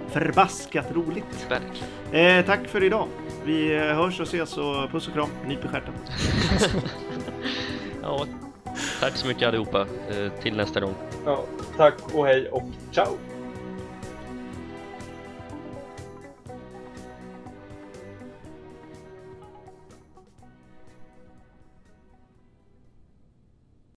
Förbaskat 0.08 0.92
roligt. 0.92 1.48
Verkligen. 1.50 2.40
Eh, 2.40 2.46
tack 2.46 2.68
för 2.68 2.84
idag. 2.84 3.08
Vi 3.46 3.76
eh, 3.76 3.82
hörs 3.82 4.20
och 4.20 4.28
ses 4.28 4.58
och 4.58 4.92
puss 4.92 5.08
och 5.08 5.14
kram. 5.14 5.30
Nyp 5.48 5.66
i 5.66 5.68
stjärten. 5.68 5.94
Ja, 8.08 8.26
tack 9.00 9.16
så 9.16 9.28
mycket 9.28 9.48
allihopa. 9.48 9.82
Eh, 9.82 10.42
till 10.42 10.58
nästa 10.58 10.80
gång. 10.80 10.94
Ja, 11.26 11.44
tack 11.78 11.94
och 12.14 12.26
hej 12.26 12.50
och 12.50 12.64
ciao! 12.92 13.18